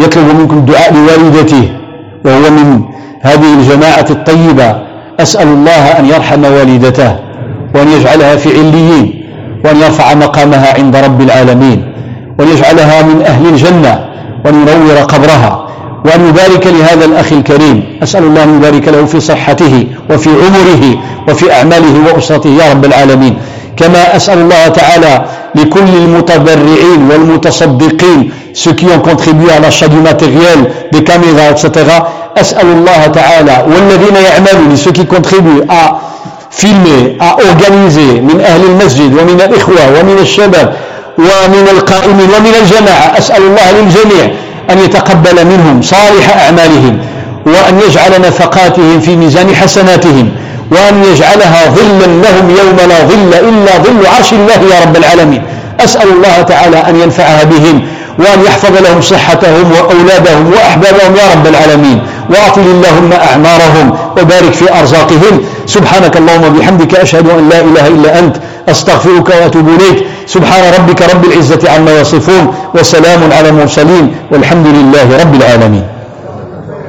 يطلب 0.00 0.34
منكم 0.40 0.56
الدعاء 0.56 0.94
لوالدته 0.94 1.68
وهو 2.24 2.50
من 2.50 2.82
هذه 3.22 3.54
الجماعة 3.54 4.06
الطيبة. 4.10 4.88
أسأل 5.20 5.48
الله 5.48 5.98
أن 5.98 6.04
يرحم 6.06 6.44
والدته 6.44 7.16
وأن 7.74 7.88
يجعلها 7.88 8.36
في 8.36 8.48
عليين 8.48 9.24
وأن 9.64 9.76
يرفع 9.76 10.14
مقامها 10.14 10.74
عند 10.78 10.96
رب 10.96 11.20
العالمين 11.20 11.92
وأن 12.38 12.48
يجعلها 12.48 13.02
من 13.02 13.22
أهل 13.22 13.46
الجنة 13.46 14.04
وأن 14.44 14.54
ينور 14.54 14.96
قبرها. 14.96 15.67
وأن 16.04 16.28
يبارك 16.28 16.66
لهذا 16.66 17.04
الأخ 17.04 17.32
الكريم. 17.32 17.98
أسأل 18.02 18.22
الله 18.24 18.44
أن 18.44 18.54
يبارك 18.56 18.88
له 18.88 19.04
في 19.04 19.20
صحته 19.20 19.86
وفي 20.10 20.30
عمره 20.30 20.84
وفي 21.28 21.52
أعماله 21.52 21.94
وأسرته 22.06 22.50
يا 22.50 22.72
رب 22.72 22.84
العالمين. 22.84 23.38
كما 23.76 24.16
أسأل 24.16 24.38
الله 24.38 24.68
تعالى 24.68 25.24
لكل 25.54 25.90
المتبرعين 26.02 27.00
والمتصدقين 27.10 28.30
ceux 28.54 28.72
qui 28.72 28.86
ont 28.86 28.98
contribué 29.00 29.52
à 29.52 29.60
l'achat 29.60 29.88
du 29.88 29.96
matériel, 29.96 30.58
des 30.92 31.04
caméras, 31.04 31.50
etc. 31.50 31.68
أسأل 32.36 32.66
الله 32.66 33.06
تعالى 33.06 33.56
والذين 33.72 34.16
يعملون 34.16 34.76
ceux 34.76 34.92
qui 34.92 35.06
contribuent 35.06 35.62
à 35.68 36.00
filmer, 36.50 37.16
à 37.20 37.36
organiser 37.36 38.20
من 38.20 38.40
أهل 38.40 38.62
المسجد 38.64 39.10
ومن 39.14 39.40
الإخوة 39.40 40.00
ومن 40.00 40.18
الشباب 40.18 40.74
ومن 41.18 41.68
القائمين 41.70 42.28
ومن 42.36 42.54
الجماعة. 42.62 43.18
أسأل 43.18 43.42
الله 43.42 43.66
للجميع 43.80 44.24
أن 44.70 44.78
يتقبل 44.78 45.46
منهم 45.46 45.82
صالح 45.82 46.36
أعمالهم 46.44 46.98
وأن 47.46 47.80
يجعل 47.88 48.20
نفقاتهم 48.20 49.00
في 49.00 49.16
ميزان 49.16 49.54
حسناتهم 49.56 50.30
وأن 50.70 51.04
يجعلها 51.04 51.66
ظلا 51.68 52.06
لهم 52.06 52.50
يوم 52.50 52.76
لا 52.88 53.04
ظل 53.04 53.34
إلا 53.48 53.78
ظل 53.78 54.06
عرش 54.16 54.32
الله 54.32 54.74
يا 54.74 54.84
رب 54.84 54.96
العالمين. 54.96 55.42
أسأل 55.80 56.08
الله 56.08 56.42
تعالى 56.42 56.76
أن 56.76 56.96
ينفعها 57.00 57.44
بهم 57.44 57.82
وأن 58.18 58.44
يحفظ 58.46 58.82
لهم 58.82 59.00
صحتهم 59.00 59.72
وأولادهم 59.72 60.52
وأحبابهم 60.52 61.16
يا 61.16 61.34
رب 61.34 61.46
العالمين. 61.46 62.06
وأطل 62.30 62.60
اللهم 62.60 63.12
أعمارهم 63.12 63.98
وبارك 64.10 64.52
في 64.52 64.80
أرزاقهم. 64.80 65.40
سبحانك 65.66 66.16
اللهم 66.16 66.44
وبحمدك 66.44 66.94
أشهد 66.94 67.30
أن 67.30 67.48
لا 67.48 67.60
إله 67.60 67.86
إلا 67.86 68.18
أنت. 68.18 68.36
أستغفرك 68.68 69.28
وأتوب 69.28 69.68
إليك. 69.68 70.06
سبحان 70.26 70.74
ربك 70.74 71.02
رب 71.02 71.24
العزة 71.24 71.70
عما 71.70 72.00
يصفون. 72.00 72.54
وسلام 72.74 73.32
على 73.32 73.48
المرسلين. 73.48 74.14
والحمد 74.32 74.66
لله 74.66 75.18
رب 75.20 75.34
العالمين. 75.34 75.97